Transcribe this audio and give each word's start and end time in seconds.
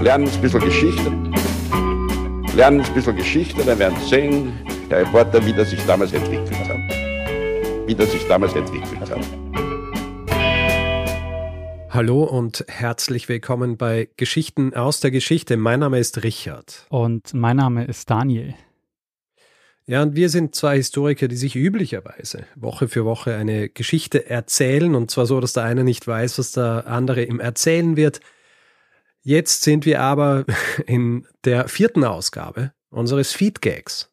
lernen 0.00 0.28
ein 0.28 0.40
bisschen 0.40 0.60
Geschichte. 0.60 1.12
Lernen 2.56 2.80
ein 2.80 2.94
bisschen 2.94 3.16
Geschichte, 3.16 3.62
dann 3.64 3.78
werden 3.78 3.98
Sie 4.00 4.08
sehen, 4.08 4.52
der 4.90 5.00
Reporter, 5.00 5.44
wie 5.44 5.52
das 5.52 5.70
sich 5.70 5.84
damals 5.86 6.12
entwickelt 6.12 6.50
hat. 6.68 6.78
Wie 7.86 7.94
das 7.94 8.10
sich 8.10 8.26
damals 8.26 8.54
entwickelt 8.54 9.10
hat. 9.10 9.20
Hallo 11.90 12.22
und 12.24 12.64
herzlich 12.68 13.28
willkommen 13.28 13.76
bei 13.76 14.08
Geschichten 14.16 14.74
aus 14.74 15.00
der 15.00 15.10
Geschichte. 15.10 15.58
Mein 15.58 15.80
Name 15.80 15.98
ist 15.98 16.22
Richard. 16.22 16.86
Und 16.88 17.34
mein 17.34 17.56
Name 17.56 17.84
ist 17.84 18.08
Daniel. 18.08 18.54
Ja, 19.86 20.02
und 20.02 20.14
wir 20.14 20.30
sind 20.30 20.54
zwei 20.54 20.76
Historiker, 20.76 21.28
die 21.28 21.36
sich 21.36 21.56
üblicherweise 21.56 22.44
Woche 22.54 22.88
für 22.88 23.04
Woche 23.04 23.34
eine 23.34 23.68
Geschichte 23.68 24.30
erzählen. 24.30 24.94
Und 24.94 25.10
zwar 25.10 25.26
so, 25.26 25.40
dass 25.40 25.52
der 25.52 25.64
eine 25.64 25.84
nicht 25.84 26.06
weiß, 26.06 26.38
was 26.38 26.52
der 26.52 26.86
andere 26.86 27.24
ihm 27.24 27.40
erzählen 27.40 27.96
wird. 27.96 28.20
Jetzt 29.22 29.62
sind 29.62 29.84
wir 29.84 30.00
aber 30.00 30.44
in 30.86 31.26
der 31.44 31.68
vierten 31.68 32.04
Ausgabe 32.04 32.72
unseres 32.90 33.32
Feedgags. 33.32 34.10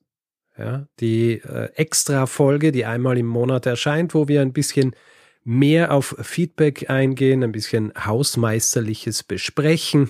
Ja, 0.57 0.87
die 0.99 1.33
äh, 1.33 1.69
Extra-Folge, 1.75 2.71
die 2.71 2.85
einmal 2.85 3.17
im 3.17 3.27
Monat 3.27 3.67
erscheint, 3.67 4.15
wo 4.15 4.27
wir 4.27 4.41
ein 4.41 4.53
bisschen 4.53 4.95
mehr 5.43 5.93
auf 5.93 6.15
Feedback 6.19 6.89
eingehen, 6.89 7.43
ein 7.43 7.51
bisschen 7.51 7.93
Hausmeisterliches 7.95 9.23
besprechen 9.23 10.09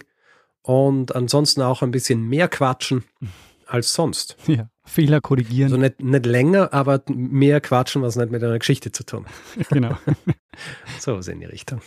und 0.61 1.15
ansonsten 1.15 1.61
auch 1.61 1.81
ein 1.81 1.91
bisschen 1.91 2.23
mehr 2.23 2.47
quatschen 2.47 3.03
als 3.65 3.93
sonst. 3.93 4.37
Ja, 4.47 4.69
Fehler 4.85 5.19
korrigieren. 5.19 5.73
Also 5.73 5.77
nicht, 5.77 6.01
nicht 6.01 6.25
länger, 6.25 6.73
aber 6.73 7.03
mehr 7.07 7.59
quatschen, 7.59 8.01
was 8.01 8.15
nicht 8.15 8.31
mit 8.31 8.41
einer 8.41 8.57
Geschichte 8.57 8.91
zu 8.91 9.05
tun. 9.05 9.25
Genau. 9.69 9.97
so 10.99 11.17
ist 11.17 11.27
in 11.27 11.41
die 11.41 11.45
Richtung. 11.45 11.81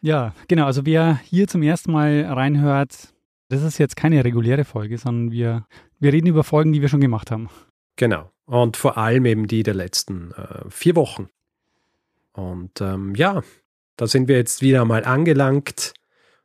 Ja, 0.00 0.34
genau. 0.46 0.66
Also 0.66 0.86
wer 0.86 1.16
hier 1.24 1.48
zum 1.48 1.62
ersten 1.62 1.92
Mal 1.92 2.24
reinhört, 2.24 3.12
das 3.48 3.62
ist 3.62 3.78
jetzt 3.78 3.96
keine 3.96 4.24
reguläre 4.24 4.64
Folge, 4.64 4.98
sondern 4.98 5.32
wir, 5.32 5.66
wir 5.98 6.12
reden 6.12 6.26
über 6.26 6.44
Folgen, 6.44 6.72
die 6.72 6.82
wir 6.82 6.88
schon 6.88 7.00
gemacht 7.00 7.30
haben. 7.30 7.48
Genau. 7.96 8.30
Und 8.44 8.76
vor 8.76 8.96
allem 8.96 9.26
eben 9.26 9.46
die 9.46 9.62
der 9.62 9.74
letzten 9.74 10.32
äh, 10.32 10.70
vier 10.70 10.96
Wochen. 10.96 11.28
Und 12.32 12.80
ähm, 12.80 13.14
ja, 13.14 13.42
da 13.96 14.06
sind 14.06 14.28
wir 14.28 14.36
jetzt 14.36 14.62
wieder 14.62 14.84
mal 14.84 15.04
angelangt. 15.04 15.94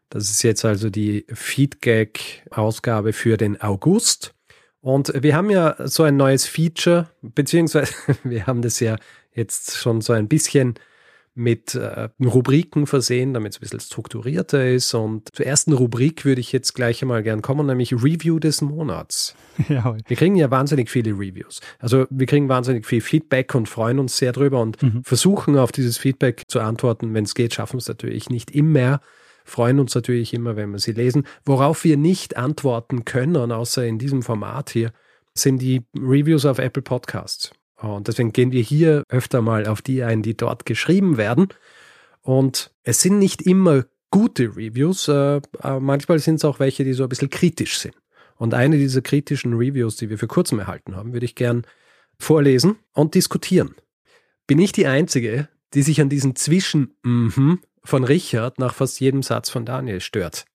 Das 0.10 0.30
ist 0.30 0.44
jetzt 0.44 0.66
also 0.66 0.90
die 0.90 1.26
Feedgag-Ausgabe 1.32 3.14
für 3.14 3.38
den 3.38 3.62
August. 3.62 4.34
Und 4.82 5.14
wir 5.24 5.36
haben 5.36 5.50
ja 5.50 5.76
so 5.88 6.04
ein 6.04 6.18
neues 6.18 6.46
Feature, 6.46 7.10
beziehungsweise 7.22 7.94
wir 8.24 8.48
haben 8.48 8.62
das 8.62 8.80
ja 8.80 8.98
jetzt 9.34 9.78
schon 9.78 10.02
so 10.02 10.14
ein 10.14 10.28
bisschen 10.28 10.76
mit 11.36 11.74
äh, 11.76 12.10
Rubriken 12.24 12.86
versehen, 12.86 13.34
damit 13.34 13.54
es 13.54 13.58
ein 13.58 13.62
bisschen 13.62 13.80
strukturierter 13.80 14.70
ist. 14.70 14.94
Und 14.94 15.30
zur 15.34 15.46
ersten 15.46 15.74
Rubrik 15.74 16.26
würde 16.26 16.42
ich 16.42 16.52
jetzt 16.52 16.74
gleich 16.74 17.02
einmal 17.02 17.24
gern 17.24 17.42
kommen, 17.42 17.66
nämlich 17.66 17.94
Review 17.94 18.40
des 18.40 18.62
Monats. 18.62 19.36
Jawohl. 19.70 19.98
Wir 20.08 20.18
kriegen 20.18 20.36
ja 20.36 20.52
wahnsinnig 20.52 20.90
viele 20.90 21.12
Reviews. 21.12 21.60
Also 21.80 22.06
wir 22.10 22.28
kriegen 22.28 22.50
wahnsinnig 22.50 22.86
viel 22.86 23.02
Feedback 23.02 23.56
und 23.56 23.68
freuen 23.70 24.00
uns 24.00 24.18
sehr 24.18 24.32
drüber 24.32 24.62
und 24.62 24.82
Mhm. 24.84 25.04
versuchen 25.04 25.58
auf 25.58 25.72
dieses 25.72 25.98
Feedback 25.98 26.44
zu 26.48 26.60
antworten. 26.60 27.14
Wenn 27.14 27.24
es 27.24 27.36
geht, 27.36 27.54
schaffen 27.54 27.74
wir 27.74 27.80
es 27.80 27.88
natürlich 27.88 28.30
nicht 28.30 28.52
immer. 28.52 29.02
Freuen 29.46 29.80
uns 29.80 29.94
natürlich 29.96 30.34
immer, 30.34 30.56
wenn 30.56 30.72
wir 30.72 30.80
sie 30.80 30.94
lesen. 30.94 31.26
Worauf 31.46 31.84
wir 31.84 31.98
nicht 31.98 32.38
antworten 32.38 33.06
können, 33.06 33.52
außer 33.52 33.86
in 33.86 33.98
diesem 34.00 34.22
Format 34.24 34.70
hier, 34.70 34.92
sind 35.36 35.62
die 35.62 35.82
Reviews 35.96 36.46
auf 36.46 36.60
Apple 36.60 36.84
Podcasts. 36.84 37.52
Und 37.84 38.08
deswegen 38.08 38.32
gehen 38.32 38.54
wir 38.54 38.62
hier 38.62 39.04
öfter 39.10 39.42
mal 39.42 39.68
auf 39.68 39.82
die 39.82 40.04
ein, 40.04 40.22
die 40.22 40.38
dort 40.38 40.66
geschrieben 40.66 41.18
werden. 41.18 41.50
Und 42.22 42.72
es 42.84 43.02
sind 43.02 43.20
nicht 43.20 43.42
immer 43.42 43.84
gute 44.10 44.56
Reviews, 44.56 45.10
äh, 45.10 45.42
aber 45.60 45.80
manchmal 45.82 46.20
sind 46.20 46.36
es 46.36 46.46
auch 46.46 46.60
welche, 46.60 46.86
die 46.86 46.94
so 46.94 47.04
ein 47.04 47.10
bisschen 47.10 47.30
kritisch 47.30 47.78
sind. 47.80 47.96
Und 48.38 48.54
eine 48.54 48.78
dieser 48.78 49.02
kritischen 49.02 49.54
Reviews, 49.54 49.98
die 49.98 50.10
wir 50.10 50.18
für 50.18 50.28
kurzem 50.28 50.60
erhalten 50.60 50.96
haben, 50.96 51.12
würde 51.12 51.26
ich 51.26 51.36
gern 51.36 51.64
vorlesen 52.18 52.78
und 52.94 53.16
diskutieren. 53.16 53.76
Bin 54.48 54.60
ich 54.60 54.72
die 54.72 54.88
Einzige, 54.88 55.50
die 55.74 55.82
sich 55.82 56.00
an 56.00 56.10
diesen 56.10 56.36
Zwischen 56.36 56.94
mhm 57.04 57.60
von 57.84 58.06
Richard 58.06 58.60
nach 58.60 58.74
fast 58.74 59.02
jedem 59.02 59.24
Satz 59.24 59.50
von 59.50 59.66
Daniel 59.66 60.00
stört? 60.00 60.46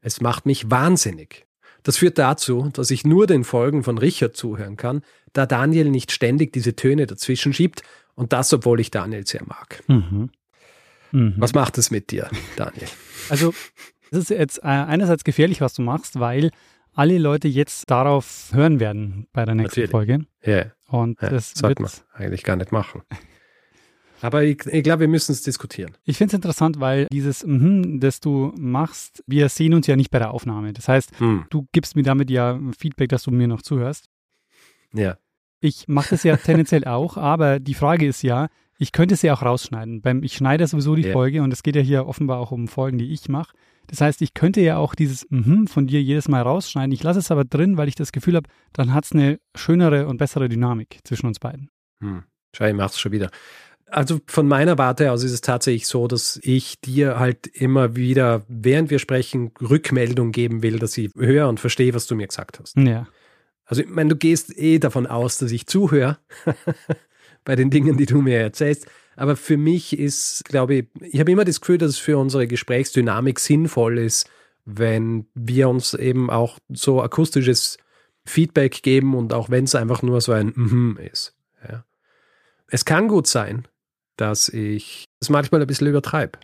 Es 0.00 0.22
macht 0.22 0.46
mich 0.46 0.70
wahnsinnig. 0.70 1.47
Das 1.88 1.96
führt 1.96 2.18
dazu, 2.18 2.68
dass 2.74 2.90
ich 2.90 3.06
nur 3.06 3.26
den 3.26 3.44
Folgen 3.44 3.82
von 3.82 3.96
Richard 3.96 4.36
zuhören 4.36 4.76
kann, 4.76 5.00
da 5.32 5.46
Daniel 5.46 5.88
nicht 5.88 6.12
ständig 6.12 6.52
diese 6.52 6.76
Töne 6.76 7.06
dazwischen 7.06 7.54
schiebt 7.54 7.82
und 8.14 8.34
das, 8.34 8.52
obwohl 8.52 8.78
ich 8.78 8.90
Daniel 8.90 9.26
sehr 9.26 9.40
mag. 9.46 9.82
Mhm. 9.86 10.28
Mhm. 11.12 11.34
Was 11.38 11.54
macht 11.54 11.78
es 11.78 11.90
mit 11.90 12.10
dir, 12.10 12.28
Daniel? 12.56 12.88
Also, 13.30 13.54
das 14.10 14.20
ist 14.20 14.28
jetzt 14.28 14.58
äh, 14.58 14.66
einerseits 14.66 15.24
gefährlich, 15.24 15.62
was 15.62 15.72
du 15.72 15.80
machst, 15.80 16.20
weil 16.20 16.50
alle 16.92 17.16
Leute 17.16 17.48
jetzt 17.48 17.90
darauf 17.90 18.50
hören 18.52 18.80
werden 18.80 19.26
bei 19.32 19.46
der 19.46 19.54
nächsten 19.54 19.80
Natürlich. 19.80 19.90
Folge. 19.90 20.26
Ja, 20.44 20.66
Und 20.88 21.22
ja 21.22 21.30
das 21.30 21.52
sollte 21.54 21.80
man 21.80 21.90
eigentlich 22.12 22.44
gar 22.44 22.56
nicht 22.56 22.70
machen. 22.70 23.00
Aber 24.20 24.42
ich, 24.44 24.66
ich 24.66 24.82
glaube, 24.82 25.00
wir 25.00 25.08
müssen 25.08 25.32
es 25.32 25.42
diskutieren. 25.42 25.96
ich 26.04 26.16
finde 26.16 26.30
es 26.32 26.34
interessant, 26.34 26.80
weil 26.80 27.06
dieses, 27.12 27.44
mhm, 27.46 28.00
das 28.00 28.20
du 28.20 28.52
machst, 28.58 29.22
wir 29.26 29.48
sehen 29.48 29.74
uns 29.74 29.86
ja 29.86 29.96
nicht 29.96 30.10
bei 30.10 30.18
der 30.18 30.32
Aufnahme. 30.32 30.72
Das 30.72 30.88
heißt, 30.88 31.18
Hm, 31.20 31.44
du 31.50 31.66
gibst 31.72 31.94
mir 31.96 32.02
damit 32.02 32.30
ja 32.30 32.58
Feedback, 32.76 33.08
dass 33.10 33.22
du 33.22 33.30
mir 33.30 33.48
noch 33.48 33.62
zuhörst. 33.62 34.06
ja. 34.92 35.16
Ich 35.60 35.88
mache 35.88 36.10
das 36.10 36.22
ja 36.22 36.36
tendenziell 36.36 36.84
auch, 36.86 37.16
aber 37.16 37.58
die 37.58 37.74
Frage 37.74 38.06
ist 38.06 38.22
ja, 38.22 38.46
ich 38.78 38.92
könnte 38.92 39.14
es 39.14 39.22
ja 39.22 39.34
auch 39.34 39.42
rausschneiden. 39.42 40.02
Beim, 40.02 40.22
ich 40.22 40.34
schneide 40.34 40.64
sowieso 40.68 40.94
die 40.94 41.02
Ja. 41.02 41.12
Folge 41.12 41.42
und 41.42 41.52
es 41.52 41.64
geht 41.64 41.74
ja 41.74 41.82
hier 41.82 42.06
offenbar 42.06 42.38
auch 42.38 42.52
um 42.52 42.68
Folgen, 42.68 42.96
die 42.96 43.12
ich 43.12 43.28
mache. 43.28 43.56
Das 43.88 44.00
heißt, 44.00 44.22
ich 44.22 44.34
könnte 44.34 44.60
ja 44.60 44.76
auch 44.76 44.94
dieses 44.94 45.26
mhm 45.30 45.66
von 45.66 45.88
dir 45.88 46.00
jedes 46.00 46.28
Mal 46.28 46.42
rausschneiden. 46.42 46.92
Ich 46.92 47.02
lasse 47.02 47.18
es 47.18 47.32
aber 47.32 47.44
drin, 47.44 47.76
weil 47.76 47.88
ich 47.88 47.96
das 47.96 48.12
Gefühl 48.12 48.36
habe, 48.36 48.48
dann 48.72 48.94
hat 48.94 49.06
es 49.06 49.12
eine 49.12 49.40
schönere 49.56 50.06
und 50.06 50.18
bessere 50.18 50.48
Dynamik 50.48 51.00
zwischen 51.02 51.26
uns 51.26 51.40
beiden. 51.40 51.70
Hm. 52.00 52.22
Schau, 52.54 52.66
ich 52.66 52.74
mach's 52.74 53.00
schon 53.00 53.10
wieder. 53.10 53.28
Also 53.90 54.20
von 54.26 54.46
meiner 54.46 54.76
Warte 54.78 55.12
aus 55.12 55.24
ist 55.24 55.32
es 55.32 55.40
tatsächlich 55.40 55.86
so, 55.86 56.08
dass 56.08 56.38
ich 56.42 56.80
dir 56.80 57.18
halt 57.18 57.46
immer 57.46 57.96
wieder, 57.96 58.44
während 58.48 58.90
wir 58.90 58.98
sprechen, 58.98 59.52
Rückmeldung 59.60 60.32
geben 60.32 60.62
will, 60.62 60.78
dass 60.78 60.98
ich 60.98 61.10
höre 61.16 61.48
und 61.48 61.58
verstehe, 61.60 61.94
was 61.94 62.06
du 62.06 62.14
mir 62.14 62.26
gesagt 62.26 62.60
hast. 62.60 62.76
Ja. 62.76 63.06
Also 63.64 63.82
ich 63.82 63.88
meine, 63.88 64.10
du 64.10 64.16
gehst 64.16 64.56
eh 64.58 64.78
davon 64.78 65.06
aus, 65.06 65.38
dass 65.38 65.52
ich 65.52 65.66
zuhöre 65.66 66.18
bei 67.44 67.56
den 67.56 67.70
Dingen, 67.70 67.96
die 67.96 68.06
du 68.06 68.20
mir 68.20 68.38
erzählst. 68.38 68.86
Aber 69.16 69.36
für 69.36 69.56
mich 69.56 69.98
ist, 69.98 70.44
glaube 70.44 70.74
ich, 70.74 70.86
ich 71.00 71.20
habe 71.20 71.32
immer 71.32 71.44
das 71.44 71.60
Gefühl, 71.60 71.78
dass 71.78 71.90
es 71.90 71.98
für 71.98 72.18
unsere 72.18 72.46
Gesprächsdynamik 72.46 73.40
sinnvoll 73.40 73.98
ist, 73.98 74.30
wenn 74.64 75.26
wir 75.34 75.68
uns 75.68 75.94
eben 75.94 76.30
auch 76.30 76.58
so 76.68 77.02
akustisches 77.02 77.78
Feedback 78.24 78.82
geben 78.82 79.14
und 79.14 79.32
auch 79.32 79.50
wenn 79.50 79.64
es 79.64 79.74
einfach 79.74 80.02
nur 80.02 80.20
so 80.20 80.32
ein 80.32 80.52
Mhm 80.54 80.98
ist. 81.12 81.34
Ja. 81.68 81.84
Es 82.68 82.84
kann 82.84 83.08
gut 83.08 83.26
sein, 83.26 83.66
dass 84.18 84.48
ich 84.48 85.04
es 85.20 85.30
manchmal 85.30 85.60
ein 85.62 85.66
bisschen 85.66 85.86
übertreibe. 85.86 86.38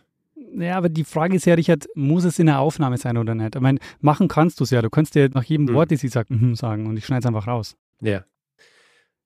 Ja, 0.57 0.77
aber 0.77 0.89
die 0.89 1.03
Frage 1.03 1.35
ist 1.35 1.45
ja, 1.45 1.53
Richard, 1.53 1.85
muss 1.95 2.23
es 2.23 2.39
in 2.39 2.45
der 2.45 2.59
Aufnahme 2.59 2.97
sein 2.97 3.17
oder 3.17 3.35
nicht? 3.35 3.55
Ich 3.55 3.61
meine, 3.61 3.79
machen 3.99 4.27
kannst 4.27 4.59
du 4.59 4.63
es 4.63 4.69
ja. 4.69 4.81
Du 4.81 4.89
kannst 4.89 5.13
dir 5.13 5.29
nach 5.33 5.43
jedem 5.43 5.67
Hm. 5.67 5.75
Wort, 5.75 5.91
das 5.91 5.99
sie 5.99 6.07
sagt, 6.07 6.29
mhm 6.29 6.55
sagen 6.55 6.87
und 6.87 6.97
ich 6.97 7.05
schneide 7.05 7.19
es 7.19 7.25
einfach 7.25 7.47
raus. 7.47 7.75
Ja. 8.01 8.23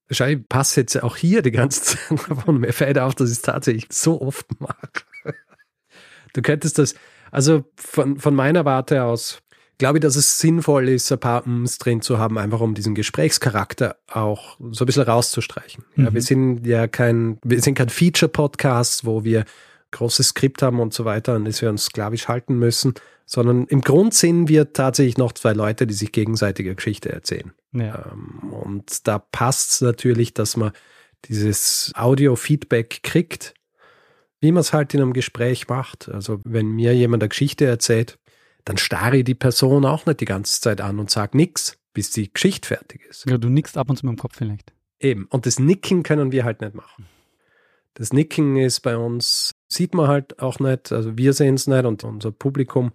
Wahrscheinlich 0.07 0.49
passt 0.49 0.75
jetzt 0.75 1.01
auch 1.03 1.15
hier 1.15 1.43
die 1.43 1.51
ganze 1.51 1.97
Zeit 1.97 2.29
und 2.47 2.61
mir 2.61 2.73
fällt 2.73 2.97
auf, 2.97 3.13
dass 3.13 3.29
ich 3.29 3.37
es 3.37 3.41
tatsächlich 3.43 3.87
so 3.91 4.21
oft 4.21 4.59
mache. 4.59 4.89
Du 6.33 6.41
könntest 6.41 6.77
das, 6.77 6.95
also 7.31 7.63
von, 7.75 8.17
von 8.19 8.35
meiner 8.35 8.65
Warte 8.65 9.03
aus, 9.03 9.41
glaube 9.79 9.97
ich, 9.97 10.01
dass 10.03 10.15
es 10.15 10.37
sinnvoll 10.39 10.87
ist, 10.89 11.11
ein 11.11 11.19
paar 11.19 11.47
Ms 11.47 11.79
drin 11.79 12.01
zu 12.01 12.19
haben, 12.19 12.37
einfach 12.37 12.59
um 12.59 12.75
diesen 12.75 12.93
Gesprächscharakter 12.93 13.95
auch 14.11 14.57
so 14.71 14.83
ein 14.83 14.85
bisschen 14.85 15.03
rauszustreichen. 15.03 15.83
Ja, 15.95 16.11
Mhm. 16.11 16.13
wir 16.13 16.21
sind 16.21 16.67
ja 16.67 16.87
kein, 16.87 17.39
wir 17.43 17.59
sind 17.61 17.73
kein 17.75 17.89
Feature-Podcast, 17.89 19.05
wo 19.05 19.23
wir 19.23 19.45
großes 19.91 20.27
Skript 20.29 20.61
haben 20.61 20.79
und 20.79 20.93
so 20.93 21.05
weiter, 21.05 21.33
an 21.33 21.45
das 21.45 21.61
wir 21.63 21.69
uns 21.69 21.85
sklavisch 21.85 22.27
halten 22.27 22.59
müssen, 22.59 22.93
sondern 23.25 23.65
im 23.67 23.81
Grund 23.81 24.13
sind 24.13 24.47
wir 24.49 24.73
tatsächlich 24.73 25.17
noch 25.17 25.31
zwei 25.31 25.53
Leute, 25.53 25.87
die 25.87 25.93
sich 25.95 26.11
gegenseitige 26.11 26.75
Geschichte 26.75 27.11
erzählen. 27.11 27.51
Ja. 27.73 28.11
Ähm, 28.11 28.51
Und 28.51 29.07
da 29.07 29.17
passt 29.19 29.71
es 29.71 29.81
natürlich, 29.81 30.33
dass 30.33 30.57
man 30.57 30.71
dieses 31.25 31.91
Audio-Feedback 31.95 33.01
kriegt, 33.03 33.53
wie 34.41 34.51
man 34.51 34.61
es 34.61 34.73
halt 34.73 34.93
in 34.93 35.01
einem 35.01 35.13
Gespräch 35.13 35.67
macht. 35.67 36.09
Also 36.09 36.39
wenn 36.45 36.67
mir 36.71 36.95
jemand 36.95 37.23
eine 37.23 37.29
Geschichte 37.29 37.65
erzählt, 37.65 38.17
dann 38.65 38.77
starre 38.77 39.17
ich 39.17 39.23
die 39.23 39.35
Person 39.35 39.85
auch 39.85 40.05
nicht 40.05 40.19
die 40.19 40.25
ganze 40.25 40.61
Zeit 40.61 40.81
an 40.81 40.99
und 40.99 41.09
sage 41.09 41.37
nichts, 41.37 41.77
bis 41.93 42.11
die 42.11 42.31
Geschichte 42.31 42.67
fertig 42.67 43.05
ist. 43.09 43.29
ja. 43.29 43.37
Du 43.37 43.49
nickst 43.49 43.77
ab 43.77 43.89
und 43.89 43.97
zu 43.97 44.05
mit 44.05 44.17
dem 44.17 44.19
Kopf 44.19 44.35
vielleicht. 44.37 44.73
Eben. 44.99 45.25
Und 45.25 45.45
das 45.45 45.59
Nicken 45.59 46.03
können 46.03 46.31
wir 46.31 46.43
halt 46.43 46.61
nicht 46.61 46.75
machen. 46.75 47.05
Das 47.95 48.13
Nicken 48.13 48.57
ist 48.57 48.81
bei 48.81 48.95
uns, 48.95 49.51
sieht 49.67 49.93
man 49.93 50.07
halt 50.07 50.39
auch 50.39 50.59
nicht, 50.59 50.91
also 50.91 51.17
wir 51.17 51.33
sehen 51.33 51.55
es 51.55 51.67
nicht 51.67 51.85
und 51.85 52.03
unser 52.03 52.31
Publikum 52.31 52.93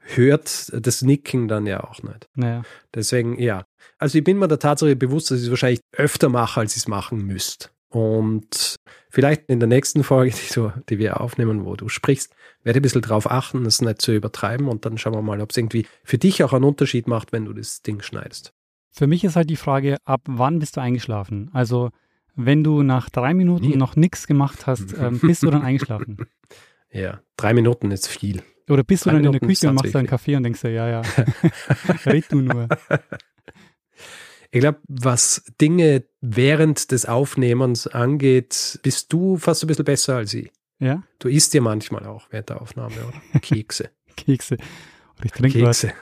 hört 0.00 0.70
das 0.74 1.02
Nicken 1.02 1.48
dann 1.48 1.66
ja 1.66 1.82
auch 1.84 2.02
nicht. 2.02 2.28
Naja. 2.34 2.62
Deswegen, 2.94 3.40
ja. 3.40 3.64
Also 3.98 4.18
ich 4.18 4.24
bin 4.24 4.38
mir 4.38 4.48
der 4.48 4.58
Tatsache 4.58 4.96
bewusst, 4.96 5.30
dass 5.30 5.38
ich 5.38 5.44
es 5.44 5.50
wahrscheinlich 5.50 5.80
öfter 5.92 6.28
mache, 6.28 6.60
als 6.60 6.72
ich 6.72 6.82
es 6.82 6.88
machen 6.88 7.24
müsste. 7.24 7.70
Und 7.94 8.74
vielleicht 9.08 9.48
in 9.48 9.60
der 9.60 9.68
nächsten 9.68 10.02
Folge, 10.02 10.34
die, 10.34 10.52
so, 10.52 10.72
die 10.88 10.98
wir 10.98 11.20
aufnehmen, 11.20 11.64
wo 11.64 11.76
du 11.76 11.88
sprichst, 11.88 12.34
werde 12.64 12.78
ich 12.78 12.80
ein 12.80 12.82
bisschen 12.82 13.02
drauf 13.02 13.30
achten, 13.30 13.64
es 13.66 13.80
nicht 13.80 14.02
zu 14.02 14.12
übertreiben 14.12 14.66
und 14.66 14.84
dann 14.84 14.98
schauen 14.98 15.14
wir 15.14 15.22
mal, 15.22 15.40
ob 15.40 15.52
es 15.52 15.56
irgendwie 15.56 15.86
für 16.02 16.18
dich 16.18 16.42
auch 16.42 16.52
einen 16.52 16.64
Unterschied 16.64 17.06
macht, 17.06 17.32
wenn 17.32 17.44
du 17.44 17.52
das 17.52 17.82
Ding 17.82 18.02
schneidest. 18.02 18.52
Für 18.90 19.06
mich 19.06 19.22
ist 19.22 19.36
halt 19.36 19.48
die 19.48 19.56
Frage, 19.56 19.98
ab 20.04 20.22
wann 20.26 20.58
bist 20.58 20.76
du 20.76 20.80
eingeschlafen? 20.80 21.50
Also, 21.52 21.90
wenn 22.34 22.64
du 22.64 22.82
nach 22.82 23.10
drei 23.10 23.32
Minuten 23.32 23.68
Nie. 23.68 23.76
noch 23.76 23.94
nichts 23.94 24.26
gemacht 24.26 24.66
hast, 24.66 24.92
ähm, 24.98 25.20
bist 25.20 25.44
du 25.44 25.50
dann 25.50 25.62
eingeschlafen? 25.62 26.18
Ja, 26.96 27.18
drei 27.36 27.54
Minuten 27.54 27.90
ist 27.90 28.06
viel. 28.06 28.44
Oder 28.68 28.84
bist 28.84 29.04
du 29.04 29.10
Drei 29.10 29.16
dann 29.16 29.24
in 29.24 29.32
der 29.32 29.40
Minuten 29.40 29.48
Küche 29.48 29.68
und 29.68 29.74
machst 29.74 29.92
da 29.92 29.98
einen 29.98 30.06
Kaffee 30.06 30.36
und 30.36 30.44
denkst 30.44 30.60
dir, 30.60 30.70
ja, 30.70 30.88
ja, 30.88 31.02
red 32.06 32.30
du 32.30 32.40
nur. 32.40 32.68
Ich 34.54 34.60
glaube, 34.60 34.78
was 34.86 35.42
Dinge 35.60 36.04
während 36.20 36.92
des 36.92 37.06
Aufnehmens 37.06 37.88
angeht, 37.88 38.78
bist 38.84 39.12
du 39.12 39.36
fast 39.36 39.64
ein 39.64 39.66
bisschen 39.66 39.84
besser 39.84 40.14
als 40.14 40.32
ich. 40.32 40.52
Ja, 40.78 41.02
Du 41.18 41.28
isst 41.28 41.54
dir 41.54 41.60
manchmal 41.60 42.06
auch 42.06 42.28
während 42.30 42.50
der 42.50 42.62
Aufnahme, 42.62 42.94
oder? 42.94 43.40
Kekse. 43.40 43.90
Kekse. 44.16 44.54
Oder 45.16 45.24
ich 45.24 45.32
trinke 45.32 45.62
was. 45.62 45.80
Kekse. 45.80 45.94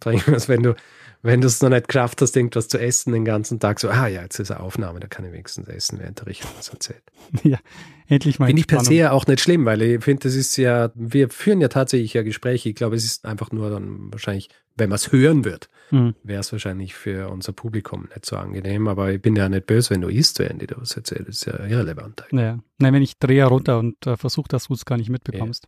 Trink 0.00 0.26
was, 0.32 0.48
wenn 0.48 0.62
du, 0.62 0.74
wenn 1.22 1.40
du 1.40 1.46
es 1.48 1.60
noch 1.62 1.68
nicht 1.70 1.88
geschafft 1.88 2.22
hast, 2.22 2.36
irgendwas 2.36 2.68
zu 2.68 2.78
essen 2.78 3.12
den 3.12 3.24
ganzen 3.24 3.58
Tag, 3.60 3.80
so, 3.80 3.88
ah 3.88 4.06
ja, 4.06 4.22
jetzt 4.22 4.38
ist 4.38 4.50
eine 4.50 4.60
Aufnahme, 4.60 5.00
da 5.00 5.06
kann 5.08 5.24
ich 5.24 5.32
wenigstens 5.32 5.68
essen, 5.68 5.98
während 5.98 6.20
der 6.20 6.26
Richard 6.26 6.50
was 6.56 6.68
erzählt. 6.68 7.02
Ja, 7.42 7.58
endlich 8.06 8.38
mal 8.38 8.46
Finde 8.46 8.60
ich 8.60 8.66
per 8.66 8.80
se 8.84 8.94
ja 8.94 9.10
auch 9.12 9.26
nicht 9.26 9.40
schlimm, 9.40 9.64
weil 9.66 9.82
ich 9.82 10.02
finde, 10.04 10.22
das 10.22 10.34
ist 10.34 10.56
ja, 10.56 10.90
wir 10.94 11.28
führen 11.28 11.60
ja 11.60 11.68
tatsächlich 11.68 12.14
ja 12.14 12.22
Gespräche. 12.22 12.68
Ich 12.70 12.74
glaube, 12.74 12.96
es 12.96 13.04
ist 13.04 13.24
einfach 13.26 13.50
nur 13.52 13.68
dann 13.70 14.10
wahrscheinlich, 14.12 14.48
wenn 14.76 14.88
man 14.88 14.96
es 14.96 15.12
hören 15.12 15.44
wird, 15.44 15.68
Mhm. 15.90 16.14
wäre 16.22 16.40
es 16.40 16.52
wahrscheinlich 16.52 16.94
für 16.94 17.30
unser 17.30 17.52
Publikum 17.52 18.08
nicht 18.14 18.26
so 18.26 18.36
angenehm. 18.36 18.88
Aber 18.88 19.10
ich 19.10 19.22
bin 19.22 19.34
ja 19.36 19.48
nicht 19.48 19.64
böse, 19.66 19.90
wenn 19.90 20.02
du 20.02 20.08
isst, 20.08 20.38
während 20.38 20.62
ich 20.62 20.68
das 20.68 20.94
erzähle. 20.96 21.24
Das 21.24 21.36
ist 21.36 21.44
ja 21.46 21.64
irrelevant. 21.64 22.22
eigentlich. 22.24 22.40
Ja. 22.42 22.58
Nein, 22.78 22.92
wenn 22.94 23.02
ich 23.02 23.18
drehe 23.18 23.44
runter 23.46 23.78
und 23.78 24.06
äh, 24.06 24.16
versuche, 24.18 24.48
dass 24.48 24.66
du 24.68 24.74
es 24.74 24.84
gar 24.84 24.98
nicht 24.98 25.08
mitbekommst. 25.08 25.66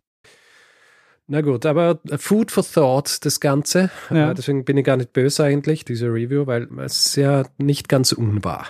Na 1.33 1.43
gut, 1.43 1.65
aber 1.65 2.01
Food 2.19 2.51
for 2.51 2.65
Thought, 2.65 3.25
das 3.25 3.39
Ganze. 3.39 3.89
Ja. 4.11 4.33
Äh, 4.33 4.35
Deswegen 4.35 4.65
bin 4.65 4.77
ich 4.77 4.85
gar 4.85 4.97
nicht 4.97 5.13
böse 5.13 5.45
eigentlich, 5.45 5.85
diese 5.85 6.07
Review, 6.09 6.49
weil 6.49 6.69
es 6.81 7.07
ist 7.07 7.17
ja 7.17 7.45
nicht 7.57 7.89
ganz 7.89 8.11
unwahr. 8.11 8.67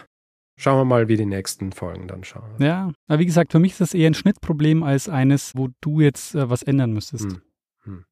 Schauen 0.59 0.77
wir 0.77 0.85
mal, 0.85 1.09
wie 1.09 1.17
die 1.17 1.25
nächsten 1.25 1.73
Folgen 1.73 2.07
dann 2.07 2.23
schauen. 2.23 2.51
Ja, 2.59 2.93
aber 3.09 3.19
wie 3.19 3.25
gesagt, 3.25 3.53
für 3.53 3.61
mich 3.61 3.73
ist 3.73 3.81
das 3.81 3.95
eher 3.95 4.11
ein 4.11 4.15
Schnittproblem 4.15 4.83
als 4.83 5.09
eines, 5.09 5.57
wo 5.57 5.71
du 5.81 6.01
jetzt 6.01 6.35
äh, 6.35 6.51
was 6.51 6.63
ändern 6.63 6.93
müsstest. 6.93 7.25
Hm. 7.25 7.41
Hm. 7.85 8.05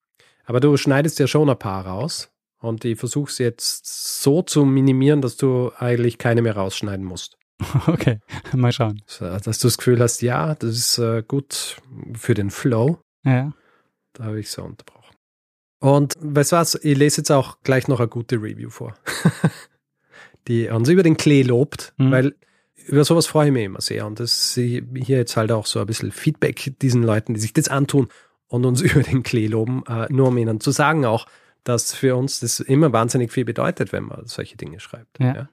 Aber 0.47 0.61
du 0.61 0.79
schneidest 0.79 1.19
ja 1.19 1.27
schon 1.27 1.51
ein 1.51 1.59
paar 1.59 1.87
raus 1.87 2.31
und 2.59 2.87
ich 2.87 2.99
versuche 2.99 3.31
es 3.31 3.37
jetzt 3.37 4.23
so 4.23 4.41
zu 4.41 4.65
minimieren, 4.65 5.21
dass 5.21 5.37
du 5.37 5.73
eigentlich 5.77 6.17
keine 6.17 6.41
mehr 6.41 6.57
rausschneiden 6.57 7.05
musst. 7.05 7.37
Okay, 7.87 8.21
mal 8.55 8.73
schauen. 8.73 9.03
So, 9.05 9.27
Dass 9.27 9.59
du 9.59 9.67
das 9.67 9.77
Gefühl 9.77 10.01
hast, 10.01 10.23
ja, 10.23 10.55
das 10.55 10.71
ist 10.71 10.99
äh, 10.99 11.23
gut 11.23 11.77
für 12.15 12.33
den 12.33 12.51
Flow. 12.51 12.99
Ja, 13.27 13.53
Da 14.19 14.25
habe 14.25 14.41
ich 14.41 14.51
so 14.51 14.63
unterbrochen. 14.63 15.17
Und 15.81 16.17
weißt 16.21 16.53
du 16.53 16.57
was, 16.57 16.75
ich 16.75 16.99
lese 16.99 17.21
jetzt 17.21 17.31
auch 17.31 17.59
gleich 17.63 17.87
noch 17.89 18.01
eine 18.01 18.09
gute 18.09 18.37
Review 18.37 18.69
vor, 18.69 18.95
die 20.49 20.69
uns 20.69 20.89
über 20.89 21.03
den 21.03 21.17
Klee 21.17 21.43
lobt, 21.43 21.95
Mhm. 21.99 22.11
weil 22.11 22.35
über 22.87 23.05
sowas 23.05 23.27
freue 23.27 23.47
ich 23.49 23.53
mich 23.53 23.65
immer 23.65 23.81
sehr. 23.81 24.07
Und 24.07 24.19
das 24.19 24.33
ist 24.33 24.55
hier 24.55 25.19
jetzt 25.19 25.37
halt 25.37 25.53
auch 25.53 25.67
so 25.67 25.79
ein 25.81 25.87
bisschen 25.87 26.11
Feedback 26.11 26.75
diesen 26.81 27.03
Leuten, 27.03 27.35
die 27.35 27.41
sich 27.41 27.53
das 27.53 27.69
antun 27.69 28.09
und 28.49 28.65
uns 28.65 28.81
über 28.83 29.03
den 29.03 29.23
Klee 29.23 29.47
loben, 29.47 29.85
äh, 29.87 30.07
nur 30.11 30.29
um 30.29 30.39
ihnen 30.39 30.61
zu 30.61 30.71
sagen 30.71 31.05
auch, 31.05 31.27
dass 31.65 31.95
für 31.95 32.17
uns 32.17 32.41
das 32.41 32.61
immer 32.61 32.93
wahnsinnig 32.93 33.31
viel 33.31 33.45
bedeutet, 33.45 33.93
wenn 33.93 34.05
man 34.05 34.27
solche 34.27 34.57
Dinge 34.57 34.81
schreibt. 34.81 35.21
Ja. 35.21 35.49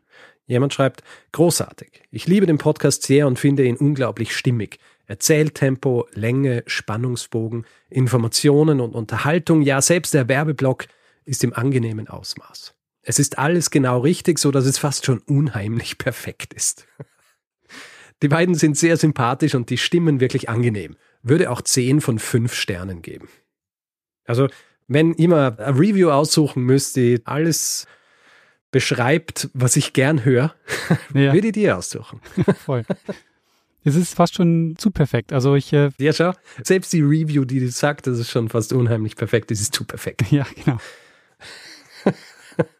Jemand 0.47 0.73
schreibt, 0.73 1.03
großartig. 1.33 2.03
Ich 2.11 2.27
liebe 2.27 2.45
den 2.45 2.57
Podcast 2.59 3.03
sehr 3.03 3.27
und 3.27 3.37
finde 3.37 3.65
ihn 3.65 3.75
unglaublich 3.77 4.35
stimmig. 4.35 4.79
Erzähltempo, 5.07 6.07
Länge, 6.13 6.63
Spannungsbogen, 6.65 7.65
Informationen 7.89 8.79
und 8.79 8.95
Unterhaltung, 8.95 9.61
ja, 9.61 9.81
selbst 9.81 10.13
der 10.13 10.27
Werbeblock 10.27 10.87
ist 11.25 11.43
im 11.43 11.53
angenehmen 11.53 12.07
Ausmaß. 12.07 12.73
Es 13.01 13.19
ist 13.19 13.37
alles 13.37 13.69
genau 13.69 13.99
richtig, 13.99 14.39
so 14.39 14.51
dass 14.51 14.65
es 14.65 14.77
fast 14.77 15.05
schon 15.05 15.19
unheimlich 15.19 15.97
perfekt 15.97 16.53
ist. 16.53 16.87
Die 18.21 18.27
beiden 18.27 18.55
sind 18.55 18.77
sehr 18.77 18.97
sympathisch 18.97 19.55
und 19.55 19.69
die 19.69 19.77
Stimmen 19.77 20.19
wirklich 20.19 20.49
angenehm. 20.49 20.95
Würde 21.21 21.51
auch 21.51 21.61
10 21.61 22.01
von 22.01 22.17
5 22.17 22.53
Sternen 22.53 23.01
geben. 23.01 23.27
Also, 24.25 24.47
wenn 24.87 25.13
ihr 25.13 25.29
mal 25.29 25.59
ein 25.59 25.75
Review 25.75 26.09
aussuchen 26.09 26.63
müsst, 26.63 26.95
die 26.95 27.21
alles 27.25 27.87
beschreibt, 28.71 29.49
was 29.53 29.75
ich 29.75 29.93
gern 29.93 30.25
höre, 30.25 30.55
ja 31.13 31.33
würde 31.33 31.47
ich 31.47 31.53
die 31.53 31.71
aussuchen. 31.71 32.21
voll. 32.65 32.83
Es 33.85 33.95
ist 33.95 34.15
fast 34.15 34.35
schon 34.35 34.75
zu 34.77 34.91
perfekt. 34.91 35.31
Also 35.31 35.55
ich, 35.55 35.71
äh, 35.71 35.91
Ja, 35.99 36.11
schau, 36.11 36.33
selbst 36.63 36.91
die 36.91 37.01
Review, 37.01 37.45
die 37.45 37.59
du 37.59 37.69
sagt, 37.69 38.07
das 38.07 38.19
ist 38.19 38.29
schon 38.31 38.49
fast 38.49 38.73
unheimlich 38.73 39.15
perfekt, 39.15 39.51
das 39.51 39.61
ist 39.61 39.73
zu 39.73 39.85
perfekt. 39.85 40.23
ja, 40.31 40.45
genau. 40.55 40.77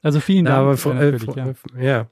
Also 0.02 0.20
vielen 0.20 0.46
Dank. 0.46 0.58
aber 0.58 1.00
äh, 1.02 1.10
äh, 1.10 1.12
ja. 1.12 1.18
fre- 1.18 1.82
ja. 1.82 2.10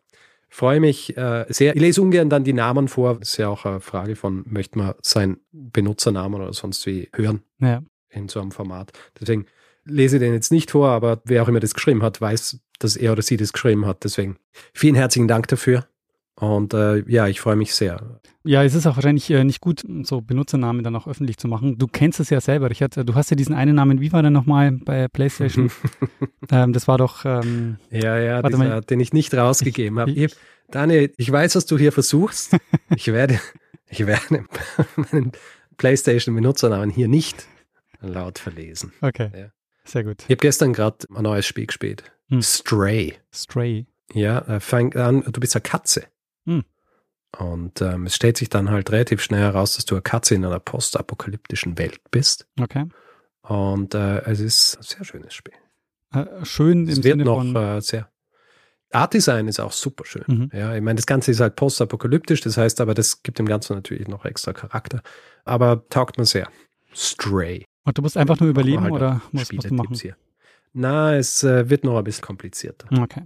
freue 0.50 0.80
mich 0.80 1.16
äh, 1.18 1.46
sehr. 1.50 1.76
Ich 1.76 1.82
lese 1.82 2.02
ungern 2.02 2.30
dann 2.30 2.44
die 2.44 2.54
Namen 2.54 2.88
vor. 2.88 3.20
Das 3.20 3.30
ist 3.30 3.38
ja 3.38 3.48
auch 3.48 3.66
eine 3.66 3.80
Frage 3.80 4.16
von, 4.16 4.44
möchte 4.48 4.78
man 4.78 4.94
seinen 5.02 5.38
Benutzernamen 5.52 6.42
oder 6.42 6.54
sonst 6.54 6.86
wie 6.86 7.10
hören 7.14 7.42
ja. 7.60 7.82
in 8.10 8.28
so 8.28 8.42
einem 8.42 8.52
Format. 8.52 8.92
Deswegen 9.20 9.46
lese 9.86 10.18
ich 10.18 10.22
den 10.22 10.34
jetzt 10.34 10.52
nicht 10.52 10.72
vor, 10.72 10.90
aber 10.90 11.22
wer 11.26 11.42
auch 11.44 11.48
immer 11.48 11.60
das 11.62 11.74
geschrieben 11.74 12.04
hat, 12.04 12.20
weiß, 12.20 12.60
dass 12.80 12.96
er 12.98 13.14
oder 13.14 13.22
sie 13.22 13.38
das 13.38 13.54
geschrieben 13.54 13.86
hat. 13.86 14.04
Deswegen 14.04 14.38
vielen 14.74 14.96
herzlichen 14.96 15.28
Dank 15.28 15.48
dafür. 15.48 15.88
Und 16.36 16.74
äh, 16.74 17.04
ja, 17.10 17.28
ich 17.28 17.40
freue 17.40 17.56
mich 17.56 17.76
sehr. 17.76 18.20
Ja, 18.44 18.64
es 18.64 18.74
ist 18.74 18.88
auch 18.88 18.96
wahrscheinlich 18.96 19.30
äh, 19.30 19.44
nicht 19.44 19.62
gut, 19.62 19.84
so 20.04 20.20
Benutzernamen 20.22 20.84
dann 20.84 20.96
auch 20.96 21.08
öffentlich 21.08 21.38
zu 21.38 21.48
machen. 21.48 21.78
Du 21.78 21.88
kennst 21.88 22.20
es 22.20 22.30
ja 22.32 22.42
selber, 22.42 22.70
Richard. 22.70 22.98
Du 23.08 23.14
hast 23.16 23.30
ja 23.30 23.36
diesen 23.36 23.54
einen 23.56 23.76
Namen, 23.76 24.02
wie 24.02 24.12
war 24.12 24.22
der 24.24 24.32
nochmal 24.32 24.72
bei 24.72 25.08
PlayStation? 25.08 25.72
ähm, 26.52 26.74
das 26.74 26.88
war 26.88 26.98
doch, 26.98 27.24
ähm, 27.24 27.78
Ja, 27.92 28.18
ja, 28.18 28.42
dieser, 28.42 28.58
mal. 28.58 28.82
den 28.82 29.00
ich 29.00 29.14
nicht 29.14 29.34
rausgegeben 29.34 30.00
habe. 30.00 30.28
Daniel, 30.72 31.14
ich 31.18 31.32
weiß, 31.32 31.56
was 31.56 31.66
du 31.68 31.78
hier 31.78 31.92
versuchst. 31.92 32.56
Ich 32.96 33.08
werde, 33.08 33.40
ich 33.90 34.06
werde 34.06 34.46
meinen 35.12 35.32
PlayStation-Benutzernamen 35.78 36.90
hier 36.90 37.08
nicht 37.08 37.48
laut 38.02 38.40
verlesen. 38.40 38.92
okay, 39.02 39.30
Ja. 39.36 39.46
sehr 39.86 40.04
gut. 40.04 40.18
Ich 40.24 40.26
habe 40.32 40.38
gestern 40.38 40.74
gerade 40.74 40.98
ein 41.14 41.24
neues 41.24 41.46
Spiel 41.46 41.68
gespielt. 41.68 42.04
Hm. 42.30 42.42
Stray. 42.42 43.14
Stray. 43.34 43.86
Ja, 44.14 44.40
äh, 44.40 44.60
fängt 44.60 44.96
an, 44.96 45.24
du 45.32 45.40
bist 45.40 45.56
eine 45.56 45.62
Katze. 45.62 46.06
Und 47.38 47.82
ähm, 47.82 48.06
es 48.06 48.16
stellt 48.16 48.38
sich 48.38 48.50
dann 48.50 48.70
halt 48.70 48.92
relativ 48.92 49.22
schnell 49.22 49.42
heraus, 49.42 49.76
dass 49.76 49.86
du 49.86 49.96
eine 49.96 50.04
Katze 50.04 50.36
in 50.36 50.46
einer 50.46 50.60
postapokalyptischen 50.60 51.78
Welt 51.78 52.00
bist. 52.12 52.48
Okay. 52.60 52.86
Und 53.42 53.96
äh, 53.96 54.22
es 54.22 54.40
ist 54.40 54.78
ein 54.78 54.84
sehr 54.84 55.04
schönes 55.04 55.34
Spiel. 55.34 55.54
Äh, 56.14 56.26
schön 56.44 56.88
Es 56.88 56.98
im 56.98 57.04
wird 57.04 57.14
Sinne 57.14 57.26
noch 57.26 57.38
von, 57.38 57.56
äh, 57.56 57.82
sehr. 57.82 58.10
Art 58.92 59.14
Design 59.14 59.48
ist 59.48 59.60
auch 59.60 59.72
super 59.72 60.06
schön. 60.06 60.24
Mhm. 60.28 60.50
Ja, 60.54 60.76
ich 60.76 60.82
meine, 60.82 60.98
das 60.98 61.08
Ganze 61.08 61.32
ist 61.32 61.40
halt 61.40 61.56
postapokalyptisch, 61.56 62.42
das 62.42 62.58
heißt 62.58 62.80
aber, 62.80 62.94
das 62.94 63.24
gibt 63.24 63.40
dem 63.40 63.48
Ganzen 63.48 63.76
natürlich 63.76 64.08
noch 64.08 64.24
extra 64.24 64.54
Charakter. 64.54 65.02
Aber 65.46 65.88
taugt 65.90 66.20
mir 66.20 66.26
sehr. 66.26 66.48
Stray. 66.96 67.66
und 67.86 67.98
du 67.98 68.04
musst 68.04 68.18
einfach 68.18 68.40
nur 68.40 68.50
überleben 68.50 68.84
halt 68.84 68.94
oder 68.94 69.22
was 69.32 69.52
musst 69.52 69.72
du 69.72 69.74
machen? 69.74 69.96
Hier. 69.96 70.16
Na, 70.74 71.16
es 71.16 71.44
äh, 71.44 71.70
wird 71.70 71.84
noch 71.84 71.98
ein 71.98 72.04
bisschen 72.04 72.24
komplizierter. 72.24 72.88
Okay. 73.02 73.24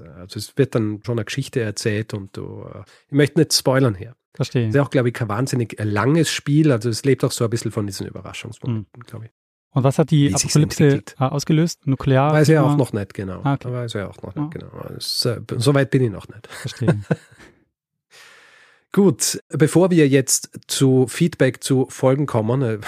Äh, 0.00 0.08
also 0.08 0.38
es 0.38 0.56
wird 0.56 0.74
dann 0.74 1.00
schon 1.04 1.18
eine 1.18 1.24
Geschichte 1.24 1.60
erzählt 1.60 2.14
und 2.14 2.36
du, 2.36 2.64
äh, 2.72 2.82
ich 3.06 3.12
möchte 3.12 3.40
nicht 3.40 3.52
spoilern 3.52 3.94
hier. 3.94 4.14
Verstehe. 4.34 4.68
Es 4.68 4.74
ist 4.74 4.80
auch, 4.80 4.90
glaube 4.90 5.08
ich, 5.08 5.14
kein 5.14 5.28
wahnsinnig 5.28 5.78
äh, 5.78 5.84
langes 5.84 6.30
Spiel, 6.30 6.72
also 6.72 6.88
es 6.88 7.04
lebt 7.04 7.22
auch 7.24 7.32
so 7.32 7.44
ein 7.44 7.50
bisschen 7.50 7.70
von 7.70 7.86
diesen 7.86 8.06
Überraschungsmomenten, 8.06 9.02
glaube 9.04 9.26
ich. 9.26 9.30
Und 9.74 9.84
was 9.84 9.98
hat 9.98 10.10
die 10.10 10.30
Wie 10.30 10.34
Apokalypse 10.34 11.02
ausgelöst? 11.18 11.86
Nuklear? 11.86 12.32
Weiß 12.32 12.48
ja 12.48 12.62
auch 12.62 12.76
noch 12.76 12.92
nicht 12.92 13.14
genau. 13.14 13.40
Ah, 13.42 13.54
okay. 13.54 13.72
Weiß 13.72 13.94
ja 13.94 14.08
auch 14.08 14.20
noch 14.22 14.34
nicht 14.34 14.44
Ah. 14.44 14.50
genau. 14.50 14.80
Äh, 14.80 15.58
so 15.58 15.74
weit 15.74 15.90
bin 15.90 16.04
ich 16.04 16.10
noch 16.10 16.28
nicht. 16.28 16.46
Verstehe. 16.46 17.00
Gut, 18.92 19.42
bevor 19.48 19.90
wir 19.90 20.06
jetzt 20.06 20.50
zu 20.66 21.06
Feedback 21.08 21.64
zu 21.64 21.86
Folgen 21.88 22.26
kommen, 22.26 22.60
äh, 22.60 22.78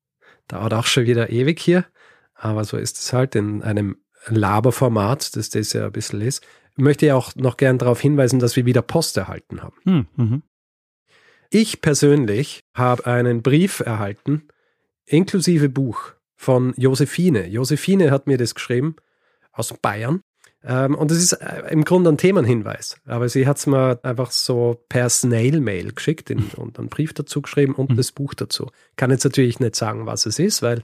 dauert 0.48 0.74
auch 0.74 0.84
schon 0.86 1.06
wieder 1.06 1.30
ewig 1.30 1.58
hier, 1.58 1.86
aber 2.34 2.64
so 2.64 2.76
ist 2.76 2.98
es 2.98 3.12
halt 3.14 3.34
in 3.34 3.62
einem 3.62 3.96
Laberformat, 4.28 5.36
das 5.36 5.50
das 5.50 5.72
ja 5.72 5.86
ein 5.86 5.92
bisschen 5.92 6.20
ist, 6.20 6.44
möchte 6.76 7.06
ich 7.06 7.12
auch 7.12 7.34
noch 7.36 7.56
gern 7.56 7.78
darauf 7.78 8.00
hinweisen, 8.00 8.38
dass 8.38 8.56
wir 8.56 8.66
wieder 8.66 8.82
Post 8.82 9.16
erhalten 9.16 9.62
haben. 9.62 9.76
Hm, 9.84 10.06
mhm. 10.16 10.42
Ich 11.50 11.80
persönlich 11.80 12.64
habe 12.74 13.06
einen 13.06 13.42
Brief 13.42 13.80
erhalten, 13.80 14.48
inklusive 15.06 15.68
Buch 15.68 16.12
von 16.34 16.74
Josephine. 16.76 17.46
Josephine 17.46 18.10
hat 18.10 18.26
mir 18.26 18.38
das 18.38 18.54
geschrieben 18.54 18.96
aus 19.52 19.72
Bayern. 19.80 20.20
Ähm, 20.66 20.94
und 20.94 21.10
es 21.10 21.18
ist 21.22 21.32
äh, 21.34 21.70
im 21.70 21.84
Grunde 21.84 22.10
ein 22.10 22.18
Themenhinweis. 22.18 22.96
Aber 23.04 23.28
sie 23.28 23.46
hat 23.46 23.58
es 23.58 23.66
mir 23.66 24.00
einfach 24.02 24.30
so 24.30 24.82
per 24.88 25.08
Snail-Mail 25.10 25.92
geschickt 25.92 26.30
in, 26.30 26.38
und 26.56 26.78
einen 26.78 26.88
Brief 26.88 27.12
dazu 27.12 27.42
geschrieben 27.42 27.74
und 27.74 27.90
Mhm. 27.90 27.96
das 27.96 28.12
Buch 28.12 28.34
dazu. 28.34 28.70
Kann 28.96 29.10
jetzt 29.10 29.24
natürlich 29.24 29.60
nicht 29.60 29.76
sagen, 29.76 30.06
was 30.06 30.26
es 30.26 30.38
ist, 30.38 30.62
weil 30.62 30.82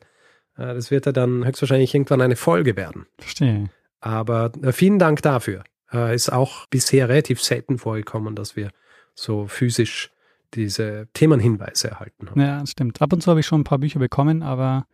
das 0.66 0.90
wird 0.90 1.06
ja 1.06 1.12
dann 1.12 1.44
höchstwahrscheinlich 1.44 1.94
irgendwann 1.94 2.20
eine 2.20 2.36
Folge 2.36 2.76
werden. 2.76 3.06
Verstehe. 3.18 3.70
Aber 4.00 4.52
äh, 4.62 4.72
vielen 4.72 4.98
Dank 4.98 5.22
dafür. 5.22 5.64
Äh, 5.92 6.14
ist 6.14 6.32
auch 6.32 6.66
bisher 6.66 7.08
relativ 7.08 7.42
selten 7.42 7.78
vorgekommen, 7.78 8.34
dass 8.34 8.56
wir 8.56 8.70
so 9.14 9.46
physisch 9.46 10.10
diese 10.54 11.08
Themenhinweise 11.12 11.88
erhalten 11.88 12.30
haben. 12.30 12.40
Ja, 12.40 12.66
stimmt. 12.66 13.00
Ab 13.00 13.12
und 13.12 13.22
zu 13.22 13.30
habe 13.30 13.40
ich 13.40 13.46
schon 13.46 13.60
ein 13.60 13.64
paar 13.64 13.78
Bücher 13.78 13.98
bekommen, 13.98 14.42
aber 14.42 14.86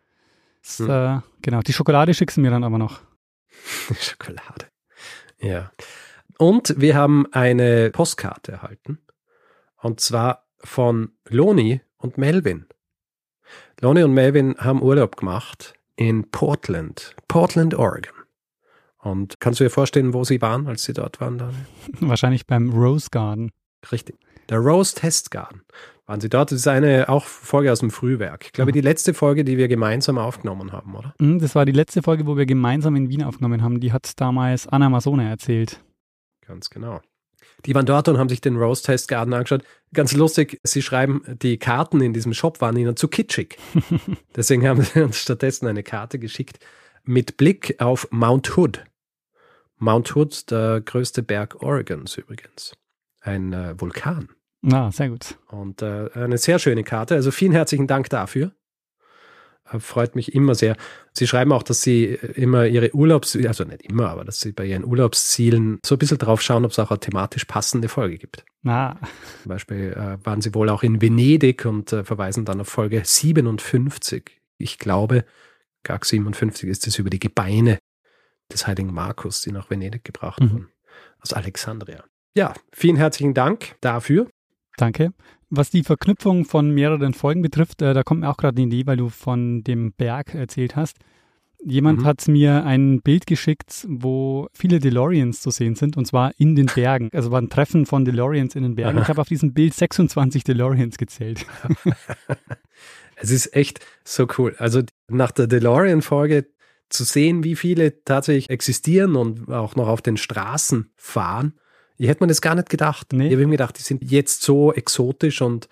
es, 0.63 0.79
hm. 0.79 0.91
äh, 0.91 1.21
genau, 1.43 1.61
die 1.61 1.73
Schokolade 1.73 2.13
schickst 2.15 2.37
du 2.37 2.41
mir 2.41 2.51
dann 2.51 2.65
aber 2.65 2.79
noch. 2.79 3.01
Schokolade. 4.01 4.67
Ja. 5.39 5.71
Und 6.39 6.75
wir 6.79 6.95
haben 6.95 7.27
eine 7.33 7.91
Postkarte 7.91 8.53
erhalten. 8.53 8.99
Und 9.77 10.01
zwar 10.01 10.47
von 10.59 11.13
Loni 11.29 11.81
und 11.97 12.19
Melvin. 12.19 12.67
Loni 13.81 14.03
und 14.03 14.15
Melvin 14.15 14.57
haben 14.59 14.83
Urlaub 14.83 15.17
gemacht 15.17 15.75
in 15.97 16.31
Portland, 16.31 17.15
Portland, 17.29 17.75
Oregon. 17.75 18.15
Und 18.99 19.39
kannst 19.41 19.61
du 19.61 19.65
dir 19.65 19.71
vorstellen, 19.71 20.15
wo 20.15 20.25
sie 20.25 20.43
waren, 20.43 20.67
als 20.67 20.85
sie 20.85 20.93
dort 20.93 21.21
waren? 21.21 21.39
Daniel? 21.39 21.67
Wahrscheinlich 22.01 22.47
beim 22.47 22.71
Rose 22.71 23.09
Garden. 23.11 23.53
Richtig. 23.93 24.17
Der 24.49 24.59
Rose 24.59 24.95
Test 24.95 25.31
Garden. 25.31 25.63
Waren 26.07 26.21
sie 26.21 26.29
dort? 26.29 26.53
Das 26.53 26.61
ist 26.61 26.69
eine 26.69 27.09
auch 27.09 27.25
Folge 27.25 27.73
aus 27.73 27.81
dem 27.81 27.91
Frühwerk. 27.91 28.45
Ich 28.47 28.53
glaube, 28.53 28.71
die 28.71 28.81
letzte 28.81 29.13
Folge, 29.13 29.45
die 29.45 29.57
wir 29.59 29.67
gemeinsam 29.67 30.19
aufgenommen 30.19 30.73
haben, 30.73 30.95
oder? 30.95 31.15
Mhm, 31.19 31.41
das 31.41 31.55
war 31.57 31.65
die 31.65 31.73
letzte 31.73 32.03
Folge, 32.03 32.27
wo 32.27 32.37
wir 32.37 32.47
gemeinsam 32.47 32.95
in 32.95 33.09
Wien 33.09 33.25
aufgenommen 33.25 33.63
haben. 33.63 33.81
Die 33.81 33.93
hat 33.93 34.21
damals 34.21 34.69
Anna 34.69 34.89
Masone 34.89 35.29
erzählt. 35.29 35.81
Ganz 36.47 36.71
genau. 36.71 37.01
Die 37.65 37.75
waren 37.75 37.87
dort 37.87 38.09
und 38.09 38.19
haben 38.19 38.29
sich 38.29 38.41
den 38.41 38.57
Rose 38.57 38.83
Test 38.83 39.09
Garden 39.09 39.33
angeschaut. 39.33 39.65
Ganz 39.93 40.13
lustig, 40.13 40.61
sie 40.63 40.83
schreiben, 40.83 41.23
die 41.43 41.59
Karten 41.59 42.01
in 42.01 42.13
diesem 42.13 42.35
Shop 42.35 42.61
waren 42.61 42.77
ihnen 42.77 42.97
zu 42.97 43.09
kitschig. 43.09 43.57
Deswegen 44.37 44.67
haben 44.69 44.83
sie 44.83 45.03
uns 45.03 45.19
stattdessen 45.19 45.67
eine 45.67 45.83
Karte 45.83 46.19
geschickt 46.19 46.59
mit 47.05 47.37
Blick 47.37 47.77
auf 47.81 48.09
Mount 48.11 48.57
Hood. 48.57 48.85
Mount 49.79 50.15
Hood, 50.15 50.51
der 50.51 50.81
größte 50.81 51.23
Berg 51.23 51.63
Oregons 51.63 52.17
übrigens. 52.17 52.75
Ein 53.21 53.53
äh, 53.53 53.81
Vulkan. 53.81 54.29
Ah, 54.71 54.91
sehr 54.91 55.11
gut. 55.11 55.39
Und 55.49 55.83
äh, 55.83 56.11
eine 56.15 56.39
sehr 56.39 56.59
schöne 56.59 56.83
Karte. 56.83 57.15
Also 57.15 57.31
vielen 57.31 57.53
herzlichen 57.53 57.87
Dank 57.87 58.11
dafür. 58.11 58.53
Äh, 59.71 59.81
freut 59.81 60.17
mich 60.17 60.35
immer 60.35 60.55
sehr. 60.55 60.77
Sie 61.13 61.27
schreiben 61.27 61.53
auch, 61.53 61.63
dass 61.63 61.83
Sie 61.83 62.05
immer 62.05 62.67
Ihre 62.67 62.95
Urlaubs, 62.95 63.37
also 63.37 63.65
nicht 63.65 63.83
immer, 63.83 64.11
aber 64.11 64.25
dass 64.25 64.41
Sie 64.41 64.53
bei 64.53 64.65
Ihren 64.65 64.85
Urlaubszielen 64.85 65.79
so 65.85 65.95
ein 65.95 65.99
bisschen 65.99 66.19
drauf 66.19 66.43
schauen, 66.43 66.65
ob 66.65 66.73
es 66.73 66.79
auch 66.79 66.91
eine 66.91 67.01
thematisch 67.01 67.45
passende 67.45 67.89
Folge 67.89 68.19
gibt. 68.19 68.45
Ah. 68.65 68.97
Zum 69.43 69.49
Beispiel 69.49 69.93
äh, 69.93 70.25
waren 70.25 70.41
Sie 70.41 70.55
wohl 70.55 70.69
auch 70.69 70.83
in 70.83 71.01
Venedig 71.01 71.65
und 71.65 71.93
äh, 71.93 72.05
verweisen 72.05 72.45
dann 72.45 72.61
auf 72.61 72.69
Folge 72.69 73.03
57. 73.05 74.41
Ich 74.59 74.79
glaube, 74.79 75.25
GAG 75.83 76.05
57 76.05 76.69
ist 76.69 76.87
es 76.87 76.99
über 76.99 77.11
die 77.11 77.21
Gebeine 77.21 77.79
des 78.53 78.67
heiligen 78.67 78.93
Markus, 78.93 79.43
die 79.43 79.53
nach 79.53 79.71
Venedig 79.71 80.05
gebracht 80.05 80.41
mhm. 80.41 80.51
wurden, 80.51 80.69
aus 81.21 81.33
Alexandria. 81.33 82.05
Ja, 82.37 82.55
vielen 82.73 82.97
herzlichen 82.97 83.35
Dank 83.35 83.77
dafür. 83.81 84.29
Danke. 84.77 85.13
Was 85.49 85.71
die 85.71 85.85
Verknüpfung 85.85 86.45
von 86.45 86.71
mehreren 86.71 87.15
Folgen 87.15 87.41
betrifft, 87.41 87.81
äh, 87.81 87.95
da 87.95 88.03
kommt 88.03 88.23
mir 88.23 88.31
auch 88.31 88.37
gerade 88.37 88.57
eine 88.57 88.67
Idee, 88.67 88.87
weil 88.87 88.97
du 88.97 89.09
von 89.09 89.63
dem 89.63 89.93
Berg 89.93 90.35
erzählt 90.35 90.75
hast. 90.75 90.99
Jemand 91.65 92.01
mhm. 92.01 92.05
hat 92.05 92.29
mir 92.29 92.65
ein 92.65 93.01
Bild 93.01 93.27
geschickt, 93.27 93.87
wo 93.89 94.49
viele 94.53 94.81
DeLoreans 94.81 95.41
zu 95.41 95.51
sehen 95.51 95.75
sind, 95.75 95.97
und 95.97 96.05
zwar 96.05 96.33
in 96.39 96.57
den 96.57 96.67
Bergen. 96.67 97.11
Also 97.13 97.31
war 97.31 97.41
ein 97.41 97.49
Treffen 97.49 97.87
von 97.87 98.05
DeLoreans 98.05 98.57
in 98.57 98.65
den 98.65 98.75
Bergen. 98.75 98.99
Ich 98.99 99.09
habe 99.09 99.21
auf 99.21 99.29
diesem 99.29 99.55
Bild 99.55 99.73
26 99.73 100.45
DeLoreans 100.45 100.99
gezählt. 100.99 101.47
es 103.17 103.31
ist 103.31 103.55
echt 103.55 103.85
so 104.05 104.27
cool. 104.39 104.55
Also 104.59 104.83
nach 105.09 105.31
der 105.31 105.47
DeLorean-Folge 105.47 106.47
zu 106.89 107.05
sehen, 107.05 107.45
wie 107.45 107.57
viele 107.57 108.05
tatsächlich 108.05 108.51
existieren 108.51 109.17
und 109.17 109.51
auch 109.51 109.77
noch 109.77 109.89
auf 109.89 110.03
den 110.03 110.17
Straßen 110.17 110.91
fahren 110.97 111.55
ich 111.99 112.09
hätte 112.09 112.23
mir 112.23 112.29
das 112.29 112.41
gar 112.41 112.55
nicht 112.55 112.71
gedacht. 112.71 113.13
Nee. 113.13 113.27
Ich 113.27 113.33
habe 113.33 113.47
mir 113.47 113.53
gedacht, 113.53 113.79
die 113.79 113.83
sind 113.83 114.11
jetzt 114.11 114.43
so 114.43 114.73
exotisch 114.73 115.43
und 115.43 115.69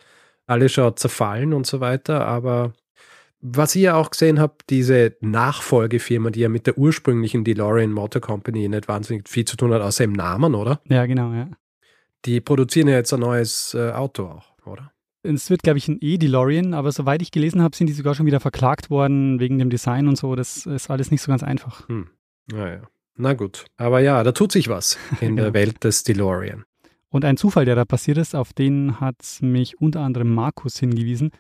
alle 0.47 0.69
schon 0.69 0.97
zerfallen 0.97 1.53
und 1.53 1.67
so 1.67 1.81
weiter. 1.81 2.27
Aber 2.27 2.73
was 3.41 3.75
ich 3.75 3.83
ja 3.83 3.95
auch 3.95 4.11
gesehen 4.11 4.41
habe, 4.41 4.55
diese 4.71 5.17
Nachfolgefirma, 5.21 6.31
die 6.31 6.41
ja 6.41 6.49
mit 6.49 6.67
der 6.67 6.79
ursprünglichen 6.79 7.45
DeLorean 7.45 7.93
Motor 7.93 8.23
Company 8.23 8.69
nicht 8.69 8.89
wahnsinnig 8.89 9.29
viel 9.29 9.45
zu 9.45 9.57
tun 9.57 9.73
hat, 9.73 9.83
außer 9.83 10.05
im 10.05 10.13
Namen, 10.13 10.55
oder? 10.55 10.81
Ja, 10.89 11.05
genau, 11.07 11.33
ja. 11.33 11.49
Die 12.25 12.41
produzieren 12.41 12.89
ja 12.89 12.95
jetzt 12.95 13.13
ein 13.13 13.21
neues 13.21 13.75
äh, 13.75 13.91
Auto 13.91 14.25
auch, 14.25 14.67
oder? 14.67 14.93
Es 15.23 15.51
wird, 15.51 15.63
glaube 15.63 15.79
ich, 15.79 15.89
ein 15.89 15.99
E-DeLorean, 16.01 16.75
aber 16.75 16.93
soweit 16.93 17.23
ich 17.23 17.31
gelesen 17.31 17.63
habe, 17.63 17.77
sind 17.77 17.87
die 17.87 17.93
sogar 17.95 18.15
schon 18.15 18.27
wieder 18.27 18.41
verklagt 18.41 18.91
worden 18.91 19.41
wegen 19.41 19.59
dem 19.59 19.71
Design 19.71 20.09
und 20.09 20.17
so. 20.17 20.35
Das 20.35 20.67
ist 20.67 20.91
alles 20.91 21.11
nicht 21.11 21.23
so 21.23 21.31
ganz 21.31 21.43
einfach. 21.43 21.89
Hm. 21.89 22.09
Naja. 22.51 22.83
Na 23.17 23.35
gut. 23.35 23.67
Aber 23.77 24.01
ja, 24.01 24.23
da 24.23 24.33
tut 24.33 24.53
sich 24.53 24.69
was 24.69 24.99
in 25.21 25.37
der 25.37 25.55
Welt 25.55 25.85
des 25.85 26.03
DeLorean. 26.03 26.65
Und 27.09 27.25
ein 27.25 27.37
Zufall, 27.37 27.65
der 27.65 27.77
da 27.77 27.85
passiert 27.85 28.19
ist, 28.19 28.35
auf 28.35 28.53
den 28.53 28.99
hat 28.99 29.39
mich 29.41 29.81
unter 29.81 30.01
anderem 30.01 30.35
Markus 30.35 30.79
hingewiesen. 30.79 31.31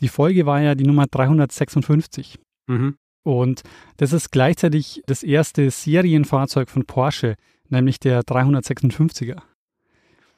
Die 0.00 0.08
Folge 0.08 0.44
war 0.44 0.60
ja 0.60 0.74
die 0.74 0.84
Nummer 0.84 1.06
356. 1.06 2.38
Mhm. 2.66 2.96
Und 3.22 3.62
das 3.98 4.12
ist 4.12 4.32
gleichzeitig 4.32 5.02
das 5.06 5.22
erste 5.22 5.70
Serienfahrzeug 5.70 6.68
von 6.68 6.84
Porsche, 6.84 7.36
nämlich 7.68 8.00
der 8.00 8.22
356er. 8.22 9.40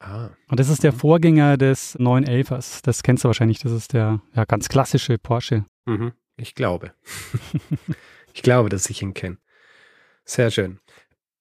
Ah. 0.01 0.31
Und 0.49 0.59
das 0.59 0.69
ist 0.69 0.83
der 0.83 0.93
mhm. 0.93 0.97
Vorgänger 0.97 1.57
des 1.57 1.97
911ers. 1.99 2.81
Das 2.83 3.03
kennst 3.03 3.25
du 3.25 3.29
wahrscheinlich. 3.29 3.61
Das 3.61 3.73
ist 3.73 3.93
der 3.93 4.21
ja, 4.35 4.45
ganz 4.45 4.69
klassische 4.69 5.17
Porsche. 5.17 5.65
Mhm. 5.87 6.13
Ich 6.37 6.55
glaube. 6.55 6.93
ich 8.35 8.43
glaube, 8.43 8.69
dass 8.69 8.91
ich 8.91 9.01
ihn 9.01 9.15
kenne. 9.15 9.39
Sehr 10.25 10.51
schön. 10.51 10.81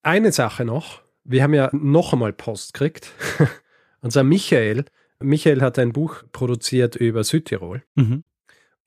Eine 0.04 0.32
Sache 0.32 0.66
noch. 0.66 1.02
Wir 1.24 1.44
haben 1.44 1.54
ja 1.54 1.70
noch 1.74 2.14
einmal 2.14 2.34
Post 2.34 2.74
gekriegt. 2.74 3.12
Unser 4.02 4.24
Michael, 4.24 4.86
Michael 5.20 5.62
hat 5.62 5.78
ein 5.78 5.94
Buch 5.94 6.24
produziert 6.32 6.96
über 6.96 7.24
Südtirol. 7.24 7.84
Mhm. 7.96 8.24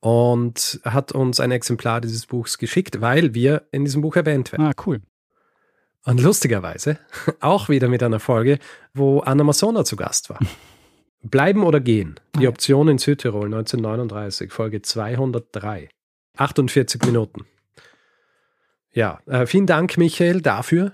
Und 0.01 0.81
hat 0.85 1.13
uns 1.13 1.41
ein 1.41 1.51
Exemplar 1.51 2.01
dieses 2.01 2.27
Buchs 2.27 2.59
geschickt, 2.59 3.01
weil 3.01 3.35
wir 3.35 3.63
in 3.71 3.85
diesem 3.85 4.03
Buch 4.03 4.17
erwähnt 4.17 4.53
werden. 4.53 4.67
Ah, 4.67 4.75
cool. 4.85 5.01
Und 6.05 6.21
lustigerweise 6.21 6.99
auch 7.41 7.69
wieder 7.69 7.89
mit 7.89 8.03
einer 8.03 8.21
Folge, 8.21 8.59
wo 8.93 9.21
Anna 9.21 9.45
Masona 9.45 9.85
zu 9.85 9.97
Gast 9.97 10.29
war. 10.29 10.41
Bleiben 11.23 11.63
oder 11.63 11.81
gehen? 11.81 12.21
Die 12.39 12.47
ah, 12.47 12.51
Option 12.51 12.89
in 12.89 12.99
Südtirol 12.99 13.47
1939, 13.47 14.53
Folge 14.53 14.83
203. 14.83 15.89
48 16.37 17.03
Minuten. 17.07 17.47
Ja, 18.93 19.21
äh, 19.27 19.47
vielen 19.47 19.67
Dank, 19.67 19.97
Michael, 19.97 20.43
dafür. 20.43 20.93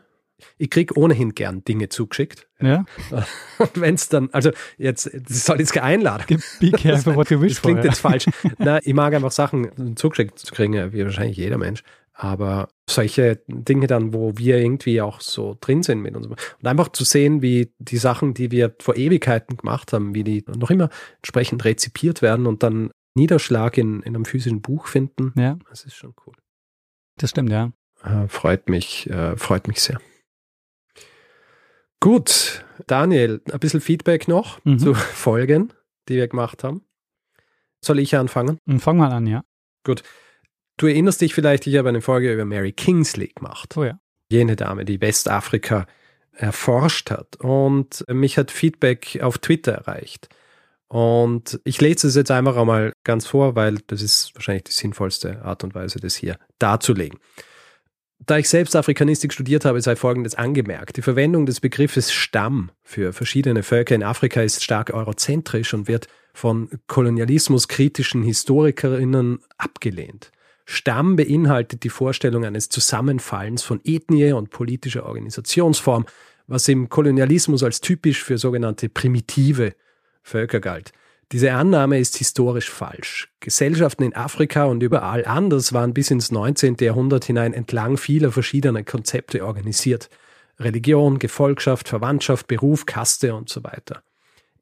Ich 0.58 0.70
kriege 0.70 0.96
ohnehin 0.96 1.34
gern 1.34 1.64
Dinge 1.64 1.88
zugeschickt. 1.88 2.46
Ja. 2.60 2.84
Und 3.58 3.80
wenn 3.80 3.94
es 3.94 4.08
dann, 4.08 4.28
also 4.32 4.50
jetzt, 4.78 5.10
das 5.12 5.44
soll 5.44 5.60
jetzt 5.60 5.72
keine 5.72 5.86
Einladung. 5.86 6.40
Be 6.60 6.70
careful 6.70 7.14
what 7.16 7.30
you 7.30 7.40
wish 7.40 7.54
Das 7.54 7.62
klingt 7.62 7.80
for, 7.80 7.86
jetzt 7.86 8.00
falsch. 8.00 8.26
Na, 8.58 8.78
ich 8.82 8.94
mag 8.94 9.14
einfach 9.14 9.32
Sachen 9.32 9.96
zugeschickt 9.96 10.38
zu 10.38 10.52
kriegen, 10.52 10.92
wie 10.92 11.04
wahrscheinlich 11.04 11.36
jeder 11.36 11.58
Mensch. 11.58 11.82
Aber 12.12 12.68
solche 12.88 13.40
Dinge 13.46 13.86
dann, 13.86 14.12
wo 14.12 14.36
wir 14.36 14.58
irgendwie 14.58 15.00
auch 15.00 15.22
so 15.22 15.56
drin 15.58 15.82
sind 15.82 16.02
mit 16.02 16.14
uns. 16.14 16.26
Und 16.26 16.38
einfach 16.62 16.90
zu 16.90 17.04
sehen, 17.04 17.40
wie 17.40 17.72
die 17.78 17.96
Sachen, 17.96 18.34
die 18.34 18.50
wir 18.50 18.74
vor 18.78 18.96
Ewigkeiten 18.96 19.56
gemacht 19.56 19.92
haben, 19.94 20.14
wie 20.14 20.24
die 20.24 20.44
noch 20.46 20.70
immer 20.70 20.90
entsprechend 21.16 21.64
rezipiert 21.64 22.20
werden 22.20 22.46
und 22.46 22.62
dann 22.62 22.90
Niederschlag 23.14 23.78
in, 23.78 24.02
in 24.02 24.14
einem 24.14 24.24
physischen 24.24 24.60
Buch 24.60 24.86
finden. 24.86 25.32
Ja. 25.36 25.58
Das 25.68 25.84
ist 25.84 25.94
schon 25.94 26.14
cool. 26.26 26.34
Das 27.16 27.30
stimmt, 27.30 27.50
ja. 27.50 27.72
Äh, 28.02 28.28
freut 28.28 28.68
mich, 28.68 29.08
äh, 29.10 29.36
freut 29.36 29.68
mich 29.68 29.80
sehr. 29.80 30.00
Gut, 32.00 32.64
Daniel, 32.86 33.42
ein 33.52 33.60
bisschen 33.60 33.82
Feedback 33.82 34.26
noch 34.26 34.64
mhm. 34.64 34.78
zu 34.78 34.94
Folgen, 34.94 35.72
die 36.08 36.16
wir 36.16 36.28
gemacht 36.28 36.64
haben. 36.64 36.82
Soll 37.82 37.98
ich 37.98 38.16
anfangen? 38.16 38.58
Fang 38.78 38.96
mal 38.96 39.12
an, 39.12 39.26
ja. 39.26 39.42
Gut. 39.84 40.02
Du 40.78 40.86
erinnerst 40.86 41.20
dich 41.20 41.34
vielleicht, 41.34 41.66
ich 41.66 41.76
habe 41.76 41.90
eine 41.90 42.00
Folge 42.00 42.32
über 42.32 42.46
Mary 42.46 42.72
Kingsley 42.72 43.28
gemacht. 43.34 43.76
Oh 43.76 43.84
ja. 43.84 44.00
Jene 44.30 44.56
Dame, 44.56 44.86
die 44.86 45.00
Westafrika 45.00 45.86
erforscht 46.32 47.10
hat. 47.10 47.36
Und 47.36 48.04
mich 48.08 48.38
hat 48.38 48.50
Feedback 48.50 49.18
auf 49.22 49.38
Twitter 49.38 49.72
erreicht. 49.72 50.28
Und 50.88 51.60
ich 51.64 51.80
lese 51.80 52.08
es 52.08 52.16
jetzt 52.16 52.30
einfach 52.30 52.56
einmal 52.56 52.92
ganz 53.04 53.26
vor, 53.26 53.56
weil 53.56 53.78
das 53.86 54.02
ist 54.02 54.34
wahrscheinlich 54.34 54.64
die 54.64 54.72
sinnvollste 54.72 55.42
Art 55.44 55.64
und 55.64 55.74
Weise, 55.74 56.00
das 56.00 56.16
hier 56.16 56.38
darzulegen. 56.58 57.18
Da 58.26 58.36
ich 58.38 58.48
selbst 58.48 58.76
Afrikanistik 58.76 59.32
studiert 59.32 59.64
habe, 59.64 59.80
sei 59.80 59.96
Folgendes 59.96 60.34
angemerkt. 60.34 60.96
Die 60.98 61.02
Verwendung 61.02 61.46
des 61.46 61.60
Begriffes 61.60 62.12
Stamm 62.12 62.70
für 62.82 63.12
verschiedene 63.12 63.62
Völker 63.62 63.94
in 63.94 64.02
Afrika 64.02 64.42
ist 64.42 64.62
stark 64.62 64.92
eurozentrisch 64.92 65.72
und 65.72 65.88
wird 65.88 66.06
von 66.34 66.68
kolonialismuskritischen 66.86 68.22
Historikerinnen 68.22 69.40
abgelehnt. 69.56 70.32
Stamm 70.66 71.16
beinhaltet 71.16 71.82
die 71.82 71.88
Vorstellung 71.88 72.44
eines 72.44 72.68
Zusammenfallens 72.68 73.62
von 73.62 73.80
Ethnie 73.84 74.32
und 74.32 74.50
politischer 74.50 75.06
Organisationsform, 75.06 76.04
was 76.46 76.68
im 76.68 76.88
Kolonialismus 76.88 77.62
als 77.62 77.80
typisch 77.80 78.22
für 78.22 78.38
sogenannte 78.38 78.88
primitive 78.88 79.74
Völker 80.22 80.60
galt. 80.60 80.92
Diese 81.32 81.52
Annahme 81.52 82.00
ist 82.00 82.16
historisch 82.16 82.68
falsch. 82.68 83.28
Gesellschaften 83.38 84.02
in 84.02 84.16
Afrika 84.16 84.64
und 84.64 84.82
überall 84.82 85.24
anders 85.24 85.72
waren 85.72 85.94
bis 85.94 86.10
ins 86.10 86.32
19. 86.32 86.76
Jahrhundert 86.80 87.24
hinein 87.24 87.52
entlang 87.52 87.96
vieler 87.98 88.32
verschiedener 88.32 88.82
Konzepte 88.82 89.46
organisiert. 89.46 90.10
Religion, 90.58 91.20
Gefolgschaft, 91.20 91.88
Verwandtschaft, 91.88 92.48
Beruf, 92.48 92.84
Kaste 92.84 93.34
und 93.34 93.48
so 93.48 93.62
weiter. 93.62 94.02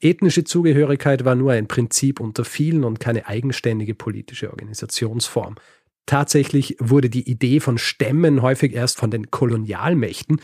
Ethnische 0.01 0.45
Zugehörigkeit 0.45 1.25
war 1.25 1.35
nur 1.35 1.53
ein 1.53 1.69
Prinzip 1.69 2.21
unter 2.21 2.45
vielen 2.45 2.85
und 2.85 3.01
keine 3.01 3.27
eigenständige 3.27 3.95
politische 3.95 4.51
Organisationsform. 4.51 5.57
Tatsächlich 6.05 6.77
wurde 6.81 7.09
die 7.09 7.29
Idee 7.29 7.61
von 7.61 7.79
Stämmen 7.79 8.43
häufig 8.43 8.75
erst 8.75 8.99
von 8.99 9.11
den 9.11 9.31
Kolonialmächten, 9.31 10.41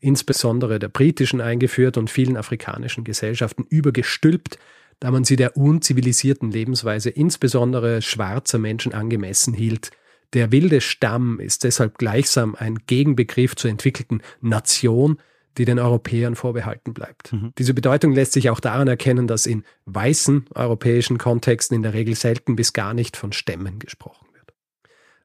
insbesondere 0.00 0.78
der 0.78 0.88
britischen, 0.88 1.40
eingeführt 1.40 1.96
und 1.96 2.10
vielen 2.10 2.36
afrikanischen 2.36 3.04
Gesellschaften 3.04 3.64
übergestülpt, 3.68 4.58
da 5.00 5.10
man 5.10 5.24
sie 5.24 5.36
der 5.36 5.56
unzivilisierten 5.56 6.50
Lebensweise 6.50 7.10
insbesondere 7.10 8.02
schwarzer 8.02 8.58
Menschen 8.58 8.92
angemessen 8.92 9.54
hielt. 9.54 9.90
Der 10.34 10.52
wilde 10.52 10.80
Stamm 10.80 11.40
ist 11.40 11.64
deshalb 11.64 11.98
gleichsam 11.98 12.54
ein 12.54 12.80
Gegenbegriff 12.86 13.56
zur 13.56 13.70
entwickelten 13.70 14.22
Nation, 14.40 15.18
die 15.56 15.64
den 15.64 15.78
Europäern 15.78 16.36
vorbehalten 16.36 16.94
bleibt. 16.94 17.32
Mhm. 17.32 17.52
Diese 17.58 17.74
Bedeutung 17.74 18.12
lässt 18.12 18.32
sich 18.32 18.50
auch 18.50 18.60
daran 18.60 18.88
erkennen, 18.88 19.26
dass 19.26 19.46
in 19.46 19.64
weißen 19.86 20.46
europäischen 20.54 21.18
Kontexten 21.18 21.74
in 21.74 21.82
der 21.82 21.94
Regel 21.94 22.14
selten 22.14 22.56
bis 22.56 22.72
gar 22.72 22.94
nicht 22.94 23.16
von 23.16 23.32
Stämmen 23.32 23.78
gesprochen 23.78 24.26
wird. 24.34 24.54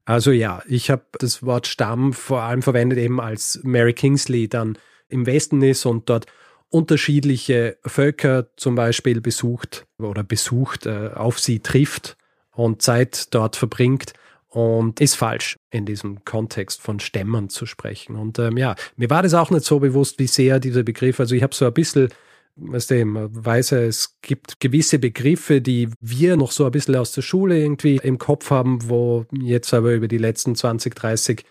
Also 0.06 0.32
ja, 0.32 0.64
ich 0.68 0.90
habe 0.90 1.06
das 1.20 1.44
Wort 1.44 1.68
Stamm 1.68 2.14
vor 2.14 2.42
allem 2.42 2.62
verwendet 2.62 2.98
eben 3.00 3.22
als 3.22 3.60
Mary 3.64 3.94
Kingsley 3.94 4.48
dann 4.48 4.78
im 5.08 5.26
Westen 5.26 5.62
ist 5.62 5.86
und 5.86 6.10
dort 6.10 6.26
unterschiedliche 6.74 7.78
Völker 7.86 8.48
zum 8.58 8.76
Beispiel 8.76 9.22
besucht 9.22 9.86
oder 10.00 10.24
besucht, 10.24 10.86
äh, 10.86 11.12
auf 11.14 11.40
sie 11.40 11.60
trifft 11.60 12.18
und 12.52 12.82
Zeit 12.82 13.34
dort 13.34 13.56
verbringt 13.56 14.14
und 14.50 15.00
ist 15.00 15.16
falsch 15.16 15.58
in 15.70 15.86
diesem 15.86 16.26
Kontext 16.26 16.82
von 16.82 17.00
Stämmern 17.00 17.50
zu 17.50 17.66
sprechen. 17.66 18.16
Und 18.16 18.40
ähm, 18.40 18.58
ja, 18.58 18.76
mir 18.96 19.10
war 19.10 19.22
das 19.22 19.36
auch 19.36 19.52
nicht 19.52 19.66
so 19.66 19.80
bewusst, 19.80 20.18
wie 20.18 20.28
sehr 20.28 20.60
dieser 20.60 20.84
Begriff, 20.84 21.20
also 21.20 21.36
ich 21.36 21.44
habe 21.44 21.54
so 21.54 21.66
ein 21.66 21.74
bisschen 21.74 22.10
weißt 22.56 22.92
du, 22.92 23.30
weiß 23.34 23.72
ja, 23.72 23.80
es 23.80 24.20
gibt 24.22 24.60
gewisse 24.60 25.00
Begriffe, 25.00 25.60
die 25.60 25.90
wir 26.02 26.38
noch 26.38 26.52
so 26.52 26.66
ein 26.66 26.72
bisschen 26.72 26.96
aus 26.96 27.12
der 27.12 27.24
Schule 27.24 27.60
irgendwie 27.60 27.98
im 27.98 28.20
Kopf 28.20 28.52
haben, 28.52 28.90
wo 28.90 29.26
jetzt 29.32 29.74
aber 29.74 29.94
über 29.94 30.08
die 30.08 30.20
letzten 30.20 30.56
20, 30.56 30.94
30 30.94 31.46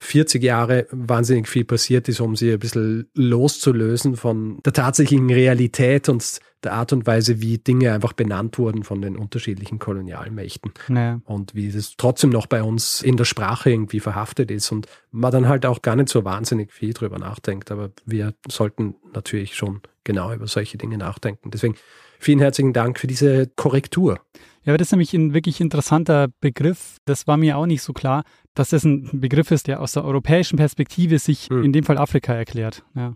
40 0.00 0.42
Jahre 0.42 0.86
wahnsinnig 0.90 1.48
viel 1.48 1.64
passiert 1.64 2.08
ist, 2.08 2.20
um 2.20 2.36
sie 2.36 2.52
ein 2.52 2.58
bisschen 2.58 3.08
loszulösen 3.14 4.16
von 4.16 4.58
der 4.64 4.72
tatsächlichen 4.72 5.30
Realität 5.30 6.08
und 6.08 6.40
der 6.64 6.72
Art 6.72 6.92
und 6.92 7.06
Weise, 7.06 7.40
wie 7.40 7.58
Dinge 7.58 7.92
einfach 7.92 8.12
benannt 8.12 8.58
wurden 8.58 8.82
von 8.82 9.00
den 9.00 9.16
unterschiedlichen 9.16 9.78
Kolonialmächten. 9.78 10.72
Naja. 10.88 11.20
Und 11.24 11.54
wie 11.54 11.68
es 11.68 11.96
trotzdem 11.96 12.30
noch 12.30 12.46
bei 12.46 12.62
uns 12.62 13.02
in 13.02 13.16
der 13.16 13.24
Sprache 13.24 13.70
irgendwie 13.70 14.00
verhaftet 14.00 14.50
ist 14.50 14.72
und 14.72 14.86
man 15.10 15.32
dann 15.32 15.48
halt 15.48 15.64
auch 15.64 15.80
gar 15.82 15.96
nicht 15.96 16.08
so 16.08 16.24
wahnsinnig 16.24 16.72
viel 16.72 16.92
drüber 16.92 17.18
nachdenkt. 17.18 17.70
Aber 17.70 17.90
wir 18.04 18.34
sollten 18.48 18.96
natürlich 19.14 19.54
schon 19.54 19.80
genau 20.04 20.32
über 20.32 20.46
solche 20.46 20.76
Dinge 20.76 20.98
nachdenken. 20.98 21.50
Deswegen 21.50 21.76
vielen 22.18 22.40
herzlichen 22.40 22.72
Dank 22.72 22.98
für 22.98 23.06
diese 23.06 23.46
Korrektur. 23.56 24.20
Ja, 24.66 24.72
aber 24.72 24.78
das 24.78 24.88
ist 24.88 24.92
nämlich 24.92 25.14
ein 25.14 25.32
wirklich 25.32 25.60
interessanter 25.60 26.26
Begriff. 26.40 26.96
Das 27.04 27.28
war 27.28 27.36
mir 27.36 27.56
auch 27.56 27.66
nicht 27.66 27.82
so 27.82 27.92
klar, 27.92 28.24
dass 28.54 28.70
das 28.70 28.84
ein 28.84 29.08
Begriff 29.20 29.52
ist, 29.52 29.68
der 29.68 29.80
aus 29.80 29.92
der 29.92 30.04
europäischen 30.04 30.56
Perspektive 30.56 31.20
sich 31.20 31.48
hm. 31.48 31.62
in 31.62 31.72
dem 31.72 31.84
Fall 31.84 31.98
Afrika 31.98 32.34
erklärt. 32.34 32.84
Ja. 32.96 33.14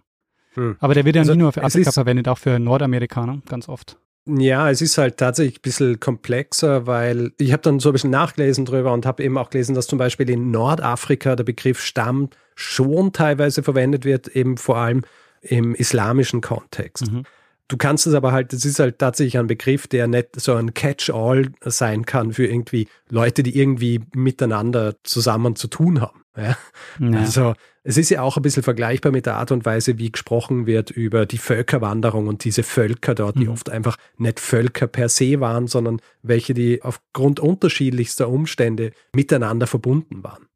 Hm. 0.54 0.76
Aber 0.78 0.94
der 0.94 1.04
wird 1.04 1.16
ja 1.16 1.22
also, 1.22 1.32
nicht 1.32 1.40
nur 1.40 1.52
für 1.52 1.64
Afrika 1.64 1.90
verwendet, 1.90 2.28
auch 2.28 2.38
für 2.38 2.60
Nordamerikaner 2.60 3.42
ganz 3.48 3.68
oft. 3.68 3.98
Ja, 4.26 4.70
es 4.70 4.80
ist 4.80 4.96
halt 4.96 5.16
tatsächlich 5.16 5.58
ein 5.58 5.62
bisschen 5.62 5.98
komplexer, 5.98 6.86
weil 6.86 7.32
ich 7.38 7.52
habe 7.52 7.62
dann 7.62 7.80
so 7.80 7.88
ein 7.88 7.94
bisschen 7.94 8.10
nachgelesen 8.10 8.64
drüber 8.64 8.92
und 8.92 9.04
habe 9.04 9.24
eben 9.24 9.36
auch 9.36 9.50
gelesen, 9.50 9.74
dass 9.74 9.88
zum 9.88 9.98
Beispiel 9.98 10.30
in 10.30 10.52
Nordafrika 10.52 11.34
der 11.34 11.44
Begriff 11.44 11.80
Stamm 11.80 12.28
schon 12.54 13.12
teilweise 13.12 13.64
verwendet 13.64 14.04
wird, 14.04 14.28
eben 14.28 14.56
vor 14.56 14.76
allem 14.76 15.02
im 15.40 15.74
islamischen 15.74 16.42
Kontext. 16.42 17.10
Mhm. 17.10 17.24
Du 17.70 17.76
kannst 17.76 18.04
es 18.08 18.14
aber 18.14 18.32
halt, 18.32 18.52
das 18.52 18.64
ist 18.64 18.80
halt 18.80 18.98
tatsächlich 18.98 19.38
ein 19.38 19.46
Begriff, 19.46 19.86
der 19.86 20.08
nicht 20.08 20.40
so 20.40 20.56
ein 20.56 20.74
Catch-all 20.74 21.52
sein 21.62 22.04
kann 22.04 22.32
für 22.32 22.44
irgendwie 22.44 22.88
Leute, 23.08 23.44
die 23.44 23.56
irgendwie 23.56 24.00
miteinander 24.12 24.96
zusammen 25.04 25.54
zu 25.54 25.68
tun 25.68 26.00
haben. 26.00 26.24
Ja? 26.36 26.56
ja? 26.98 27.18
Also 27.20 27.54
es 27.84 27.96
ist 27.96 28.10
ja 28.10 28.22
auch 28.22 28.36
ein 28.36 28.42
bisschen 28.42 28.64
vergleichbar 28.64 29.12
mit 29.12 29.24
der 29.24 29.36
Art 29.36 29.52
und 29.52 29.64
Weise, 29.64 29.98
wie 29.98 30.10
gesprochen 30.10 30.66
wird 30.66 30.90
über 30.90 31.26
die 31.26 31.38
Völkerwanderung 31.38 32.26
und 32.26 32.42
diese 32.42 32.64
Völker 32.64 33.14
dort, 33.14 33.38
die 33.38 33.44
mhm. 33.44 33.52
oft 33.52 33.70
einfach 33.70 33.96
nicht 34.18 34.40
Völker 34.40 34.88
per 34.88 35.08
se 35.08 35.38
waren, 35.38 35.68
sondern 35.68 36.00
welche, 36.22 36.54
die 36.54 36.82
aufgrund 36.82 37.38
unterschiedlichster 37.38 38.28
Umstände 38.28 38.90
miteinander 39.14 39.68
verbunden 39.68 40.24
waren. 40.24 40.46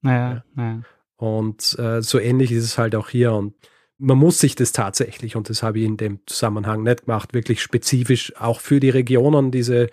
Ja. 0.57 0.83
Und 1.16 1.79
äh, 1.79 2.03
so 2.03 2.18
ähnlich 2.18 2.50
ist 2.50 2.64
es 2.64 2.77
halt 2.77 2.96
auch 2.96 3.09
hier. 3.09 3.35
Und 3.35 3.55
man 3.98 4.18
muss 4.18 4.38
sich 4.38 4.54
das 4.54 4.72
tatsächlich, 4.72 5.37
und 5.37 5.48
das 5.48 5.62
habe 5.62 5.78
ich 5.78 5.85
in 5.85 5.96
dem 5.96 6.20
Zusammenhang 6.26 6.83
nicht 6.83 7.07
gemacht, 7.07 7.35
wirklich 7.35 7.62
spezifisch 7.62 8.35
auch 8.37 8.61
für 8.61 8.80
die 8.80 8.90
Regionen 8.90 9.50
diese, 9.50 9.88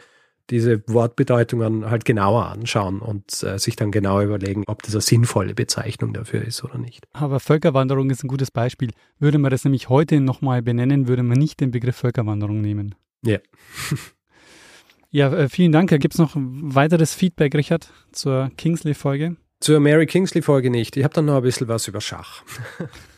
diese 0.49 0.83
Wortbedeutungen 0.87 1.89
halt 1.89 2.03
genauer 2.05 2.47
anschauen 2.47 2.99
und 2.99 3.43
äh, 3.43 3.59
sich 3.59 3.75
dann 3.75 3.91
genau 3.91 4.21
überlegen, 4.21 4.63
ob 4.67 4.83
das 4.83 4.93
eine 4.93 5.01
sinnvolle 5.01 5.53
Bezeichnung 5.53 6.13
dafür 6.13 6.43
ist 6.43 6.63
oder 6.63 6.77
nicht. 6.77 7.07
Aber 7.13 7.39
Völkerwanderung 7.39 8.09
ist 8.09 8.23
ein 8.23 8.27
gutes 8.27 8.51
Beispiel. 8.51 8.91
Würde 9.19 9.37
man 9.37 9.51
das 9.51 9.63
nämlich 9.63 9.89
heute 9.89 10.19
nochmal 10.19 10.61
benennen, 10.61 11.07
würde 11.07 11.23
man 11.23 11.37
nicht 11.37 11.59
den 11.59 11.71
Begriff 11.71 11.95
Völkerwanderung 11.95 12.59
nehmen. 12.59 12.95
Ja. 13.23 13.37
ja, 15.11 15.31
äh, 15.31 15.47
vielen 15.47 15.71
Dank. 15.71 15.89
Gibt 15.89 16.13
es 16.13 16.19
noch 16.19 16.31
weiteres 16.35 17.13
Feedback, 17.13 17.55
Richard, 17.55 17.91
zur 18.11 18.51
Kingsley-Folge? 18.57 19.37
Zur 19.59 19.79
Mary 19.79 20.07
Kingsley-Folge 20.07 20.71
nicht. 20.71 20.97
Ich 20.97 21.03
habe 21.03 21.13
dann 21.13 21.25
noch 21.25 21.35
ein 21.35 21.43
bisschen 21.43 21.67
was 21.67 21.87
über 21.87 22.01
Schach. 22.01 22.43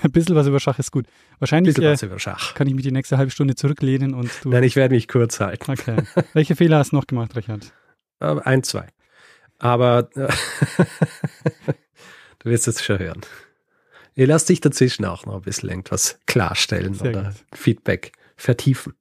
Ein 0.02 0.12
bisschen 0.12 0.34
was 0.34 0.46
über 0.46 0.60
Schach 0.60 0.78
ist 0.78 0.90
gut. 0.92 1.06
Wahrscheinlich 1.38 1.76
äh, 1.78 1.96
über 2.02 2.18
Schach. 2.18 2.54
kann 2.54 2.66
ich 2.66 2.74
mich 2.74 2.84
die 2.84 2.92
nächste 2.92 3.18
halbe 3.18 3.30
Stunde 3.30 3.54
zurücklehnen 3.54 4.14
und 4.14 4.30
du. 4.42 4.50
Nein, 4.50 4.62
ich 4.62 4.76
werde 4.76 4.94
mich 4.94 5.08
kurz 5.08 5.40
halten. 5.40 5.70
Okay. 5.70 6.02
Welche 6.32 6.56
Fehler 6.56 6.78
hast 6.78 6.92
du 6.92 6.96
noch 6.96 7.06
gemacht, 7.06 7.36
Richard? 7.36 7.72
Äh, 8.22 8.38
ein, 8.44 8.62
zwei. 8.62 8.86
Aber 9.58 10.10
äh, 10.14 10.28
du 12.40 12.50
wirst 12.50 12.68
es 12.68 12.84
schon 12.84 12.98
hören. 12.98 13.22
Ich 14.14 14.26
lasse 14.26 14.48
dich 14.48 14.60
dazwischen 14.60 15.06
auch 15.06 15.24
noch 15.24 15.36
ein 15.36 15.40
bisschen 15.40 15.70
irgendwas 15.70 16.18
klarstellen 16.26 16.92
Sehr 16.92 17.12
oder 17.12 17.22
gut. 17.22 17.58
Feedback 17.58 18.12
vertiefen. 18.36 18.92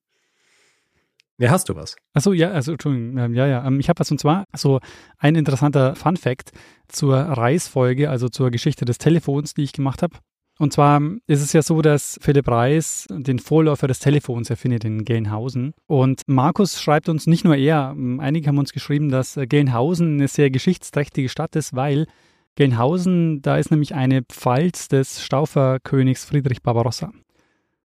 Ja, 1.38 1.51
hast 1.51 1.69
du 1.69 1.75
was? 1.75 1.95
Achso, 2.13 2.33
ja, 2.33 2.51
also 2.51 2.73
Entschuldigung, 2.73 3.17
ähm, 3.17 3.33
ja, 3.33 3.47
ja. 3.47 3.65
Ähm, 3.65 3.79
ich 3.79 3.88
habe 3.88 3.99
was 3.99 4.12
und 4.12 4.19
zwar 4.19 4.45
so 4.55 4.79
ein 5.17 5.35
interessanter 5.35 5.95
Fun 5.95 6.17
Fact 6.17 6.51
zur 6.89 7.17
Reisfolge, 7.17 8.09
also 8.09 8.27
zur 8.27 8.51
Geschichte 8.51 8.83
des 8.83 8.97
Telefons, 8.97 9.53
die 9.53 9.63
ich 9.63 9.71
gemacht 9.71 10.03
habe. 10.03 10.17
Und 10.59 10.73
zwar 10.73 11.01
ist 11.25 11.41
es 11.41 11.53
ja 11.53 11.61
so, 11.61 11.81
dass 11.81 12.19
Philipp 12.21 12.49
Reis 12.49 13.07
den 13.09 13.39
Vorläufer 13.39 13.87
des 13.87 13.99
Telefons 13.99 14.49
erfindet 14.49 14.83
in 14.83 15.05
Gelnhausen. 15.05 15.73
Und 15.87 16.23
Markus 16.27 16.81
schreibt 16.81 17.07
uns, 17.07 17.27
nicht 17.27 17.45
nur 17.45 17.55
er, 17.55 17.95
einige 18.17 18.49
haben 18.49 18.57
uns 18.57 18.73
geschrieben, 18.73 19.07
dass 19.07 19.39
Gelnhausen 19.41 20.15
eine 20.15 20.27
sehr 20.27 20.51
geschichtsträchtige 20.51 21.29
Stadt 21.29 21.55
ist, 21.55 21.77
weil 21.77 22.07
Gelnhausen, 22.55 23.41
da 23.41 23.57
ist 23.57 23.71
nämlich 23.71 23.95
eine 23.95 24.21
Pfalz 24.23 24.89
des 24.89 25.23
Stauferkönigs 25.23 26.25
Friedrich 26.25 26.61
Barbarossa. 26.61 27.13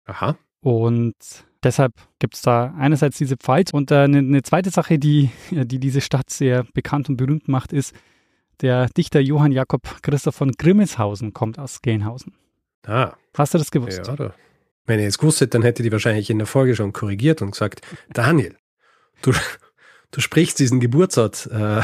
Aha. 0.06 0.36
Und 0.62 1.13
deshalb 1.62 1.93
gibt 2.17 2.34
es 2.34 2.41
da 2.41 2.73
einerseits 2.80 3.19
diese 3.19 3.38
Pfalz 3.38 3.73
und 3.73 3.91
äh, 3.91 3.97
eine, 3.97 4.17
eine 4.17 4.41
zweite 4.41 4.71
Sache, 4.71 4.97
die, 4.97 5.30
die 5.51 5.80
diese 5.80 6.01
Stadt 6.01 6.32
sehr 6.32 6.63
bekannt 6.73 7.10
und 7.10 7.17
berühmt 7.17 7.47
macht, 7.47 7.73
ist, 7.73 7.93
der 8.62 8.88
Dichter 8.88 9.19
Johann 9.19 9.51
Jakob 9.51 10.01
Christoph 10.01 10.36
von 10.36 10.51
Grimmelshausen 10.51 11.32
kommt 11.34 11.60
aus 11.60 11.84
Gelnhausen. 11.84 12.34
Ah. 12.86 13.15
Hast 13.36 13.54
du 13.54 13.58
das 13.58 13.71
gewusst? 13.71 14.02
Ja, 14.06 14.13
oder? 14.13 14.34
Wenn 14.86 15.00
ihr 15.00 15.08
es 15.08 15.17
gewusst 15.17 15.41
hättet, 15.41 15.56
dann 15.56 15.63
hätte 15.63 15.84
die 15.84 15.91
wahrscheinlich 15.91 16.30
in 16.30 16.38
der 16.38 16.48
Folge 16.48 16.76
schon 16.76 16.93
korrigiert 16.93 17.41
und 17.41 17.52
gesagt, 17.52 17.82
Daniel, 18.13 18.56
du, 19.21 19.34
du 20.12 20.21
sprichst 20.21 20.60
diesen 20.60 20.80
Geburtsort 20.80 21.50
äh, 21.52 21.82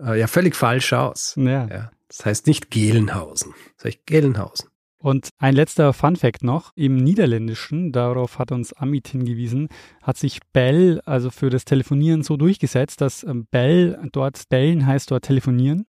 äh, 0.00 0.18
ja 0.18 0.26
völlig 0.26 0.54
falsch 0.54 0.92
aus. 0.92 1.34
Ja. 1.36 1.66
ja. 1.66 1.90
Das 2.08 2.24
heißt 2.24 2.46
nicht 2.46 2.70
Gelenhausen, 2.70 3.54
das 3.76 3.86
heißt 3.86 4.06
Gelenhausen. 4.06 4.68
Und 5.00 5.28
ein 5.38 5.54
letzter 5.54 5.92
Fun 5.92 6.16
Fact 6.16 6.42
noch, 6.42 6.72
im 6.74 6.96
Niederländischen, 6.96 7.92
darauf 7.92 8.38
hat 8.40 8.50
uns 8.50 8.72
Amit 8.72 9.06
hingewiesen, 9.08 9.68
hat 10.02 10.16
sich 10.16 10.40
Bell, 10.52 11.00
also 11.04 11.30
für 11.30 11.50
das 11.50 11.64
Telefonieren 11.64 12.24
so 12.24 12.36
durchgesetzt, 12.36 13.00
dass 13.00 13.22
ähm, 13.22 13.46
Bell 13.50 13.98
dort, 14.10 14.48
bellen 14.48 14.86
heißt 14.86 15.10
dort 15.10 15.24
telefonieren 15.24 15.86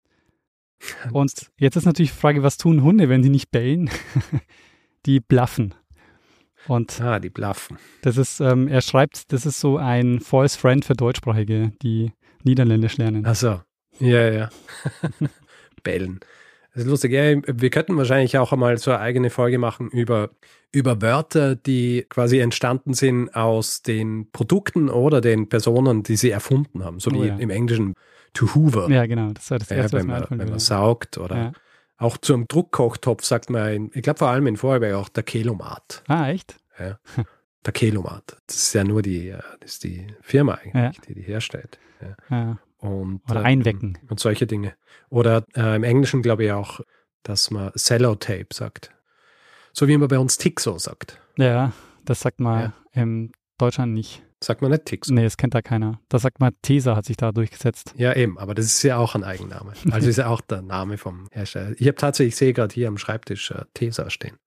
und 1.11 1.51
jetzt 1.57 1.75
ist 1.75 1.85
natürlich 1.85 2.11
die 2.11 2.17
Frage, 2.17 2.43
was 2.43 2.57
tun 2.57 2.83
Hunde, 2.83 3.09
wenn 3.09 3.21
die 3.21 3.29
nicht 3.29 3.51
bellen? 3.51 3.89
die 5.05 5.19
blaffen. 5.19 5.73
Und 6.67 6.99
ah, 6.99 7.19
die 7.19 7.29
blaffen. 7.29 7.77
Das 8.01 8.17
ist, 8.17 8.39
ähm, 8.39 8.67
er 8.67 8.81
schreibt, 8.81 9.31
das 9.31 9.45
ist 9.45 9.59
so 9.59 9.77
ein 9.77 10.19
False 10.19 10.57
Friend 10.57 10.83
für 10.83 10.95
Deutschsprachige, 10.95 11.73
die 11.81 12.11
Niederländisch 12.43 12.97
lernen. 12.97 13.23
Ach 13.25 13.35
so. 13.35 13.61
Ja, 13.99 14.29
ja. 14.29 14.49
Bellen. 15.83 16.19
Das 16.73 16.83
ist 16.83 16.89
lustig. 16.89 17.13
Ja, 17.13 17.39
wir 17.45 17.69
könnten 17.69 17.95
wahrscheinlich 17.95 18.37
auch 18.37 18.51
einmal 18.51 18.77
so 18.77 18.91
eine 18.91 18.99
eigene 18.99 19.29
Folge 19.29 19.57
machen 19.57 19.89
über, 19.89 20.31
über 20.71 21.01
Wörter, 21.01 21.55
die 21.55 22.05
quasi 22.09 22.39
entstanden 22.39 22.93
sind 22.93 23.33
aus 23.33 23.81
den 23.81 24.29
Produkten 24.31 24.89
oder 24.89 25.21
den 25.21 25.47
Personen, 25.47 26.03
die 26.03 26.17
sie 26.17 26.31
erfunden 26.31 26.83
haben. 26.83 26.99
So 26.99 27.11
oh, 27.11 27.13
wie 27.13 27.27
ja. 27.27 27.37
im 27.37 27.49
Englischen 27.49 27.93
to 28.35 28.53
hoover. 28.53 28.89
Ja, 28.89 29.05
genau. 29.05 29.31
Das 29.31 29.49
war 29.49 29.59
das 29.59 29.71
Erste, 29.71 29.97
ja, 29.97 30.03
wenn, 30.03 30.09
man, 30.09 30.25
wenn 30.29 30.49
man 30.49 30.59
saugt 30.59 31.17
oder 31.17 31.35
ja. 31.35 31.51
auch 31.97 32.17
zum 32.17 32.47
Druckkochtopf 32.47 33.23
sagt 33.23 33.49
man, 33.49 33.73
in, 33.73 33.91
ich 33.93 34.03
glaube 34.03 34.19
vor 34.19 34.29
allem 34.29 34.45
in 34.47 34.57
Vorarlberg 34.57 34.93
auch 34.93 35.09
der 35.09 35.23
Kelomat. 35.23 36.03
Ah, 36.07 36.29
echt? 36.29 36.57
Ja. 36.77 36.99
der 37.65 37.73
Kelomat. 37.73 38.37
Das 38.47 38.57
ist 38.57 38.73
ja 38.73 38.83
nur 38.83 39.01
die, 39.01 39.29
äh, 39.29 39.39
das 39.59 39.73
ist 39.73 39.83
die 39.83 40.07
Firma 40.21 40.53
eigentlich, 40.55 40.97
ja. 40.97 41.03
die 41.07 41.15
die 41.15 41.21
herstellt. 41.21 41.79
Ja. 42.01 42.15
Ja. 42.29 42.59
Und, 42.77 43.21
Oder 43.29 43.39
ähm, 43.39 43.45
einwecken. 43.45 43.97
Und 44.09 44.19
solche 44.19 44.45
Dinge. 44.45 44.73
Oder 45.09 45.45
äh, 45.55 45.75
im 45.75 45.83
Englischen 45.83 46.21
glaube 46.21 46.45
ich 46.45 46.51
auch, 46.51 46.81
dass 47.23 47.49
man 47.49 47.71
Cellotape 47.75 48.47
sagt. 48.53 48.91
So 49.73 49.87
wie 49.87 49.97
man 49.97 50.07
bei 50.07 50.19
uns 50.19 50.37
Tixo 50.37 50.77
sagt. 50.77 51.19
Ja, 51.37 51.73
das 52.05 52.21
sagt 52.21 52.39
man 52.39 52.73
in 52.91 53.31
Deutschland 53.57 53.93
nicht. 53.93 54.21
Sagt 54.45 54.61
man 54.61 54.69
nicht 54.69 54.85
Tixo? 54.85 55.11
Nee, 55.11 55.23
das 55.23 55.37
kennt 55.37 55.55
da 55.55 55.63
keiner. 55.63 55.99
Das 56.07 56.21
sagt 56.21 56.39
man 56.39 56.53
Tesa 56.61 56.95
hat 56.95 57.05
sich 57.05 57.17
da 57.17 57.31
durchgesetzt. 57.31 57.95
Ja, 57.97 58.15
eben, 58.15 58.37
aber 58.37 58.53
das 58.53 58.67
ist 58.67 58.83
ja 58.83 58.97
auch 58.97 59.15
ein 59.15 59.23
Eigenname. 59.23 59.73
Also 59.89 60.07
ist 60.07 60.17
ja 60.17 60.27
auch 60.27 60.41
der 60.41 60.61
Name 60.61 60.99
vom 60.99 61.27
Hersteller. 61.31 61.73
Ich 61.79 61.87
habe 61.87 61.95
tatsächlich, 61.95 62.33
ich 62.33 62.37
sehe 62.37 62.53
gerade 62.53 62.71
hier 62.71 62.87
am 62.87 62.99
Schreibtisch 62.99 63.49
äh, 63.49 63.63
Tesa 63.73 64.11
stehen. 64.11 64.37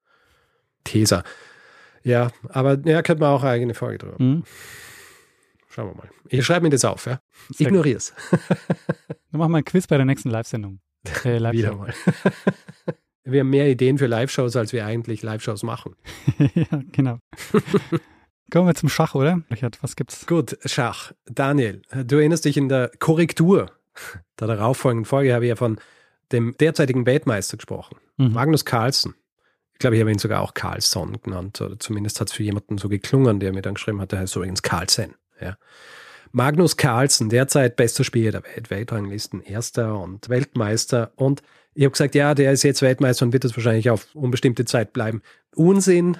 Tesa. 0.85 1.25
Ja, 2.05 2.31
aber 2.49 2.79
ja, 2.85 3.03
könnte 3.03 3.23
man 3.23 3.33
auch 3.33 3.43
eine 3.43 3.51
eigene 3.51 3.75
Folge 3.75 3.99
drüber. 3.99 4.23
Mhm. 4.23 4.45
Schauen 5.69 5.89
wir 5.89 5.95
mal. 5.97 6.09
Ich 6.29 6.47
schreibe 6.47 6.63
mir 6.67 6.71
das 6.71 6.85
auf, 6.85 7.07
ja. 7.07 7.21
Ignoriere 7.59 7.97
es. 7.97 8.15
Dann 9.33 9.41
machen 9.41 9.51
wir 9.51 9.59
ein 9.59 9.65
Quiz 9.65 9.89
bei 9.89 9.97
der 9.97 10.07
nächsten 10.07 10.31
Live-Sendung. 10.31 10.79
Äh, 11.25 11.39
Live 11.39 11.55
Wieder 11.55 11.75
mal. 11.75 11.93
wir 13.25 13.41
haben 13.41 13.51
mehr 13.51 13.69
Ideen 13.69 13.99
für 13.99 14.07
Live-Shows, 14.07 14.55
als 14.55 14.73
wir 14.73 14.87
eigentlich 14.87 15.23
Live-Shows 15.23 15.65
machen. 15.65 15.97
ja, 16.55 16.83
genau. 16.93 17.19
Kommen 18.51 18.67
wir 18.67 18.75
zum 18.75 18.89
Schach, 18.89 19.15
oder? 19.15 19.43
Richard, 19.51 19.83
was 19.83 19.95
gibt's? 19.95 20.27
Gut, 20.27 20.59
Schach. 20.65 21.13
Daniel, 21.27 21.83
du 21.93 22.17
erinnerst 22.17 22.45
dich 22.45 22.57
in 22.57 22.69
der 22.69 22.91
Korrektur 22.99 23.71
der 24.39 24.49
darauffolgenden 24.49 25.05
Folge 25.05 25.35
habe 25.35 25.45
ich 25.45 25.51
ja 25.51 25.57
von 25.57 25.79
dem 26.33 26.57
derzeitigen 26.59 27.07
Weltmeister 27.07 27.57
gesprochen, 27.57 27.97
mhm. 28.17 28.33
Magnus 28.33 28.65
Carlsen. 28.65 29.15
Ich 29.73 29.79
glaube, 29.79 29.97
ich 29.97 30.01
habe 30.01 30.11
ihn 30.11 30.19
sogar 30.19 30.43
auch 30.43 30.55
Carlson 30.55 31.19
genannt, 31.23 31.61
oder 31.61 31.79
zumindest 31.79 32.21
hat 32.21 32.29
es 32.29 32.35
für 32.35 32.43
jemanden 32.43 32.79
so 32.79 32.89
geklungen, 32.89 33.39
der 33.39 33.53
mir 33.53 33.63
dann 33.63 33.75
geschrieben 33.75 34.01
hat, 34.01 34.13
der 34.13 34.21
heißt 34.21 34.35
übrigens 34.37 34.63
Carlsen. 34.63 35.15
Ja. 35.41 35.57
Magnus 36.33 36.77
Carlsen, 36.77 37.31
derzeit 37.31 37.77
bester 37.77 38.05
Spieler 38.05 38.33
der 38.33 38.45
Welt, 38.45 38.71
Weltranglisten, 38.71 39.41
Erster 39.41 39.99
und 39.99 40.29
Weltmeister. 40.29 41.13
Und 41.15 41.43
ich 41.75 41.85
habe 41.85 41.93
gesagt, 41.93 42.15
ja, 42.17 42.35
der 42.35 42.53
ist 42.53 42.65
jetzt 42.65 42.83
Weltmeister 42.83 43.25
und 43.25 43.33
wird 43.33 43.45
es 43.45 43.57
wahrscheinlich 43.57 43.89
auf 43.89 44.15
unbestimmte 44.15 44.65
Zeit 44.65 44.93
bleiben. 44.93 45.23
Unsinn, 45.55 46.19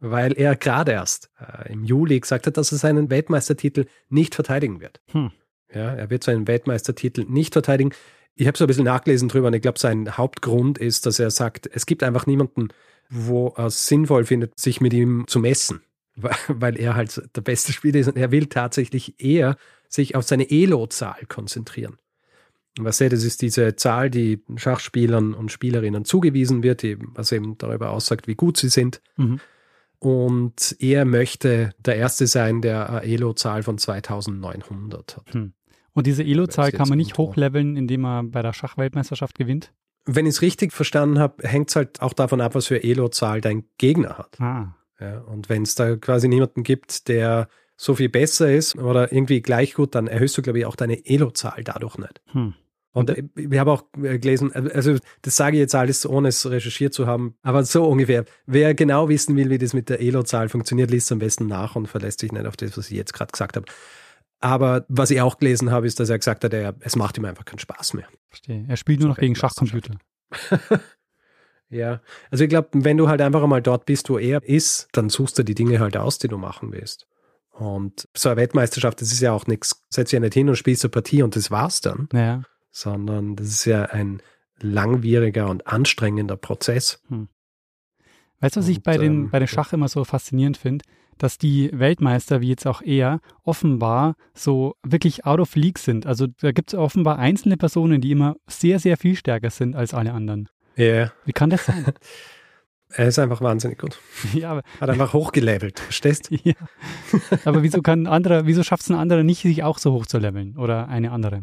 weil 0.00 0.32
er 0.32 0.56
gerade 0.56 0.92
erst 0.92 1.30
äh, 1.40 1.72
im 1.72 1.84
Juli 1.84 2.20
gesagt 2.20 2.46
hat, 2.46 2.56
dass 2.56 2.72
er 2.72 2.78
seinen 2.78 3.10
Weltmeistertitel 3.10 3.86
nicht 4.08 4.34
verteidigen 4.34 4.80
wird. 4.80 5.00
Hm. 5.08 5.30
Ja, 5.72 5.94
er 5.94 6.10
wird 6.10 6.24
seinen 6.24 6.46
Weltmeistertitel 6.46 7.24
nicht 7.28 7.52
verteidigen. 7.52 7.90
Ich 8.34 8.46
habe 8.46 8.56
so 8.56 8.64
ein 8.64 8.68
bisschen 8.68 8.84
nachgelesen 8.84 9.28
drüber 9.28 9.48
und 9.48 9.54
ich 9.54 9.62
glaube, 9.62 9.78
sein 9.78 10.16
Hauptgrund 10.16 10.78
ist, 10.78 11.06
dass 11.06 11.18
er 11.18 11.30
sagt, 11.30 11.68
es 11.72 11.86
gibt 11.86 12.02
einfach 12.02 12.26
niemanden, 12.26 12.68
wo 13.10 13.52
er 13.56 13.66
es 13.66 13.86
sinnvoll 13.86 14.24
findet, 14.24 14.58
sich 14.58 14.80
mit 14.80 14.92
ihm 14.92 15.24
zu 15.26 15.40
messen, 15.40 15.82
weil 16.48 16.78
er 16.78 16.94
halt 16.94 17.20
der 17.34 17.40
beste 17.40 17.72
Spieler 17.72 17.98
ist 17.98 18.08
und 18.08 18.16
er 18.16 18.30
will 18.30 18.46
tatsächlich 18.46 19.20
eher 19.20 19.56
sich 19.88 20.14
auf 20.14 20.24
seine 20.24 20.50
Elo-Zahl 20.50 21.26
konzentrieren. 21.28 21.96
Was 22.78 23.00
er, 23.00 23.08
das 23.08 23.24
ist 23.24 23.42
diese 23.42 23.74
Zahl, 23.74 24.08
die 24.08 24.40
Schachspielern 24.54 25.34
und 25.34 25.50
Spielerinnen 25.50 26.04
zugewiesen 26.04 26.62
wird, 26.62 26.82
die, 26.82 26.96
was 27.00 27.32
eben 27.32 27.58
darüber 27.58 27.90
aussagt, 27.90 28.28
wie 28.28 28.36
gut 28.36 28.56
sie 28.56 28.68
sind. 28.68 29.00
Mhm. 29.16 29.40
Und 30.00 30.76
er 30.78 31.04
möchte 31.04 31.70
der 31.78 31.96
Erste 31.96 32.26
sein, 32.26 32.60
der 32.60 32.88
eine 32.88 33.02
Elo-Zahl 33.02 33.62
von 33.62 33.78
2900 33.78 35.16
hat. 35.16 35.34
Hm. 35.34 35.52
Und 35.92 36.06
diese 36.06 36.22
Elo-Zahl 36.22 36.70
kann 36.70 36.88
man 36.88 36.98
nicht 36.98 37.18
hochleveln, 37.18 37.76
indem 37.76 38.02
man 38.02 38.30
bei 38.30 38.42
der 38.42 38.52
Schachweltmeisterschaft 38.52 39.36
gewinnt? 39.36 39.72
Wenn 40.04 40.26
ich 40.26 40.36
es 40.36 40.42
richtig 40.42 40.72
verstanden 40.72 41.18
habe, 41.18 41.46
hängt 41.46 41.70
es 41.70 41.76
halt 41.76 42.00
auch 42.00 42.12
davon 42.12 42.40
ab, 42.40 42.54
was 42.54 42.68
für 42.68 42.82
Elo-Zahl 42.82 43.40
dein 43.40 43.64
Gegner 43.78 44.16
hat. 44.16 44.40
Ah. 44.40 44.76
Ja, 45.00 45.20
und 45.20 45.48
wenn 45.48 45.62
es 45.62 45.74
da 45.74 45.96
quasi 45.96 46.28
niemanden 46.28 46.62
gibt, 46.62 47.08
der 47.08 47.48
so 47.76 47.94
viel 47.94 48.08
besser 48.08 48.52
ist 48.52 48.76
oder 48.76 49.12
irgendwie 49.12 49.40
gleich 49.40 49.74
gut, 49.74 49.94
dann 49.94 50.06
erhöhst 50.06 50.36
du, 50.38 50.42
glaube 50.42 50.60
ich, 50.60 50.66
auch 50.66 50.76
deine 50.76 51.04
Elo-Zahl 51.04 51.62
dadurch 51.64 51.98
nicht. 51.98 52.20
Hm. 52.26 52.54
Und 52.92 53.14
ich 53.36 53.58
habe 53.58 53.70
auch 53.70 53.84
äh, 54.02 54.18
gelesen, 54.18 54.52
also 54.52 54.96
das 55.22 55.36
sage 55.36 55.56
ich 55.56 55.60
jetzt 55.60 55.74
alles, 55.74 56.06
ohne 56.06 56.28
es 56.28 56.50
recherchiert 56.50 56.94
zu 56.94 57.06
haben, 57.06 57.36
aber 57.42 57.64
so 57.64 57.84
ungefähr. 57.84 58.24
Wer 58.46 58.74
genau 58.74 59.08
wissen 59.08 59.36
will, 59.36 59.50
wie 59.50 59.58
das 59.58 59.74
mit 59.74 59.88
der 59.88 60.00
Elo-Zahl 60.00 60.48
funktioniert, 60.48 60.90
liest 60.90 61.12
am 61.12 61.18
besten 61.18 61.46
nach 61.46 61.76
und 61.76 61.86
verlässt 61.86 62.20
sich 62.20 62.32
nicht 62.32 62.46
auf 62.46 62.56
das, 62.56 62.76
was 62.76 62.90
ich 62.90 62.96
jetzt 62.96 63.12
gerade 63.12 63.30
gesagt 63.30 63.56
habe. 63.56 63.66
Aber 64.40 64.84
was 64.88 65.10
ich 65.10 65.20
auch 65.20 65.38
gelesen 65.38 65.70
habe, 65.70 65.86
ist, 65.86 66.00
dass 66.00 66.08
er 66.08 66.18
gesagt 66.18 66.44
hat, 66.44 66.52
er, 66.52 66.74
es 66.80 66.96
macht 66.96 67.18
ihm 67.18 67.24
einfach 67.24 67.44
keinen 67.44 67.58
Spaß 67.58 67.94
mehr. 67.94 68.06
Verstehe. 68.28 68.64
Er 68.68 68.76
spielt 68.76 69.00
nur 69.00 69.08
noch 69.08 69.18
gegen 69.18 69.34
Schachcomputer. 69.34 69.98
ja, 71.68 72.00
also 72.30 72.44
ich 72.44 72.50
glaube, 72.50 72.68
wenn 72.72 72.96
du 72.96 73.08
halt 73.08 73.20
einfach 73.20 73.42
einmal 73.42 73.62
dort 73.62 73.84
bist, 73.84 74.08
wo 74.10 74.18
er 74.18 74.42
ist, 74.44 74.88
dann 74.92 75.08
suchst 75.08 75.38
du 75.38 75.42
die 75.42 75.54
Dinge 75.54 75.80
halt 75.80 75.96
aus, 75.96 76.18
die 76.18 76.28
du 76.28 76.38
machen 76.38 76.72
willst. 76.72 77.06
Und 77.50 78.08
so 78.16 78.28
eine 78.28 78.36
Weltmeisterschaft, 78.36 79.00
das 79.00 79.12
ist 79.12 79.20
ja 79.20 79.32
auch 79.32 79.48
nichts, 79.48 79.84
setzt 79.90 80.12
ja 80.12 80.20
nicht 80.20 80.34
hin 80.34 80.48
und 80.48 80.54
spielst 80.54 80.84
eine 80.84 80.90
Partie 80.90 81.22
und 81.22 81.34
das 81.34 81.50
war's 81.50 81.80
dann. 81.80 82.08
Ja. 82.12 82.42
Sondern 82.78 83.34
das 83.34 83.48
ist 83.48 83.64
ja 83.64 83.86
ein 83.86 84.22
langwieriger 84.60 85.48
und 85.48 85.66
anstrengender 85.66 86.36
Prozess. 86.36 87.02
Hm. 87.08 87.28
Weißt 88.40 88.54
du, 88.54 88.60
was 88.60 88.66
und, 88.66 88.72
ich 88.72 88.82
bei 88.82 88.96
den, 88.96 89.24
ähm, 89.24 89.30
bei 89.30 89.40
den 89.40 89.48
Schach 89.48 89.72
immer 89.72 89.88
so 89.88 90.04
faszinierend 90.04 90.56
finde? 90.56 90.84
dass 91.18 91.36
die 91.36 91.70
Weltmeister, 91.72 92.40
wie 92.40 92.48
jetzt 92.48 92.64
auch 92.64 92.80
er, 92.80 93.18
offenbar 93.42 94.14
so 94.34 94.76
wirklich 94.84 95.26
out 95.26 95.40
of 95.40 95.56
league 95.56 95.80
sind. 95.80 96.06
Also 96.06 96.28
da 96.28 96.52
gibt 96.52 96.72
es 96.72 96.78
offenbar 96.78 97.18
einzelne 97.18 97.56
Personen, 97.56 98.00
die 98.00 98.12
immer 98.12 98.36
sehr, 98.46 98.78
sehr 98.78 98.96
viel 98.96 99.16
stärker 99.16 99.50
sind 99.50 99.74
als 99.74 99.94
alle 99.94 100.12
anderen. 100.12 100.48
Ja. 100.76 100.84
Yeah. 100.84 101.12
Wie 101.24 101.32
kann 101.32 101.50
das 101.50 101.66
sein? 101.66 101.86
er 102.90 103.08
ist 103.08 103.18
einfach 103.18 103.40
wahnsinnig 103.40 103.78
gut. 103.78 103.98
Ja, 104.32 104.52
aber, 104.52 104.62
Hat 104.80 104.90
einfach 104.90 105.12
hochgelevelt, 105.12 105.80
verstehst? 105.80 106.30
ja. 106.44 106.54
Aber 107.44 107.64
wieso 107.64 107.82
kann 107.82 108.04
ein 108.04 108.06
anderer, 108.06 108.46
wieso 108.46 108.62
schafft 108.62 108.84
es 108.84 108.90
ein 108.90 108.96
anderer 108.96 109.24
nicht, 109.24 109.42
sich 109.42 109.64
auch 109.64 109.78
so 109.78 109.92
hoch 109.92 110.06
zu 110.06 110.18
leveln? 110.18 110.56
Oder 110.56 110.88
eine 110.88 111.10
andere? 111.10 111.42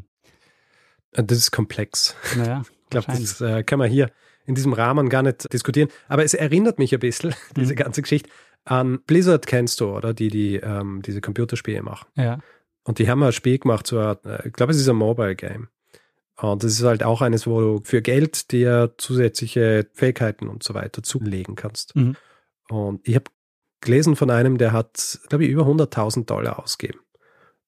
Das 1.15 1.38
ist 1.38 1.51
komplex. 1.51 2.15
Naja, 2.36 2.63
ich 2.84 2.89
glaube, 2.89 3.08
das 3.08 3.41
äh, 3.41 3.63
kann 3.63 3.80
man 3.80 3.89
hier 3.89 4.12
in 4.45 4.56
diesem 4.56 4.73
Rahmen 4.73 5.10
gar 5.10 5.23
nicht 5.23 5.51
diskutieren. 5.51 5.89
Aber 6.08 6.23
es 6.23 6.34
erinnert 6.34 6.80
mich 6.80 6.93
ein 6.93 6.99
bisschen, 6.99 7.34
diese 7.56 7.73
mhm. 7.73 7.78
ganze 7.78 8.01
Geschichte, 8.01 8.30
an 8.63 8.99
Blizzard 9.06 9.45
kennst 9.47 9.80
du, 9.80 9.95
oder? 9.95 10.13
Die, 10.13 10.30
die 10.30 10.56
ähm, 10.56 11.01
diese 11.04 11.21
Computerspiele 11.21 11.84
machen. 11.84 12.08
Ja. 12.15 12.39
Und 12.84 12.99
die 12.99 13.10
haben 13.10 13.23
ein 13.23 13.32
Spiel 13.32 13.60
gemacht, 13.60 13.88
so 13.88 13.99
ein, 13.99 14.17
äh, 14.25 14.47
ich 14.47 14.54
glaube, 14.54 14.71
es 14.71 14.80
ist 14.80 14.89
ein 14.89 14.95
Mobile 14.95 15.36
Game. 15.36 15.69
Und 16.38 16.63
das 16.63 16.73
ist 16.73 16.84
halt 16.84 17.04
auch 17.04 17.21
eines, 17.21 17.47
wo 17.47 17.62
du 17.62 17.82
für 17.84 18.01
Geld 18.01 18.51
dir 18.51 18.93
zusätzliche 18.97 19.88
Fähigkeiten 19.93 20.49
und 20.49 20.63
so 20.63 20.73
weiter 20.73 21.01
zulegen 21.01 21.56
kannst. 21.56 21.95
Mhm. 21.95 22.15
Und 22.69 23.08
ich 23.08 23.15
habe 23.15 23.32
gelesen 23.82 24.15
von 24.15 24.30
einem, 24.30 24.58
der 24.58 24.73
hat, 24.73 25.19
glaube 25.30 25.45
ich, 25.45 25.51
über 25.51 25.63
100.000 25.63 26.25
Dollar 26.25 26.60
ausgegeben, 26.60 26.99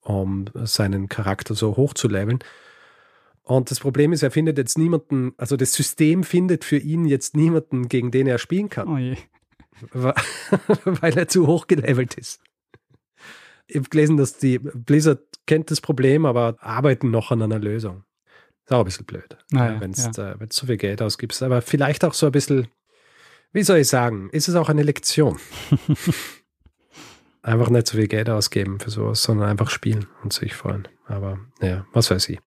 um 0.01 0.45
seinen 0.53 1.07
Charakter 1.07 1.53
so 1.53 1.77
hoch 1.77 1.93
zu 1.93 2.07
leveln. 2.07 2.39
Und 3.47 3.71
das 3.71 3.79
Problem 3.79 4.12
ist, 4.12 4.23
er 4.23 4.31
findet 4.31 4.57
jetzt 4.57 4.77
niemanden, 4.77 5.33
also 5.38 5.55
das 5.55 5.71
System 5.71 6.25
findet 6.25 6.65
für 6.65 6.75
ihn 6.75 7.05
jetzt 7.05 7.38
niemanden, 7.38 7.88
gegen 7.88 8.12
den 8.12 8.27
er 8.27 8.39
spielen 8.39 8.67
kann. 8.69 8.88
Oh 8.89 8.97
weil 10.83 11.17
er 11.17 11.29
zu 11.29 11.47
hoch 11.47 11.67
gelevelt 11.67 12.15
ist. 12.15 12.41
Ich 13.67 13.77
habe 13.77 13.88
gelesen, 13.88 14.17
dass 14.17 14.38
die 14.38 14.60
Blizzard 14.60 15.21
kennt 15.45 15.71
das 15.71 15.79
Problem, 15.79 16.25
aber 16.25 16.57
arbeiten 16.60 17.10
noch 17.10 17.31
an 17.31 17.41
einer 17.41 17.60
Lösung. 17.60 18.03
Ist 18.65 18.73
auch 18.73 18.79
ein 18.79 18.86
bisschen 18.86 19.05
blöd, 19.05 19.38
naja, 19.51 19.79
wenn 19.79 19.93
du 19.93 20.01
ja. 20.01 20.31
äh, 20.33 20.47
so 20.49 20.65
viel 20.67 20.77
Geld 20.77 21.01
ausgibst. 21.01 21.41
Aber 21.41 21.62
vielleicht 21.62 22.03
auch 22.03 22.13
so 22.13 22.25
ein 22.25 22.33
bisschen, 22.33 22.67
wie 23.53 23.63
soll 23.63 23.77
ich 23.77 23.88
sagen, 23.88 24.29
ist 24.31 24.49
es 24.49 24.55
auch 24.55 24.67
eine 24.67 24.83
Lektion. 24.83 25.39
einfach 27.41 27.69
nicht 27.69 27.88
so 27.88 27.97
viel 27.97 28.10
Geld 28.10 28.29
ausgeben 28.29 28.81
für 28.81 28.89
sowas, 28.89 29.23
sondern 29.23 29.47
einfach 29.47 29.69
spielen 29.69 30.07
und 30.21 30.33
sich 30.33 30.53
freuen. 30.53 30.89
Aber 31.05 31.39
ja, 31.62 31.86
was 31.93 32.12
weiß 32.12 32.27
ich. 32.27 32.39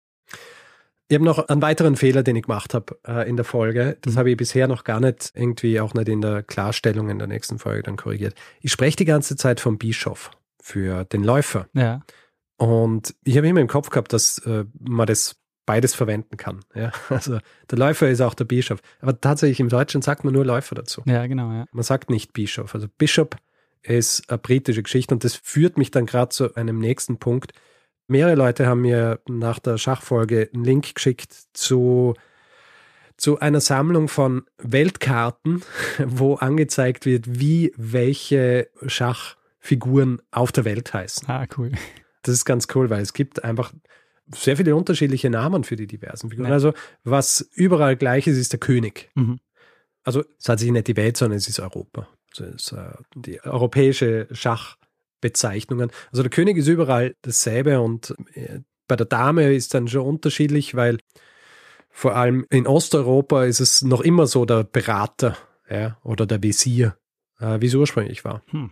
Ich 1.11 1.15
habe 1.15 1.25
noch 1.25 1.47
einen 1.47 1.63
weiteren 1.63 1.95
Fehler, 1.95 2.21
den 2.21 2.35
ich 2.35 2.43
gemacht 2.43 2.75
habe 2.75 2.99
äh, 3.05 3.27
in 3.27 3.35
der 3.35 3.43
Folge. 3.43 3.97
Das 4.01 4.13
mhm. 4.13 4.19
habe 4.19 4.31
ich 4.31 4.37
bisher 4.37 4.67
noch 4.67 4.83
gar 4.83 4.99
nicht 4.99 5.31
irgendwie 5.33 5.79
auch 5.79 5.95
nicht 5.95 6.07
in 6.07 6.21
der 6.21 6.43
Klarstellung 6.43 7.09
in 7.09 7.17
der 7.17 7.27
nächsten 7.27 7.57
Folge 7.57 7.81
dann 7.81 7.97
korrigiert. 7.97 8.35
Ich 8.61 8.71
spreche 8.71 8.97
die 8.97 9.05
ganze 9.05 9.35
Zeit 9.35 9.59
vom 9.59 9.79
Bischof 9.79 10.29
für 10.61 11.05
den 11.05 11.23
Läufer. 11.23 11.67
Ja. 11.73 12.01
Und 12.57 13.15
ich 13.23 13.37
habe 13.37 13.47
immer 13.47 13.59
im 13.59 13.67
Kopf 13.67 13.89
gehabt, 13.89 14.13
dass 14.13 14.37
äh, 14.39 14.65
man 14.79 15.07
das 15.07 15.37
beides 15.65 15.95
verwenden 15.95 16.37
kann. 16.37 16.59
Ja? 16.75 16.91
Also 17.09 17.39
der 17.71 17.77
Läufer 17.79 18.07
ist 18.07 18.21
auch 18.21 18.35
der 18.35 18.45
Bischof. 18.45 18.79
Aber 19.01 19.19
tatsächlich 19.19 19.59
im 19.59 19.69
Deutschen 19.69 20.03
sagt 20.03 20.23
man 20.23 20.33
nur 20.33 20.45
Läufer 20.45 20.75
dazu. 20.75 21.01
Ja, 21.07 21.25
genau. 21.25 21.51
Ja. 21.51 21.65
Man 21.71 21.83
sagt 21.83 22.11
nicht 22.11 22.33
Bischof. 22.33 22.75
Also 22.75 22.87
Bishop 22.99 23.35
ist 23.81 24.29
eine 24.29 24.37
britische 24.37 24.83
Geschichte 24.83 25.15
und 25.15 25.23
das 25.23 25.33
führt 25.33 25.79
mich 25.79 25.89
dann 25.89 26.05
gerade 26.05 26.29
zu 26.29 26.53
einem 26.53 26.77
nächsten 26.77 27.17
Punkt, 27.17 27.53
mehrere 28.09 28.35
Leute 28.35 28.67
haben 28.67 28.81
mir 28.81 29.19
nach 29.27 29.59
der 29.59 29.77
Schachfolge 29.77 30.49
einen 30.53 30.63
Link 30.63 30.95
geschickt 30.95 31.33
zu, 31.53 32.13
zu 33.17 33.39
einer 33.39 33.61
Sammlung 33.61 34.07
von 34.07 34.43
Weltkarten, 34.57 35.63
wo 36.05 36.35
angezeigt 36.35 37.05
wird, 37.05 37.39
wie 37.39 37.73
welche 37.77 38.69
Schachfiguren 38.85 40.21
auf 40.31 40.51
der 40.51 40.65
Welt 40.65 40.93
heißen. 40.93 41.29
Ah, 41.29 41.47
cool. 41.57 41.71
Das 42.23 42.33
ist 42.33 42.45
ganz 42.45 42.67
cool, 42.75 42.89
weil 42.89 43.01
es 43.01 43.13
gibt 43.13 43.43
einfach 43.43 43.73
sehr 44.35 44.57
viele 44.57 44.75
unterschiedliche 44.75 45.29
Namen 45.29 45.63
für 45.63 45.75
die 45.75 45.87
diversen 45.87 46.29
Figuren. 46.29 46.49
Ja. 46.49 46.53
Also 46.53 46.73
was 47.03 47.49
überall 47.53 47.95
gleich 47.95 48.27
ist, 48.27 48.37
ist 48.37 48.53
der 48.53 48.59
König. 48.59 49.09
Mhm. 49.15 49.39
Also 50.03 50.23
es 50.39 50.47
hat 50.47 50.59
sich 50.59 50.71
nicht 50.71 50.87
die 50.87 50.97
Welt, 50.97 51.17
sondern 51.17 51.37
es 51.37 51.47
ist 51.47 51.59
Europa. 51.59 52.07
Also 52.31 52.45
ist, 52.45 52.71
äh, 52.71 52.91
die 53.15 53.41
europäische 53.41 54.27
Schachbezeichnungen. 55.19 55.91
Also 56.11 56.23
der 56.23 56.29
König 56.29 56.57
ist 56.57 56.67
überall 56.67 57.15
dasselbe 57.21 57.81
und 57.81 58.15
äh, 58.33 58.59
bei 58.87 58.95
der 58.95 59.05
Dame 59.05 59.53
ist 59.53 59.73
dann 59.73 59.87
schon 59.87 60.05
unterschiedlich, 60.05 60.75
weil 60.75 60.97
vor 61.89 62.15
allem 62.15 62.45
in 62.49 62.67
Osteuropa 62.67 63.45
ist 63.45 63.59
es 63.59 63.81
noch 63.81 64.01
immer 64.01 64.27
so 64.27 64.45
der 64.45 64.63
Berater 64.63 65.37
ja, 65.69 65.97
oder 66.03 66.25
der 66.25 66.41
Visier, 66.41 66.97
äh, 67.39 67.59
wie 67.61 67.67
es 67.67 67.75
ursprünglich 67.75 68.25
war. 68.25 68.41
Hm. 68.47 68.71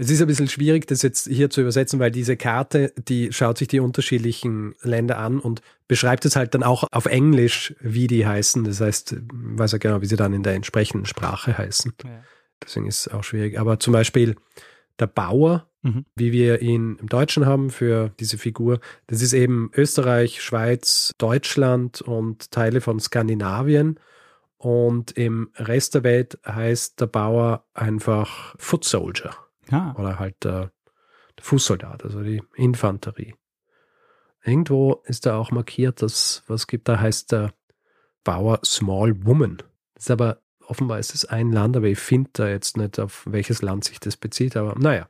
Es 0.00 0.10
ist 0.10 0.20
ein 0.20 0.28
bisschen 0.28 0.46
schwierig, 0.46 0.86
das 0.86 1.02
jetzt 1.02 1.26
hier 1.26 1.50
zu 1.50 1.60
übersetzen, 1.60 1.98
weil 1.98 2.12
diese 2.12 2.36
Karte, 2.36 2.92
die 2.96 3.32
schaut 3.32 3.58
sich 3.58 3.66
die 3.66 3.80
unterschiedlichen 3.80 4.76
Länder 4.82 5.18
an 5.18 5.40
und 5.40 5.60
beschreibt 5.88 6.24
es 6.24 6.36
halt 6.36 6.54
dann 6.54 6.62
auch 6.62 6.84
auf 6.92 7.06
Englisch, 7.06 7.74
wie 7.80 8.06
die 8.06 8.24
heißen. 8.24 8.62
Das 8.62 8.80
heißt, 8.80 9.16
weiß 9.32 9.72
ja 9.72 9.78
genau, 9.78 10.00
wie 10.00 10.06
sie 10.06 10.14
dann 10.14 10.32
in 10.34 10.44
der 10.44 10.54
entsprechenden 10.54 11.04
Sprache 11.04 11.58
heißen. 11.58 11.94
Ja. 12.04 12.22
Deswegen 12.62 12.86
ist 12.86 13.06
es 13.06 13.12
auch 13.12 13.24
schwierig. 13.24 13.58
Aber 13.58 13.80
zum 13.80 13.92
Beispiel 13.92 14.36
der 14.98 15.06
Bauer, 15.06 15.68
mhm. 15.82 16.04
wie 16.14 16.32
wir 16.32 16.60
ihn 16.62 16.96
im 17.00 17.08
Deutschen 17.08 17.46
haben 17.46 17.70
für 17.70 18.10
diese 18.20 18.38
Figur, 18.38 18.80
das 19.06 19.22
ist 19.22 19.32
eben 19.32 19.70
Österreich, 19.74 20.42
Schweiz, 20.42 21.14
Deutschland 21.18 22.00
und 22.00 22.50
Teile 22.50 22.80
von 22.80 23.00
Skandinavien. 23.00 23.98
Und 24.56 25.12
im 25.12 25.50
Rest 25.54 25.94
der 25.94 26.02
Welt 26.02 26.38
heißt 26.44 27.00
der 27.00 27.06
Bauer 27.06 27.64
einfach 27.74 28.56
Foot 28.58 28.84
Soldier. 28.84 29.30
Ah. 29.70 29.94
Oder 29.96 30.18
halt 30.18 30.36
der, 30.42 30.72
der 31.36 31.44
Fußsoldat, 31.44 32.04
also 32.04 32.22
die 32.22 32.42
Infanterie. 32.56 33.34
Irgendwo 34.42 35.02
ist 35.04 35.26
da 35.26 35.36
auch 35.36 35.50
markiert, 35.50 36.02
dass 36.02 36.42
was 36.46 36.66
gibt, 36.66 36.88
da 36.88 36.98
heißt 36.98 37.32
der 37.32 37.52
Bauer 38.24 38.60
Small 38.64 39.24
Woman. 39.24 39.58
Das 39.94 40.04
ist 40.04 40.10
aber, 40.10 40.40
offenbar 40.68 40.98
ist 40.98 41.14
es 41.14 41.24
ein 41.24 41.50
Land, 41.52 41.76
aber 41.76 41.86
ich 41.86 41.98
finde 41.98 42.30
da 42.34 42.48
jetzt 42.48 42.76
nicht, 42.76 42.98
auf 43.00 43.24
welches 43.26 43.62
Land 43.62 43.84
sich 43.84 44.00
das 44.00 44.16
bezieht, 44.16 44.56
aber 44.56 44.74
naja. 44.78 45.08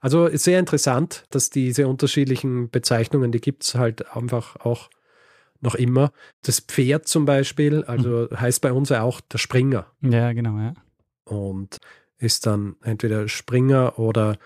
Also 0.00 0.26
ist 0.26 0.44
sehr 0.44 0.58
interessant, 0.58 1.24
dass 1.30 1.50
diese 1.50 1.86
unterschiedlichen 1.86 2.70
Bezeichnungen, 2.70 3.30
die 3.30 3.40
gibt 3.40 3.62
es 3.62 3.76
halt 3.76 4.16
einfach 4.16 4.56
auch 4.56 4.90
noch 5.60 5.76
immer. 5.76 6.12
Das 6.42 6.58
Pferd 6.60 7.06
zum 7.06 7.24
Beispiel, 7.24 7.84
also 7.84 8.28
mhm. 8.30 8.40
heißt 8.40 8.60
bei 8.60 8.72
uns 8.72 8.88
ja 8.88 9.02
auch 9.02 9.20
der 9.20 9.38
Springer. 9.38 9.86
Ja, 10.00 10.32
genau, 10.32 10.58
ja. 10.58 10.74
Und 11.24 11.78
ist 12.18 12.46
dann 12.46 12.76
entweder 12.82 13.28
Springer 13.28 13.98
oder 13.98 14.38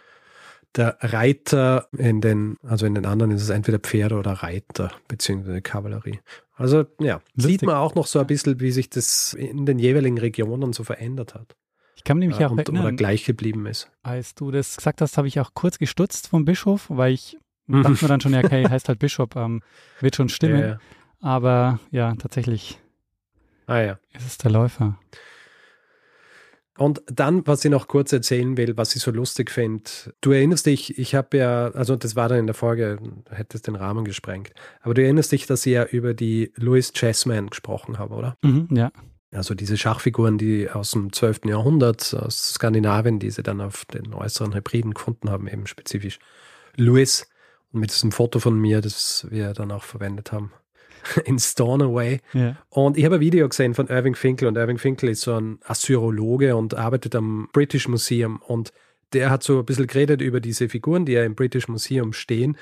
der 0.77 0.99
Reiter 1.01 1.89
in 1.97 2.21
den, 2.21 2.57
also 2.63 2.87
in 2.87 2.95
den 2.95 3.07
anderen 3.07 3.33
ist 3.33 3.43
es 3.43 3.51
entweder 3.51 3.79
Pferde 3.79 4.17
oder 4.17 4.33
Reiter, 4.33 4.93
beziehungsweise 5.09 5.63
Kavallerie. 5.63 6.21
Also 6.55 6.85
ja, 7.01 7.21
Lustig. 7.35 7.45
sieht 7.45 7.63
man 7.63 7.77
auch 7.77 7.95
noch 7.95 8.07
so 8.07 8.19
ein 8.19 8.27
bisschen, 8.27 8.61
wie 8.61 8.71
sich 8.71 8.89
das 8.91 9.35
in 9.35 9.67
den 9.67 9.79
jeweiligen 9.79 10.19
Regionen 10.19 10.73
so 10.73 10.85
verändert 10.85 11.35
hat. 11.35 11.57
Ich 11.97 12.05
kann 12.05 12.19
mich 12.19 12.25
nämlich 12.25 12.41
ja, 12.41 12.49
auch 12.49 12.53
und, 12.53 12.61
erinnern, 12.61 12.83
oder 12.83 12.93
gleich 12.93 13.25
geblieben 13.25 13.67
ist. 13.67 13.91
Als 14.03 14.35
du 14.35 14.51
das 14.51 14.77
gesagt 14.77 15.01
hast, 15.01 15.19
habe 15.19 15.29
ich 15.29 15.41
auch 15.41 15.53
kurz 15.55 15.79
gestutzt 15.79 16.29
vom 16.29 16.45
Bischof, 16.45 16.87
weil 16.89 17.13
ich 17.13 17.39
dachte 17.67 17.91
mir 17.91 18.09
dann 18.09 18.21
schon, 18.21 18.33
ja, 18.33 18.41
okay, 18.41 18.67
heißt 18.71 18.89
halt 18.89 18.99
Bischof, 18.99 19.31
ähm, 19.37 19.63
wird 20.01 20.17
schon 20.17 20.29
stimmen. 20.29 20.61
Ja, 20.61 20.67
ja. 20.67 20.79
Aber 21.21 21.81
ja, 21.91 22.15
tatsächlich 22.15 22.79
ah, 23.67 23.79
ja. 23.79 23.99
ist 24.13 24.27
es 24.27 24.39
der 24.39 24.51
Läufer. 24.51 24.99
Und 26.79 27.03
dann, 27.07 27.47
was 27.47 27.65
ich 27.65 27.71
noch 27.71 27.89
kurz 27.89 28.13
erzählen 28.13 28.57
will, 28.57 28.77
was 28.77 28.95
ich 28.95 29.03
so 29.03 29.11
lustig 29.11 29.51
finde. 29.51 29.85
Du 30.21 30.33
erinnerst 30.33 30.67
dich, 30.67 30.99
ich 30.99 31.15
habe 31.15 31.39
ja, 31.39 31.69
also 31.69 31.97
das 31.97 32.17
war 32.17 32.29
dann 32.29 32.41
in 32.41 32.47
der 32.47 32.55
Folge, 32.55 32.99
hätte 33.31 33.57
es 33.57 33.63
den 33.63 33.77
Rahmen 33.77 34.05
gesprengt. 34.05 34.53
Aber 34.83 34.95
du 34.95 35.03
erinnerst 35.03 35.33
dich, 35.33 35.47
dass 35.47 35.65
ich 35.65 35.73
ja 35.73 35.85
über 35.85 36.13
die 36.13 36.53
Louis 36.57 36.93
Chessman 36.93 37.49
gesprochen 37.49 37.99
habe, 37.99 38.15
oder? 38.15 38.37
Mhm, 38.43 38.69
ja. 38.71 38.93
Also 39.33 39.55
diese 39.55 39.77
Schachfiguren, 39.77 40.39
die 40.39 40.71
aus 40.71 40.93
dem 40.93 41.13
12. 41.13 41.47
Jahrhundert, 41.47 42.15
aus 42.15 42.55
Skandinavien, 42.55 43.19
die 43.19 43.31
sie 43.31 43.43
dann 43.43 43.61
auf 43.61 43.85
den 43.87 44.15
äußeren 44.15 44.53
Hebriden 44.53 44.95
gefunden 44.95 45.31
haben, 45.31 45.49
eben 45.49 45.67
spezifisch 45.67 46.19
Louis. 46.77 47.29
Und 47.73 47.81
mit 47.81 47.91
diesem 47.91 48.13
Foto 48.13 48.39
von 48.39 48.59
mir, 48.59 48.81
das 48.81 49.27
wir 49.31 49.53
dann 49.53 49.73
auch 49.73 49.83
verwendet 49.83 50.33
haben. 50.33 50.53
in 51.25 51.39
Stornoway. 51.39 52.21
Ja. 52.33 52.57
Und 52.69 52.97
ich 52.97 53.05
habe 53.05 53.17
ein 53.17 53.21
Video 53.21 53.49
gesehen 53.49 53.75
von 53.75 53.89
Irving 53.89 54.15
Finkel 54.15 54.49
und 54.49 54.57
Irving 54.57 54.79
Finkel 54.79 55.11
ist 55.11 55.23
so 55.23 55.35
ein 55.35 55.59
Assyrologe 55.65 56.57
und 56.57 56.75
arbeitet 56.75 57.15
am 57.15 57.49
British 57.53 57.89
Museum 57.89 58.41
und 58.47 58.73
der 59.13 59.31
hat 59.31 59.43
so 59.43 59.61
ein 59.61 59.65
bisschen 59.65 59.87
geredet 59.87 60.21
über 60.21 60.41
diese 60.41 60.69
Figuren, 60.69 61.07
die 61.07 61.13
ja 61.13 61.25
im 61.25 61.35
British 61.35 61.69
Museum 61.69 62.13
stehen 62.13 62.57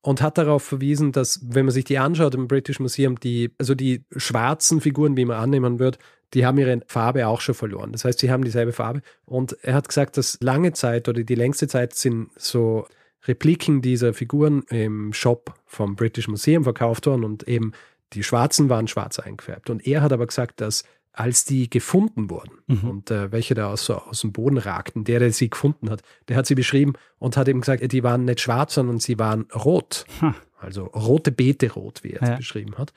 und 0.00 0.22
hat 0.22 0.38
darauf 0.38 0.62
verwiesen, 0.62 1.12
dass, 1.12 1.40
wenn 1.42 1.66
man 1.66 1.72
sich 1.72 1.84
die 1.84 1.98
anschaut 1.98 2.34
im 2.34 2.48
British 2.48 2.78
Museum, 2.80 3.18
die, 3.18 3.50
also 3.58 3.74
die 3.74 4.04
schwarzen 4.16 4.80
Figuren, 4.80 5.16
wie 5.16 5.24
man 5.24 5.38
annehmen 5.38 5.78
wird, 5.78 5.98
die 6.34 6.44
haben 6.44 6.58
ihre 6.58 6.80
Farbe 6.86 7.26
auch 7.26 7.40
schon 7.40 7.54
verloren. 7.54 7.92
Das 7.92 8.04
heißt, 8.04 8.18
sie 8.18 8.30
haben 8.30 8.44
dieselbe 8.44 8.72
Farbe. 8.72 9.00
Und 9.24 9.56
er 9.62 9.74
hat 9.74 9.88
gesagt, 9.88 10.16
dass 10.18 10.38
lange 10.40 10.72
Zeit 10.72 11.08
oder 11.08 11.22
die 11.22 11.34
längste 11.34 11.68
Zeit 11.68 11.94
sind 11.94 12.30
so 12.36 12.86
Repliken 13.26 13.82
dieser 13.82 14.14
Figuren 14.14 14.62
im 14.70 15.12
Shop 15.12 15.54
vom 15.66 15.96
British 15.96 16.28
Museum 16.28 16.64
verkauft 16.64 17.06
worden 17.06 17.24
und 17.24 17.46
eben 17.48 17.72
die 18.12 18.22
Schwarzen 18.22 18.68
waren 18.68 18.88
schwarz 18.88 19.18
eingefärbt. 19.18 19.70
Und 19.70 19.86
er 19.86 20.02
hat 20.02 20.12
aber 20.12 20.26
gesagt, 20.26 20.60
dass 20.60 20.84
als 21.12 21.44
die 21.44 21.68
gefunden 21.68 22.30
wurden 22.30 22.58
mhm. 22.68 22.88
und 22.88 23.10
äh, 23.10 23.32
welche 23.32 23.54
da 23.54 23.72
aus, 23.72 23.84
so 23.84 23.96
aus 23.96 24.20
dem 24.20 24.32
Boden 24.32 24.56
ragten, 24.56 25.02
der, 25.02 25.18
der 25.18 25.32
sie 25.32 25.50
gefunden 25.50 25.90
hat, 25.90 26.02
der 26.28 26.36
hat 26.36 26.46
sie 26.46 26.54
beschrieben 26.54 26.92
und 27.18 27.36
hat 27.36 27.48
eben 27.48 27.60
gesagt, 27.60 27.90
die 27.90 28.02
waren 28.04 28.24
nicht 28.24 28.40
schwarz, 28.40 28.74
sondern 28.74 29.00
sie 29.00 29.18
waren 29.18 29.48
rot. 29.52 30.06
Hm. 30.20 30.34
Also 30.60 30.84
rote 30.84 31.32
Beete 31.32 31.72
rot, 31.72 32.04
wie 32.04 32.12
er 32.12 32.22
es 32.22 32.28
ja. 32.28 32.36
beschrieben 32.36 32.78
hat. 32.78 32.92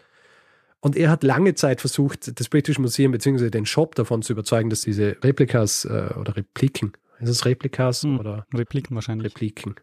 Und 0.82 0.96
er 0.96 1.10
hat 1.10 1.24
lange 1.24 1.56
Zeit 1.56 1.80
versucht, 1.80 2.40
das 2.40 2.50
British 2.50 2.80
Museum 2.80 3.12
bzw. 3.12 3.50
den 3.50 3.66
Shop 3.66 3.96
davon 3.96 4.22
zu 4.22 4.34
überzeugen, 4.34 4.70
dass 4.70 4.82
diese 4.82 5.18
Replikas 5.24 5.86
äh, 5.86 6.14
oder 6.20 6.36
Repliken, 6.36 6.94
ist 7.20 7.30
es 7.30 7.46
Replikas 7.46 8.04
hm. 8.04 8.20
oder? 8.20 8.46
Repliken 8.54 8.96
wahrscheinlich. 8.96 9.34
Repliken. 9.34 9.76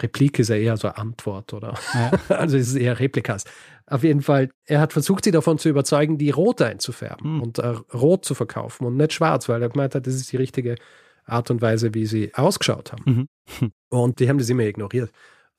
Replik 0.00 0.38
ist 0.38 0.48
ja 0.48 0.56
eher 0.56 0.76
so 0.76 0.88
Antwort, 0.88 1.52
oder? 1.52 1.74
Ja. 1.94 2.10
Also 2.36 2.56
es 2.56 2.68
ist 2.68 2.76
eher 2.76 2.98
Replikas. 2.98 3.44
Auf 3.86 4.04
jeden 4.04 4.22
Fall, 4.22 4.50
er 4.64 4.80
hat 4.80 4.92
versucht, 4.92 5.24
sie 5.24 5.30
davon 5.30 5.58
zu 5.58 5.68
überzeugen, 5.68 6.18
die 6.18 6.30
rot 6.30 6.60
einzufärben 6.60 7.36
mhm. 7.36 7.42
und 7.42 7.58
äh, 7.58 7.74
rot 7.94 8.24
zu 8.24 8.34
verkaufen 8.34 8.86
und 8.86 8.96
nicht 8.96 9.12
schwarz, 9.12 9.48
weil 9.48 9.62
er 9.62 9.70
gemeint 9.70 9.94
hat, 9.94 10.06
das 10.06 10.14
ist 10.14 10.30
die 10.30 10.36
richtige 10.36 10.76
Art 11.24 11.50
und 11.50 11.60
Weise, 11.62 11.94
wie 11.94 12.06
sie 12.06 12.34
ausgeschaut 12.34 12.92
haben. 12.92 13.28
Mhm. 13.60 13.72
Und 13.88 14.20
die 14.20 14.28
haben 14.28 14.38
das 14.38 14.48
immer 14.48 14.64
ignoriert. 14.64 15.10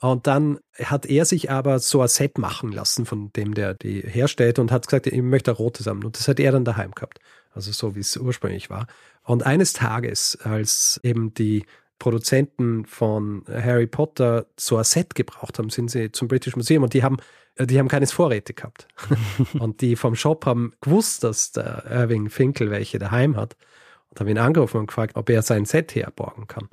Und 0.01 0.27
dann 0.27 0.59
hat 0.81 1.05
er 1.05 1.25
sich 1.25 1.51
aber 1.51 1.79
so 1.79 2.01
ein 2.01 2.07
Set 2.07 2.37
machen 2.37 2.71
lassen, 2.71 3.05
von 3.05 3.31
dem 3.33 3.53
der 3.53 3.73
die 3.73 4.01
herstellt 4.01 4.57
und 4.57 4.71
hat 4.71 4.87
gesagt, 4.87 5.07
ich 5.07 5.21
möchte 5.21 5.51
ein 5.51 5.57
rotes 5.57 5.87
haben. 5.87 6.03
Und 6.03 6.17
das 6.17 6.27
hat 6.27 6.39
er 6.39 6.53
dann 6.53 6.63
daheim 6.63 6.91
gehabt. 6.91 7.19
Also 7.51 7.71
so, 7.71 7.95
wie 7.95 7.99
es 7.99 8.15
ursprünglich 8.15 8.69
war. 8.69 8.87
Und 9.23 9.43
eines 9.45 9.73
Tages, 9.73 10.37
als 10.41 10.99
eben 11.03 11.33
die 11.33 11.65
Produzenten 11.99 12.85
von 12.85 13.43
Harry 13.47 13.87
Potter 13.87 14.47
so 14.57 14.77
ein 14.77 14.83
Set 14.83 15.15
gebraucht 15.15 15.59
haben, 15.59 15.69
sind 15.69 15.91
sie 15.91 16.11
zum 16.11 16.27
British 16.27 16.55
Museum 16.55 16.83
und 16.83 16.93
die 16.93 17.03
haben, 17.03 17.17
äh, 17.55 17.67
die 17.67 17.77
haben 17.77 17.89
keines 17.89 18.11
Vorräte 18.11 18.53
gehabt. 18.53 18.87
und 19.59 19.81
die 19.81 19.95
vom 19.95 20.15
Shop 20.15 20.45
haben 20.45 20.73
gewusst, 20.81 21.23
dass 21.23 21.51
der 21.51 21.83
Irving 21.89 22.29
Finkel 22.29 22.71
welche 22.71 22.97
daheim 22.97 23.35
hat 23.35 23.55
und 24.09 24.19
haben 24.19 24.27
ihn 24.29 24.37
angerufen 24.37 24.77
und 24.77 24.87
gefragt, 24.87 25.15
ob 25.15 25.29
er 25.29 25.41
sein 25.41 25.65
Set 25.65 25.93
herborgen 25.93 26.47
kann. 26.47 26.69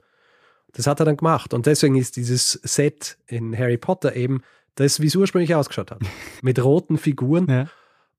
Das 0.72 0.86
hat 0.86 1.00
er 1.00 1.06
dann 1.06 1.16
gemacht 1.16 1.52
und 1.52 1.66
deswegen 1.66 1.96
ist 1.96 2.16
dieses 2.16 2.52
Set 2.52 3.18
in 3.26 3.56
Harry 3.58 3.78
Potter 3.78 4.14
eben 4.14 4.42
das, 4.76 5.00
wie 5.00 5.06
es 5.06 5.16
ursprünglich 5.16 5.54
ausgeschaut 5.54 5.90
hat. 5.90 6.00
Mit 6.42 6.62
roten 6.62 6.98
Figuren. 6.98 7.50
Ja. 7.50 7.66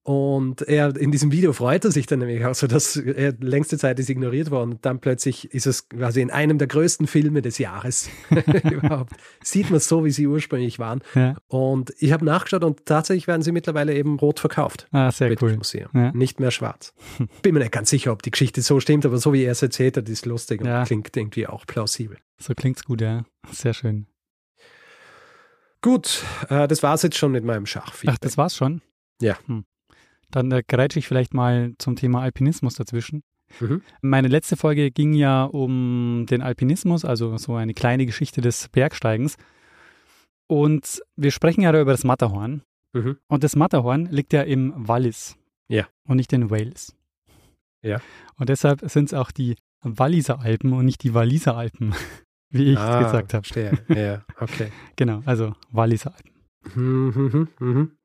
Und 0.08 0.62
er 0.62 0.96
in 0.96 1.12
diesem 1.12 1.34
Video 1.34 1.52
freut 1.52 1.84
er 1.84 1.92
sich 1.92 2.06
dann 2.06 2.20
nämlich 2.20 2.46
auch 2.46 2.56
so, 2.56 2.66
dass 2.66 2.96
er 2.96 3.34
längste 3.42 3.78
Zeit 3.78 4.00
ist 4.00 4.10
ignoriert 4.10 4.52
worden. 4.52 4.72
Und 4.72 4.86
dann 4.86 5.02
plötzlich 5.02 5.54
ist 5.54 5.68
es 5.68 5.90
quasi 5.90 6.22
in 6.22 6.32
einem 6.32 6.60
der 6.60 6.70
größten 6.70 7.08
Filme 7.08 7.42
des 7.42 7.58
Jahres 7.58 8.10
überhaupt. 8.72 9.12
Sieht 9.44 9.70
man 9.70 9.82
so, 9.82 10.06
wie 10.06 10.12
sie 10.12 10.26
ursprünglich 10.26 10.80
waren. 10.80 11.02
Ja. 11.14 11.36
Und 11.48 11.94
ich 12.00 12.14
habe 12.14 12.24
nachgeschaut 12.24 12.64
und 12.64 12.86
tatsächlich 12.86 13.28
werden 13.28 13.42
sie 13.42 13.52
mittlerweile 13.52 13.94
eben 13.96 14.18
rot 14.18 14.40
verkauft. 14.40 14.88
Ah, 14.94 15.12
sehr 15.12 15.30
cool. 15.42 15.58
Museum. 15.58 15.90
Ja. 15.94 16.14
Nicht 16.14 16.40
mehr 16.40 16.52
schwarz. 16.52 16.94
Bin 17.42 17.54
mir 17.54 17.60
nicht 17.60 17.74
ganz 17.74 17.90
sicher, 17.90 18.14
ob 18.14 18.24
die 18.24 18.32
Geschichte 18.32 18.62
so 18.62 18.80
stimmt, 18.80 19.06
aber 19.06 19.18
so 19.18 19.34
wie 19.34 19.44
er 19.44 19.52
es 19.52 19.62
erzählt 19.62 19.98
hat, 19.98 20.08
ist 20.08 20.26
lustig 20.26 20.62
und 20.62 20.68
ja. 20.68 20.86
klingt 20.86 21.18
irgendwie 21.18 21.48
auch 21.48 21.66
plausibel. 21.66 22.16
So 22.40 22.54
klingt's 22.54 22.86
gut, 22.86 23.02
ja. 23.02 23.26
Sehr 23.52 23.74
schön. 23.74 24.08
Gut, 25.82 26.24
äh, 26.48 26.66
das 26.70 26.82
war's 26.82 27.02
jetzt 27.02 27.18
schon 27.18 27.34
mit 27.34 27.44
meinem 27.44 27.66
Schachfeedback. 27.66 28.16
Ach, 28.16 28.20
das 28.20 28.38
war's 28.38 28.56
schon? 28.56 28.82
Ja. 29.20 29.38
Hm. 29.48 29.66
Dann 30.32 30.52
äh, 30.52 30.64
grätsche 30.68 31.00
ich 31.00 31.08
vielleicht 31.08 31.34
mal 31.34 31.74
zum 31.78 31.96
Thema 31.96 32.22
Alpinismus 32.22 32.76
dazwischen. 32.76 33.24
Mhm. 33.60 33.82
Meine 34.02 34.28
letzte 34.28 34.58
Folge 34.58 34.92
ging 34.92 35.14
ja 35.14 35.44
um 35.46 36.26
den 36.30 36.42
Alpinismus, 36.42 37.06
also 37.06 37.38
so 37.38 37.56
eine 37.56 37.74
kleine 37.74 38.06
Geschichte 38.06 38.42
des 38.42 38.70
Bergsteigens. 38.70 39.38
Und 40.48 41.02
wir 41.16 41.32
sprechen 41.32 41.62
ja 41.62 41.72
da 41.72 41.82
über 41.82 41.92
das 41.92 42.04
Matterhorn. 42.04 42.62
Mhm. 42.94 43.18
Und 43.28 43.44
das 43.44 43.56
Matterhorn 43.56 44.06
liegt 44.08 44.34
ja 44.34 44.42
im 44.42 44.74
Wallis. 44.76 45.38
Ja. 45.70 45.88
Und 46.08 46.18
nicht 46.18 46.32
in 46.34 46.50
Wales. 46.50 46.96
Ja. 47.84 48.02
Und 48.38 48.50
deshalb 48.50 48.82
sind 48.90 49.06
es 49.06 49.14
auch 49.14 49.32
die 49.32 49.56
Walliser 49.82 50.40
Alpen 50.40 50.74
und 50.74 50.86
nicht 50.86 51.04
die 51.04 51.14
Walliser 51.14 51.56
Alpen, 51.56 51.94
wie 52.50 52.74
ich 52.74 52.80
ah, 52.80 53.04
gesagt 53.04 53.34
habe. 53.34 53.46
Verstehe. 53.46 53.80
Ja, 53.90 54.26
okay. 54.40 54.72
genau, 54.96 55.22
also 55.26 55.54
Walliser 55.72 56.14
Alpen. 56.16 56.32
Mhm, 56.76 57.14
mhm, 57.16 57.48
mhm. 57.60 57.97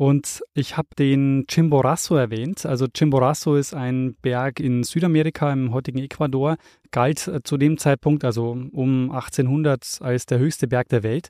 Und 0.00 0.42
ich 0.54 0.78
habe 0.78 0.88
den 0.98 1.44
Chimborazo 1.46 2.16
erwähnt. 2.16 2.64
Also 2.64 2.86
Chimborazo 2.86 3.56
ist 3.56 3.74
ein 3.74 4.14
Berg 4.22 4.58
in 4.58 4.82
Südamerika 4.82 5.52
im 5.52 5.74
heutigen 5.74 5.98
Ecuador, 5.98 6.56
galt 6.90 7.28
äh, 7.28 7.42
zu 7.42 7.58
dem 7.58 7.76
Zeitpunkt, 7.76 8.24
also 8.24 8.52
um 8.72 9.10
1800, 9.10 9.98
als 10.00 10.24
der 10.24 10.38
höchste 10.38 10.68
Berg 10.68 10.88
der 10.88 11.02
Welt. 11.02 11.28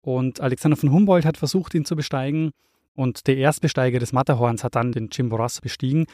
Und 0.00 0.40
Alexander 0.40 0.76
von 0.76 0.90
Humboldt 0.90 1.24
hat 1.24 1.36
versucht, 1.36 1.74
ihn 1.74 1.84
zu 1.84 1.94
besteigen. 1.94 2.50
Und 2.96 3.28
der 3.28 3.36
Erstbesteiger 3.36 4.00
des 4.00 4.12
Matterhorns 4.12 4.64
hat 4.64 4.74
dann 4.74 4.90
den 4.90 5.08
Chimborazo 5.08 5.60
bestiegen. 5.60 6.06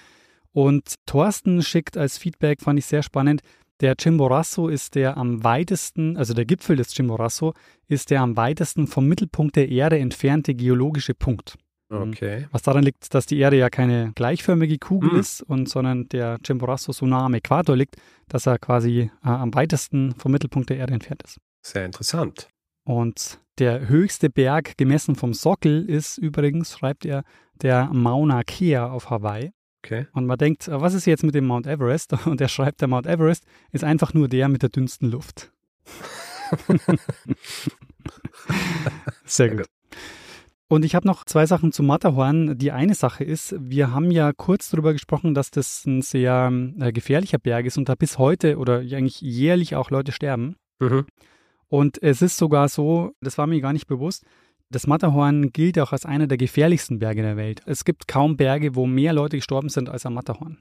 Und 0.52 0.96
Thorsten 1.06 1.62
schickt 1.62 1.96
als 1.96 2.18
Feedback, 2.18 2.60
fand 2.60 2.78
ich 2.78 2.84
sehr 2.84 3.02
spannend, 3.02 3.40
der 3.80 3.96
Chimborazo 3.96 4.68
ist 4.68 4.94
der 4.94 5.16
am 5.16 5.42
weitesten, 5.42 6.18
also 6.18 6.34
der 6.34 6.44
Gipfel 6.44 6.76
des 6.76 6.92
Chimborazo 6.92 7.54
ist 7.86 8.10
der 8.10 8.20
am 8.20 8.36
weitesten 8.36 8.88
vom 8.88 9.06
Mittelpunkt 9.06 9.56
der 9.56 9.70
Erde 9.70 9.98
entfernte 9.98 10.54
geologische 10.54 11.14
Punkt. 11.14 11.56
Mhm. 11.88 12.10
Okay. 12.10 12.46
Was 12.52 12.62
daran 12.62 12.84
liegt, 12.84 13.14
dass 13.14 13.26
die 13.26 13.38
Erde 13.38 13.56
ja 13.56 13.70
keine 13.70 14.12
gleichförmige 14.14 14.78
Kugel 14.78 15.12
mhm. 15.12 15.20
ist, 15.20 15.42
und, 15.42 15.68
sondern 15.68 16.08
der 16.08 16.38
Chimborazo 16.44 16.92
so 16.92 17.06
nah 17.06 17.26
am 17.26 17.34
Äquator 17.34 17.76
liegt, 17.76 17.96
dass 18.28 18.46
er 18.46 18.58
quasi 18.58 19.10
äh, 19.24 19.28
am 19.28 19.54
weitesten 19.54 20.14
vom 20.16 20.32
Mittelpunkt 20.32 20.70
der 20.70 20.76
Erde 20.76 20.94
entfernt 20.94 21.22
ist. 21.22 21.38
Sehr 21.62 21.84
interessant. 21.84 22.48
Und 22.84 23.38
der 23.58 23.88
höchste 23.88 24.30
Berg 24.30 24.76
gemessen 24.78 25.16
vom 25.16 25.34
Sockel 25.34 25.84
ist 25.88 26.18
übrigens, 26.18 26.78
schreibt 26.78 27.04
er, 27.04 27.24
der 27.60 27.90
Mauna 27.92 28.44
Kea 28.44 28.88
auf 28.90 29.10
Hawaii. 29.10 29.52
Okay. 29.84 30.06
Und 30.12 30.26
man 30.26 30.38
denkt, 30.38 30.68
äh, 30.68 30.80
was 30.80 30.94
ist 30.94 31.06
jetzt 31.06 31.24
mit 31.24 31.34
dem 31.34 31.46
Mount 31.46 31.66
Everest? 31.66 32.12
Und 32.26 32.40
er 32.40 32.48
schreibt, 32.48 32.80
der 32.80 32.88
Mount 32.88 33.06
Everest 33.06 33.44
ist 33.72 33.84
einfach 33.84 34.14
nur 34.14 34.28
der 34.28 34.48
mit 34.48 34.62
der 34.62 34.70
dünnsten 34.70 35.10
Luft. 35.10 35.52
Sehr 39.24 39.56
gut. 39.56 39.66
Und 40.68 40.84
ich 40.84 40.94
habe 40.94 41.06
noch 41.06 41.24
zwei 41.24 41.46
Sachen 41.46 41.72
zu 41.72 41.82
Matterhorn. 41.82 42.58
Die 42.58 42.72
eine 42.72 42.94
Sache 42.94 43.24
ist, 43.24 43.54
wir 43.58 43.92
haben 43.92 44.10
ja 44.10 44.32
kurz 44.34 44.68
darüber 44.68 44.92
gesprochen, 44.92 45.32
dass 45.32 45.50
das 45.50 45.86
ein 45.86 46.02
sehr 46.02 46.52
äh, 46.78 46.92
gefährlicher 46.92 47.38
Berg 47.38 47.64
ist 47.64 47.78
und 47.78 47.88
da 47.88 47.94
bis 47.94 48.18
heute 48.18 48.58
oder 48.58 48.80
eigentlich 48.80 49.22
jährlich 49.22 49.76
auch 49.76 49.90
Leute 49.90 50.12
sterben. 50.12 50.56
Mhm. 50.78 51.06
Und 51.68 52.02
es 52.02 52.20
ist 52.20 52.36
sogar 52.36 52.68
so, 52.68 53.12
das 53.20 53.38
war 53.38 53.46
mir 53.46 53.60
gar 53.60 53.72
nicht 53.72 53.86
bewusst, 53.86 54.24
das 54.70 54.86
Matterhorn 54.86 55.50
gilt 55.52 55.78
auch 55.78 55.92
als 55.92 56.04
einer 56.04 56.26
der 56.26 56.36
gefährlichsten 56.36 56.98
Berge 56.98 57.22
der 57.22 57.38
Welt. 57.38 57.62
Es 57.64 57.84
gibt 57.86 58.06
kaum 58.06 58.36
Berge, 58.36 58.74
wo 58.74 58.86
mehr 58.86 59.14
Leute 59.14 59.38
gestorben 59.38 59.70
sind 59.70 59.88
als 59.88 60.04
am 60.04 60.14
Matterhorn. 60.14 60.58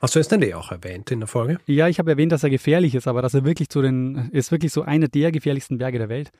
Hast 0.00 0.16
du 0.16 0.20
es 0.20 0.28
denn 0.28 0.42
eh 0.42 0.54
auch 0.54 0.72
erwähnt 0.72 1.10
in 1.12 1.20
der 1.20 1.28
Folge? 1.28 1.58
Ja, 1.66 1.88
ich 1.88 2.00
habe 2.00 2.10
erwähnt, 2.10 2.32
dass 2.32 2.42
er 2.42 2.50
gefährlich 2.50 2.96
ist, 2.96 3.06
aber 3.06 3.22
dass 3.22 3.34
er 3.34 3.44
wirklich 3.44 3.68
zu 3.68 3.82
den, 3.82 4.30
ist 4.32 4.50
wirklich 4.50 4.72
so 4.72 4.82
einer 4.82 5.06
der 5.06 5.30
gefährlichsten 5.30 5.78
Berge 5.78 5.98
der 5.98 6.08
Welt. 6.08 6.30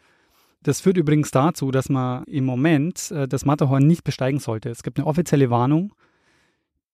Das 0.62 0.80
führt 0.80 0.96
übrigens 0.96 1.30
dazu, 1.30 1.70
dass 1.70 1.88
man 1.88 2.24
im 2.24 2.44
Moment 2.44 3.10
äh, 3.10 3.28
das 3.28 3.44
Matterhorn 3.44 3.86
nicht 3.86 4.04
besteigen 4.04 4.40
sollte. 4.40 4.70
Es 4.70 4.82
gibt 4.82 4.98
eine 4.98 5.06
offizielle 5.06 5.50
Warnung. 5.50 5.92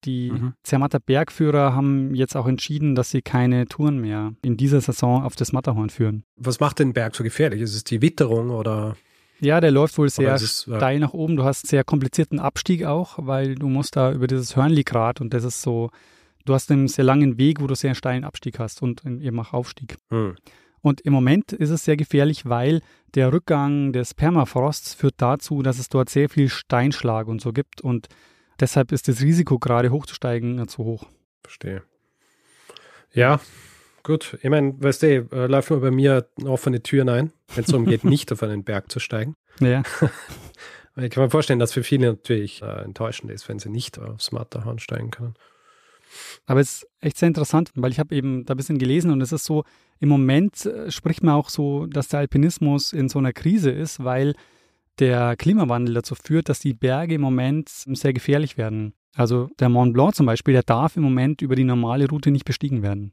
Die 0.05 0.31
mhm. 0.31 0.53
Zermatter 0.63 1.01
Bergführer 1.01 1.75
haben 1.75 2.15
jetzt 2.15 2.37
auch 2.37 2.47
entschieden, 2.47 2.95
dass 2.95 3.11
sie 3.11 3.23
keine 3.23 3.67
Touren 3.67 3.99
mehr 3.99 4.35
in 4.43 4.59
dieser 4.59 4.83
Saison 4.83 5.23
auf 5.23 5.35
das 5.35 5.53
Matterhorn 5.53 5.89
führen. 5.89 6.25
Was 6.37 6.61
macht 6.61 6.79
den 6.79 6.93
Berg 6.93 7.15
so 7.15 7.25
gefährlich? 7.25 7.63
Ist 7.63 7.75
es 7.75 7.85
die 7.85 8.03
Witterung 8.03 8.51
oder? 8.51 8.97
Ja, 9.41 9.61
der 9.61 9.71
läuft 9.71 9.97
wohl 9.99 10.11
sehr 10.11 10.35
ist, 10.35 10.69
äh, 10.69 10.77
steil 10.77 10.99
nach 10.99 11.15
oben. 11.15 11.37
Du 11.37 11.45
hast 11.45 11.67
sehr 11.67 11.85
komplizierten 11.85 12.39
Abstieg 12.39 12.85
auch, 12.85 13.19
weil 13.19 13.55
du 13.55 13.69
musst 13.69 13.97
da 13.97 14.13
über 14.13 14.27
dieses 14.27 14.57
Hörnli-Grat 14.57 15.21
und 15.21 15.33
das 15.33 15.45
ist 15.45 15.63
so, 15.63 15.91
du 16.45 16.55
hast 16.55 16.71
einen 16.71 16.89
sehr 16.89 17.05
langen 17.05 17.39
Weg, 17.39 17.61
wo 17.61 17.67
du 17.67 17.75
sehr 17.75 17.95
steilen 17.95 18.25
Abstieg 18.25 18.59
hast 18.59 18.83
und 18.83 19.05
eben 19.05 19.41
auch 19.41 19.53
Aufstieg. 19.53 19.97
Mhm. 20.11 20.37
Und 20.81 21.01
im 21.01 21.15
Moment 21.15 21.53
ist 21.53 21.71
es 21.71 21.85
sehr 21.85 21.97
gefährlich, 21.97 22.45
weil 22.45 22.83
der 23.15 23.33
Rückgang 23.33 23.93
des 23.93 24.15
Permafrosts 24.15 24.95
führt 24.95 25.15
dazu, 25.19 25.63
dass 25.63 25.79
es 25.79 25.89
dort 25.89 26.11
sehr 26.11 26.29
viel 26.29 26.49
Steinschlag 26.49 27.29
und 27.29 27.41
so 27.41 27.53
gibt. 27.53 27.81
Und 27.81 28.09
deshalb 28.61 28.93
ist 28.93 29.09
das 29.09 29.21
Risiko, 29.21 29.59
gerade 29.59 29.91
hochzusteigen, 29.91 30.67
zu 30.69 30.85
hoch. 30.85 31.07
Verstehe. 31.43 31.83
Ja, 33.13 33.41
gut. 34.03 34.39
Ich 34.43 34.51
meine, 34.51 34.75
weißt 34.83 35.03
du, 35.03 35.29
äh, 35.33 35.47
laufen 35.47 35.77
wir 35.77 35.81
bei 35.81 35.91
mir 35.91 36.29
offene 36.45 36.83
Türen 36.83 37.09
ein, 37.09 37.33
wenn 37.55 37.65
es 37.65 37.71
darum 37.71 37.87
geht, 37.87 38.05
nicht 38.05 38.33
auf 38.33 38.43
einen 38.43 38.65
Berg 38.65 38.91
zu 38.91 38.99
steigen. 38.99 39.37
Ja. 39.61 39.83
ich 40.97 41.11
kann 41.11 41.25
mir 41.25 41.31
vorstellen, 41.31 41.61
dass 41.61 41.73
für 41.73 41.85
viele 41.85 42.09
natürlich 42.09 42.63
äh, 42.63 42.83
enttäuschend 42.83 43.31
ist, 43.31 43.49
wenn 43.49 43.59
sie 43.59 43.71
nicht 43.71 43.99
aufs 43.99 44.33
Matterhorn 44.33 44.81
steigen 44.81 45.11
können. 45.11 45.35
Aber 46.47 46.61
es 46.61 46.83
ist 46.83 46.89
echt 47.01 47.19
sehr 47.19 47.29
interessant, 47.29 47.71
weil 47.75 47.91
ich 47.91 47.99
habe 47.99 48.15
eben 48.15 48.45
da 48.45 48.55
ein 48.55 48.57
bisschen 48.57 48.79
gelesen 48.79 49.11
und 49.11 49.21
es 49.21 49.33
ist 49.33 49.45
so, 49.45 49.65
im 50.01 50.09
Moment 50.09 50.67
äh, 50.67 50.91
spricht 50.91 51.23
man 51.23 51.35
auch 51.35 51.49
so, 51.49 51.87
dass 51.87 52.09
der 52.09 52.21
Alpinismus 52.21 52.93
in 52.93 53.09
so 53.09 53.19
einer 53.19 53.33
Krise 53.33 53.71
ist, 53.71 54.03
weil 54.03 54.35
der 54.99 55.37
Klimawandel 55.37 55.95
dazu 55.95 56.15
führt, 56.15 56.49
dass 56.49 56.61
die 56.61 56.75
Berge 56.75 57.15
im 57.15 57.21
Moment 57.21 57.69
sehr 57.69 58.13
gefährlich 58.13 58.57
werden. 58.57 58.95
Also 59.17 59.49
der 59.59 59.69
Mont 59.69 59.93
Blanc 59.93 60.15
zum 60.15 60.27
Beispiel, 60.27 60.55
der 60.55 60.63
darf 60.63 60.97
im 60.97 61.03
Moment 61.03 61.43
über 61.43 61.57
die 61.57 61.65
normale 61.65 62.09
Route 62.09 62.31
nicht 62.31 62.45
bestiegen 62.45 62.83
werden. 62.83 63.13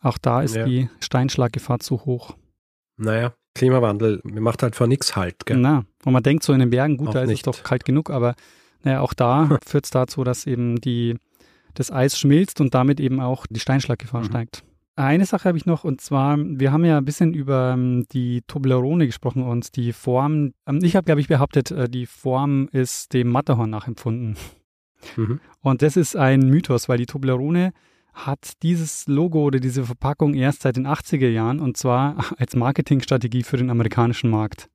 Auch 0.00 0.18
da 0.18 0.42
ist 0.42 0.56
ja. 0.56 0.64
die 0.64 0.88
Steinschlaggefahr 1.00 1.78
zu 1.78 2.04
hoch. 2.04 2.36
Naja, 2.96 3.34
Klimawandel 3.54 4.20
macht 4.24 4.62
halt 4.62 4.74
vor 4.74 4.86
nichts 4.86 5.16
halt. 5.16 5.46
Gell? 5.46 5.58
Na, 5.58 5.84
und 6.04 6.12
man 6.12 6.22
denkt 6.22 6.42
so 6.42 6.52
in 6.52 6.60
den 6.60 6.70
Bergen, 6.70 6.96
gut, 6.96 7.08
auch 7.08 7.14
da 7.14 7.22
ist 7.22 7.28
nicht. 7.28 7.46
es 7.46 7.56
doch 7.56 7.62
kalt 7.62 7.84
genug, 7.84 8.10
aber 8.10 8.34
naja, 8.82 9.00
auch 9.00 9.14
da 9.14 9.58
führt 9.66 9.84
es 9.84 9.90
dazu, 9.90 10.24
dass 10.24 10.46
eben 10.46 10.80
die 10.80 11.16
das 11.74 11.90
Eis 11.90 12.18
schmilzt 12.18 12.60
und 12.60 12.74
damit 12.74 13.00
eben 13.00 13.20
auch 13.20 13.46
die 13.48 13.60
Steinschlaggefahr 13.60 14.22
mhm. 14.22 14.26
steigt. 14.26 14.64
Eine 14.94 15.24
Sache 15.24 15.48
habe 15.48 15.56
ich 15.56 15.64
noch 15.64 15.84
und 15.84 16.02
zwar, 16.02 16.36
wir 16.38 16.70
haben 16.70 16.84
ja 16.84 16.98
ein 16.98 17.04
bisschen 17.04 17.32
über 17.32 17.72
ähm, 17.72 18.04
die 18.12 18.42
Toblerone 18.46 19.06
gesprochen 19.06 19.42
und 19.42 19.74
die 19.76 19.92
Form. 19.92 20.52
Ähm, 20.66 20.80
ich 20.82 20.96
habe, 20.96 21.06
glaube 21.06 21.20
ich, 21.20 21.28
behauptet, 21.28 21.70
äh, 21.70 21.88
die 21.88 22.04
Form 22.04 22.68
ist 22.72 23.14
dem 23.14 23.28
Matterhorn 23.28 23.70
nachempfunden. 23.70 24.36
Mhm. 25.16 25.40
Und 25.60 25.80
das 25.82 25.96
ist 25.96 26.14
ein 26.14 26.40
Mythos, 26.40 26.88
weil 26.90 26.98
die 26.98 27.06
Toblerone 27.06 27.72
hat 28.12 28.62
dieses 28.62 29.06
Logo 29.06 29.42
oder 29.42 29.58
diese 29.58 29.84
Verpackung 29.84 30.34
erst 30.34 30.62
seit 30.62 30.76
den 30.76 30.86
80er 30.86 31.28
Jahren 31.28 31.60
und 31.60 31.78
zwar 31.78 32.16
als 32.38 32.54
Marketingstrategie 32.54 33.42
für 33.42 33.56
den 33.56 33.70
amerikanischen 33.70 34.28
Markt. 34.28 34.68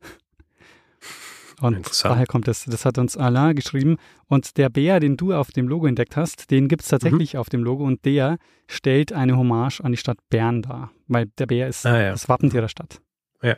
Und 1.60 2.04
daher 2.04 2.28
kommt 2.28 2.48
es. 2.48 2.66
Das 2.66 2.86
hat 2.86 2.98
uns 2.98 3.18
Alain 3.18 3.56
geschrieben. 3.56 3.98
Und 4.28 4.58
der 4.58 4.70
Bär, 4.70 5.00
den 5.00 5.18
du 5.18 5.34
auf 5.34 5.52
dem 5.52 5.68
Logo 5.68 5.88
entdeckt 5.88 6.16
hast, 6.16 6.52
den 6.52 6.68
gibt 6.68 6.84
es 6.84 6.90
tatsächlich 6.90 7.34
mhm. 7.34 7.40
auf 7.40 7.50
dem 7.50 7.64
Logo 7.64 7.84
und 7.84 8.06
der 8.06 8.38
stellt 8.68 9.12
eine 9.12 9.38
Hommage 9.38 9.82
an 9.82 9.92
die 9.92 9.98
Stadt 9.98 10.18
Bern 10.30 10.62
dar, 10.62 10.92
weil 11.08 11.28
der 11.38 11.48
Bär 11.48 11.68
ist 11.68 11.86
ah, 11.86 12.00
ja. 12.00 12.12
das 12.12 12.30
Wappentier 12.30 12.62
der 12.62 12.68
Stadt. 12.68 13.02
Ja, 13.42 13.58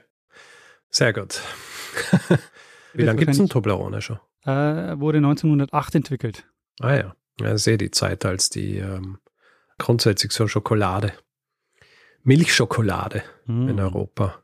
sehr 0.90 1.14
gut. 1.14 1.42
Wie 2.94 3.04
lange 3.04 3.20
gibt 3.20 3.32
es 3.32 3.40
ein 3.40 3.50
Toblerone 3.50 4.02
schon? 4.02 4.20
Äh, 4.46 5.00
wurde 5.00 5.18
1908 5.18 5.96
entwickelt. 5.96 6.48
Ah 6.80 6.96
ja, 6.96 7.16
ja 7.42 7.58
sehe 7.58 7.78
die 7.78 7.92
Zeit 7.92 8.26
als 8.26 8.50
die 8.50 8.78
ähm, 8.78 9.18
grundsätzlich 9.78 10.32
so 10.32 10.48
Schokolade, 10.48 11.12
Milchschokolade 12.24 13.24
mhm. 13.46 13.70
in 13.70 13.80
Europa 13.80 14.42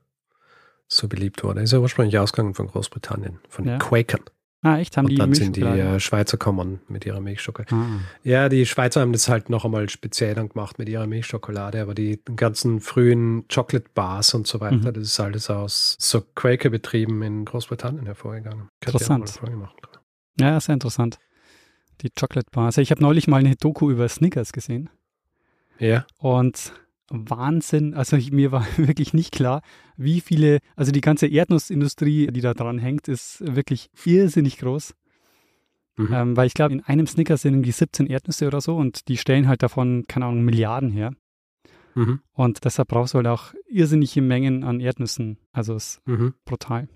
so 0.88 1.08
beliebt 1.08 1.44
wurde. 1.44 1.62
Ist 1.62 1.74
ja 1.74 1.80
ursprünglich 1.80 2.18
ausgegangen 2.18 2.54
von 2.54 2.68
Großbritannien, 2.68 3.40
von 3.50 3.66
ja. 3.66 3.74
den 3.74 3.80
Quakern. 3.80 4.22
Ah, 4.66 4.80
echt? 4.80 4.98
Haben 4.98 5.06
und 5.06 5.12
die 5.12 5.18
dann 5.18 5.34
sind 5.36 5.58
die 5.58 5.62
äh, 5.62 6.00
Schweizer 6.00 6.38
kommen 6.38 6.80
mit 6.88 7.06
ihrer 7.06 7.20
Milchschokolade. 7.20 7.76
Ah. 7.76 8.00
Ja, 8.24 8.50
die 8.50 8.66
Schweizer 8.66 9.02
haben 9.02 9.12
das 9.12 9.30
halt 9.30 9.52
noch 9.52 9.64
einmal 9.64 9.90
speziell 9.90 10.34
dann 10.34 10.50
gemacht 10.50 10.80
mit 10.80 10.90
ihrer 10.90 11.06
Milchschokolade, 11.06 11.80
aber 11.82 11.94
die 11.94 12.20
ganzen 12.36 12.82
frühen 12.82 13.48
Chocolate 13.48 13.90
Bars 13.94 14.34
und 14.34 14.48
so 14.48 14.60
weiter, 14.62 14.78
mhm. 14.78 14.94
das 14.94 15.04
ist 15.04 15.20
alles 15.20 15.52
aus 15.52 15.98
so 16.00 16.22
Quaker-Betrieben 16.22 17.22
in 17.22 17.46
Großbritannien 17.46 18.08
hervorgegangen. 18.08 18.70
Interessant. 18.84 19.40
Ja, 20.40 20.60
sehr 20.60 20.74
interessant. 20.74 21.20
Die 22.02 22.10
Chocolate 22.10 22.50
Bars. 22.52 22.78
Ich 22.78 22.90
habe 22.90 23.02
neulich 23.02 23.28
mal 23.28 23.42
eine 23.42 23.56
Doku 23.56 23.92
über 23.92 24.10
Snickers 24.10 24.52
gesehen. 24.52 24.90
Ja. 25.78 26.08
Und 26.18 26.74
Wahnsinn. 27.10 27.94
Also 27.94 28.18
ich, 28.18 28.32
mir 28.32 28.52
war 28.52 28.66
wirklich 28.78 29.14
nicht 29.14 29.32
klar, 29.32 29.62
wie 29.98 30.22
viele, 30.22 30.60
also 30.76 30.92
die 30.92 31.02
ganze 31.02 31.28
Erdnussindustrie, 31.28 32.28
die 32.28 32.42
da 32.42 32.54
dran 32.54 32.78
hängt, 32.78 33.08
ist 33.08 33.44
wirklich 33.46 33.90
irrsinnig 34.06 34.58
groß. 34.58 34.94
Mhm. 35.98 36.14
Ähm, 36.14 36.38
weil 36.38 36.48
ich 36.48 36.54
glaube, 36.54 36.74
in 36.74 36.84
einem 36.84 37.08
Snickers 37.08 37.44
sind 37.44 37.54
irgendwie 37.54 37.72
17 37.72 38.08
Erdnüsse 38.08 38.48
oder 38.48 38.60
so 38.60 38.76
und 38.76 39.08
die 39.08 39.18
stellen 39.18 39.48
halt 39.48 39.64
davon, 39.64 40.06
keine 40.08 40.26
Ahnung, 40.26 40.44
Milliarden 40.44 40.92
her. 40.92 41.14
Mhm. 41.94 42.20
Und 42.34 42.66
deshalb 42.66 42.90
brauchst 42.90 43.14
du 43.14 43.18
halt 43.18 43.28
auch 43.28 43.54
irrsinnige 43.70 44.22
Mengen 44.22 44.66
an 44.66 44.82
Erdnüssen. 44.82 45.38
Also 45.54 45.76
es 45.76 46.00
ist 46.00 46.08
mhm. 46.08 46.34
brutal. 46.44 46.90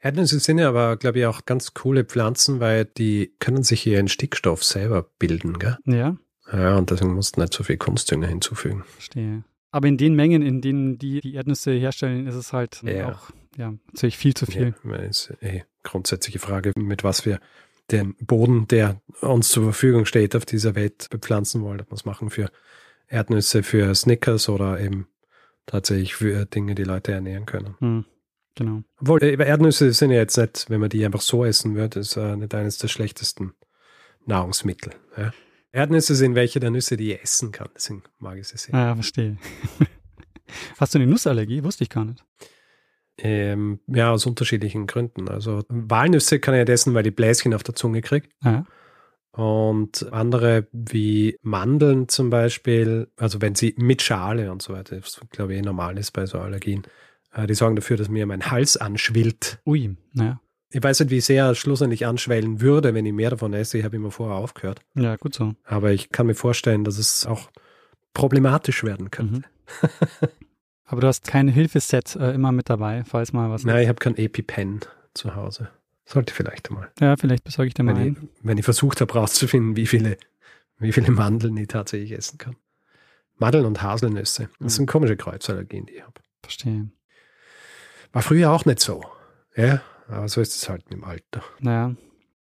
Erdnüsse 0.00 0.38
sind 0.38 0.58
ja 0.58 0.68
aber, 0.68 0.96
glaube 0.96 1.18
ich, 1.18 1.26
auch 1.26 1.44
ganz 1.44 1.72
coole 1.74 2.04
Pflanzen, 2.04 2.60
weil 2.60 2.84
die 2.84 3.34
können 3.38 3.62
sich 3.62 3.86
ihren 3.86 4.08
Stickstoff 4.08 4.62
selber 4.62 5.06
bilden, 5.18 5.58
gell? 5.58 5.78
Ja. 5.86 6.16
Ja, 6.52 6.76
und 6.76 6.90
deswegen 6.90 7.14
musst 7.14 7.36
du 7.36 7.40
nicht 7.40 7.54
so 7.54 7.64
viel 7.64 7.76
Kunstdünger 7.76 8.26
hinzufügen. 8.26 8.84
Verstehe. 8.84 9.44
Aber 9.70 9.88
in 9.88 9.96
den 9.96 10.14
Mengen, 10.14 10.42
in 10.42 10.60
denen 10.60 10.98
die 10.98 11.20
die 11.20 11.34
Erdnüsse 11.34 11.72
herstellen, 11.72 12.26
ist 12.26 12.36
es 12.36 12.52
halt 12.52 12.82
ja. 12.82 13.12
auch 13.12 13.30
ja, 13.56 13.74
natürlich 13.92 14.18
viel 14.18 14.34
zu 14.34 14.46
viel. 14.46 14.74
Ja, 14.84 14.96
ist 14.96 15.32
eh 15.40 15.62
grundsätzliche 15.82 16.38
Frage, 16.38 16.72
mit 16.76 17.04
was 17.04 17.26
wir 17.26 17.40
den 17.90 18.14
Boden, 18.16 18.66
der 18.68 19.00
uns 19.20 19.50
zur 19.50 19.64
Verfügung 19.64 20.06
steht, 20.06 20.34
auf 20.36 20.46
dieser 20.46 20.74
Welt 20.74 21.08
bepflanzen 21.10 21.62
wollen. 21.62 21.80
Ob 21.80 21.90
wir 21.90 21.94
es 21.94 22.04
machen 22.04 22.30
für 22.30 22.50
Erdnüsse, 23.08 23.62
für 23.62 23.94
Snickers 23.94 24.48
oder 24.48 24.80
eben 24.80 25.08
tatsächlich 25.66 26.14
für 26.14 26.46
Dinge, 26.46 26.74
die 26.74 26.84
Leute 26.84 27.12
ernähren 27.12 27.46
können. 27.46 27.76
Hm. 27.80 28.04
Genau. 28.54 28.82
Obwohl, 29.00 29.22
äh, 29.22 29.34
Erdnüsse 29.34 29.92
sind 29.92 30.10
ja 30.10 30.18
jetzt 30.18 30.36
nicht, 30.36 30.70
wenn 30.70 30.80
man 30.80 30.88
die 30.88 31.04
einfach 31.04 31.20
so 31.20 31.44
essen 31.44 31.74
würde, 31.74 32.00
ist 32.00 32.16
äh, 32.16 32.36
nicht 32.36 32.54
eines 32.54 32.78
der 32.78 32.88
schlechtesten 32.88 33.54
Nahrungsmittel. 34.26 34.92
Ja. 35.16 35.32
Erdnüsse 35.74 36.14
sind 36.14 36.36
welche 36.36 36.60
der 36.60 36.70
Nüsse, 36.70 36.96
die 36.96 37.12
ich 37.12 37.22
essen 37.22 37.50
kann. 37.50 37.68
Deswegen 37.74 38.04
mag 38.20 38.38
ich 38.38 38.46
sie 38.46 38.56
sehr. 38.56 38.74
Ja, 38.74 38.94
verstehe. 38.94 39.36
Hast 40.78 40.94
du 40.94 40.98
eine 40.98 41.08
Nussallergie? 41.08 41.64
Wusste 41.64 41.82
ich 41.82 41.90
gar 41.90 42.04
nicht. 42.04 42.24
Ähm, 43.18 43.80
ja, 43.88 44.12
aus 44.12 44.24
unterschiedlichen 44.24 44.86
Gründen. 44.86 45.28
Also 45.28 45.64
Walnüsse 45.68 46.38
kann 46.38 46.54
ich 46.54 46.60
nicht 46.60 46.68
essen, 46.68 46.94
weil 46.94 47.06
ich 47.06 47.16
Bläschen 47.16 47.54
auf 47.54 47.64
der 47.64 47.74
Zunge 47.74 48.02
kriege. 48.02 48.28
Ja. 48.42 48.64
Und 49.32 50.12
andere 50.12 50.68
wie 50.70 51.38
Mandeln 51.42 52.08
zum 52.08 52.30
Beispiel, 52.30 53.08
also 53.16 53.40
wenn 53.40 53.56
sie 53.56 53.74
mit 53.76 54.00
Schale 54.00 54.52
und 54.52 54.62
so 54.62 54.72
weiter, 54.72 54.96
was 54.96 55.20
glaube 55.30 55.54
ich 55.54 55.62
normal 55.62 55.98
ist 55.98 56.12
bei 56.12 56.24
so 56.26 56.38
Allergien, 56.38 56.84
äh, 57.32 57.48
die 57.48 57.54
sorgen 57.54 57.74
dafür, 57.74 57.96
dass 57.96 58.08
mir 58.08 58.26
mein 58.26 58.48
Hals 58.48 58.76
anschwillt. 58.76 59.60
Ui, 59.66 59.96
naja. 60.12 60.40
Ich 60.74 60.82
weiß 60.82 60.98
nicht, 61.00 61.10
wie 61.10 61.20
sehr 61.20 61.44
er 61.44 61.54
schlussendlich 61.54 62.04
anschwellen 62.04 62.60
würde, 62.60 62.94
wenn 62.94 63.06
ich 63.06 63.12
mehr 63.12 63.30
davon 63.30 63.52
esse. 63.52 63.78
Ich 63.78 63.84
habe 63.84 63.94
immer 63.94 64.10
vorher 64.10 64.34
aufgehört. 64.34 64.80
Ja, 64.96 65.14
gut 65.14 65.32
so. 65.32 65.54
Aber 65.62 65.92
ich 65.92 66.10
kann 66.10 66.26
mir 66.26 66.34
vorstellen, 66.34 66.82
dass 66.82 66.98
es 66.98 67.24
auch 67.26 67.48
problematisch 68.12 68.82
werden 68.82 69.12
könnte. 69.12 69.36
Mhm. 69.36 69.44
Aber 70.86 71.00
du 71.00 71.06
hast 71.06 71.28
kein 71.28 71.46
Hilfeset 71.46 72.16
äh, 72.16 72.32
immer 72.32 72.50
mit 72.50 72.68
dabei, 72.68 73.04
falls 73.06 73.32
mal 73.32 73.50
was. 73.50 73.64
Nein, 73.64 73.84
ich 73.84 73.88
habe 73.88 74.00
kein 74.00 74.16
EpiPen 74.16 74.80
zu 75.14 75.36
Hause. 75.36 75.70
Sollte 76.06 76.34
vielleicht 76.34 76.72
mal. 76.72 76.90
Ja, 76.98 77.16
vielleicht 77.16 77.44
besorge 77.44 77.68
ich 77.68 77.74
dir 77.74 77.84
mal 77.84 77.96
wenn 77.96 78.12
ich, 78.12 78.18
wenn 78.42 78.58
ich 78.58 78.64
versucht 78.64 79.00
habe, 79.00 79.12
rauszufinden, 79.12 79.76
wie 79.76 79.86
viele, 79.86 80.16
wie 80.78 80.90
viele 80.90 81.12
Mandeln 81.12 81.56
ich 81.56 81.68
tatsächlich 81.68 82.10
essen 82.10 82.38
kann. 82.38 82.56
Mandeln 83.36 83.64
und 83.64 83.80
Haselnüsse. 83.80 84.48
Das 84.58 84.60
mhm. 84.60 84.68
sind 84.76 84.86
komische 84.86 85.16
Kreuzallergien, 85.16 85.86
die 85.86 85.94
ich 85.94 86.02
habe. 86.02 86.20
Verstehe. 86.42 86.88
War 88.12 88.22
früher 88.22 88.50
auch 88.50 88.64
nicht 88.64 88.80
so. 88.80 89.04
Ja, 89.56 89.80
aber 90.08 90.28
so 90.28 90.40
ist 90.40 90.54
es 90.54 90.68
halt 90.68 90.84
im 90.90 91.04
Alter. 91.04 91.42
Naja. 91.60 91.94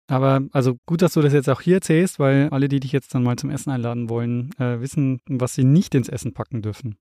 Aber 0.07 0.41
also 0.51 0.75
gut, 0.85 1.01
dass 1.01 1.13
du 1.13 1.21
das 1.21 1.31
jetzt 1.31 1.49
auch 1.49 1.61
hier 1.61 1.75
erzählst, 1.75 2.19
weil 2.19 2.49
alle, 2.49 2.67
die 2.67 2.81
dich 2.81 2.91
jetzt 2.91 3.15
dann 3.15 3.23
mal 3.23 3.37
zum 3.37 3.49
Essen 3.49 3.71
einladen 3.71 4.09
wollen, 4.09 4.51
äh, 4.59 4.81
wissen, 4.81 5.21
was 5.27 5.53
sie 5.53 5.63
nicht 5.63 5.95
ins 5.95 6.09
Essen 6.09 6.33
packen 6.33 6.61
dürfen. 6.61 6.97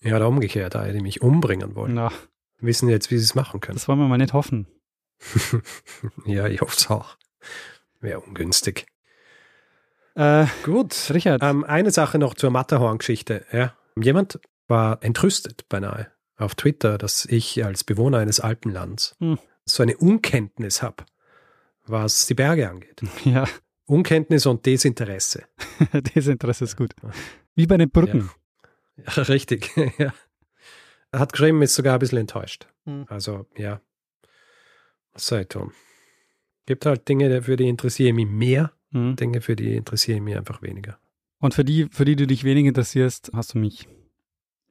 Ja, 0.00 0.16
oder 0.16 0.28
umgekehrt, 0.28 0.74
alle, 0.74 0.94
die 0.94 1.02
mich 1.02 1.20
umbringen 1.20 1.74
wollen. 1.74 1.94
Na. 1.94 2.10
Wissen 2.58 2.88
jetzt, 2.88 3.10
wie 3.10 3.18
sie 3.18 3.24
es 3.24 3.34
machen 3.34 3.60
können. 3.60 3.76
Das 3.76 3.88
wollen 3.88 3.98
wir 3.98 4.08
mal 4.08 4.16
nicht 4.16 4.32
hoffen. 4.32 4.66
ja, 6.24 6.46
ich 6.46 6.62
hoffe 6.62 6.76
es 6.76 6.90
auch. 6.90 7.16
Wäre 8.00 8.20
ungünstig. 8.20 8.86
Äh, 10.14 10.46
Gut, 10.64 11.10
Richard. 11.12 11.42
Ähm, 11.42 11.64
eine 11.64 11.90
Sache 11.90 12.18
noch 12.18 12.34
zur 12.34 12.50
Matterhorn-Geschichte. 12.50 13.44
Ja. 13.52 13.74
Jemand 13.96 14.40
war 14.66 15.02
entrüstet 15.02 15.68
beinahe 15.68 16.10
auf 16.36 16.54
Twitter, 16.54 16.96
dass 16.96 17.26
ich 17.26 17.62
als 17.64 17.84
Bewohner 17.84 18.18
eines 18.18 18.40
Alpenlands 18.40 19.14
hm. 19.20 19.38
So 19.64 19.82
eine 19.82 19.96
Unkenntnis 19.96 20.82
habe, 20.82 21.04
was 21.86 22.26
die 22.26 22.34
Berge 22.34 22.68
angeht. 22.68 23.00
Ja. 23.24 23.46
Unkenntnis 23.86 24.46
und 24.46 24.64
Desinteresse. 24.66 25.46
Desinteresse 26.14 26.64
ist 26.64 26.76
gut. 26.76 26.94
Wie 27.56 27.66
bei 27.66 27.76
den 27.76 27.90
Brücken. 27.90 28.30
Ja. 28.96 29.12
ja 29.16 29.22
richtig, 29.24 29.68
ja. 29.98 30.14
Er 31.10 31.18
hat 31.18 31.32
geschrieben, 31.32 31.60
ist 31.62 31.74
sogar 31.74 31.94
ein 31.94 31.98
bisschen 31.98 32.18
enttäuscht. 32.18 32.68
Hm. 32.84 33.06
Also, 33.08 33.46
ja. 33.56 33.80
Was 35.12 35.26
soll 35.26 35.40
ich 35.40 35.48
tun? 35.48 35.72
Gibt 36.66 36.86
halt 36.86 37.08
Dinge, 37.08 37.42
für 37.42 37.56
die 37.56 37.68
interessiere 37.68 38.10
ich 38.10 38.14
mich 38.14 38.28
mehr, 38.28 38.72
hm. 38.92 39.16
Dinge, 39.16 39.40
für 39.40 39.56
die 39.56 39.74
interessiere 39.74 40.18
ich 40.18 40.22
mich 40.22 40.36
einfach 40.36 40.62
weniger. 40.62 41.00
Und 41.40 41.54
für 41.54 41.64
die, 41.64 41.88
für 41.90 42.04
die 42.04 42.14
du 42.14 42.28
dich 42.28 42.44
wenig 42.44 42.66
interessierst, 42.66 43.32
hast 43.34 43.54
du 43.54 43.58
mich. 43.58 43.88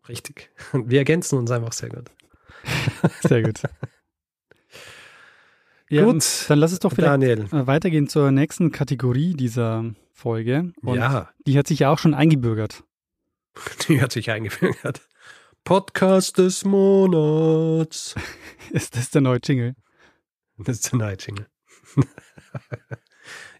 Richtig. 0.07 0.49
Wir 0.71 0.99
ergänzen 0.99 1.37
uns 1.37 1.51
einfach 1.51 1.73
sehr 1.73 1.89
gut. 1.89 2.09
Sehr 3.21 3.43
gut. 3.43 3.61
Ja, 5.89 6.03
gut, 6.03 6.23
dann 6.47 6.59
lass 6.59 6.71
es 6.71 6.79
doch 6.79 6.93
vielleicht 6.93 7.11
Daniel. 7.11 7.47
weitergehen 7.51 8.07
zur 8.07 8.31
nächsten 8.31 8.71
Kategorie 8.71 9.33
dieser 9.33 9.85
Folge. 10.13 10.71
Und 10.81 10.97
ja. 10.97 11.29
Die 11.47 11.57
hat 11.57 11.67
sich 11.67 11.79
ja 11.79 11.91
auch 11.91 11.97
schon 11.97 12.13
eingebürgert. 12.13 12.83
Die 13.87 14.01
hat 14.01 14.11
sich 14.11 14.29
eingebürgert. 14.29 15.01
Podcast 15.63 16.37
des 16.37 16.63
Monats. 16.63 18.15
Ist 18.71 18.95
das 18.95 19.09
der 19.09 19.21
neue 19.21 19.39
Jingle? 19.43 19.75
Das 20.57 20.77
ist 20.77 20.91
der 20.91 20.99
neue 20.99 21.15
Jingle. 21.15 21.47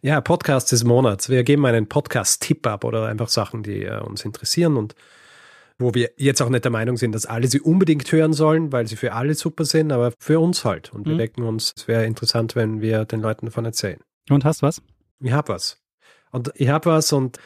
ja, 0.02 0.20
Podcast 0.22 0.72
des 0.72 0.84
Monats. 0.84 1.30
Wir 1.30 1.44
geben 1.44 1.66
einen 1.66 1.88
Podcast-Tipp 1.88 2.68
ab 2.68 2.84
oder 2.84 3.08
einfach 3.08 3.30
Sachen, 3.30 3.64
die 3.64 3.86
uh, 3.86 4.04
uns 4.06 4.26
interessieren 4.26 4.76
und 4.76 4.96
wo 5.80 5.94
wir 5.94 6.12
jetzt 6.18 6.42
auch 6.42 6.50
nicht 6.50 6.66
der 6.66 6.72
Meinung 6.72 6.98
sind, 6.98 7.16
dass 7.16 7.26
alle 7.26 7.48
sie 7.48 7.62
unbedingt 7.62 8.12
hören 8.12 8.34
sollen, 8.34 8.72
weil 8.72 8.86
sie 8.86 8.98
für 8.98 9.14
alle 9.14 9.34
super 9.34 9.64
sind, 9.64 9.92
aber 9.92 10.12
für 10.20 10.40
uns 10.40 10.66
halt. 10.66 10.94
Und 10.94 11.06
wir 11.06 11.14
mhm. 11.14 11.20
denken 11.20 11.44
uns, 11.44 11.74
es 11.76 11.88
wäre 11.88 12.06
interessant, 12.06 12.56
wenn 12.56 12.82
wir 12.82 13.06
den 13.06 13.22
Leuten 13.22 13.46
davon 13.46 13.66
erzählen. 13.66 14.00
Und 14.30 14.44
hast 14.46 14.62
was? 14.62 14.82
Ich 15.22 15.32
hab 15.32 15.48
was. 15.48 15.82
Und 16.32 16.52
ich 16.56 16.70
hab 16.70 16.86
was 16.86 17.14
und 17.14 17.40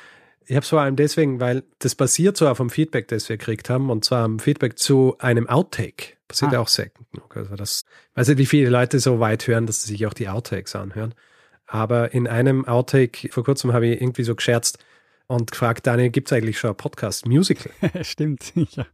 ich 0.46 0.56
habe 0.56 0.64
es 0.64 0.70
vor 0.70 0.82
allem 0.82 0.96
deswegen, 0.96 1.40
weil 1.40 1.64
das 1.80 1.96
basiert 1.96 2.36
so 2.36 2.50
auf 2.50 2.58
dem 2.58 2.70
Feedback, 2.70 3.08
das 3.08 3.30
wir 3.30 3.38
gekriegt 3.38 3.70
haben, 3.70 3.90
und 3.90 4.04
zwar 4.04 4.26
am 4.26 4.40
Feedback 4.40 4.78
zu 4.78 5.16
einem 5.20 5.48
Outtake. 5.48 6.18
Passiert 6.28 6.52
ah. 6.52 6.56
ja 6.56 6.60
auch 6.60 6.68
selten 6.68 7.06
genug. 7.14 7.38
Also 7.38 7.56
das, 7.56 7.84
ich 8.12 8.18
weiß 8.18 8.28
nicht, 8.30 8.40
wie 8.40 8.46
viele 8.46 8.70
Leute 8.70 9.00
so 9.00 9.20
weit 9.20 9.48
hören, 9.48 9.68
dass 9.68 9.84
sie 9.84 9.90
sich 9.90 10.06
auch 10.06 10.14
die 10.14 10.28
Outtakes 10.28 10.76
anhören. 10.76 11.14
Aber 11.66 12.14
in 12.14 12.28
einem 12.28 12.66
Outtake, 12.66 13.30
vor 13.32 13.44
kurzem 13.44 13.74
habe 13.74 13.88
ich 13.88 14.02
irgendwie 14.02 14.24
so 14.24 14.36
gescherzt, 14.36 14.80
und 15.36 15.52
gefragt, 15.52 15.88
Daniel, 15.88 16.10
gibt 16.10 16.30
es 16.30 16.34
eigentlich 16.38 16.60
schon 16.60 16.72
ein 16.72 16.78
Podcast-Musical? 16.78 17.72
Stimmt, 18.02 18.54
ja. 18.56 18.86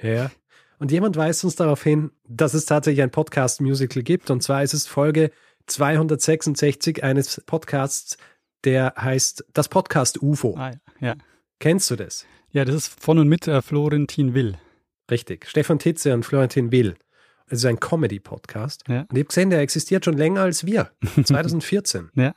Ja. 0.00 0.30
Und 0.78 0.90
jemand 0.90 1.16
weist 1.16 1.44
uns 1.44 1.56
darauf 1.56 1.82
hin, 1.82 2.10
dass 2.28 2.54
es 2.54 2.66
tatsächlich 2.66 3.02
ein 3.02 3.10
Podcast-Musical 3.10 4.02
gibt. 4.02 4.30
Und 4.30 4.42
zwar 4.42 4.62
ist 4.62 4.74
es 4.74 4.86
Folge 4.86 5.30
266 5.66 7.02
eines 7.02 7.42
Podcasts, 7.46 8.18
der 8.64 8.94
heißt 8.98 9.46
Das 9.54 9.68
Podcast 9.68 10.20
UFO. 10.22 10.56
Ah, 10.58 10.72
ja. 11.00 11.14
Kennst 11.60 11.90
du 11.90 11.96
das? 11.96 12.26
Ja, 12.50 12.64
das 12.64 12.74
ist 12.74 13.00
von 13.00 13.18
und 13.18 13.28
mit 13.28 13.48
äh, 13.48 13.62
Florentin 13.62 14.34
Will. 14.34 14.58
Richtig. 15.10 15.46
Stefan 15.48 15.78
Titze 15.78 16.12
und 16.14 16.24
Florentin 16.24 16.72
Will. 16.72 16.96
Es 17.46 17.58
ist 17.58 17.66
ein 17.66 17.78
Comedy-Podcast. 17.78 18.84
Ja. 18.88 19.00
Und 19.00 19.12
ich 19.12 19.18
habe 19.18 19.24
gesehen, 19.24 19.50
der 19.50 19.60
existiert 19.60 20.04
schon 20.04 20.16
länger 20.16 20.42
als 20.42 20.66
wir. 20.66 20.90
2014. 21.24 22.10
ja. 22.14 22.34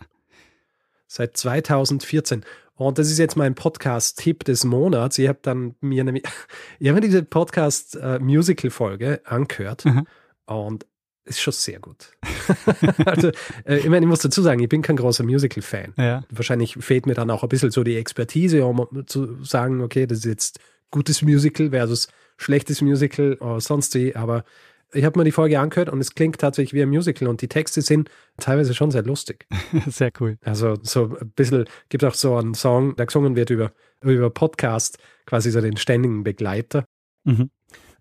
Seit 1.10 1.38
2014. 1.38 2.44
Und 2.78 3.00
das 3.00 3.10
ist 3.10 3.18
jetzt 3.18 3.36
mein 3.36 3.56
Podcast-Tipp 3.56 4.44
des 4.44 4.64
Monats. 4.64 5.18
Ich 5.18 5.28
habe 5.28 5.40
dann 5.42 5.76
mir 5.82 6.04
nämlich, 6.04 6.24
ich 6.80 6.90
habe 6.90 7.02
diese 7.02 7.24
Podcast-Musical-Folge 7.24 9.22
angehört 9.26 9.86
mhm. 9.86 10.06
und 10.46 10.86
ist 11.26 11.42
schon 11.42 11.54
sehr 11.54 11.80
gut. 11.80 12.12
also, 13.06 13.32
äh, 13.66 13.78
ich 13.78 13.90
meine, 13.90 14.06
ich 14.06 14.10
muss 14.10 14.20
dazu 14.20 14.42
sagen, 14.42 14.62
ich 14.62 14.70
bin 14.70 14.84
kein 14.84 14.96
großer 14.96 15.24
Musical-Fan. 15.24 15.94
Ja. 15.98 16.24
Wahrscheinlich 16.30 16.76
fehlt 16.80 17.08
mir 17.08 17.16
dann 17.16 17.32
auch 17.32 17.44
ein 17.44 17.50
bisschen 17.50 17.72
so 17.72 17.84
die 17.84 17.98
Expertise, 17.98 18.64
um 18.64 18.88
zu 19.08 19.44
sagen, 19.44 19.82
okay, 19.82 20.06
das 20.06 20.20
ist 20.20 20.26
jetzt 20.26 20.60
gutes 20.92 21.24
Musical 21.24 21.72
versus 21.72 22.08
schlechtes 22.38 22.82
Musical 22.82 23.34
oder 23.42 23.60
sonst 23.60 23.96
wie, 23.96 24.16
aber 24.16 24.46
ich 24.94 25.04
habe 25.04 25.20
mir 25.20 25.26
die 25.26 25.32
Folge 25.32 25.60
angehört 25.60 25.90
und 25.90 26.00
es 26.00 26.16
klingt 26.16 26.38
tatsächlich 26.40 26.74
wie 26.74 26.82
ein 26.82 26.90
Musical 26.90 27.28
und 27.28 27.42
die 27.42 27.48
Texte 27.48 27.82
sind 27.82 28.10
teilweise 28.38 28.74
schon 28.74 28.92
sehr 28.92 29.04
lustig. 29.04 29.46
sehr 29.88 30.12
cool. 30.20 30.38
Also 30.44 30.78
so 30.82 31.18
ein 31.20 31.32
bisschen, 31.32 31.66
gibt 31.90 32.04
auch 32.04 32.14
so 32.14 32.36
einen 32.36 32.54
Song, 32.54 32.96
der 32.96 33.06
gesungen 33.06 33.36
wird 33.36 33.50
über, 33.50 33.72
über 34.02 34.30
Podcast, 34.30 34.98
quasi 35.26 35.52
so 35.52 35.62
den 35.62 35.78
ständigen 35.78 36.24
Begleiter. 36.24 36.86
Mhm. 37.24 37.50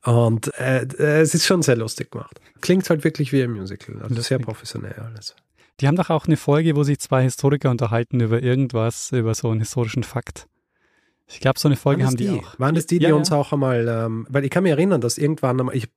Und 0.04 0.54
äh, 0.58 0.86
es 0.98 1.34
ist 1.34 1.46
schon 1.46 1.62
sehr 1.62 1.76
lustig 1.76 2.12
gemacht. 2.12 2.40
Klingt 2.60 2.88
halt 2.88 3.02
wirklich 3.02 3.32
wie 3.32 3.42
ein 3.42 3.50
Musical, 3.50 3.96
also 3.96 4.08
lustig. 4.08 4.26
sehr 4.26 4.38
professionell 4.38 4.94
alles. 4.94 5.34
Die 5.80 5.88
haben 5.88 5.96
doch 5.96 6.10
auch 6.10 6.26
eine 6.26 6.36
Folge, 6.36 6.76
wo 6.76 6.84
sich 6.84 7.00
zwei 7.00 7.24
Historiker 7.24 7.70
unterhalten 7.70 8.20
über 8.20 8.42
irgendwas, 8.42 9.12
über 9.12 9.34
so 9.34 9.50
einen 9.50 9.60
historischen 9.60 10.04
Fakt. 10.04 10.46
Ich 11.28 11.40
glaube, 11.40 11.58
so 11.58 11.66
eine 11.66 11.76
Folge 11.76 12.06
haben 12.06 12.16
die, 12.16 12.28
die, 12.28 12.38
auch. 12.38 12.58
Waren 12.58 12.76
das 12.76 12.86
die, 12.86 13.00
die 13.00 13.06
ja, 13.06 13.14
uns 13.14 13.30
ja. 13.30 13.36
auch 13.36 13.52
einmal, 13.52 13.88
ähm, 13.88 14.26
weil 14.30 14.44
ich 14.44 14.50
kann 14.50 14.62
mich 14.62 14.70
erinnern, 14.70 15.00
dass 15.00 15.18
irgendwann 15.18 15.58
einmal, 15.58 15.76
ich 15.76 15.88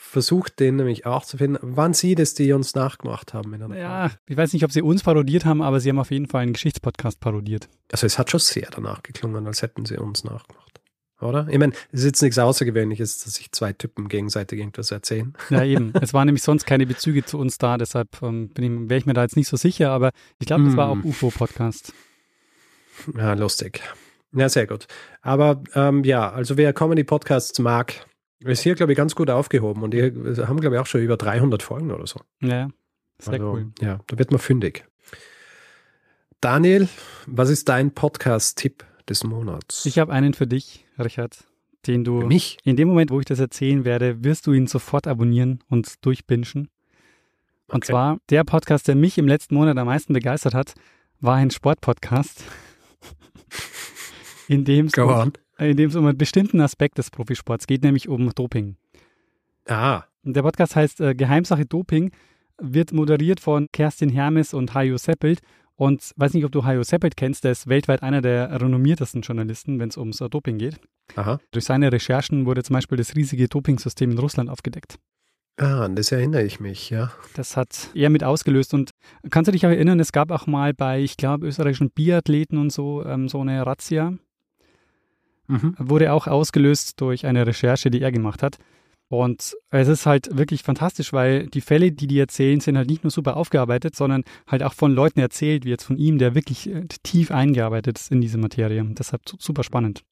versucht, 0.00 0.60
den 0.60 0.76
nämlich 0.76 1.06
auch 1.06 1.24
zu 1.24 1.38
finden. 1.38 1.76
Waren 1.76 1.92
Sie 1.92 2.14
das, 2.14 2.32
die 2.32 2.52
uns 2.52 2.76
nachgemacht 2.76 3.34
haben? 3.34 3.52
In 3.52 3.74
ja, 3.74 4.12
ich 4.26 4.36
weiß 4.36 4.52
nicht, 4.52 4.64
ob 4.64 4.70
Sie 4.70 4.80
uns 4.80 5.02
parodiert 5.02 5.44
haben, 5.44 5.60
aber 5.60 5.80
Sie 5.80 5.88
haben 5.88 5.98
auf 5.98 6.12
jeden 6.12 6.28
Fall 6.28 6.42
einen 6.42 6.52
Geschichtspodcast 6.52 7.18
parodiert. 7.18 7.68
Also 7.90 8.06
es 8.06 8.16
hat 8.16 8.30
schon 8.30 8.38
sehr 8.38 8.68
danach 8.70 9.02
geklungen, 9.02 9.46
als 9.48 9.60
hätten 9.60 9.84
Sie 9.84 9.98
uns 9.98 10.22
nachgemacht. 10.22 10.80
Oder? 11.20 11.48
Ich 11.50 11.58
meine, 11.58 11.72
es 11.90 12.00
ist 12.00 12.06
jetzt 12.06 12.22
nichts 12.22 12.38
Außergewöhnliches, 12.38 13.24
dass 13.24 13.34
sich 13.34 13.50
zwei 13.50 13.72
Typen 13.72 14.08
gegenseitig 14.08 14.60
irgendwas 14.60 14.92
erzählen. 14.92 15.34
Ja, 15.50 15.64
eben. 15.64 15.92
Es 16.00 16.14
waren 16.14 16.26
nämlich 16.26 16.44
sonst 16.44 16.64
keine 16.64 16.86
Bezüge 16.86 17.24
zu 17.24 17.36
uns 17.36 17.58
da, 17.58 17.76
deshalb 17.76 18.22
ähm, 18.22 18.50
wäre 18.56 18.98
ich 18.98 19.06
mir 19.06 19.14
da 19.14 19.22
jetzt 19.22 19.36
nicht 19.36 19.48
so 19.48 19.56
sicher, 19.56 19.90
aber 19.90 20.12
ich 20.38 20.46
glaube, 20.46 20.64
das 20.64 20.74
mm. 20.74 20.76
war 20.76 20.90
auch 20.90 21.02
UFO-Podcast. 21.02 21.92
Ja, 23.16 23.32
lustig. 23.34 23.82
Ja, 24.32 24.48
sehr 24.48 24.68
gut. 24.68 24.86
Aber 25.20 25.62
ähm, 25.74 26.04
ja, 26.04 26.30
also 26.30 26.56
wer 26.56 26.72
Comedy-Podcasts 26.72 27.58
mag, 27.58 28.06
ist 28.44 28.62
hier, 28.62 28.74
glaube 28.74 28.92
ich, 28.92 28.96
ganz 28.96 29.14
gut 29.14 29.30
aufgehoben 29.30 29.82
und 29.82 29.92
die 29.92 30.02
haben, 30.02 30.60
glaube 30.60 30.76
ich, 30.76 30.80
auch 30.80 30.86
schon 30.86 31.02
über 31.02 31.16
300 31.16 31.62
Folgen 31.62 31.90
oder 31.90 32.06
so. 32.06 32.20
Ja, 32.40 32.68
sehr 33.18 33.34
also, 33.34 33.52
cool. 33.52 33.72
Ja, 33.80 34.00
da 34.06 34.18
wird 34.18 34.30
man 34.30 34.38
fündig. 34.38 34.84
Daniel, 36.40 36.88
was 37.26 37.50
ist 37.50 37.68
dein 37.68 37.92
Podcast-Tipp 37.92 38.84
des 39.08 39.24
Monats? 39.24 39.84
Ich 39.86 39.98
habe 39.98 40.12
einen 40.12 40.34
für 40.34 40.46
dich, 40.46 40.86
Richard. 40.98 41.44
den 41.86 42.04
du 42.04 42.20
mich? 42.20 42.58
in 42.62 42.76
dem 42.76 42.88
Moment, 42.88 43.10
wo 43.10 43.18
ich 43.18 43.26
das 43.26 43.40
erzählen 43.40 43.84
werde, 43.84 44.22
wirst 44.22 44.46
du 44.46 44.52
ihn 44.52 44.68
sofort 44.68 45.08
abonnieren 45.08 45.64
und 45.68 46.04
durchbinschen. 46.04 46.68
Und 47.66 47.78
okay. 47.78 47.86
zwar 47.86 48.18
der 48.30 48.44
Podcast, 48.44 48.86
der 48.86 48.94
mich 48.94 49.18
im 49.18 49.26
letzten 49.26 49.56
Monat 49.56 49.76
am 49.76 49.86
meisten 49.86 50.12
begeistert 50.12 50.54
hat, 50.54 50.74
war 51.20 51.34
ein 51.36 51.50
Sportpodcast, 51.50 52.44
in 54.48 54.64
dem 54.64 54.86
es 54.86 54.94
um, 54.94 55.32
um 55.58 56.06
einen 56.06 56.18
bestimmten 56.18 56.60
Aspekt 56.60 56.98
des 56.98 57.10
Profisports 57.10 57.66
geht, 57.66 57.82
nämlich 57.82 58.08
um 58.08 58.32
Doping. 58.34 58.76
Ah. 59.66 60.04
Der 60.22 60.42
Podcast 60.42 60.76
heißt 60.76 61.00
äh, 61.00 61.14
Geheimsache 61.14 61.66
Doping, 61.66 62.12
wird 62.58 62.92
moderiert 62.92 63.40
von 63.40 63.66
Kerstin 63.72 64.10
Hermes 64.10 64.54
und 64.54 64.74
Hajo 64.74 64.96
Seppelt. 64.98 65.40
Und 65.76 66.12
weiß 66.16 66.34
nicht, 66.34 66.44
ob 66.44 66.50
du 66.50 66.64
Hajo 66.64 66.82
Seppelt 66.82 67.16
kennst, 67.16 67.44
der 67.44 67.52
ist 67.52 67.68
weltweit 67.68 68.02
einer 68.02 68.20
der 68.20 68.60
renommiertesten 68.60 69.22
Journalisten, 69.22 69.78
wenn 69.78 69.90
es 69.90 69.96
ums 69.96 70.20
äh, 70.20 70.28
Doping 70.28 70.58
geht. 70.58 70.80
Aha. 71.14 71.38
Durch 71.52 71.64
seine 71.64 71.92
Recherchen 71.92 72.46
wurde 72.46 72.64
zum 72.64 72.74
Beispiel 72.74 72.98
das 72.98 73.14
riesige 73.14 73.46
Dopingsystem 73.46 74.10
in 74.10 74.18
Russland 74.18 74.50
aufgedeckt. 74.50 74.98
Ah, 75.56 75.84
an 75.84 75.96
das 75.96 76.12
erinnere 76.12 76.44
ich 76.44 76.60
mich, 76.60 76.90
ja. 76.90 77.12
Das 77.34 77.56
hat 77.56 77.90
er 77.94 78.10
mit 78.10 78.22
ausgelöst. 78.22 78.74
Und 78.74 78.90
kannst 79.30 79.48
du 79.48 79.52
dich 79.52 79.66
auch 79.66 79.70
erinnern, 79.70 79.98
es 79.98 80.12
gab 80.12 80.30
auch 80.30 80.46
mal 80.46 80.74
bei, 80.74 81.00
ich 81.00 81.16
glaube, 81.16 81.46
österreichischen 81.46 81.90
Biathleten 81.90 82.58
und 82.58 82.70
so, 82.70 83.04
ähm, 83.04 83.28
so 83.28 83.40
eine 83.40 83.64
Razzia. 83.66 84.14
Mhm. 85.48 85.74
Wurde 85.78 86.12
auch 86.12 86.26
ausgelöst 86.26 87.00
durch 87.00 87.26
eine 87.26 87.46
Recherche, 87.46 87.90
die 87.90 88.00
er 88.00 88.12
gemacht 88.12 88.42
hat. 88.42 88.58
Und 89.10 89.56
es 89.70 89.88
ist 89.88 90.04
halt 90.04 90.36
wirklich 90.36 90.62
fantastisch, 90.62 91.14
weil 91.14 91.46
die 91.46 91.62
Fälle, 91.62 91.92
die 91.92 92.06
die 92.06 92.18
erzählen, 92.18 92.60
sind 92.60 92.76
halt 92.76 92.90
nicht 92.90 93.04
nur 93.04 93.10
super 93.10 93.38
aufgearbeitet, 93.38 93.96
sondern 93.96 94.22
halt 94.46 94.62
auch 94.62 94.74
von 94.74 94.92
Leuten 94.92 95.20
erzählt, 95.20 95.64
wie 95.64 95.70
jetzt 95.70 95.84
von 95.84 95.96
ihm, 95.96 96.18
der 96.18 96.34
wirklich 96.34 96.68
äh, 96.68 96.84
tief 97.02 97.30
eingearbeitet 97.30 97.98
ist 97.98 98.12
in 98.12 98.20
diese 98.20 98.36
Materie. 98.36 98.84
Deshalb 98.90 99.22
super 99.38 99.64
spannend. 99.64 100.02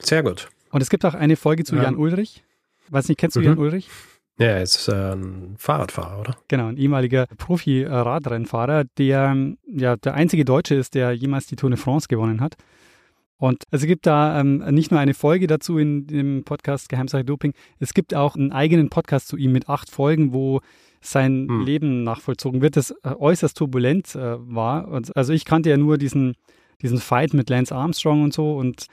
Sehr 0.00 0.24
gut. 0.24 0.48
Und 0.70 0.82
es 0.82 0.90
gibt 0.90 1.04
auch 1.04 1.14
eine 1.14 1.36
Folge 1.36 1.62
zu 1.62 1.76
ja. 1.76 1.84
Jan 1.84 1.96
Ulrich. 1.96 2.42
Weiß 2.90 3.08
nicht, 3.08 3.18
kennst 3.18 3.36
du 3.36 3.40
mhm. 3.40 3.46
Jan 3.46 3.58
Ulrich? 3.58 3.88
Ja, 4.38 4.46
er 4.46 4.62
ist 4.62 4.88
äh, 4.88 5.14
ein 5.14 5.54
Fahrradfahrer, 5.56 6.20
oder? 6.20 6.36
Genau, 6.48 6.68
ein 6.68 6.76
ehemaliger 6.76 7.26
Profi-Radrennfahrer, 7.26 8.84
der 8.96 9.36
ja 9.66 9.96
der 9.96 10.14
einzige 10.14 10.44
Deutsche 10.44 10.74
ist, 10.76 10.94
der 10.94 11.12
jemals 11.12 11.46
die 11.46 11.56
Tour 11.56 11.70
de 11.70 11.78
France 11.78 12.06
gewonnen 12.08 12.40
hat. 12.40 12.56
Und 13.38 13.64
es 13.70 13.86
gibt 13.86 14.06
da 14.06 14.40
ähm, 14.40 14.58
nicht 14.70 14.90
nur 14.90 14.98
eine 14.98 15.14
Folge 15.14 15.46
dazu 15.46 15.78
in 15.78 16.06
dem 16.08 16.42
Podcast 16.44 16.88
Geheimsache 16.88 17.24
Doping, 17.24 17.54
es 17.78 17.94
gibt 17.94 18.14
auch 18.14 18.34
einen 18.34 18.52
eigenen 18.52 18.90
Podcast 18.90 19.28
zu 19.28 19.36
ihm 19.36 19.52
mit 19.52 19.68
acht 19.68 19.90
Folgen, 19.90 20.32
wo 20.32 20.60
sein 21.00 21.46
hm. 21.48 21.64
Leben 21.64 22.02
nachvollzogen 22.02 22.60
wird, 22.60 22.76
das 22.76 22.90
äh, 22.90 23.14
äußerst 23.16 23.56
turbulent 23.56 24.16
äh, 24.16 24.36
war. 24.40 24.88
Und, 24.88 25.16
also 25.16 25.32
ich 25.32 25.44
kannte 25.44 25.70
ja 25.70 25.76
nur 25.76 25.98
diesen, 25.98 26.34
diesen 26.82 26.98
Fight 26.98 27.32
mit 27.32 27.48
Lance 27.48 27.74
Armstrong 27.74 28.24
und 28.24 28.34
so 28.34 28.56
und 28.56 28.86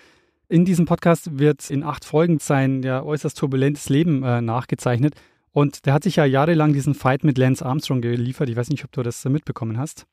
in 0.48 0.64
diesem 0.64 0.86
Podcast 0.86 1.40
wird 1.40 1.72
in 1.72 1.84
acht 1.84 2.06
Folgen 2.06 2.38
sein 2.38 2.84
ja 2.84 3.02
äußerst 3.02 3.38
turbulentes 3.38 3.90
Leben 3.90 4.22
äh, 4.24 4.42
nachgezeichnet. 4.42 5.16
Und 5.52 5.86
der 5.86 5.94
hat 5.94 6.04
sich 6.04 6.18
ja 6.18 6.26
jahrelang 6.26 6.74
diesen 6.74 6.94
Fight 6.94 7.24
mit 7.24 7.38
Lance 7.38 7.66
Armstrong 7.66 8.02
geliefert. 8.02 8.50
Ich 8.50 8.56
weiß 8.56 8.70
nicht, 8.70 8.84
ob 8.84 8.92
du 8.92 9.02
das 9.02 9.24
mitbekommen 9.26 9.78
hast. 9.78 10.06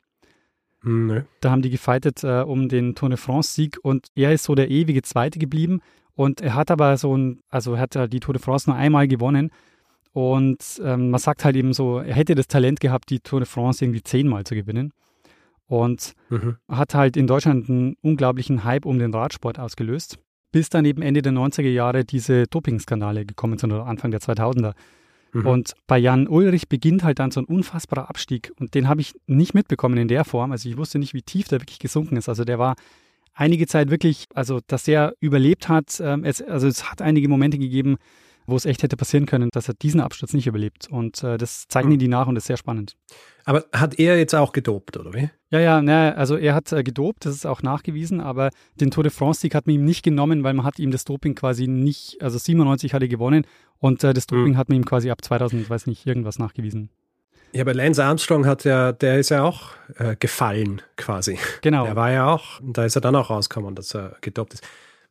Nö. 0.83 1.22
Da 1.41 1.51
haben 1.51 1.62
die 1.62 1.70
gefightet 1.70 2.24
äh, 2.24 2.43
um 2.43 2.68
den 2.68 2.95
Tour 2.95 3.09
de 3.09 3.18
France-Sieg 3.18 3.78
und 3.83 4.09
er 4.14 4.33
ist 4.33 4.45
so 4.45 4.55
der 4.55 4.70
ewige 4.70 5.03
Zweite 5.03 5.39
geblieben. 5.39 5.80
Und 6.14 6.41
er 6.41 6.55
hat 6.55 6.70
aber 6.70 6.97
so 6.97 7.16
ein, 7.16 7.41
also 7.49 7.74
er 7.74 7.80
hat 7.80 8.12
die 8.12 8.20
Tour 8.20 8.35
de 8.35 8.43
France 8.43 8.68
nur 8.68 8.76
einmal 8.76 9.09
gewonnen. 9.09 9.51
Und 10.12 10.80
ähm, 10.85 11.11
man 11.11 11.20
sagt 11.20 11.45
halt 11.45 11.57
eben 11.57 11.72
so, 11.72 11.99
er 11.99 12.14
hätte 12.14 12.35
das 12.35 12.49
Talent 12.49 12.80
gehabt, 12.80 13.09
die 13.11 13.20
Tour 13.20 13.41
de 13.41 13.49
France 13.49 13.83
irgendwie 13.83 14.03
zehnmal 14.03 14.45
zu 14.45 14.55
gewinnen. 14.55 14.93
Und 15.66 16.12
mhm. 16.28 16.57
hat 16.68 16.95
halt 16.95 17.16
in 17.16 17.26
Deutschland 17.26 17.70
einen 17.70 17.97
unglaublichen 18.03 18.64
Hype 18.64 18.85
um 18.85 18.99
den 18.99 19.14
Radsport 19.14 19.59
ausgelöst. 19.59 20.18
Bis 20.51 20.68
dann 20.68 20.85
eben 20.85 21.01
Ende 21.01 21.22
der 21.22 21.33
90er 21.33 21.70
Jahre 21.70 22.05
diese 22.05 22.45
Dopingskandale 22.47 23.24
gekommen 23.24 23.57
sind 23.57 23.72
oder 23.72 23.87
Anfang 23.87 24.11
der 24.11 24.20
2000er. 24.20 24.74
Mhm. 25.33 25.47
Und 25.47 25.72
bei 25.87 25.99
Jan 25.99 26.28
Ulrich 26.28 26.68
beginnt 26.68 27.03
halt 27.03 27.18
dann 27.18 27.30
so 27.30 27.41
ein 27.41 27.47
unfassbarer 27.47 28.09
Abstieg. 28.09 28.53
Und 28.59 28.74
den 28.74 28.89
habe 28.89 29.01
ich 29.01 29.14
nicht 29.26 29.55
mitbekommen 29.55 29.97
in 29.97 30.09
der 30.09 30.24
Form. 30.24 30.53
Also 30.53 30.68
ich 30.68 30.76
wusste 30.76 30.99
nicht, 30.99 31.14
wie 31.14 31.22
tief 31.22 31.49
der 31.49 31.61
wirklich 31.61 31.78
gesunken 31.78 32.16
ist. 32.16 32.28
Also 32.28 32.45
der 32.45 32.59
war 32.59 32.76
einige 33.35 33.66
Zeit 33.66 33.91
wirklich, 33.91 34.26
also 34.35 34.61
dass 34.66 34.85
der 34.85 35.14
überlebt 35.20 35.68
hat. 35.68 36.01
Ähm, 36.01 36.24
es, 36.24 36.43
also 36.43 36.68
es 36.68 36.91
hat 36.91 37.01
einige 37.01 37.28
Momente 37.28 37.59
gegeben, 37.59 37.97
wo 38.47 38.57
es 38.57 38.64
echt 38.64 38.82
hätte 38.82 38.97
passieren 38.97 39.26
können, 39.26 39.49
dass 39.53 39.68
er 39.68 39.74
diesen 39.74 40.01
Absturz 40.01 40.32
nicht 40.32 40.47
überlebt. 40.47 40.88
Und 40.90 41.22
äh, 41.22 41.38
das 41.38 41.66
zeichnen 41.68 41.95
mhm. 41.95 41.99
die 41.99 42.09
nach 42.09 42.26
und 42.26 42.34
das 42.34 42.45
ist 42.45 42.49
sehr 42.49 42.57
spannend. 42.57 42.97
Aber 43.45 43.64
hat 43.72 43.99
er 43.99 44.18
jetzt 44.18 44.34
auch 44.34 44.53
gedopt, 44.53 44.97
oder 44.97 45.12
wie? 45.12 45.30
Ja, 45.51 45.61
ja, 45.61 45.82
ne, 45.82 46.16
also 46.16 46.36
er 46.36 46.55
hat 46.55 46.72
äh, 46.72 46.82
gedopt, 46.82 47.26
das 47.26 47.34
ist 47.34 47.47
auch 47.47 47.62
nachgewiesen, 47.62 48.20
aber 48.20 48.51
den 48.80 48.90
Tour 48.90 49.05
de 49.05 49.12
France-Sieg 49.12 49.55
hat 49.55 49.66
man 49.66 49.74
ihm 49.76 49.84
nicht 49.84 50.03
genommen, 50.03 50.45
weil 50.45 50.55
man 50.55 50.64
hat 50.64 50.78
ihm 50.78 50.90
das 50.90 51.05
Doping 51.05 51.34
quasi 51.34 51.66
nicht, 51.66 52.22
also 52.22 52.38
97 52.38 52.95
hat 52.95 53.03
er 53.03 53.09
gewonnen 53.09 53.45
und 53.78 54.05
äh, 54.05 54.14
das 54.14 54.24
hm. 54.24 54.38
Doping 54.38 54.53
mhm. 54.53 54.57
hat 54.57 54.68
man 54.68 54.78
ihm 54.78 54.84
quasi 54.84 55.11
ab 55.11 55.24
2000, 55.24 55.68
weiß 55.68 55.86
nicht, 55.86 56.07
irgendwas 56.07 56.38
nachgewiesen. 56.38 56.90
Ja, 57.53 57.62
aber 57.62 57.74
Lance 57.74 58.03
Armstrong 58.03 58.47
hat 58.47 58.64
ja, 58.64 58.93
der 58.93 59.18
ist 59.18 59.28
ja 59.28 59.43
auch 59.43 59.72
äh, 59.99 60.16
gefallen 60.18 60.80
quasi. 60.97 61.38
Genau. 61.61 61.84
Der 61.84 61.97
war 61.97 62.11
ja 62.11 62.26
auch, 62.26 62.61
da 62.62 62.84
ist 62.84 62.97
er 62.97 63.03
dann 63.03 63.14
auch 63.14 63.28
rausgekommen, 63.28 63.74
dass 63.74 63.95
er 63.95 64.16
gedopt 64.22 64.55
ist. 64.55 64.64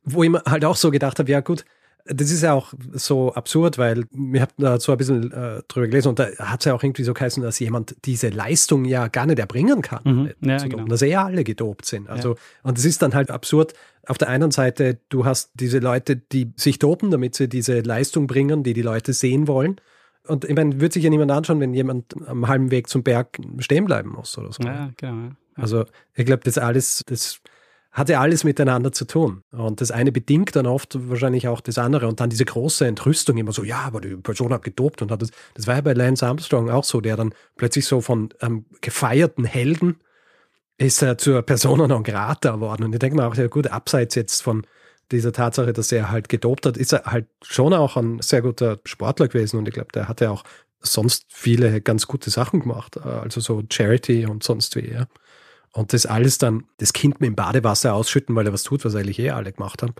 Wo 0.03 0.23
ich 0.23 0.29
mir 0.29 0.41
halt 0.47 0.65
auch 0.65 0.75
so 0.75 0.89
gedacht 0.89 1.19
habe, 1.19 1.29
ja 1.29 1.41
gut, 1.41 1.65
das 2.05 2.31
ist 2.31 2.41
ja 2.41 2.53
auch 2.53 2.73
so 2.93 3.33
absurd, 3.33 3.77
weil 3.77 4.05
wir 4.11 4.41
haben 4.41 4.51
da 4.57 4.79
so 4.79 4.91
ein 4.91 4.97
bisschen 4.97 5.31
äh, 5.31 5.61
drüber 5.67 5.87
gelesen 5.87 6.09
und 6.09 6.19
da 6.19 6.27
hat 6.37 6.61
es 6.61 6.65
ja 6.65 6.73
auch 6.73 6.83
irgendwie 6.83 7.03
so 7.03 7.13
geheißen, 7.13 7.41
dass 7.43 7.59
jemand 7.59 7.95
diese 8.05 8.29
Leistung 8.29 8.85
ja 8.85 9.07
gar 9.07 9.25
nicht 9.25 9.39
erbringen 9.39 9.81
kann. 9.81 10.01
Mhm. 10.03 10.31
Ja, 10.41 10.57
genau. 10.57 10.85
Dass 10.85 11.01
eh 11.01 11.15
alle 11.15 11.43
gedopt 11.43 11.85
sind. 11.85 12.09
Also, 12.09 12.29
ja. 12.35 12.39
und 12.63 12.77
es 12.77 12.85
ist 12.85 13.01
dann 13.01 13.13
halt 13.13 13.31
absurd. 13.31 13.73
Auf 14.07 14.17
der 14.17 14.29
einen 14.29 14.51
Seite, 14.51 14.99
du 15.09 15.25
hast 15.25 15.51
diese 15.55 15.79
Leute, 15.79 16.15
die 16.15 16.51
sich 16.55 16.79
dopen, 16.79 17.11
damit 17.11 17.35
sie 17.35 17.47
diese 17.47 17.81
Leistung 17.81 18.27
bringen, 18.27 18.63
die 18.63 18.73
die 18.73 18.81
Leute 18.81 19.13
sehen 19.13 19.47
wollen. 19.47 19.79
Und 20.27 20.45
ich 20.45 20.55
meine, 20.55 20.79
würde 20.79 20.93
sich 20.93 21.03
ja 21.03 21.09
niemand 21.09 21.31
anschauen, 21.31 21.59
wenn 21.59 21.73
jemand 21.73 22.15
am 22.27 22.47
halben 22.47 22.71
Weg 22.71 22.89
zum 22.89 23.03
Berg 23.03 23.39
stehen 23.59 23.85
bleiben 23.85 24.09
muss 24.09 24.37
oder 24.37 24.51
so. 24.51 24.63
Ja, 24.63 24.91
genau. 24.97 25.13
Ja. 25.13 25.31
Also, 25.55 25.85
ich 26.15 26.25
glaube, 26.25 26.43
das 26.43 26.57
alles, 26.57 27.03
das 27.05 27.41
hat 27.91 28.07
ja 28.07 28.21
alles 28.21 28.43
miteinander 28.45 28.91
zu 28.93 29.05
tun. 29.05 29.43
Und 29.51 29.81
das 29.81 29.91
eine 29.91 30.11
bedingt 30.11 30.55
dann 30.55 30.65
oft 30.65 30.97
wahrscheinlich 31.09 31.47
auch 31.49 31.59
das 31.59 31.77
andere. 31.77 32.07
Und 32.07 32.21
dann 32.21 32.29
diese 32.29 32.45
große 32.45 32.87
Entrüstung 32.87 33.37
immer 33.37 33.51
so, 33.51 33.63
ja, 33.63 33.79
aber 33.79 33.99
die 33.99 34.15
Person 34.15 34.53
hat 34.53 34.63
gedopt 34.63 35.01
und 35.01 35.11
hat 35.11 35.21
das. 35.21 35.31
Das 35.55 35.67
war 35.67 35.75
ja 35.75 35.81
bei 35.81 35.93
Lance 35.93 36.25
Armstrong 36.25 36.69
auch 36.69 36.85
so, 36.85 37.01
der 37.01 37.17
dann 37.17 37.33
plötzlich 37.57 37.85
so 37.85 37.99
von 37.99 38.29
einem 38.39 38.65
gefeierten 38.79 39.43
Helden 39.43 39.97
ist 40.77 41.01
er 41.03 41.17
zur 41.17 41.41
Persona 41.43 41.87
non 41.87 42.03
grata 42.03 42.51
geworden. 42.51 42.85
Und 42.85 42.93
ich 42.93 42.99
denke 42.99 43.17
mir 43.17 43.27
auch, 43.27 43.35
ja 43.35 43.47
gut, 43.47 43.67
abseits 43.67 44.15
jetzt 44.15 44.41
von 44.41 44.65
dieser 45.11 45.33
Tatsache, 45.33 45.73
dass 45.73 45.91
er 45.91 46.09
halt 46.09 46.29
gedopt 46.29 46.65
hat, 46.65 46.77
ist 46.77 46.93
er 46.93 47.03
halt 47.03 47.27
schon 47.43 47.73
auch 47.73 47.97
ein 47.97 48.19
sehr 48.21 48.41
guter 48.41 48.79
Sportler 48.85 49.27
gewesen. 49.27 49.57
Und 49.57 49.67
ich 49.67 49.73
glaube, 49.73 49.91
der 49.93 50.07
hat 50.07 50.21
ja 50.21 50.31
auch 50.31 50.43
sonst 50.79 51.25
viele 51.27 51.81
ganz 51.81 52.07
gute 52.07 52.29
Sachen 52.29 52.61
gemacht. 52.61 52.97
Also 52.97 53.41
so 53.41 53.61
Charity 53.69 54.25
und 54.25 54.43
sonst 54.43 54.75
wie, 54.75 54.91
ja. 54.91 55.07
Und 55.73 55.93
das 55.93 56.05
alles 56.05 56.37
dann, 56.37 56.65
das 56.77 56.93
Kind 56.93 57.21
mit 57.21 57.27
dem 57.27 57.35
Badewasser 57.35 57.93
ausschütten, 57.93 58.35
weil 58.35 58.45
er 58.45 58.53
was 58.53 58.63
tut, 58.63 58.83
was 58.83 58.95
eigentlich 58.95 59.19
eh 59.19 59.29
alle 59.29 59.53
gemacht 59.53 59.81
haben. 59.81 59.93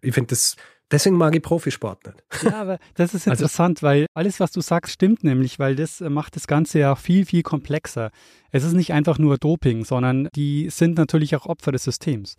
Ich 0.00 0.14
finde 0.14 0.28
das, 0.28 0.56
deswegen 0.90 1.16
mag 1.16 1.34
ich 1.34 1.42
Profisport 1.42 2.06
nicht. 2.06 2.22
Ja, 2.44 2.60
aber 2.60 2.78
das 2.94 3.12
ist 3.12 3.26
also 3.28 3.42
interessant, 3.42 3.78
also, 3.78 3.86
weil 3.86 4.06
alles, 4.14 4.38
was 4.38 4.52
du 4.52 4.60
sagst, 4.60 4.92
stimmt 4.92 5.24
nämlich, 5.24 5.58
weil 5.58 5.74
das 5.74 6.00
macht 6.00 6.36
das 6.36 6.46
Ganze 6.46 6.78
ja 6.78 6.94
viel, 6.94 7.26
viel 7.26 7.42
komplexer. 7.42 8.10
Es 8.52 8.62
ist 8.62 8.74
nicht 8.74 8.92
einfach 8.92 9.18
nur 9.18 9.36
Doping, 9.36 9.84
sondern 9.84 10.28
die 10.36 10.70
sind 10.70 10.96
natürlich 10.96 11.34
auch 11.34 11.46
Opfer 11.46 11.72
des 11.72 11.84
Systems. 11.84 12.36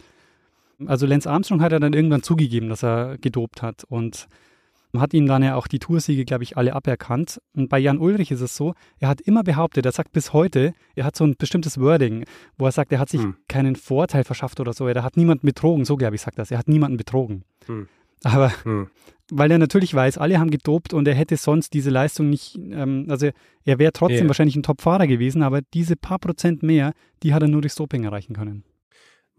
Also 0.86 1.06
Lance 1.06 1.30
Armstrong 1.30 1.62
hat 1.62 1.72
ja 1.72 1.80
dann 1.80 1.94
irgendwann 1.94 2.24
zugegeben, 2.24 2.70
dass 2.70 2.84
er 2.84 3.18
gedopt 3.18 3.62
hat 3.62 3.84
und 3.84 4.28
hat 5.02 5.14
ihm 5.14 5.26
dann 5.26 5.44
ja 5.44 5.56
auch 5.56 5.68
die 5.68 5.80
Toursiege, 5.80 6.26
glaube 6.26 6.44
ich, 6.44 6.58
alle 6.58 6.74
aberkannt. 6.74 7.40
Und 7.54 7.70
bei 7.70 7.80
Jan 7.80 7.98
Ulrich 7.98 8.32
ist 8.32 8.42
es 8.42 8.56
so, 8.56 8.74
er 9.00 9.10
hat 9.10 9.22
immer 9.22 9.44
behauptet, 9.44 9.86
er 9.86 9.92
sagt 9.92 10.12
bis 10.12 10.34
heute, 10.34 10.74
er 10.96 11.06
hat 11.06 11.16
so 11.16 11.26
ein 11.26 11.36
bestimmtes 11.38 11.80
Wording, 11.80 12.26
wo 12.58 12.66
er 12.66 12.72
sagt, 12.72 12.92
er 12.92 13.00
hat 13.00 13.10
sich 13.10 13.22
hm. 13.22 13.36
keinen 13.48 13.76
Vorteil 13.76 14.24
verschafft 14.24 14.60
oder 14.60 14.74
so. 14.74 14.88
Er 14.88 15.04
hat 15.04 15.18
niemanden 15.18 15.46
betrogen, 15.46 15.86
so 15.86 15.96
glaube 15.96 16.16
ich, 16.16 16.22
sagt 16.22 16.40
das. 16.40 16.52
Er 16.52 16.58
hat 16.58 16.68
niemanden 16.68 16.98
betrogen. 16.98 17.44
Hm. 17.66 17.88
Aber 18.24 18.52
hm. 18.64 18.88
weil 19.32 19.52
er 19.52 19.58
natürlich 19.58 19.94
weiß, 19.94 20.18
alle 20.18 20.40
haben 20.40 20.50
gedopt 20.50 20.94
und 20.94 21.08
er 21.08 21.14
hätte 21.14 21.38
sonst 21.38 21.74
diese 21.74 21.90
Leistung 21.90 22.30
nicht, 22.30 22.58
ähm, 22.58 23.06
also 23.10 23.30
er 23.64 23.80
wäre 23.80 23.94
trotzdem 23.94 24.20
yeah. 24.20 24.28
wahrscheinlich 24.28 24.56
ein 24.56 24.64
Top-Fahrer 24.64 25.08
gewesen, 25.08 25.44
aber 25.44 25.62
diese 25.74 25.96
paar 25.96 26.18
Prozent 26.18 26.64
mehr, 26.64 26.94
die 27.24 27.34
hat 27.34 27.44
er 27.44 27.48
nur 27.48 27.62
durch 27.62 27.76
Doping 27.76 28.06
erreichen 28.06 28.34
können. 28.34 28.64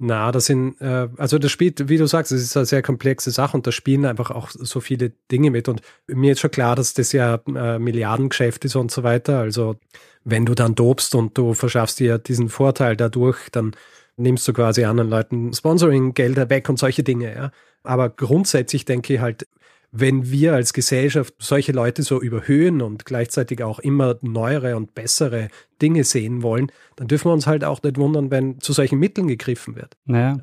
Na, 0.00 0.30
das 0.30 0.46
sind, 0.46 0.80
äh, 0.80 1.08
also 1.16 1.38
das 1.38 1.50
spielt, 1.50 1.88
wie 1.88 1.96
du 1.96 2.06
sagst, 2.06 2.30
es 2.30 2.40
ist 2.40 2.56
eine 2.56 2.66
sehr 2.66 2.82
komplexe 2.82 3.32
Sache 3.32 3.56
und 3.56 3.66
da 3.66 3.72
spielen 3.72 4.06
einfach 4.06 4.30
auch 4.30 4.50
so 4.50 4.80
viele 4.80 5.10
Dinge 5.32 5.50
mit. 5.50 5.68
Und 5.68 5.80
mir 6.06 6.32
ist 6.32 6.40
schon 6.40 6.52
klar, 6.52 6.76
dass 6.76 6.94
das 6.94 7.10
ja 7.12 7.40
äh, 7.46 7.80
Milliardengeschäft 7.80 8.64
ist 8.64 8.76
und 8.76 8.92
so 8.92 9.02
weiter. 9.02 9.40
Also 9.40 9.76
wenn 10.24 10.46
du 10.46 10.54
dann 10.54 10.76
dobst 10.76 11.16
und 11.16 11.36
du 11.36 11.52
verschaffst 11.52 11.98
dir 11.98 12.18
diesen 12.18 12.48
Vorteil 12.48 12.96
dadurch, 12.96 13.48
dann 13.50 13.74
nimmst 14.16 14.46
du 14.46 14.52
quasi 14.52 14.84
anderen 14.84 15.10
Leuten 15.10 15.52
Sponsoring-Gelder 15.52 16.48
weg 16.48 16.68
und 16.68 16.78
solche 16.78 17.02
Dinge, 17.02 17.34
ja. 17.34 17.50
Aber 17.82 18.08
grundsätzlich 18.10 18.84
denke 18.84 19.14
ich 19.14 19.20
halt, 19.20 19.46
wenn 19.90 20.30
wir 20.30 20.54
als 20.54 20.72
Gesellschaft 20.72 21.34
solche 21.38 21.72
Leute 21.72 22.02
so 22.02 22.20
überhöhen 22.20 22.82
und 22.82 23.04
gleichzeitig 23.04 23.62
auch 23.62 23.78
immer 23.78 24.16
neuere 24.20 24.76
und 24.76 24.94
bessere 24.94 25.48
Dinge 25.80 26.04
sehen 26.04 26.42
wollen, 26.42 26.70
dann 26.96 27.08
dürfen 27.08 27.28
wir 27.28 27.32
uns 27.32 27.46
halt 27.46 27.64
auch 27.64 27.82
nicht 27.82 27.96
wundern, 27.96 28.30
wenn 28.30 28.60
zu 28.60 28.72
solchen 28.72 28.98
Mitteln 28.98 29.28
gegriffen 29.28 29.76
wird. 29.76 29.96
Naja. 30.04 30.40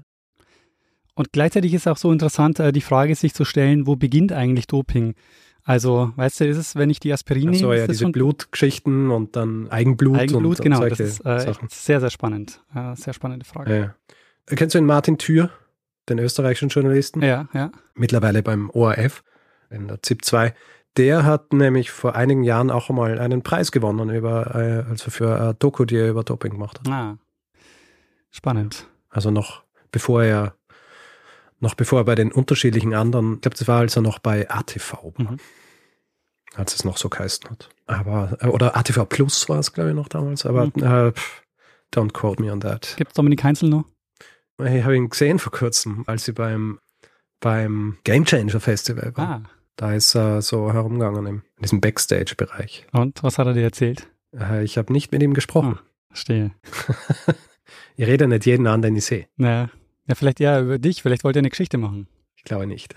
Und 1.13 1.31
gleichzeitig 1.31 1.73
ist 1.73 1.87
auch 1.87 1.97
so 1.97 2.11
interessant, 2.11 2.59
äh, 2.59 2.71
die 2.71 2.81
Frage 2.81 3.15
sich 3.15 3.33
zu 3.33 3.45
stellen, 3.45 3.87
wo 3.87 3.95
beginnt 3.95 4.33
eigentlich 4.33 4.67
Doping? 4.67 5.15
Also, 5.63 6.11
weißt 6.15 6.41
du, 6.41 6.47
ist 6.47 6.57
es, 6.57 6.75
wenn 6.75 6.89
ich 6.91 6.99
die 6.99 7.11
Aspirin 7.11 7.49
nehme? 7.49 7.57
So, 7.57 7.73
ja, 7.73 7.87
diese 7.87 8.07
Blutgeschichten 8.09 9.09
und 9.09 9.35
dann 9.35 9.67
Eigenblut. 9.69 10.19
Eigenblut, 10.19 10.59
und, 10.59 10.63
genau. 10.63 10.83
Und 10.83 10.91
das 10.91 10.99
ist 10.99 11.25
äh, 11.25 11.53
sehr, 11.69 11.99
sehr 11.99 12.11
spannend. 12.11 12.61
Äh, 12.75 12.95
sehr 12.95 13.13
spannende 13.13 13.45
Frage. 13.45 13.75
Ja. 13.75 14.55
Kennst 14.55 14.75
du 14.75 14.79
den 14.79 14.85
Martin 14.85 15.17
Thür, 15.17 15.49
den 16.07 16.19
österreichischen 16.19 16.69
Journalisten? 16.69 17.23
Ja, 17.23 17.47
ja. 17.53 17.71
Mittlerweile 17.95 18.43
beim 18.43 18.69
ORF, 18.69 19.23
in 19.75 19.87
der 19.87 20.01
ZIP 20.01 20.25
2. 20.25 20.53
Der 20.97 21.25
hat 21.25 21.51
nämlich 21.51 21.91
vor 21.91 22.15
einigen 22.15 22.43
Jahren 22.43 22.71
auch 22.71 22.89
einmal 22.89 23.19
einen 23.19 23.43
Preis 23.43 23.71
gewonnen 23.71 24.09
über, 24.09 24.55
äh, 24.55 24.89
also 24.89 25.11
für 25.11 25.39
eine 25.39 25.53
Doku, 25.53 25.85
die 25.85 25.97
er 25.97 26.09
über 26.09 26.23
Doping 26.23 26.53
gemacht 26.53 26.79
hat. 26.79 26.87
Ah. 26.87 27.17
Spannend. 28.31 28.87
Also 29.09 29.31
noch 29.31 29.63
bevor 29.91 30.23
er 30.23 30.55
noch 31.59 31.73
bevor 31.73 32.01
er 32.01 32.05
bei 32.05 32.15
den 32.15 32.31
unterschiedlichen 32.31 32.93
anderen, 32.93 33.35
ich 33.35 33.41
glaube, 33.41 33.57
das 33.57 33.67
war 33.67 33.79
als 33.79 33.95
er 33.95 34.01
noch 34.01 34.19
bei 34.19 34.49
ATV 34.49 35.13
mhm. 35.17 35.37
als 36.53 36.75
es 36.75 36.83
noch 36.83 36.97
so 36.97 37.09
geheißen 37.09 37.49
hat. 37.49 37.69
Aber, 37.85 38.37
äh, 38.41 38.47
oder 38.47 38.75
ATV 38.75 39.05
Plus 39.05 39.47
war 39.49 39.59
es, 39.59 39.73
glaube 39.73 39.91
ich, 39.91 39.95
noch 39.95 40.09
damals, 40.09 40.45
aber 40.45 40.65
mhm. 40.65 40.83
äh, 40.83 41.13
don't 41.93 42.11
quote 42.11 42.41
me 42.41 42.51
on 42.51 42.59
that. 42.59 42.95
Gibt 42.97 43.11
es 43.11 43.15
Dominik 43.15 43.43
Heinzel 43.43 43.69
noch? 43.69 43.85
Ich 44.63 44.83
habe 44.83 44.95
ihn 44.95 45.09
gesehen 45.09 45.39
vor 45.39 45.51
kurzem, 45.51 46.03
als 46.07 46.25
sie 46.25 46.31
beim, 46.31 46.79
beim 47.39 47.97
Game 48.03 48.25
Changer 48.25 48.59
Festival 48.59 49.11
war. 49.15 49.27
Ah. 49.27 49.43
Da 49.75 49.93
ist 49.93 50.15
er 50.15 50.41
so 50.41 50.71
herumgegangen 50.71 51.25
in 51.25 51.41
diesem 51.61 51.81
Backstage-Bereich. 51.81 52.87
Und 52.93 53.21
was 53.23 53.37
hat 53.37 53.47
er 53.47 53.53
dir 53.53 53.63
erzählt? 53.63 54.07
Äh, 54.33 54.63
ich 54.63 54.77
habe 54.77 54.93
nicht 54.93 55.11
mit 55.11 55.21
ihm 55.21 55.33
gesprochen. 55.33 55.77
Ah, 55.77 55.83
verstehe. 56.07 56.51
ich 57.97 58.07
rede 58.07 58.27
nicht 58.27 58.45
jeden 58.45 58.67
an, 58.67 58.81
den 58.81 58.95
ich 58.95 59.05
sehe. 59.05 59.27
Naja. 59.35 59.69
Ja, 60.07 60.15
vielleicht 60.15 60.39
ja 60.39 60.61
über 60.61 60.77
dich. 60.77 61.01
Vielleicht 61.01 61.23
wollt 61.23 61.35
ihr 61.35 61.39
eine 61.39 61.49
Geschichte 61.49 61.77
machen. 61.77 62.07
Ich 62.37 62.43
glaube 62.43 62.67
nicht. 62.67 62.95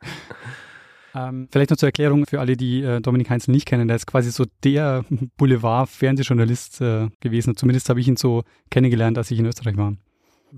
ähm, 1.14 1.48
vielleicht 1.50 1.70
noch 1.70 1.78
zur 1.78 1.88
Erklärung 1.88 2.26
für 2.26 2.40
alle, 2.40 2.56
die 2.56 2.82
äh, 2.82 3.00
Dominik 3.00 3.30
Heinzel 3.30 3.52
nicht 3.52 3.66
kennen. 3.66 3.88
Der 3.88 3.96
ist 3.96 4.06
quasi 4.06 4.30
so 4.30 4.44
der 4.62 5.06
Boulevard-Fernsehjournalist 5.38 6.82
äh, 6.82 7.08
gewesen. 7.20 7.56
Zumindest 7.56 7.88
habe 7.88 8.00
ich 8.00 8.08
ihn 8.08 8.16
so 8.16 8.42
kennengelernt, 8.70 9.16
als 9.16 9.30
ich 9.30 9.38
in 9.38 9.46
Österreich 9.46 9.76
war. 9.76 9.96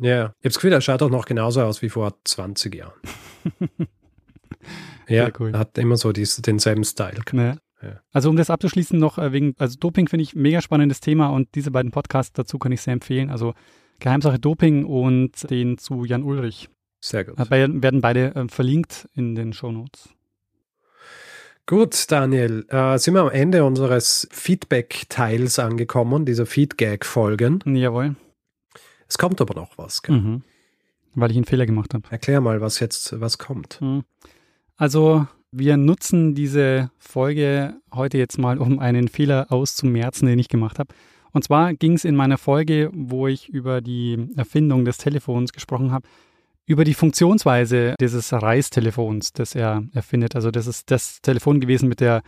Ja, 0.00 0.16
ich 0.16 0.22
habe 0.22 0.34
das 0.42 0.54
Gefühl, 0.54 0.72
er 0.72 0.80
schaut 0.80 1.02
auch 1.02 1.10
noch 1.10 1.24
genauso 1.24 1.62
aus 1.62 1.82
wie 1.82 1.88
vor 1.88 2.14
20 2.24 2.74
Jahren. 2.74 3.00
Ja, 5.08 5.30
cool. 5.38 5.52
hat 5.52 5.78
immer 5.78 5.96
so 5.96 6.12
dies, 6.12 6.36
denselben 6.36 6.84
Style. 6.84 7.20
Ja. 7.32 7.56
Ja. 7.82 8.00
Also 8.12 8.28
um 8.28 8.36
das 8.36 8.50
abzuschließen 8.50 8.98
noch 8.98 9.18
äh, 9.18 9.32
wegen, 9.32 9.54
also 9.58 9.78
Doping 9.78 10.08
finde 10.08 10.24
ich 10.24 10.34
mega 10.34 10.60
spannendes 10.60 11.00
Thema 11.00 11.28
und 11.28 11.54
diese 11.54 11.70
beiden 11.70 11.92
Podcasts 11.92 12.32
dazu 12.32 12.58
kann 12.58 12.72
ich 12.72 12.80
sehr 12.80 12.92
empfehlen. 12.92 13.30
Also 13.30 13.54
Geheimsache 14.00 14.38
Doping 14.38 14.84
und 14.84 15.48
den 15.50 15.78
zu 15.78 16.04
Jan 16.04 16.22
Ulrich. 16.22 16.68
Sehr 17.00 17.24
gut. 17.24 17.38
Dabei 17.38 17.68
werden 17.70 18.00
beide 18.00 18.34
äh, 18.34 18.48
verlinkt 18.48 19.08
in 19.14 19.34
den 19.34 19.52
Show 19.52 19.70
Notes. 19.70 20.10
Gut, 21.66 22.10
Daniel, 22.10 22.64
äh, 22.70 22.98
sind 22.98 23.14
wir 23.14 23.20
am 23.20 23.30
Ende 23.30 23.62
unseres 23.62 24.26
Feedback-Teils 24.32 25.58
angekommen, 25.58 26.24
dieser 26.24 26.46
Feedgag-Folgen. 26.46 27.62
Jawohl. 27.76 28.16
Es 29.06 29.18
kommt 29.18 29.40
aber 29.40 29.54
noch 29.54 29.76
was, 29.76 30.02
gell? 30.02 30.16
Mhm. 30.16 30.42
Weil 31.14 31.30
ich 31.30 31.36
einen 31.36 31.44
Fehler 31.44 31.66
gemacht 31.66 31.92
habe. 31.94 32.04
Erklär 32.10 32.40
mal, 32.40 32.60
was 32.60 32.80
jetzt, 32.80 33.20
was 33.20 33.38
kommt. 33.38 33.80
Mhm. 33.80 34.04
Also, 34.78 35.26
wir 35.50 35.76
nutzen 35.76 36.34
diese 36.34 36.90
Folge 36.98 37.74
heute 37.92 38.16
jetzt 38.16 38.38
mal, 38.38 38.58
um 38.58 38.78
einen 38.78 39.08
Fehler 39.08 39.48
auszumerzen, 39.50 40.28
den 40.28 40.38
ich 40.38 40.48
gemacht 40.48 40.78
habe. 40.78 40.94
Und 41.32 41.42
zwar 41.42 41.74
ging 41.74 41.94
es 41.94 42.04
in 42.04 42.14
meiner 42.14 42.38
Folge, 42.38 42.90
wo 42.94 43.26
ich 43.26 43.48
über 43.48 43.80
die 43.80 44.28
Erfindung 44.36 44.84
des 44.84 44.98
Telefons 44.98 45.52
gesprochen 45.52 45.90
habe, 45.90 46.06
über 46.64 46.84
die 46.84 46.94
Funktionsweise 46.94 47.96
dieses 48.00 48.32
Reistelefons, 48.32 49.32
das 49.32 49.54
er 49.54 49.82
erfindet. 49.94 50.36
Also 50.36 50.50
das 50.50 50.66
ist 50.66 50.90
das 50.90 51.20
Telefon 51.22 51.60
gewesen 51.60 51.88
mit 51.88 52.00
der 52.00 52.22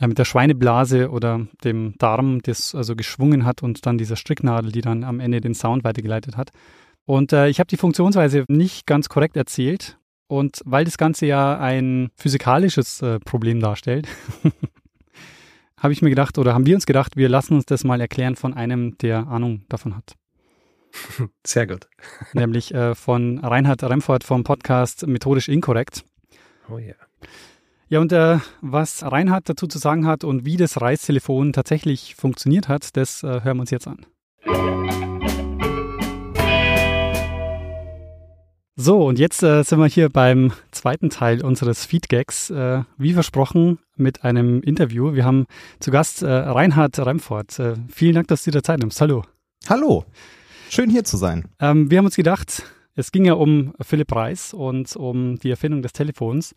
äh, 0.00 0.08
mit 0.08 0.18
der 0.18 0.24
Schweineblase 0.24 1.10
oder 1.10 1.46
dem 1.62 1.94
Darm, 1.98 2.40
das 2.42 2.74
also 2.74 2.96
geschwungen 2.96 3.44
hat 3.44 3.62
und 3.62 3.86
dann 3.86 3.96
dieser 3.96 4.16
Stricknadel, 4.16 4.72
die 4.72 4.80
dann 4.80 5.04
am 5.04 5.20
Ende 5.20 5.40
den 5.40 5.54
Sound 5.54 5.84
weitergeleitet 5.84 6.36
hat. 6.36 6.50
Und 7.04 7.32
äh, 7.32 7.48
ich 7.48 7.60
habe 7.60 7.68
die 7.68 7.76
Funktionsweise 7.76 8.44
nicht 8.48 8.86
ganz 8.86 9.08
korrekt 9.08 9.36
erzählt. 9.36 9.98
Und 10.30 10.60
weil 10.64 10.84
das 10.84 10.96
Ganze 10.96 11.26
ja 11.26 11.58
ein 11.58 12.12
physikalisches 12.14 13.02
äh, 13.02 13.18
Problem 13.18 13.58
darstellt, 13.58 14.06
habe 15.76 15.92
ich 15.92 16.02
mir 16.02 16.10
gedacht 16.10 16.38
oder 16.38 16.54
haben 16.54 16.66
wir 16.66 16.76
uns 16.76 16.86
gedacht, 16.86 17.16
wir 17.16 17.28
lassen 17.28 17.54
uns 17.54 17.66
das 17.66 17.82
mal 17.82 18.00
erklären 18.00 18.36
von 18.36 18.54
einem, 18.54 18.96
der 18.98 19.26
Ahnung 19.26 19.64
davon 19.68 19.96
hat. 19.96 20.14
Sehr 21.44 21.66
gut. 21.66 21.88
Nämlich 22.32 22.72
äh, 22.72 22.94
von 22.94 23.38
Reinhard 23.40 23.82
Remford 23.82 24.22
vom 24.22 24.44
Podcast 24.44 25.04
Methodisch 25.04 25.48
Inkorrekt. 25.48 26.04
Oh 26.70 26.78
ja. 26.78 26.86
Yeah. 26.86 26.96
Ja, 27.88 27.98
und 27.98 28.12
äh, 28.12 28.38
was 28.60 29.02
Reinhard 29.02 29.48
dazu 29.48 29.66
zu 29.66 29.78
sagen 29.78 30.06
hat 30.06 30.22
und 30.22 30.44
wie 30.44 30.56
das 30.56 30.80
Reistelefon 30.80 31.52
tatsächlich 31.52 32.14
funktioniert 32.14 32.68
hat, 32.68 32.96
das 32.96 33.24
äh, 33.24 33.40
hören 33.42 33.56
wir 33.56 33.62
uns 33.62 33.72
jetzt 33.72 33.88
an. 33.88 34.06
So, 38.82 39.06
und 39.06 39.18
jetzt 39.18 39.42
äh, 39.42 39.62
sind 39.62 39.78
wir 39.78 39.88
hier 39.88 40.08
beim 40.08 40.52
zweiten 40.70 41.10
Teil 41.10 41.44
unseres 41.44 41.84
Feedgags. 41.84 42.48
Äh, 42.48 42.84
wie 42.96 43.12
versprochen, 43.12 43.78
mit 43.94 44.24
einem 44.24 44.62
Interview. 44.62 45.12
Wir 45.12 45.26
haben 45.26 45.44
zu 45.80 45.90
Gast 45.90 46.22
äh, 46.22 46.30
Reinhard 46.30 46.98
Remfort. 46.98 47.58
Äh, 47.58 47.74
vielen 47.92 48.14
Dank, 48.14 48.28
dass 48.28 48.44
du 48.44 48.50
dir 48.50 48.62
Zeit 48.62 48.78
nimmst. 48.78 48.98
Hallo. 49.02 49.22
Hallo. 49.68 50.06
Schön 50.70 50.88
hier 50.88 51.04
zu 51.04 51.18
sein. 51.18 51.44
Ähm, 51.60 51.90
wir 51.90 51.98
haben 51.98 52.06
uns 52.06 52.16
gedacht, 52.16 52.62
es 52.94 53.12
ging 53.12 53.26
ja 53.26 53.34
um 53.34 53.74
Philipp 53.82 54.16
Reis 54.16 54.54
und 54.54 54.96
um 54.96 55.38
die 55.38 55.50
Erfindung 55.50 55.82
des 55.82 55.92
Telefons. 55.92 56.54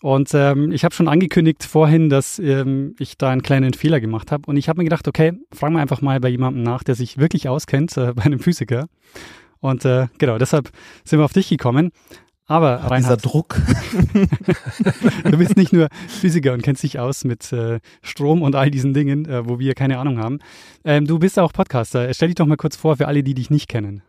Und 0.00 0.30
ähm, 0.34 0.70
ich 0.70 0.84
habe 0.84 0.94
schon 0.94 1.08
angekündigt 1.08 1.64
vorhin, 1.64 2.08
dass 2.08 2.38
ähm, 2.38 2.94
ich 3.00 3.18
da 3.18 3.30
einen 3.30 3.42
kleinen 3.42 3.74
Fehler 3.74 4.00
gemacht 4.00 4.30
habe. 4.30 4.44
Und 4.46 4.58
ich 4.58 4.68
habe 4.68 4.78
mir 4.78 4.84
gedacht, 4.84 5.08
okay, 5.08 5.32
fragen 5.52 5.74
wir 5.74 5.80
einfach 5.80 6.02
mal 6.02 6.20
bei 6.20 6.28
jemandem 6.28 6.62
nach, 6.62 6.84
der 6.84 6.94
sich 6.94 7.18
wirklich 7.18 7.48
auskennt, 7.48 7.96
äh, 7.96 8.12
bei 8.14 8.22
einem 8.22 8.38
Physiker. 8.38 8.86
Und 9.60 9.84
äh, 9.84 10.08
genau, 10.18 10.38
deshalb 10.38 10.70
sind 11.04 11.18
wir 11.18 11.24
auf 11.24 11.32
dich 11.32 11.48
gekommen. 11.48 11.90
Aber 12.46 12.80
Ach, 12.82 12.90
Reinhard, 12.90 13.22
dieser 13.22 13.30
Druck. 13.30 13.60
du 15.24 15.36
bist 15.36 15.56
nicht 15.58 15.72
nur 15.72 15.88
Physiker 16.08 16.54
und 16.54 16.62
kennst 16.62 16.82
dich 16.82 16.98
aus 16.98 17.24
mit 17.24 17.52
äh, 17.52 17.78
Strom 18.02 18.40
und 18.40 18.54
all 18.54 18.70
diesen 18.70 18.94
Dingen, 18.94 19.26
äh, 19.26 19.46
wo 19.46 19.58
wir 19.58 19.74
keine 19.74 19.98
Ahnung 19.98 20.18
haben. 20.18 20.38
Ähm, 20.82 21.06
du 21.06 21.18
bist 21.18 21.38
auch 21.38 21.52
Podcaster. 21.52 22.12
Stell 22.14 22.28
dich 22.28 22.36
doch 22.36 22.46
mal 22.46 22.56
kurz 22.56 22.74
vor 22.76 22.96
für 22.96 23.06
alle, 23.06 23.22
die 23.22 23.34
dich 23.34 23.50
nicht 23.50 23.68
kennen. 23.68 24.02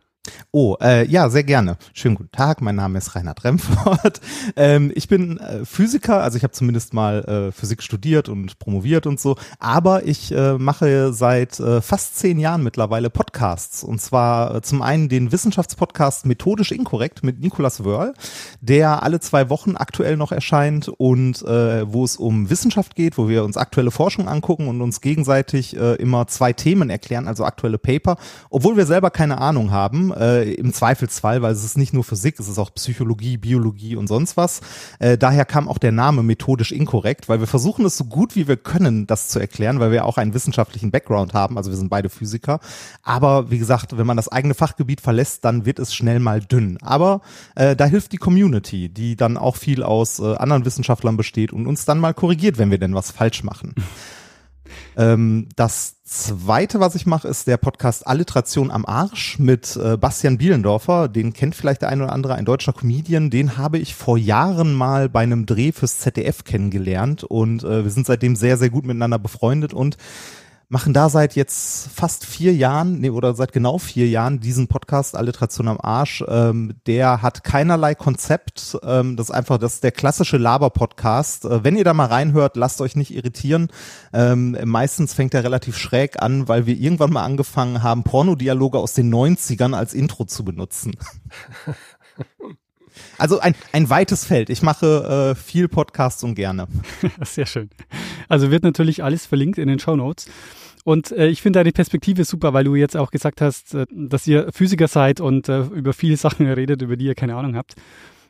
Oh, 0.52 0.76
äh, 0.82 1.06
ja, 1.06 1.30
sehr 1.30 1.44
gerne. 1.44 1.78
Schönen 1.94 2.14
guten 2.14 2.32
Tag, 2.32 2.60
mein 2.60 2.74
Name 2.74 2.98
ist 2.98 3.14
Reinhard 3.14 3.44
Remford. 3.44 4.20
Ähm, 4.56 4.90
ich 4.94 5.06
bin 5.06 5.38
äh, 5.38 5.64
Physiker, 5.64 6.22
also 6.22 6.36
ich 6.36 6.42
habe 6.42 6.52
zumindest 6.52 6.92
mal 6.92 7.24
äh, 7.24 7.52
Physik 7.52 7.82
studiert 7.82 8.28
und 8.28 8.58
promoviert 8.58 9.06
und 9.06 9.20
so, 9.20 9.36
aber 9.58 10.06
ich 10.06 10.32
äh, 10.32 10.54
mache 10.58 11.12
seit 11.12 11.60
äh, 11.60 11.80
fast 11.80 12.16
zehn 12.16 12.38
Jahren 12.38 12.62
mittlerweile 12.62 13.10
Podcasts. 13.10 13.84
Und 13.84 14.00
zwar 14.00 14.56
äh, 14.56 14.62
zum 14.62 14.82
einen 14.82 15.08
den 15.08 15.30
Wissenschaftspodcast 15.30 16.26
Methodisch 16.26 16.72
Inkorrekt 16.72 17.22
mit 17.22 17.40
Nicolas 17.40 17.84
Wörl, 17.84 18.14
der 18.60 19.02
alle 19.02 19.20
zwei 19.20 19.50
Wochen 19.50 19.76
aktuell 19.76 20.16
noch 20.16 20.32
erscheint 20.32 20.88
und 20.88 21.42
äh, 21.42 21.92
wo 21.92 22.04
es 22.04 22.16
um 22.16 22.50
Wissenschaft 22.50 22.96
geht, 22.96 23.18
wo 23.18 23.28
wir 23.28 23.44
uns 23.44 23.56
aktuelle 23.56 23.90
Forschung 23.90 24.26
angucken 24.26 24.68
und 24.68 24.80
uns 24.80 25.00
gegenseitig 25.00 25.76
äh, 25.76 25.94
immer 25.94 26.26
zwei 26.26 26.52
Themen 26.52 26.90
erklären, 26.90 27.28
also 27.28 27.44
aktuelle 27.44 27.78
Paper, 27.78 28.16
obwohl 28.48 28.76
wir 28.76 28.86
selber 28.86 29.10
keine 29.10 29.38
Ahnung 29.38 29.70
haben 29.70 30.09
äh, 30.12 30.52
im 30.52 30.72
Zweifelsfall, 30.72 31.42
weil 31.42 31.52
es 31.52 31.64
ist 31.64 31.78
nicht 31.78 31.92
nur 31.92 32.04
Physik, 32.04 32.38
es 32.38 32.48
ist 32.48 32.58
auch 32.58 32.74
Psychologie, 32.74 33.36
Biologie 33.36 33.96
und 33.96 34.06
sonst 34.06 34.36
was. 34.36 34.60
Äh, 34.98 35.18
daher 35.18 35.44
kam 35.44 35.68
auch 35.68 35.78
der 35.78 35.92
Name 35.92 36.22
methodisch 36.22 36.72
inkorrekt, 36.72 37.28
weil 37.28 37.40
wir 37.40 37.46
versuchen 37.46 37.84
es 37.84 37.96
so 37.96 38.04
gut 38.04 38.36
wie 38.36 38.48
wir 38.48 38.56
können, 38.56 39.06
das 39.06 39.28
zu 39.28 39.38
erklären, 39.38 39.80
weil 39.80 39.92
wir 39.92 40.04
auch 40.04 40.18
einen 40.18 40.34
wissenschaftlichen 40.34 40.90
Background 40.90 41.34
haben, 41.34 41.56
also 41.56 41.70
wir 41.70 41.76
sind 41.76 41.90
beide 41.90 42.08
Physiker. 42.08 42.60
Aber 43.02 43.50
wie 43.50 43.58
gesagt, 43.58 43.96
wenn 43.96 44.06
man 44.06 44.16
das 44.16 44.28
eigene 44.28 44.54
Fachgebiet 44.54 45.00
verlässt, 45.00 45.44
dann 45.44 45.66
wird 45.66 45.78
es 45.78 45.94
schnell 45.94 46.20
mal 46.20 46.40
dünn. 46.40 46.78
Aber 46.82 47.20
äh, 47.54 47.76
da 47.76 47.86
hilft 47.86 48.12
die 48.12 48.18
Community, 48.18 48.88
die 48.88 49.16
dann 49.16 49.36
auch 49.36 49.56
viel 49.56 49.82
aus 49.82 50.18
äh, 50.18 50.34
anderen 50.36 50.64
Wissenschaftlern 50.64 51.16
besteht 51.16 51.52
und 51.52 51.66
uns 51.66 51.84
dann 51.84 51.98
mal 51.98 52.14
korrigiert, 52.14 52.58
wenn 52.58 52.70
wir 52.70 52.78
denn 52.78 52.94
was 52.94 53.10
falsch 53.10 53.42
machen. 53.42 53.74
Ähm, 54.96 55.48
das 55.56 56.02
Zweite, 56.04 56.80
was 56.80 56.96
ich 56.96 57.06
mache, 57.06 57.28
ist 57.28 57.46
der 57.46 57.56
Podcast 57.56 58.06
Alliteration 58.06 58.70
am 58.70 58.84
Arsch 58.84 59.38
mit 59.38 59.76
äh, 59.76 59.96
Bastian 59.96 60.38
Bielendorfer. 60.38 61.08
Den 61.08 61.32
kennt 61.32 61.54
vielleicht 61.54 61.82
der 61.82 61.88
ein 61.88 62.02
oder 62.02 62.12
andere, 62.12 62.34
ein 62.34 62.44
deutscher 62.44 62.72
Comedian. 62.72 63.30
Den 63.30 63.56
habe 63.56 63.78
ich 63.78 63.94
vor 63.94 64.18
Jahren 64.18 64.74
mal 64.74 65.08
bei 65.08 65.20
einem 65.20 65.46
Dreh 65.46 65.72
fürs 65.72 65.98
ZDF 65.98 66.44
kennengelernt 66.44 67.22
und 67.22 67.62
äh, 67.62 67.84
wir 67.84 67.90
sind 67.90 68.06
seitdem 68.06 68.34
sehr, 68.34 68.56
sehr 68.56 68.70
gut 68.70 68.84
miteinander 68.84 69.18
befreundet 69.18 69.72
und 69.72 69.98
machen 70.70 70.94
da 70.94 71.08
seit 71.08 71.34
jetzt 71.34 71.88
fast 71.88 72.24
vier 72.24 72.54
Jahren, 72.54 73.00
nee, 73.00 73.10
oder 73.10 73.34
seit 73.34 73.52
genau 73.52 73.78
vier 73.78 74.08
Jahren 74.08 74.38
diesen 74.38 74.68
Podcast 74.68 75.16
Alliteration 75.16 75.66
am 75.66 75.80
Arsch. 75.80 76.24
Ähm, 76.28 76.74
der 76.86 77.22
hat 77.22 77.42
keinerlei 77.42 77.96
Konzept. 77.96 78.78
Ähm, 78.84 79.16
das 79.16 79.30
ist 79.30 79.34
einfach, 79.34 79.58
das 79.58 79.74
ist 79.74 79.84
der 79.84 79.90
klassische 79.90 80.36
Laber-Podcast. 80.36 81.44
Äh, 81.44 81.64
wenn 81.64 81.76
ihr 81.76 81.82
da 81.82 81.92
mal 81.92 82.06
reinhört, 82.06 82.54
lasst 82.54 82.80
euch 82.80 82.94
nicht 82.94 83.12
irritieren. 83.12 83.68
Ähm, 84.12 84.56
meistens 84.64 85.12
fängt 85.12 85.34
er 85.34 85.42
relativ 85.42 85.76
schräg 85.76 86.22
an, 86.22 86.46
weil 86.46 86.66
wir 86.66 86.76
irgendwann 86.76 87.12
mal 87.12 87.24
angefangen 87.24 87.82
haben, 87.82 88.04
Pornodialoge 88.04 88.78
aus 88.78 88.94
den 88.94 89.12
90ern 89.12 89.74
als 89.74 89.92
Intro 89.92 90.24
zu 90.24 90.44
benutzen. 90.44 90.92
Also 93.20 93.38
ein, 93.38 93.54
ein 93.72 93.90
weites 93.90 94.24
Feld. 94.24 94.48
Ich 94.48 94.62
mache 94.62 95.34
äh, 95.34 95.34
viel 95.34 95.68
Podcasts 95.68 96.24
und 96.24 96.36
gerne. 96.36 96.68
Sehr 97.22 97.44
schön. 97.44 97.68
Also 98.30 98.50
wird 98.50 98.62
natürlich 98.62 99.04
alles 99.04 99.26
verlinkt 99.26 99.58
in 99.58 99.68
den 99.68 99.78
Show 99.78 99.94
Notes. 99.94 100.26
Und 100.84 101.12
äh, 101.12 101.28
ich 101.28 101.42
finde 101.42 101.58
deine 101.58 101.72
Perspektive 101.72 102.24
super, 102.24 102.54
weil 102.54 102.64
du 102.64 102.74
jetzt 102.76 102.96
auch 102.96 103.10
gesagt 103.10 103.42
hast, 103.42 103.74
äh, 103.74 103.84
dass 103.90 104.26
ihr 104.26 104.50
Physiker 104.54 104.88
seid 104.88 105.20
und 105.20 105.50
äh, 105.50 105.64
über 105.64 105.92
viele 105.92 106.16
Sachen 106.18 106.46
redet, 106.46 106.80
über 106.80 106.96
die 106.96 107.04
ihr 107.04 107.14
keine 107.14 107.36
Ahnung 107.36 107.56
habt. 107.56 107.74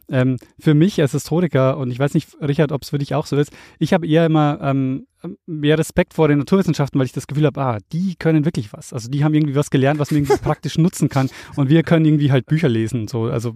Ähm, 0.09 0.39
für 0.59 0.75
mich 0.75 1.01
als 1.01 1.13
Historiker, 1.13 1.77
und 1.77 1.93
ich 1.93 2.01
weiß 2.01 2.15
nicht, 2.15 2.37
Richard, 2.41 2.73
ob 2.73 2.83
es 2.83 2.91
für 2.91 2.99
dich 2.99 3.15
auch 3.15 3.27
so 3.27 3.37
ist, 3.37 3.53
ich 3.79 3.93
habe 3.93 4.09
eher 4.09 4.27
immer 4.27 4.59
ähm, 4.61 5.07
mehr 5.47 5.79
Respekt 5.79 6.15
vor 6.15 6.29
den 6.29 6.39
Naturwissenschaften, 6.39 6.99
weil 6.99 7.07
ich 7.07 7.13
das 7.13 7.27
Gefühl 7.27 7.47
habe, 7.47 7.61
ah, 7.61 7.79
die 7.93 8.15
können 8.17 8.45
wirklich 8.45 8.73
was. 8.73 8.93
Also 8.93 9.11
die 9.11 9.25
haben 9.25 9.35
irgendwie 9.35 9.55
was 9.55 9.71
gelernt, 9.71 10.01
was 10.01 10.11
man 10.11 10.19
irgendwie 10.23 10.37
praktisch 10.43 10.79
nutzen 10.79 11.09
kann. 11.09 11.29
Und 11.57 11.69
wir 11.69 11.83
können 11.83 12.05
irgendwie 12.05 12.33
halt 12.33 12.47
Bücher 12.47 12.69
lesen. 12.69 13.09
So. 13.09 13.25
Also 13.25 13.55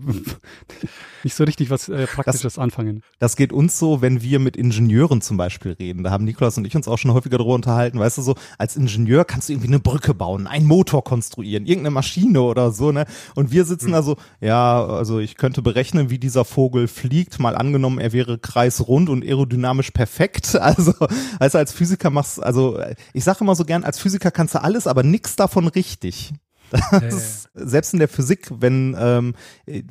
nicht 1.25 1.35
so 1.35 1.45
richtig 1.45 1.71
was 1.71 1.89
äh, 1.89 2.07
Praktisches 2.07 2.43
das, 2.43 2.59
anfangen. 2.59 3.03
Das 3.19 3.37
geht 3.37 3.53
uns 3.53 3.79
so, 3.79 4.03
wenn 4.03 4.23
wir 4.23 4.39
mit 4.39 4.57
Ingenieuren 4.57 5.21
zum 5.21 5.37
Beispiel 5.37 5.73
reden. 5.73 6.05
Da 6.05 6.11
haben 6.11 6.25
Nikolas 6.25 6.59
und 6.59 6.67
ich 6.67 6.77
uns 6.77 6.89
auch 6.89 6.99
schon 6.99 7.13
häufiger 7.13 7.39
darüber 7.39 7.55
unterhalten. 7.55 7.99
Weißt 7.99 8.19
du 8.19 8.23
so, 8.23 8.35
als 8.59 8.77
Ingenieur 8.77 9.25
kannst 9.25 9.49
du 9.49 9.55
irgendwie 9.55 9.69
eine 9.69 9.81
Brücke 9.81 10.15
bauen, 10.15 10.47
einen 10.47 10.67
Motor 10.67 11.03
konstruieren, 11.05 11.67
irgendeine 11.67 11.95
Maschine 11.95 12.43
oder 12.43 12.73
so, 12.73 12.93
ne? 12.93 13.07
Und 13.35 13.53
wir 13.53 13.65
sitzen 13.65 13.89
mhm. 13.89 13.93
da 13.93 14.03
so, 14.03 14.17
ja, 14.41 14.85
also 14.85 15.19
ich 15.19 15.37
könnte 15.37 15.63
berechnen, 15.63 16.11
wie 16.11 16.19
dieser 16.19 16.45
Vogel 16.45 16.89
fliegt. 16.89 17.39
Mal 17.41 17.57
angenommen, 17.57 17.99
er 17.99 18.13
wäre 18.13 18.39
kreisrund 18.39 19.09
und 19.09 19.25
aerodynamisch 19.25 19.91
perfekt. 19.91 20.59
Also 20.65 20.95
als 21.39 21.54
du 21.55 21.59
als 21.59 21.73
Physiker 21.73 22.11
machst, 22.11 22.43
also 22.43 22.79
ich 23.13 23.25
sage 23.25 23.39
immer 23.41 23.55
so 23.55 23.65
gern, 23.65 23.85
als 23.85 23.99
Physiker 23.99 24.31
kannst 24.31 24.55
du 24.55 24.63
alles, 24.63 24.87
aber 24.87 25.03
nichts 25.03 25.37
davon 25.37 25.69
richtig. 25.69 26.35
Das, 26.91 27.49
ja, 27.55 27.61
ja. 27.61 27.67
Selbst 27.69 27.93
in 27.93 27.99
der 28.01 28.09
Physik, 28.09 28.51
wenn 28.51 28.97
ähm, 28.99 29.35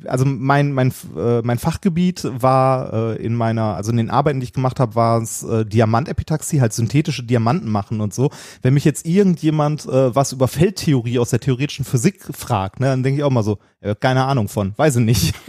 also 0.06 0.24
mein 0.26 0.72
mein 0.72 0.92
äh, 1.16 1.40
mein 1.42 1.58
Fachgebiet 1.58 2.24
war 2.24 2.92
äh, 2.92 3.24
in 3.24 3.34
meiner 3.34 3.76
also 3.76 3.90
in 3.90 3.96
den 3.96 4.10
Arbeiten, 4.10 4.40
die 4.40 4.44
ich 4.44 4.52
gemacht 4.52 4.80
habe, 4.80 4.94
war 4.94 5.22
es 5.22 5.42
äh, 5.44 5.64
Diamantepitaxie, 5.64 6.60
halt 6.60 6.72
synthetische 6.74 7.22
Diamanten 7.22 7.70
machen 7.70 8.00
und 8.02 8.12
so. 8.12 8.30
Wenn 8.60 8.74
mich 8.74 8.84
jetzt 8.84 9.06
irgendjemand 9.06 9.86
äh, 9.86 10.14
was 10.14 10.32
über 10.32 10.48
Feldtheorie 10.48 11.18
aus 11.18 11.30
der 11.30 11.40
theoretischen 11.40 11.84
Physik 11.86 12.22
fragt, 12.36 12.80
ne, 12.80 12.86
dann 12.86 13.02
denke 13.02 13.20
ich 13.20 13.24
auch 13.24 13.30
mal 13.30 13.44
so, 13.44 13.58
äh, 13.80 13.94
keine 13.94 14.24
Ahnung 14.24 14.48
von, 14.48 14.74
weiß 14.76 14.96
ich 14.96 15.04
nicht. 15.04 15.34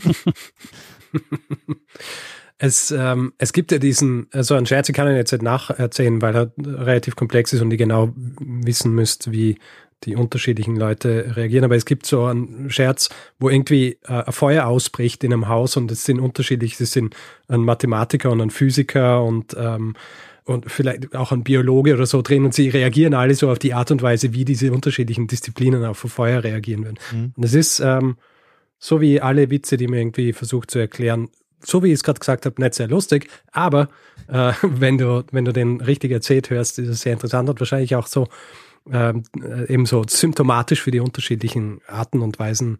Es, 2.58 2.92
ähm, 2.92 3.34
es 3.38 3.52
gibt 3.52 3.72
ja 3.72 3.80
diesen, 3.80 4.28
also 4.32 4.56
ein 4.56 4.66
Scherz, 4.66 4.88
ich 4.88 4.96
kann 4.96 5.10
ihn 5.10 5.16
jetzt 5.16 5.34
nicht 5.34 5.42
nacherzählen, 5.42 6.22
weil 6.22 6.36
er 6.36 6.52
relativ 6.58 7.16
komplex 7.16 7.52
ist 7.52 7.62
und 7.62 7.72
ihr 7.72 7.78
genau 7.78 8.14
wissen 8.16 8.94
müsst, 8.94 9.32
wie 9.32 9.58
die 10.04 10.16
unterschiedlichen 10.16 10.76
Leute 10.76 11.36
reagieren. 11.36 11.66
Aber 11.66 11.76
es 11.76 11.86
gibt 11.86 12.06
so 12.06 12.26
einen 12.26 12.70
Scherz, 12.70 13.10
wo 13.40 13.50
irgendwie 13.50 13.98
äh, 14.08 14.24
ein 14.26 14.32
Feuer 14.32 14.68
ausbricht 14.68 15.24
in 15.24 15.34
einem 15.34 15.48
Haus 15.48 15.78
und 15.78 15.92
es 15.92 16.06
sind 16.06 16.20
unterschiedlich, 16.20 16.80
es 16.80 16.92
sind 16.92 17.16
ein 17.48 17.62
Mathematiker 17.62 18.32
und 18.32 18.42
ein 18.42 18.52
Physiker 18.52 19.24
und 19.24 19.56
ähm, 19.58 19.96
und 20.48 20.70
vielleicht 20.70 21.16
auch 21.16 21.32
ein 21.32 21.44
Biologe 21.44 21.96
oder 21.96 22.06
so 22.06 22.22
drin 22.22 22.46
und 22.46 22.54
sie 22.54 22.70
reagieren 22.70 23.16
alle 23.16 23.34
so 23.34 23.50
auf 23.50 23.58
die 23.58 23.74
Art 23.74 23.90
und 23.90 24.04
Weise, 24.04 24.34
wie 24.34 24.46
diese 24.46 24.72
unterschiedlichen 24.72 25.26
Disziplinen 25.26 25.84
auf 25.84 25.98
Feuer 25.98 26.44
reagieren 26.44 26.84
würden. 26.84 27.00
Mhm. 27.12 27.34
Und 27.36 27.44
es 27.44 27.56
ist 27.56 27.80
ähm, 27.80 28.18
so 28.78 29.02
wie 29.02 29.20
alle 29.20 29.50
Witze, 29.50 29.76
die 29.76 29.88
man 29.88 29.98
irgendwie 29.98 30.34
versucht 30.34 30.70
zu 30.70 30.78
erklären, 30.78 31.30
so 31.66 31.84
wie 31.84 31.88
ich 31.88 31.96
es 31.96 32.04
gerade 32.04 32.20
gesagt 32.20 32.46
habe, 32.46 32.62
nicht 32.62 32.76
sehr 32.76 32.88
lustig, 32.88 33.30
aber 33.52 33.90
äh, 34.28 34.54
wenn, 34.62 34.98
du, 34.98 35.24
wenn 35.32 35.46
du 35.46 35.54
den 35.54 35.82
richtig 35.82 36.12
erzählt 36.12 36.50
hörst, 36.50 36.80
ist 36.80 36.90
es 36.90 37.02
sehr 37.02 37.14
interessant 37.14 37.50
und 37.50 37.60
wahrscheinlich 37.60 37.96
auch 37.96 38.08
so 38.08 38.28
ähm, 38.92 39.24
äh, 39.42 39.72
eben 39.74 39.86
so 39.86 40.04
symptomatisch 40.08 40.82
für 40.82 40.92
die 40.92 41.00
unterschiedlichen 41.00 41.82
Arten 41.88 42.22
und 42.22 42.38
Weisen 42.38 42.80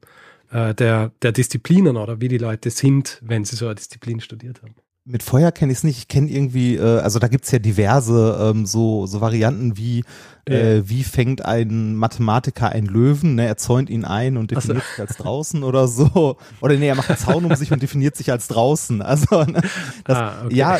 äh, 0.52 0.76
der, 0.76 1.12
der 1.22 1.32
Disziplinen 1.32 1.98
oder 1.98 2.22
wie 2.22 2.28
die 2.28 2.38
Leute 2.38 2.70
sind, 2.70 3.20
wenn 3.24 3.44
sie 3.44 3.56
so 3.56 3.66
eine 3.66 3.76
Disziplin 3.76 4.20
studiert 4.22 4.62
haben 4.62 4.76
mit 5.06 5.22
Feuer 5.22 5.52
kenne 5.52 5.72
ich 5.72 5.80
es 5.80 5.84
nicht. 5.84 5.98
Ich 6.00 6.08
kenne 6.08 6.30
irgendwie, 6.30 6.76
äh, 6.76 7.00
also 7.00 7.20
da 7.20 7.28
gibt's 7.28 7.52
ja 7.52 7.60
diverse 7.60 8.38
ähm, 8.42 8.66
so, 8.66 9.06
so 9.06 9.22
Varianten 9.22 9.78
wie 9.78 10.04
äh, 10.46 10.84
wie 10.86 11.04
fängt 11.04 11.44
ein 11.44 11.96
Mathematiker 11.96 12.70
einen 12.70 12.88
Löwen, 12.88 13.36
ne? 13.36 13.48
er 13.48 13.58
zäunt 13.58 13.90
ihn 13.90 14.06
ein 14.06 14.38
und 14.38 14.52
definiert 14.52 14.84
so. 14.84 14.92
sich 14.92 15.10
als 15.10 15.18
draußen 15.18 15.64
oder 15.64 15.88
so. 15.88 16.38
Oder 16.62 16.76
nee, 16.76 16.88
er 16.88 16.96
macht 16.96 17.10
einen 17.10 17.18
Zaun 17.18 17.46
um 17.46 17.56
sich 17.56 17.72
und 17.72 17.82
definiert 17.82 18.16
sich 18.16 18.32
als 18.32 18.48
draußen. 18.48 19.02
Also 19.02 19.44
ne? 19.44 19.62
das, 20.04 20.18
ah, 20.18 20.34
okay. 20.46 20.56
ja, 20.56 20.78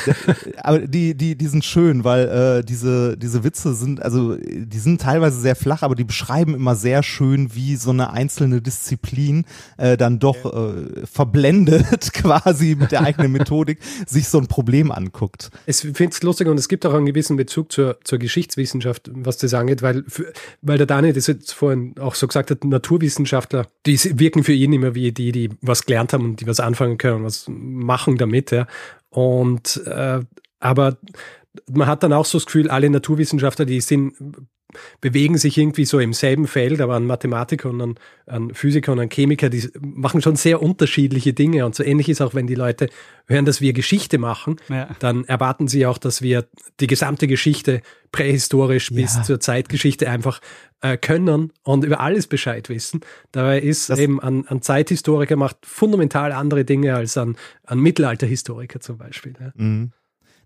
aber 0.62 0.80
die, 0.80 1.16
die, 1.16 1.36
die 1.36 1.48
sind 1.48 1.66
schön, 1.66 2.04
weil 2.04 2.28
äh, 2.60 2.64
diese, 2.64 3.18
diese 3.18 3.44
Witze 3.44 3.74
sind, 3.74 4.02
also 4.02 4.36
die 4.36 4.80
sind 4.80 5.02
teilweise 5.02 5.40
sehr 5.40 5.56
flach, 5.56 5.82
aber 5.82 5.96
die 5.96 6.04
beschreiben 6.04 6.54
immer 6.54 6.76
sehr 6.76 7.02
schön, 7.02 7.56
wie 7.56 7.76
so 7.76 7.90
eine 7.90 8.12
einzelne 8.12 8.62
Disziplin 8.62 9.46
äh, 9.78 9.98
dann 9.98 10.20
doch 10.20 10.46
äh, 10.46 11.06
verblendet 11.06 12.14
quasi 12.14 12.76
mit 12.76 12.92
der 12.92 13.02
eigenen 13.02 13.32
Methodik 13.32 13.80
sich 14.06 14.28
so 14.28 14.38
ein 14.38 14.48
Problem 14.48 14.92
anguckt. 14.92 15.50
Ich 15.66 15.78
finde 15.78 16.10
es 16.10 16.22
lustig 16.22 16.48
und 16.48 16.60
es 16.60 16.68
gibt 16.68 16.86
auch 16.86 16.94
einen 16.94 17.06
gewissen 17.06 17.36
Bezug 17.36 17.72
zur, 17.72 17.98
zur 18.04 18.20
Geschichtswissenschaft, 18.20 19.10
was 19.14 19.38
das 19.38 19.55
angeht, 19.56 19.82
weil, 19.82 20.04
weil 20.62 20.78
der 20.78 20.88
Daniel 20.88 21.14
das 21.14 21.28
jetzt 21.28 21.54
vorhin 21.54 21.96
auch 22.00 22.16
so 22.16 22.28
gesagt 22.28 22.52
hat, 22.52 22.64
Naturwissenschaftler, 22.64 23.68
die 23.86 23.98
wirken 24.20 24.44
für 24.44 24.54
ihn 24.54 24.74
immer 24.74 24.96
wie 24.96 25.12
die, 25.12 25.32
die 25.32 25.50
was 25.62 25.86
gelernt 25.86 26.14
haben 26.14 26.26
und 26.26 26.42
die 26.42 26.48
was 26.48 26.60
anfangen 26.60 26.98
können, 26.98 27.24
was 27.24 27.46
machen 27.48 28.18
damit, 28.18 28.52
ja. 28.52 28.68
Und 29.10 29.82
äh, 29.86 30.20
aber 30.60 30.98
man 31.72 31.88
hat 31.88 32.04
dann 32.04 32.14
auch 32.14 32.26
so 32.26 32.38
das 32.38 32.46
Gefühl, 32.46 32.70
alle 32.70 32.90
Naturwissenschaftler, 32.90 33.66
die 33.66 33.82
sind 33.82 34.16
bewegen 35.02 35.38
sich 35.38 35.58
irgendwie 35.58 35.86
so 35.86 36.00
im 36.00 36.14
selben 36.14 36.48
Feld, 36.48 36.82
aber 36.82 36.96
ein 36.96 37.06
Mathematiker 37.06 37.70
und 37.70 37.82
ein, 37.82 37.96
ein, 38.26 38.54
Physiker 38.54 38.92
und 38.92 39.00
ein 39.00 39.10
Chemiker, 39.10 39.50
die 39.50 39.70
machen 39.80 40.22
schon 40.22 40.36
sehr 40.36 40.62
unterschiedliche 40.62 41.34
Dinge. 41.34 41.66
Und 41.66 41.76
so 41.76 41.84
ähnlich 41.84 42.10
ist 42.10 42.22
auch, 42.22 42.34
wenn 42.34 42.48
die 42.48 42.56
Leute 42.56 42.90
hören, 43.28 43.46
dass 43.46 43.62
wir 43.62 43.74
Geschichte 43.74 44.18
machen, 44.18 44.58
ja. 44.70 44.90
dann 45.00 45.26
erwarten 45.26 45.68
sie 45.68 45.86
auch, 45.86 45.98
dass 45.98 46.22
wir 46.22 46.48
die 46.80 46.88
gesamte 46.88 47.28
Geschichte 47.28 47.82
prähistorisch 48.12 48.92
ja. 48.92 48.98
bis 49.02 49.24
zur 49.24 49.40
Zeitgeschichte 49.40 50.10
einfach 50.10 50.40
äh, 50.82 50.98
können 50.98 51.52
und 51.64 51.84
über 51.84 52.00
alles 52.00 52.28
Bescheid 52.28 52.70
wissen. 52.70 53.02
Dabei 53.32 53.60
ist 53.60 53.90
das 53.90 54.00
eben 54.00 54.22
ein, 54.22 54.48
ein, 54.48 54.62
Zeithistoriker 54.62 55.36
macht 55.36 55.58
fundamental 55.66 56.32
andere 56.32 56.66
Dinge 56.66 56.96
als 56.96 57.18
ein, 57.18 57.36
ein 57.66 57.80
Mittelalterhistoriker 57.80 58.80
zum 58.80 58.98
Beispiel. 58.98 59.34
Ja. 59.40 59.52
Mhm 59.56 59.92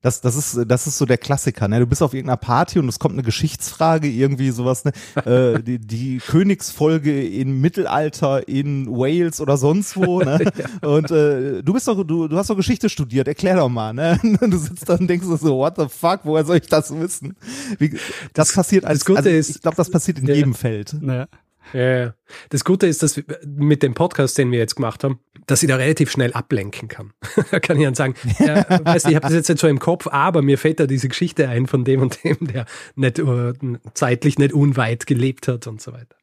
das, 0.02 0.22
das 0.22 0.36
ist, 0.36 0.60
das 0.68 0.88
ist 0.88 0.98
so 0.98 1.06
der 1.06 1.18
Klassiker, 1.18 1.68
ne? 1.68 1.80
Du 1.80 1.88
bist 1.88 2.02
auf 2.02 2.14
irgendeiner 2.14 2.38
Party 2.38 2.80
und 2.80 2.88
es 2.88 3.00
kommt 3.00 3.14
eine 3.14 3.24
Geschichtsfrage, 3.24 4.08
irgendwie 4.08 4.52
sowas, 4.52 4.86
ne? 4.86 4.94
äh, 5.26 5.62
die, 5.62 5.80
die 5.80 6.18
Königsfolge 6.20 7.28
im 7.28 7.60
Mittelalter 7.60 8.48
in 8.48 8.88
Wales 8.88 9.42
oder 9.42 9.58
sonst 9.58 9.98
wo, 9.98 10.22
ne? 10.22 10.40
Und 10.82 11.12
äh, 11.12 11.62
du 11.62 11.74
bist 11.74 11.88
doch, 11.88 12.04
du, 12.04 12.28
du 12.28 12.38
hast 12.38 12.50
doch 12.50 12.56
Geschichte 12.56 12.90
studiert, 12.90 13.28
erklär 13.28 13.56
doch 13.56 13.70
mal, 13.70 13.94
ne? 13.94 14.20
Und 14.24 14.40
du 14.54 14.58
sitzt 14.58 14.88
da 14.88 14.96
und 14.96 15.08
denkst 15.08 15.26
so, 15.26 15.58
what 15.58 15.76
the 15.78 15.88
fuck, 15.90 16.22
woher 16.24 16.46
soll 16.46 16.58
ich 16.58 16.68
das 16.68 16.98
wissen? 16.98 17.36
Wie, 17.78 17.98
das, 18.34 18.54
passiert 18.54 18.86
als, 18.86 19.04
das 19.04 19.18
also, 19.18 19.30
ich 19.30 19.62
glaube, 19.62 19.78
das 19.78 19.90
passiert 19.90 20.20
in 20.20 20.28
ja. 20.28 20.36
jedem 20.36 20.54
Feld. 20.54 20.96
Ja. 21.02 21.28
Ja, 21.74 22.14
das 22.50 22.64
Gute 22.64 22.88
ist, 22.88 23.04
dass 23.04 23.22
mit 23.46 23.84
dem 23.84 23.94
Podcast, 23.94 24.38
den 24.38 24.52
wir 24.52 24.60
jetzt 24.60 24.76
gemacht 24.76 25.04
haben, 25.04 25.20
dass 25.46 25.64
ich 25.64 25.70
da 25.70 25.76
relativ 25.76 26.12
schnell 26.12 26.34
ablenken 26.34 26.88
kann. 26.88 27.14
da 27.52 27.60
kann 27.60 27.78
ich 27.78 27.84
dann 27.84 27.96
sagen, 27.96 28.16
ja, 28.40 28.66
weißt 28.84 29.06
du, 29.06 29.10
ich 29.10 29.16
habe 29.16 29.28
das 29.28 29.34
jetzt 29.34 29.50
nicht 29.50 29.60
so 29.60 29.68
im 29.68 29.80
Kopf, 29.80 30.08
aber 30.08 30.42
mir 30.42 30.58
fällt 30.58 30.80
da 30.80 30.88
diese 30.88 31.08
Geschichte 31.08 31.48
ein 31.48 31.68
von 31.68 31.84
dem 31.84 32.02
und 32.02 32.24
dem, 32.24 32.38
der 32.42 32.66
nicht 32.96 33.20
uh, 33.20 33.54
zeitlich 33.94 34.38
nicht 34.38 34.54
unweit 34.54 35.06
gelebt 35.06 35.48
hat 35.48 35.68
und 35.68 35.82
so 35.82 35.94
weiter. 35.94 36.16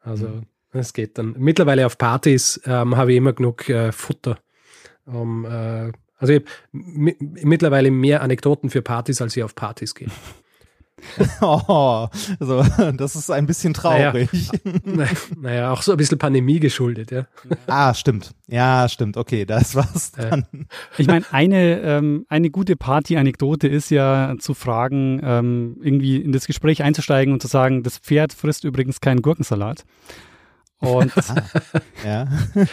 Also 0.00 0.42
es 0.72 0.92
mhm. 0.92 0.94
geht 0.94 1.18
dann. 1.18 1.34
Mittlerweile 1.38 1.86
auf 1.86 1.98
Partys 1.98 2.60
ähm, 2.66 2.96
habe 2.96 3.12
ich 3.12 3.18
immer 3.18 3.32
genug 3.32 3.68
äh, 3.68 3.92
Futter. 3.92 4.38
Um, 5.06 5.44
äh, 5.44 5.92
also 6.18 6.32
ich 6.32 6.42
habe 6.42 6.44
mittlerweile 6.72 7.90
mehr 7.90 8.22
Anekdoten 8.22 8.70
für 8.70 8.82
Partys, 8.82 9.20
als 9.20 9.36
ich 9.36 9.42
auf 9.42 9.54
Partys 9.54 9.94
gehe. 9.94 10.08
oh, 11.40 12.08
also, 12.40 12.64
das 12.92 13.16
ist 13.16 13.30
ein 13.30 13.46
bisschen 13.46 13.74
traurig. 13.74 14.28
Naja, 14.84 15.10
naja, 15.36 15.72
auch 15.72 15.82
so 15.82 15.92
ein 15.92 15.98
bisschen 15.98 16.18
Pandemie 16.18 16.60
geschuldet, 16.60 17.10
ja. 17.10 17.26
Ah, 17.66 17.94
stimmt. 17.94 18.32
Ja, 18.48 18.88
stimmt. 18.88 19.16
Okay, 19.16 19.44
das 19.44 19.74
war's 19.74 20.12
dann. 20.12 20.46
Ich 20.98 21.06
meine, 21.06 21.24
eine, 21.30 21.80
ähm, 21.80 22.26
eine 22.28 22.50
gute 22.50 22.76
Party-Anekdote 22.76 23.68
ist 23.68 23.90
ja 23.90 24.34
zu 24.38 24.54
fragen, 24.54 25.20
ähm, 25.22 25.76
irgendwie 25.82 26.16
in 26.16 26.32
das 26.32 26.46
Gespräch 26.46 26.82
einzusteigen 26.82 27.32
und 27.32 27.40
zu 27.40 27.48
sagen, 27.48 27.82
das 27.82 27.98
Pferd 27.98 28.32
frisst 28.32 28.64
übrigens 28.64 29.00
keinen 29.00 29.22
Gurkensalat. 29.22 29.84
Und 30.84 31.12
ah, 31.28 31.80
ja. 32.04 32.28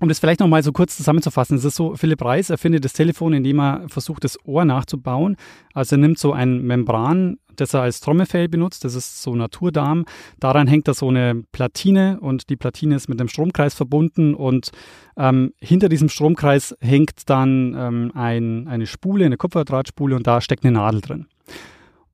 um 0.00 0.08
das 0.08 0.18
vielleicht 0.18 0.40
nochmal 0.40 0.62
so 0.62 0.72
kurz 0.72 0.96
zusammenzufassen, 0.96 1.56
es 1.56 1.64
ist 1.64 1.76
so, 1.76 1.94
Philipp 1.96 2.24
Reis 2.24 2.50
erfindet 2.50 2.84
das 2.84 2.92
Telefon, 2.92 3.32
indem 3.32 3.60
er 3.60 3.88
versucht, 3.88 4.24
das 4.24 4.38
Ohr 4.44 4.64
nachzubauen. 4.64 5.36
Also 5.74 5.96
er 5.96 6.00
nimmt 6.00 6.18
so 6.18 6.32
ein 6.32 6.62
Membran, 6.62 7.38
das 7.56 7.74
er 7.74 7.82
als 7.82 8.00
Trommelfell 8.00 8.48
benutzt. 8.48 8.84
Das 8.84 8.94
ist 8.94 9.22
so 9.22 9.34
Naturdarm. 9.34 10.04
Daran 10.40 10.66
hängt 10.66 10.88
da 10.88 10.94
so 10.94 11.08
eine 11.08 11.42
Platine 11.52 12.18
und 12.20 12.50
die 12.50 12.56
Platine 12.56 12.96
ist 12.96 13.08
mit 13.08 13.20
einem 13.20 13.28
Stromkreis 13.28 13.74
verbunden 13.74 14.34
und 14.34 14.70
ähm, 15.16 15.52
hinter 15.60 15.88
diesem 15.88 16.08
Stromkreis 16.08 16.76
hängt 16.80 17.28
dann 17.28 17.74
ähm, 17.76 18.12
ein, 18.14 18.68
eine 18.68 18.86
Spule, 18.86 19.26
eine 19.26 19.36
Kupferdrahtspule 19.36 20.14
und 20.14 20.26
da 20.26 20.40
steckt 20.40 20.64
eine 20.64 20.78
Nadel 20.78 21.00
drin. 21.00 21.26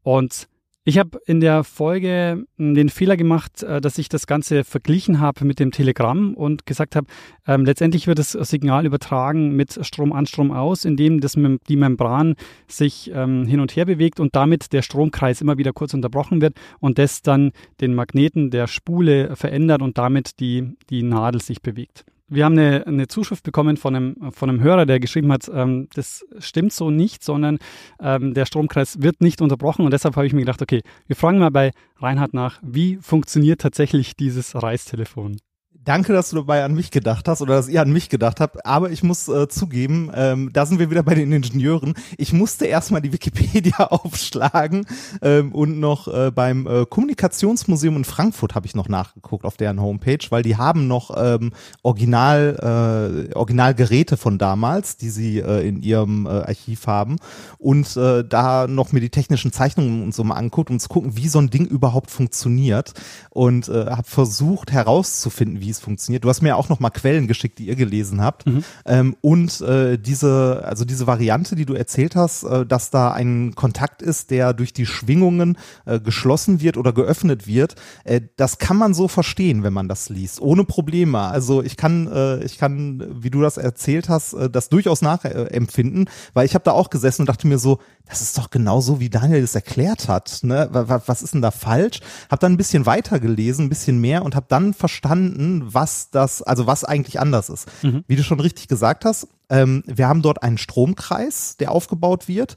Und 0.02 0.48
ich 0.86 0.98
habe 0.98 1.18
in 1.26 1.40
der 1.40 1.64
Folge 1.64 2.44
hm, 2.58 2.74
den 2.74 2.90
Fehler 2.90 3.16
gemacht, 3.16 3.62
äh, 3.62 3.80
dass 3.80 3.96
ich 3.96 4.08
das 4.10 4.26
Ganze 4.26 4.64
verglichen 4.64 5.18
habe 5.18 5.44
mit 5.44 5.58
dem 5.58 5.70
Telegramm 5.70 6.34
und 6.34 6.66
gesagt 6.66 6.94
habe, 6.94 7.06
ähm, 7.46 7.64
letztendlich 7.64 8.06
wird 8.06 8.18
das 8.18 8.32
Signal 8.32 8.84
übertragen 8.84 9.56
mit 9.56 9.78
Strom 9.84 10.12
an, 10.12 10.26
Strom 10.26 10.50
aus, 10.50 10.84
indem 10.84 11.20
das, 11.20 11.38
die 11.68 11.76
Membran 11.76 12.34
sich 12.68 13.10
ähm, 13.14 13.46
hin 13.46 13.60
und 13.60 13.74
her 13.74 13.86
bewegt 13.86 14.20
und 14.20 14.36
damit 14.36 14.72
der 14.72 14.82
Stromkreis 14.82 15.40
immer 15.40 15.56
wieder 15.56 15.72
kurz 15.72 15.94
unterbrochen 15.94 16.42
wird 16.42 16.54
und 16.80 16.98
das 16.98 17.22
dann 17.22 17.52
den 17.80 17.94
Magneten 17.94 18.50
der 18.50 18.66
Spule 18.66 19.36
verändert 19.36 19.80
und 19.80 19.96
damit 19.96 20.38
die, 20.40 20.76
die 20.90 21.02
Nadel 21.02 21.40
sich 21.40 21.62
bewegt 21.62 22.04
wir 22.34 22.44
haben 22.44 22.58
eine, 22.58 22.86
eine 22.86 23.08
Zuschrift 23.08 23.44
bekommen 23.44 23.76
von 23.76 23.94
einem, 23.94 24.32
von 24.32 24.48
einem 24.48 24.60
Hörer, 24.60 24.86
der 24.86 25.00
geschrieben 25.00 25.32
hat, 25.32 25.50
ähm, 25.52 25.88
das 25.94 26.24
stimmt 26.38 26.72
so 26.72 26.90
nicht, 26.90 27.22
sondern 27.22 27.58
ähm, 28.00 28.34
der 28.34 28.46
Stromkreis 28.46 29.02
wird 29.02 29.20
nicht 29.20 29.40
unterbrochen. 29.40 29.84
Und 29.84 29.92
deshalb 29.92 30.16
habe 30.16 30.26
ich 30.26 30.32
mir 30.32 30.40
gedacht, 30.40 30.62
okay, 30.62 30.82
wir 31.06 31.16
fragen 31.16 31.38
mal 31.38 31.50
bei 31.50 31.72
Reinhard 31.98 32.34
nach, 32.34 32.58
wie 32.62 32.96
funktioniert 32.96 33.60
tatsächlich 33.60 34.16
dieses 34.16 34.60
Reistelefon? 34.60 35.36
Danke, 35.84 36.12
dass 36.12 36.30
du 36.30 36.36
dabei 36.36 36.64
an 36.64 36.74
mich 36.74 36.90
gedacht 36.90 37.28
hast 37.28 37.42
oder 37.42 37.54
dass 37.54 37.68
ihr 37.68 37.82
an 37.82 37.92
mich 37.92 38.08
gedacht 38.08 38.40
habt. 38.40 38.64
Aber 38.66 38.90
ich 38.90 39.02
muss 39.02 39.28
äh, 39.28 39.48
zugeben, 39.48 40.10
ähm, 40.14 40.50
da 40.52 40.66
sind 40.66 40.78
wir 40.78 40.90
wieder 40.90 41.02
bei 41.02 41.14
den 41.14 41.32
Ingenieuren. 41.32 41.94
Ich 42.16 42.32
musste 42.32 42.66
erstmal 42.66 43.02
die 43.02 43.12
Wikipedia 43.12 43.78
aufschlagen 43.90 44.86
ähm, 45.22 45.52
und 45.52 45.78
noch 45.80 46.08
äh, 46.08 46.30
beim 46.30 46.66
äh, 46.66 46.86
Kommunikationsmuseum 46.86 47.96
in 47.96 48.04
Frankfurt 48.04 48.54
habe 48.54 48.66
ich 48.66 48.74
noch 48.74 48.88
nachgeguckt 48.88 49.44
auf 49.44 49.56
deren 49.56 49.80
Homepage, 49.80 50.18
weil 50.30 50.42
die 50.42 50.56
haben 50.56 50.86
noch 50.86 51.10
ähm, 51.16 51.52
Original, 51.82 53.28
äh, 53.30 53.34
Originalgeräte 53.34 54.16
von 54.16 54.38
damals, 54.38 54.96
die 54.96 55.10
sie 55.10 55.38
äh, 55.38 55.66
in 55.66 55.82
ihrem 55.82 56.26
äh, 56.26 56.30
Archiv 56.30 56.86
haben 56.86 57.16
und 57.58 57.96
äh, 57.96 58.24
da 58.24 58.66
noch 58.66 58.92
mir 58.92 59.00
die 59.00 59.10
technischen 59.10 59.52
Zeichnungen 59.52 60.02
und 60.02 60.14
so 60.14 60.24
mal 60.24 60.34
anguckt, 60.34 60.70
um 60.70 60.78
zu 60.78 60.88
gucken, 60.88 61.16
wie 61.16 61.28
so 61.28 61.38
ein 61.38 61.50
Ding 61.50 61.66
überhaupt 61.66 62.10
funktioniert 62.10 62.94
und 63.30 63.68
äh, 63.68 63.86
habe 63.86 64.04
versucht 64.04 64.72
herauszufinden, 64.72 65.60
wie 65.60 65.73
es 65.74 65.80
funktioniert. 65.80 66.24
Du 66.24 66.28
hast 66.28 66.42
mir 66.42 66.50
ja 66.50 66.56
auch 66.56 66.68
noch 66.68 66.80
mal 66.80 66.90
Quellen 66.90 67.26
geschickt, 67.26 67.58
die 67.58 67.66
ihr 67.66 67.76
gelesen 67.76 68.22
habt. 68.22 68.46
Mhm. 68.46 68.64
Ähm, 68.86 69.16
und 69.20 69.60
äh, 69.60 69.98
diese, 69.98 70.62
also 70.64 70.84
diese 70.84 71.06
Variante, 71.06 71.54
die 71.56 71.66
du 71.66 71.74
erzählt 71.74 72.16
hast, 72.16 72.44
äh, 72.44 72.64
dass 72.66 72.90
da 72.90 73.12
ein 73.12 73.54
Kontakt 73.54 74.02
ist, 74.02 74.30
der 74.30 74.52
durch 74.52 74.72
die 74.72 74.86
Schwingungen 74.86 75.58
äh, 75.84 76.00
geschlossen 76.00 76.60
wird 76.60 76.76
oder 76.76 76.92
geöffnet 76.92 77.46
wird, 77.46 77.74
äh, 78.04 78.20
das 78.36 78.58
kann 78.58 78.76
man 78.76 78.94
so 78.94 79.08
verstehen, 79.08 79.62
wenn 79.62 79.72
man 79.72 79.88
das 79.88 80.08
liest, 80.08 80.40
ohne 80.40 80.64
Probleme. 80.64 81.18
Also 81.20 81.62
ich 81.62 81.76
kann, 81.76 82.06
äh, 82.10 82.44
ich 82.44 82.58
kann, 82.58 83.22
wie 83.22 83.30
du 83.30 83.40
das 83.40 83.56
erzählt 83.56 84.08
hast, 84.08 84.32
äh, 84.34 84.50
das 84.50 84.68
durchaus 84.68 85.02
nachempfinden, 85.02 86.08
weil 86.32 86.46
ich 86.46 86.54
habe 86.54 86.64
da 86.64 86.72
auch 86.72 86.90
gesessen 86.90 87.22
und 87.22 87.28
dachte 87.28 87.46
mir 87.46 87.58
so, 87.58 87.78
das 88.06 88.20
ist 88.20 88.36
doch 88.36 88.50
genau 88.50 88.80
so, 88.80 89.00
wie 89.00 89.08
Daniel 89.08 89.40
das 89.40 89.54
erklärt 89.54 90.08
hat. 90.08 90.40
Ne? 90.42 90.68
Was 90.70 91.22
ist 91.22 91.32
denn 91.32 91.42
da 91.42 91.50
falsch? 91.50 92.00
Hab 92.30 92.40
dann 92.40 92.52
ein 92.52 92.56
bisschen 92.58 92.84
weiter 92.84 93.18
gelesen, 93.18 93.66
ein 93.66 93.68
bisschen 93.70 93.98
mehr 93.98 94.24
und 94.24 94.36
habe 94.36 94.46
dann 94.48 94.74
verstanden, 94.74 95.63
was 95.72 96.10
das, 96.10 96.42
also 96.42 96.66
was 96.66 96.84
eigentlich 96.84 97.20
anders 97.20 97.48
ist. 97.48 97.68
Mhm. 97.82 98.04
Wie 98.06 98.16
du 98.16 98.22
schon 98.22 98.40
richtig 98.40 98.68
gesagt 98.68 99.04
hast, 99.04 99.28
ähm, 99.50 99.82
wir 99.86 100.08
haben 100.08 100.22
dort 100.22 100.42
einen 100.42 100.58
Stromkreis, 100.58 101.56
der 101.58 101.70
aufgebaut 101.70 102.28
wird 102.28 102.56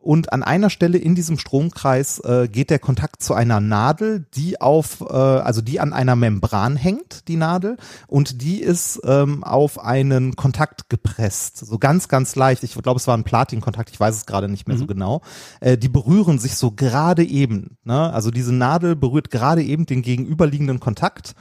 und 0.00 0.32
an 0.32 0.42
einer 0.42 0.68
Stelle 0.68 0.98
in 0.98 1.14
diesem 1.14 1.38
Stromkreis 1.38 2.18
äh, 2.20 2.48
geht 2.50 2.70
der 2.70 2.80
Kontakt 2.80 3.22
zu 3.22 3.34
einer 3.34 3.60
Nadel, 3.60 4.26
die 4.34 4.60
auf, 4.60 5.00
äh, 5.00 5.14
also 5.14 5.60
die 5.60 5.78
an 5.78 5.92
einer 5.92 6.16
Membran 6.16 6.76
hängt, 6.76 7.28
die 7.28 7.36
Nadel, 7.36 7.76
und 8.08 8.42
die 8.42 8.60
ist 8.60 9.00
ähm, 9.04 9.44
auf 9.44 9.78
einen 9.78 10.34
Kontakt 10.34 10.90
gepresst, 10.90 11.58
so 11.58 11.78
ganz, 11.78 12.08
ganz 12.08 12.34
leicht. 12.34 12.64
Ich 12.64 12.74
glaube, 12.74 12.98
es 12.98 13.06
war 13.06 13.16
ein 13.16 13.24
Platin-Kontakt, 13.24 13.90
ich 13.90 14.00
weiß 14.00 14.16
es 14.16 14.26
gerade 14.26 14.48
nicht 14.48 14.66
mehr 14.66 14.76
mhm. 14.76 14.80
so 14.80 14.86
genau. 14.86 15.22
Äh, 15.60 15.78
die 15.78 15.88
berühren 15.88 16.38
sich 16.38 16.56
so 16.56 16.72
gerade 16.72 17.24
eben. 17.24 17.78
Ne? 17.84 18.12
Also 18.12 18.32
diese 18.32 18.52
Nadel 18.52 18.96
berührt 18.96 19.30
gerade 19.30 19.62
eben 19.62 19.86
den 19.86 20.02
gegenüberliegenden 20.02 20.80
Kontakt. 20.80 21.34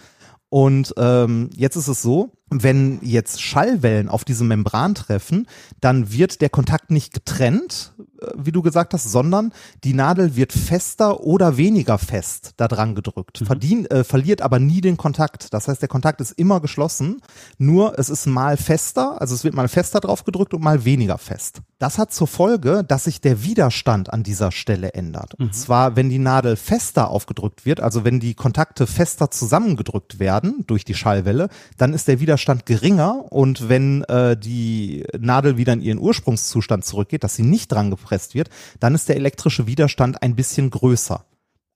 Und 0.54 0.94
ähm, 0.98 1.50
jetzt 1.56 1.78
ist 1.78 1.88
es 1.88 2.04
so, 2.04 2.30
wenn 2.62 3.00
jetzt 3.02 3.42
Schallwellen 3.42 4.10
auf 4.10 4.26
diese 4.26 4.44
Membran 4.44 4.94
treffen, 4.94 5.48
dann 5.82 6.12
wird 6.12 6.42
der 6.42 6.50
Kontakt 6.50 6.92
nicht 6.92 7.14
getrennt, 7.14 7.94
äh, 8.22 8.28
wie 8.38 8.52
du 8.52 8.62
gesagt 8.62 8.94
hast, 8.94 9.12
sondern 9.12 9.54
die 9.84 9.94
Nadel 9.94 10.36
wird 10.36 10.54
fester 10.54 11.22
oder 11.22 11.58
weniger 11.58 11.98
fest 11.98 12.52
da 12.58 12.68
dran 12.68 12.96
gedrückt, 12.96 13.42
mhm. 13.42 13.46
verdien, 13.46 13.86
äh, 13.88 14.04
verliert 14.04 14.42
aber 14.42 14.60
nie 14.60 14.82
den 14.82 14.98
Kontakt. 14.98 15.54
Das 15.54 15.68
heißt, 15.68 15.82
der 15.82 15.90
Kontakt 15.90 16.22
ist 16.22 16.32
immer 16.32 16.60
geschlossen, 16.60 17.22
nur 17.58 17.98
es 17.98 18.10
ist 18.10 18.26
mal 18.26 18.58
fester, 18.58 19.20
also 19.22 19.34
es 19.34 19.44
wird 19.44 19.56
mal 19.56 19.68
fester 19.68 20.00
drauf 20.00 20.24
gedrückt 20.24 20.54
und 20.54 20.62
mal 20.62 20.86
weniger 20.86 21.18
fest. 21.18 21.62
Das 21.80 21.98
hat 21.98 22.14
zur 22.14 22.28
Folge, 22.28 22.84
dass 22.84 23.06
sich 23.06 23.22
der 23.22 23.44
Widerstand 23.44 24.12
an 24.12 24.24
dieser 24.24 24.52
Stelle 24.52 24.94
ändert. 24.94 25.38
Mhm. 25.38 25.46
Und 25.46 25.56
zwar, 25.56 25.96
wenn 25.96 26.10
die 26.10 26.20
Nadel 26.20 26.56
fester 26.56 27.10
aufgedrückt 27.10 27.66
wird, 27.66 27.80
also 27.80 28.04
wenn 28.04 28.20
die 28.20 28.34
Kontakte 28.36 28.88
fester 28.88 29.32
zusammengedrückt 29.32 30.20
werden 30.20 30.64
durch 30.68 30.86
die 30.86 30.94
Schallwelle, 30.94 31.50
dann 31.78 31.94
ist 31.94 32.08
der 32.08 32.20
Widerstand 32.20 32.43
Widerstand 32.44 32.66
geringer 32.66 33.32
und 33.32 33.70
wenn 33.70 34.04
äh, 34.04 34.36
die 34.36 35.06
Nadel 35.18 35.56
wieder 35.56 35.72
in 35.72 35.82
ihren 35.82 36.00
Ursprungszustand 36.00 36.84
zurückgeht, 36.84 37.24
dass 37.24 37.36
sie 37.36 37.44
nicht 37.44 37.72
dran 37.72 37.90
gepresst 37.90 38.36
wird, 38.36 38.50
dann 38.82 38.96
ist 38.96 39.08
der 39.08 39.16
elektrische 39.16 39.66
Widerstand 39.66 40.22
ein 40.22 40.36
bisschen 40.36 40.70
größer. 40.70 41.24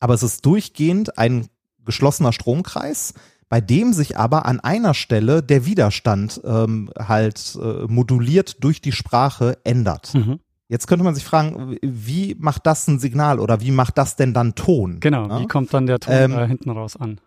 Aber 0.02 0.14
es 0.14 0.24
ist 0.24 0.46
durchgehend 0.46 1.18
ein 1.18 1.48
geschlossener 1.86 2.34
Stromkreis, 2.34 3.14
bei 3.48 3.62
dem 3.62 3.94
sich 3.94 4.18
aber 4.18 4.46
an 4.46 4.60
einer 4.60 4.94
Stelle 4.94 5.42
der 5.42 5.66
Widerstand 5.66 6.42
ähm, 6.44 6.92
halt 7.00 7.58
äh, 7.62 7.86
moduliert 7.88 8.62
durch 8.62 8.82
die 8.82 8.92
Sprache 8.92 9.58
ändert. 9.64 10.14
Mhm. 10.14 10.40
Jetzt 10.68 10.88
könnte 10.88 11.06
man 11.06 11.16
sich 11.16 11.24
fragen, 11.24 11.78
wie 11.82 12.36
macht 12.38 12.68
das 12.68 12.90
ein 12.90 13.00
Signal 13.00 13.40
oder 13.40 13.62
wie 13.62 13.72
macht 13.72 13.98
das 13.98 14.18
denn 14.18 14.34
dann 14.34 14.54
Ton? 14.54 15.00
Genau, 15.00 15.30
ja? 15.30 15.40
wie 15.40 15.48
kommt 15.48 15.74
dann 15.74 15.86
der 15.86 16.02
Ton 16.02 16.14
ähm, 16.14 16.38
äh, 16.38 16.46
hinten 16.46 16.72
raus 16.72 16.98
an? 16.98 17.22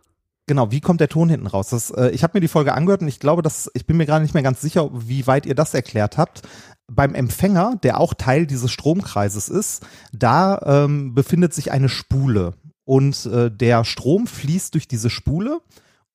Genau, 0.50 0.72
wie 0.72 0.80
kommt 0.80 1.00
der 1.00 1.08
Ton 1.08 1.28
hinten 1.28 1.46
raus? 1.46 1.68
Das, 1.68 1.92
äh, 1.92 2.08
ich 2.08 2.24
habe 2.24 2.32
mir 2.34 2.40
die 2.40 2.48
Folge 2.48 2.74
angehört 2.74 3.02
und 3.02 3.06
ich 3.06 3.20
glaube, 3.20 3.40
dass 3.40 3.70
ich 3.72 3.86
bin 3.86 3.96
mir 3.96 4.04
gerade 4.04 4.24
nicht 4.24 4.34
mehr 4.34 4.42
ganz 4.42 4.60
sicher, 4.60 4.90
wie 4.92 5.28
weit 5.28 5.46
ihr 5.46 5.54
das 5.54 5.74
erklärt 5.74 6.18
habt. 6.18 6.42
Beim 6.88 7.14
Empfänger, 7.14 7.76
der 7.84 8.00
auch 8.00 8.14
Teil 8.14 8.46
dieses 8.46 8.72
Stromkreises 8.72 9.48
ist, 9.48 9.86
da 10.12 10.60
ähm, 10.66 11.14
befindet 11.14 11.54
sich 11.54 11.70
eine 11.70 11.88
Spule 11.88 12.54
und 12.84 13.26
äh, 13.26 13.48
der 13.48 13.84
Strom 13.84 14.26
fließt 14.26 14.74
durch 14.74 14.88
diese 14.88 15.08
Spule 15.08 15.60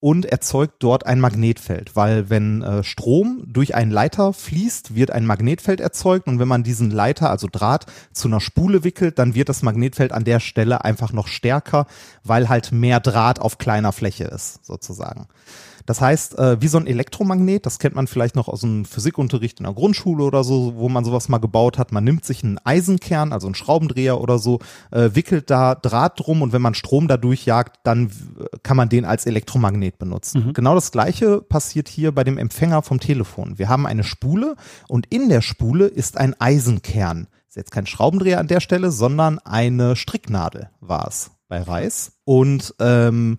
und 0.06 0.28
erzeugt 0.28 0.76
dort 0.84 1.08
ein 1.08 1.20
Magnetfeld, 1.20 1.96
weil 1.96 2.30
wenn 2.30 2.62
äh, 2.62 2.84
Strom 2.84 3.42
durch 3.48 3.74
einen 3.74 3.90
Leiter 3.90 4.34
fließt, 4.34 4.94
wird 4.94 5.10
ein 5.10 5.26
Magnetfeld 5.26 5.80
erzeugt 5.80 6.28
und 6.28 6.38
wenn 6.38 6.48
man 6.48 6.62
diesen 6.62 6.92
Leiter, 6.92 7.32
also 7.32 7.48
Draht, 7.52 7.88
zu 8.14 8.28
einer 8.28 8.40
Spule 8.40 8.84
wickelt, 8.84 9.18
dann 9.18 9.34
wird 9.34 9.50
das 9.50 9.64
Magnetfeld 9.64 10.12
an 10.12 10.24
der 10.24 10.40
Stelle 10.40 10.86
einfach 10.86 11.12
noch 11.12 11.26
stärker, 11.28 11.88
weil 12.24 12.50
halt 12.50 12.72
mehr 12.72 13.00
Draht 13.00 13.40
auf 13.40 13.58
kleiner 13.58 13.94
Fläche 13.94 14.26
ist, 14.26 14.64
sozusagen. 14.64 15.28
Das 15.86 16.02
heißt, 16.02 16.38
äh, 16.38 16.62
wie 16.62 16.68
so 16.68 16.78
ein 16.78 16.88
Elektromagnet, 16.88 17.66
das 17.66 17.80
kennt 17.80 17.96
man 17.96 18.08
vielleicht 18.08 18.36
noch 18.36 18.48
aus 18.48 18.62
dem 18.62 18.86
Physikunterricht 18.86 19.60
in 19.60 19.66
der 19.66 19.74
Grundschule 19.74 20.24
oder 20.24 20.44
so, 20.44 20.74
wo 20.76 20.90
man 20.90 21.06
sowas 21.06 21.30
mal 21.30 21.38
gebaut 21.38 21.78
hat. 21.78 21.92
Man 21.92 22.04
nimmt 22.04 22.26
sich 22.26 22.44
einen 22.44 22.58
Eisenkern, 22.64 23.32
also 23.32 23.48
einen 23.48 23.56
Schraubendreher 23.56 24.20
oder 24.20 24.40
so, 24.40 24.60
äh, 24.92 25.12
wickelt 25.14 25.50
da 25.50 25.76
Draht 25.76 26.20
drum 26.20 26.42
und 26.42 26.54
wenn 26.54 26.62
man 26.62 26.74
Strom 26.74 27.08
da 27.08 27.18
durchjagt, 27.18 27.80
dann 27.84 28.12
kann 28.64 28.78
man 28.78 28.90
den 28.90 29.06
als 29.06 29.26
Elektromagnet 29.26 30.00
benutzen. 30.00 30.48
Mhm. 30.48 30.54
Genau 30.54 30.76
das 30.76 30.92
gleiche 30.92 31.42
passiert 31.42 31.88
hier 31.88 32.12
bei 32.12 32.24
dem 32.24 32.38
Empfänger 32.38 32.82
vom 32.82 33.00
Telefon. 33.00 33.58
Wir 33.60 33.70
haben 33.70 33.86
eine 33.86 34.04
Spule 34.04 34.56
und 34.88 35.06
in 35.08 35.30
der 35.30 35.42
Spule 35.42 35.86
ist 35.86 36.18
ein 36.18 36.40
Eisenkern. 36.40 37.28
Ist 37.48 37.56
jetzt 37.56 37.72
kein 37.72 37.86
Schraubendreher 37.86 38.40
an 38.40 38.48
der 38.48 38.60
Stelle, 38.60 38.92
sondern 38.92 39.40
eine 39.40 39.96
Stricknadel 39.96 40.70
war 40.82 41.08
es 41.08 41.32
bei 41.48 41.62
Reis. 41.62 42.14
Und 42.26 42.74
ähm, 42.80 43.38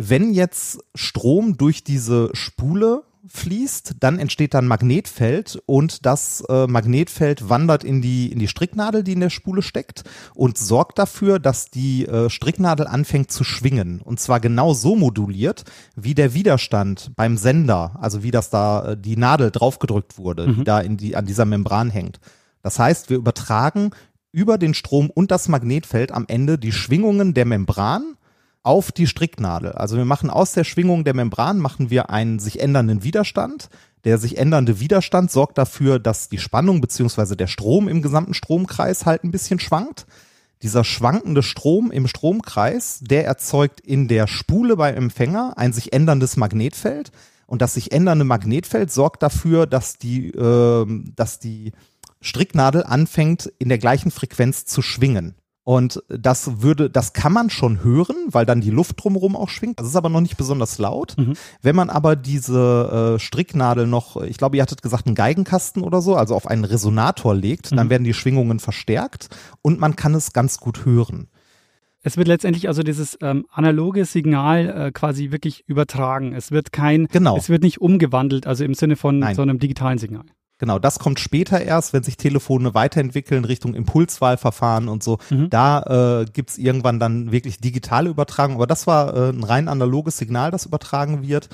wenn 0.00 0.32
jetzt 0.32 0.78
Strom 0.94 1.56
durch 1.56 1.82
diese 1.82 2.30
Spule 2.32 3.02
fließt, 3.26 3.96
dann 3.98 4.20
entsteht 4.20 4.54
dann 4.54 4.68
Magnetfeld 4.68 5.60
und 5.66 6.06
das 6.06 6.42
äh, 6.48 6.68
Magnetfeld 6.68 7.48
wandert 7.48 7.82
in 7.82 8.00
die, 8.00 8.30
in 8.30 8.38
die 8.38 8.46
Stricknadel, 8.46 9.02
die 9.02 9.12
in 9.12 9.20
der 9.20 9.28
Spule 9.28 9.60
steckt 9.60 10.04
und 10.34 10.56
sorgt 10.56 11.00
dafür, 11.00 11.40
dass 11.40 11.70
die 11.70 12.06
äh, 12.06 12.30
Stricknadel 12.30 12.86
anfängt 12.86 13.32
zu 13.32 13.42
schwingen 13.42 14.00
und 14.00 14.20
zwar 14.20 14.38
genau 14.38 14.72
so 14.72 14.94
moduliert, 14.94 15.64
wie 15.96 16.14
der 16.14 16.32
Widerstand 16.32 17.10
beim 17.16 17.36
Sender, 17.36 17.98
also 18.00 18.22
wie 18.22 18.30
das 18.30 18.50
da 18.50 18.92
äh, 18.92 18.96
die 18.96 19.16
Nadel 19.16 19.50
draufgedrückt 19.50 20.16
wurde, 20.16 20.46
mhm. 20.46 20.54
die 20.54 20.64
da 20.64 20.80
in 20.80 20.96
die, 20.96 21.16
an 21.16 21.26
dieser 21.26 21.44
Membran 21.44 21.90
hängt. 21.90 22.20
Das 22.62 22.78
heißt, 22.78 23.10
wir 23.10 23.16
übertragen 23.16 23.90
über 24.30 24.58
den 24.58 24.74
Strom 24.74 25.10
und 25.10 25.32
das 25.32 25.48
Magnetfeld 25.48 26.12
am 26.12 26.24
Ende 26.28 26.56
die 26.56 26.72
Schwingungen 26.72 27.34
der 27.34 27.46
Membran 27.46 28.14
auf 28.62 28.92
die 28.92 29.06
Stricknadel. 29.06 29.72
Also 29.72 29.96
wir 29.96 30.04
machen 30.04 30.30
aus 30.30 30.52
der 30.52 30.64
Schwingung 30.64 31.04
der 31.04 31.14
Membran 31.14 31.58
machen 31.58 31.90
wir 31.90 32.10
einen 32.10 32.38
sich 32.38 32.60
ändernden 32.60 33.02
Widerstand. 33.02 33.68
Der 34.04 34.18
sich 34.18 34.38
ändernde 34.38 34.80
Widerstand 34.80 35.30
sorgt 35.30 35.58
dafür, 35.58 35.98
dass 35.98 36.28
die 36.28 36.38
Spannung 36.38 36.80
beziehungsweise 36.80 37.36
der 37.36 37.46
Strom 37.46 37.88
im 37.88 38.02
gesamten 38.02 38.34
Stromkreis 38.34 39.06
halt 39.06 39.24
ein 39.24 39.30
bisschen 39.30 39.58
schwankt. 39.58 40.06
Dieser 40.62 40.84
schwankende 40.84 41.42
Strom 41.42 41.90
im 41.90 42.08
Stromkreis, 42.08 43.00
der 43.00 43.26
erzeugt 43.26 43.80
in 43.80 44.08
der 44.08 44.26
Spule 44.26 44.76
beim 44.76 44.96
Empfänger 44.96 45.54
ein 45.56 45.72
sich 45.72 45.92
änderndes 45.92 46.36
Magnetfeld. 46.36 47.12
Und 47.46 47.62
das 47.62 47.74
sich 47.74 47.92
ändernde 47.92 48.24
Magnetfeld 48.24 48.90
sorgt 48.90 49.22
dafür, 49.22 49.66
dass 49.66 49.98
die, 49.98 50.28
äh, 50.28 50.86
dass 51.16 51.38
die 51.38 51.72
Stricknadel 52.20 52.84
anfängt, 52.84 53.50
in 53.58 53.68
der 53.68 53.78
gleichen 53.78 54.10
Frequenz 54.10 54.64
zu 54.64 54.82
schwingen. 54.82 55.34
Und 55.68 56.02
das 56.08 56.62
würde, 56.62 56.88
das 56.88 57.12
kann 57.12 57.30
man 57.30 57.50
schon 57.50 57.84
hören, 57.84 58.16
weil 58.28 58.46
dann 58.46 58.62
die 58.62 58.70
Luft 58.70 59.04
drumherum 59.04 59.36
auch 59.36 59.50
schwingt. 59.50 59.78
Das 59.78 59.86
ist 59.86 59.96
aber 59.96 60.08
noch 60.08 60.22
nicht 60.22 60.38
besonders 60.38 60.78
laut. 60.78 61.14
Mhm. 61.18 61.34
Wenn 61.60 61.76
man 61.76 61.90
aber 61.90 62.16
diese 62.16 63.16
äh, 63.16 63.18
Stricknadel 63.18 63.86
noch, 63.86 64.16
ich 64.22 64.38
glaube, 64.38 64.56
ihr 64.56 64.62
hattet 64.62 64.80
gesagt, 64.80 65.04
einen 65.04 65.14
Geigenkasten 65.14 65.82
oder 65.82 66.00
so, 66.00 66.16
also 66.16 66.34
auf 66.34 66.46
einen 66.46 66.64
Resonator 66.64 67.34
legt, 67.34 67.70
mhm. 67.70 67.76
dann 67.76 67.90
werden 67.90 68.04
die 68.04 68.14
Schwingungen 68.14 68.60
verstärkt 68.60 69.28
und 69.60 69.78
man 69.78 69.94
kann 69.94 70.14
es 70.14 70.32
ganz 70.32 70.56
gut 70.56 70.86
hören. 70.86 71.28
Es 72.00 72.16
wird 72.16 72.28
letztendlich 72.28 72.66
also 72.68 72.82
dieses 72.82 73.18
ähm, 73.20 73.44
analoge 73.50 74.06
Signal 74.06 74.70
äh, 74.70 74.90
quasi 74.90 75.32
wirklich 75.32 75.64
übertragen. 75.66 76.32
Es 76.32 76.50
wird 76.50 76.72
kein, 76.72 77.08
genau. 77.08 77.36
es 77.36 77.50
wird 77.50 77.62
nicht 77.62 77.82
umgewandelt, 77.82 78.46
also 78.46 78.64
im 78.64 78.72
Sinne 78.72 78.96
von 78.96 79.18
Nein. 79.18 79.34
so 79.34 79.42
einem 79.42 79.58
digitalen 79.58 79.98
Signal. 79.98 80.24
Genau, 80.58 80.80
das 80.80 80.98
kommt 80.98 81.20
später 81.20 81.60
erst, 81.60 81.92
wenn 81.92 82.02
sich 82.02 82.16
Telefone 82.16 82.74
weiterentwickeln 82.74 83.44
Richtung 83.44 83.74
Impulswahlverfahren 83.74 84.88
und 84.88 85.04
so. 85.04 85.18
Mhm. 85.30 85.50
Da 85.50 86.22
äh, 86.22 86.24
gibt 86.24 86.58
irgendwann 86.58 86.98
dann 86.98 87.30
wirklich 87.30 87.58
digitale 87.58 88.10
Übertragung. 88.10 88.56
Aber 88.56 88.66
das 88.66 88.88
war 88.88 89.16
äh, 89.16 89.28
ein 89.30 89.44
rein 89.44 89.68
analoges 89.68 90.18
Signal, 90.18 90.50
das 90.50 90.66
übertragen 90.66 91.22
wird. 91.22 91.48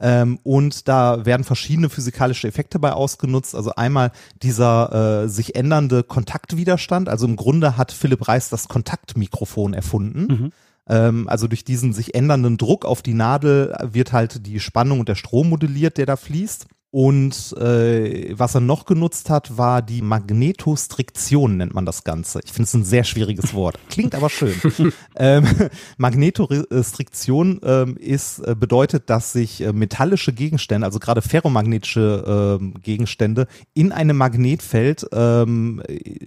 Ähm, 0.00 0.40
und 0.42 0.88
da 0.88 1.24
werden 1.24 1.44
verschiedene 1.44 1.88
physikalische 1.88 2.48
Effekte 2.48 2.80
bei 2.80 2.92
ausgenutzt. 2.92 3.54
Also 3.54 3.76
einmal 3.76 4.10
dieser 4.42 5.22
äh, 5.22 5.28
sich 5.28 5.54
ändernde 5.54 6.02
Kontaktwiderstand. 6.02 7.08
Also 7.08 7.26
im 7.26 7.36
Grunde 7.36 7.76
hat 7.76 7.92
Philipp 7.92 8.26
Reis 8.26 8.48
das 8.48 8.66
Kontaktmikrofon 8.66 9.72
erfunden. 9.72 10.26
Mhm 10.26 10.52
ähm, 10.88 11.28
also 11.28 11.46
durch 11.48 11.64
diesen 11.64 11.92
sich 11.92 12.14
ändernden 12.14 12.56
Druck 12.56 12.86
auf 12.86 13.02
die 13.02 13.12
Nadel 13.12 13.76
wird 13.82 14.14
halt 14.14 14.46
die 14.46 14.58
Spannung 14.58 15.00
und 15.00 15.08
der 15.10 15.16
Strom 15.16 15.50
modelliert, 15.50 15.98
der 15.98 16.06
da 16.06 16.16
fließt. 16.16 16.66
Und 16.90 17.54
äh, 17.58 18.32
was 18.38 18.54
er 18.54 18.62
noch 18.62 18.86
genutzt 18.86 19.28
hat, 19.28 19.58
war 19.58 19.82
die 19.82 20.00
Magnetostriktion, 20.00 21.58
nennt 21.58 21.74
man 21.74 21.84
das 21.84 22.02
Ganze. 22.02 22.40
Ich 22.42 22.52
finde 22.52 22.64
es 22.64 22.74
ein 22.74 22.84
sehr 22.84 23.04
schwieriges 23.04 23.52
Wort. 23.52 23.78
Klingt 23.90 24.14
aber 24.14 24.30
schön. 24.30 24.54
ähm, 25.16 25.46
Magnetostriktion 25.98 27.60
ähm, 27.62 27.96
ist, 27.98 28.38
äh, 28.38 28.56
bedeutet, 28.58 29.10
dass 29.10 29.32
sich 29.32 29.60
äh, 29.60 29.74
metallische 29.74 30.32
Gegenstände, 30.32 30.86
also 30.86 30.98
gerade 30.98 31.20
ferromagnetische 31.20 32.58
äh, 32.58 32.80
Gegenstände, 32.80 33.48
in 33.74 33.92
einem 33.92 34.16
Magnetfeld, 34.16 35.06
ähm, 35.12 35.82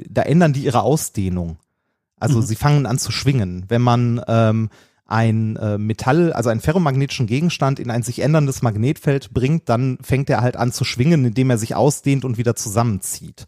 da 0.07 0.22
ändern 0.22 0.53
die 0.53 0.66
ihre 0.66 0.84
Ausdehnung. 0.84 1.57
Also 2.20 2.38
mhm. 2.38 2.43
sie 2.43 2.55
fangen 2.55 2.86
an 2.86 2.99
zu 2.99 3.12
schwingen. 3.12 3.66
Wenn 3.68 3.82
man 3.82 4.22
ähm, 4.28 4.70
ein 5.12 5.57
äh, 5.57 5.78
Metall, 5.78 6.34
also 6.34 6.49
einen 6.49 6.62
ferromagnetischen 6.62 7.28
Gegenstand 7.28 7.80
in 7.80 7.91
ein 7.91 8.01
sich 8.01 8.20
änderndes 8.20 8.62
Magnetfeld 8.62 9.34
bringt, 9.34 9.68
dann 9.68 9.97
fängt 10.01 10.30
er 10.30 10.41
halt 10.41 10.55
an 10.55 10.72
zu 10.72 10.86
schwingen, 10.86 11.26
indem 11.26 11.49
er 11.49 11.57
sich 11.57 11.76
ausdehnt 11.76 12.24
und 12.24 12.38
wieder 12.38 12.55
zusammenzieht. 12.55 13.45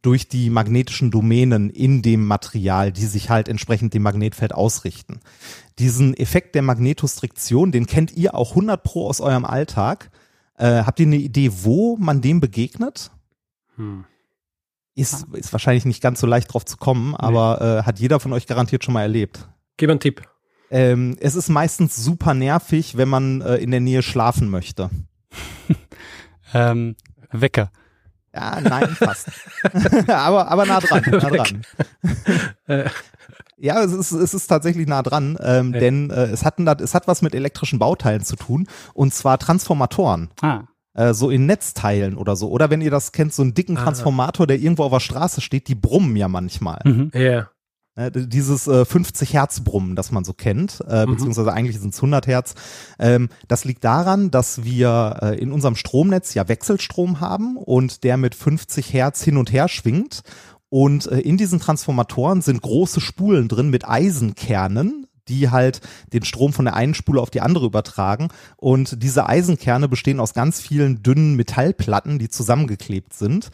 Durch 0.00 0.26
die 0.28 0.50
magnetischen 0.50 1.10
Domänen 1.12 1.70
in 1.70 2.02
dem 2.02 2.26
Material, 2.26 2.90
die 2.90 3.06
sich 3.06 3.30
halt 3.30 3.48
entsprechend 3.48 3.94
dem 3.94 4.02
Magnetfeld 4.02 4.52
ausrichten. 4.52 5.20
Diesen 5.78 6.14
Effekt 6.14 6.54
der 6.54 6.62
Magnetostriktion, 6.62 7.70
den 7.70 7.86
kennt 7.86 8.16
ihr 8.16 8.34
auch 8.34 8.50
100 8.50 8.82
pro 8.82 9.06
aus 9.06 9.20
eurem 9.20 9.44
Alltag. 9.44 10.10
Äh, 10.56 10.82
habt 10.84 10.98
ihr 10.98 11.06
eine 11.06 11.16
Idee, 11.16 11.50
wo 11.62 11.96
man 11.98 12.20
dem 12.20 12.40
begegnet? 12.40 13.12
Hm. 13.76 14.04
Ist, 14.94 15.26
ist 15.32 15.52
wahrscheinlich 15.52 15.84
nicht 15.84 16.02
ganz 16.02 16.20
so 16.20 16.26
leicht 16.26 16.52
drauf 16.52 16.64
zu 16.64 16.76
kommen, 16.78 17.14
aber 17.14 17.58
nee. 17.60 17.66
äh, 17.66 17.82
hat 17.84 18.00
jeder 18.00 18.18
von 18.18 18.32
euch 18.32 18.46
garantiert 18.46 18.84
schon 18.84 18.94
mal 18.94 19.02
erlebt. 19.02 19.48
Gib 19.76 19.88
einen 19.88 20.00
Tipp. 20.00 20.22
Ähm, 20.72 21.16
es 21.20 21.34
ist 21.34 21.50
meistens 21.50 21.96
super 21.96 22.32
nervig, 22.32 22.96
wenn 22.96 23.08
man 23.08 23.42
äh, 23.42 23.56
in 23.56 23.70
der 23.70 23.80
Nähe 23.80 24.02
schlafen 24.02 24.48
möchte. 24.48 24.88
ähm, 26.54 26.96
Wecker. 27.30 27.70
Ja, 28.34 28.58
nein, 28.58 28.88
fast. 28.88 29.28
aber, 30.08 30.50
aber 30.50 30.64
nah 30.64 30.80
dran, 30.80 31.02
nah 31.10 31.30
dran. 31.30 31.62
Ja, 33.58 33.80
es 33.84 33.92
ist, 33.92 34.10
es 34.10 34.34
ist 34.34 34.48
tatsächlich 34.48 34.88
nah 34.88 35.04
dran, 35.04 35.38
ähm, 35.40 35.72
ja. 35.72 35.78
denn 35.78 36.10
äh, 36.10 36.24
es, 36.24 36.44
hat, 36.44 36.58
es 36.80 36.94
hat 36.96 37.06
was 37.06 37.22
mit 37.22 37.32
elektrischen 37.32 37.78
Bauteilen 37.78 38.24
zu 38.24 38.34
tun 38.34 38.66
und 38.92 39.14
zwar 39.14 39.38
Transformatoren. 39.38 40.30
Ah. 40.40 40.64
Äh, 40.94 41.14
so 41.14 41.30
in 41.30 41.46
Netzteilen 41.46 42.16
oder 42.16 42.34
so. 42.34 42.50
Oder 42.50 42.70
wenn 42.70 42.80
ihr 42.80 42.90
das 42.90 43.12
kennt, 43.12 43.32
so 43.32 43.42
einen 43.42 43.54
dicken 43.54 43.76
ah. 43.76 43.84
Transformator, 43.84 44.48
der 44.48 44.58
irgendwo 44.58 44.82
auf 44.82 44.90
der 44.90 44.98
Straße 44.98 45.40
steht, 45.40 45.68
die 45.68 45.76
brummen 45.76 46.16
ja 46.16 46.26
manchmal. 46.26 46.80
Mhm. 46.84 47.12
Ja. 47.14 47.50
Äh, 47.94 48.10
dieses 48.10 48.66
äh, 48.68 48.86
50 48.86 49.34
Hertz 49.34 49.60
Brummen, 49.60 49.96
das 49.96 50.12
man 50.12 50.24
so 50.24 50.32
kennt, 50.32 50.82
äh, 50.88 51.04
mhm. 51.04 51.12
beziehungsweise 51.12 51.52
eigentlich 51.52 51.78
sind 51.78 51.92
es 51.92 51.98
100 51.98 52.26
Hertz. 52.26 52.54
Ähm, 52.98 53.28
das 53.48 53.64
liegt 53.64 53.84
daran, 53.84 54.30
dass 54.30 54.64
wir 54.64 55.18
äh, 55.20 55.38
in 55.38 55.52
unserem 55.52 55.76
Stromnetz 55.76 56.32
ja 56.32 56.48
Wechselstrom 56.48 57.20
haben 57.20 57.58
und 57.58 58.02
der 58.04 58.16
mit 58.16 58.34
50 58.34 58.94
Hertz 58.94 59.22
hin 59.22 59.36
und 59.36 59.52
her 59.52 59.68
schwingt. 59.68 60.22
Und 60.70 61.06
äh, 61.06 61.18
in 61.20 61.36
diesen 61.36 61.60
Transformatoren 61.60 62.40
sind 62.40 62.62
große 62.62 63.02
Spulen 63.02 63.48
drin 63.48 63.68
mit 63.68 63.86
Eisenkernen, 63.86 65.06
die 65.28 65.50
halt 65.50 65.82
den 66.14 66.24
Strom 66.24 66.54
von 66.54 66.64
der 66.64 66.74
einen 66.74 66.94
Spule 66.94 67.20
auf 67.20 67.28
die 67.28 67.42
andere 67.42 67.66
übertragen. 67.66 68.28
Und 68.56 69.02
diese 69.02 69.28
Eisenkerne 69.28 69.86
bestehen 69.86 70.18
aus 70.18 70.32
ganz 70.32 70.62
vielen 70.62 71.02
dünnen 71.02 71.36
Metallplatten, 71.36 72.18
die 72.18 72.30
zusammengeklebt 72.30 73.12
sind 73.12 73.50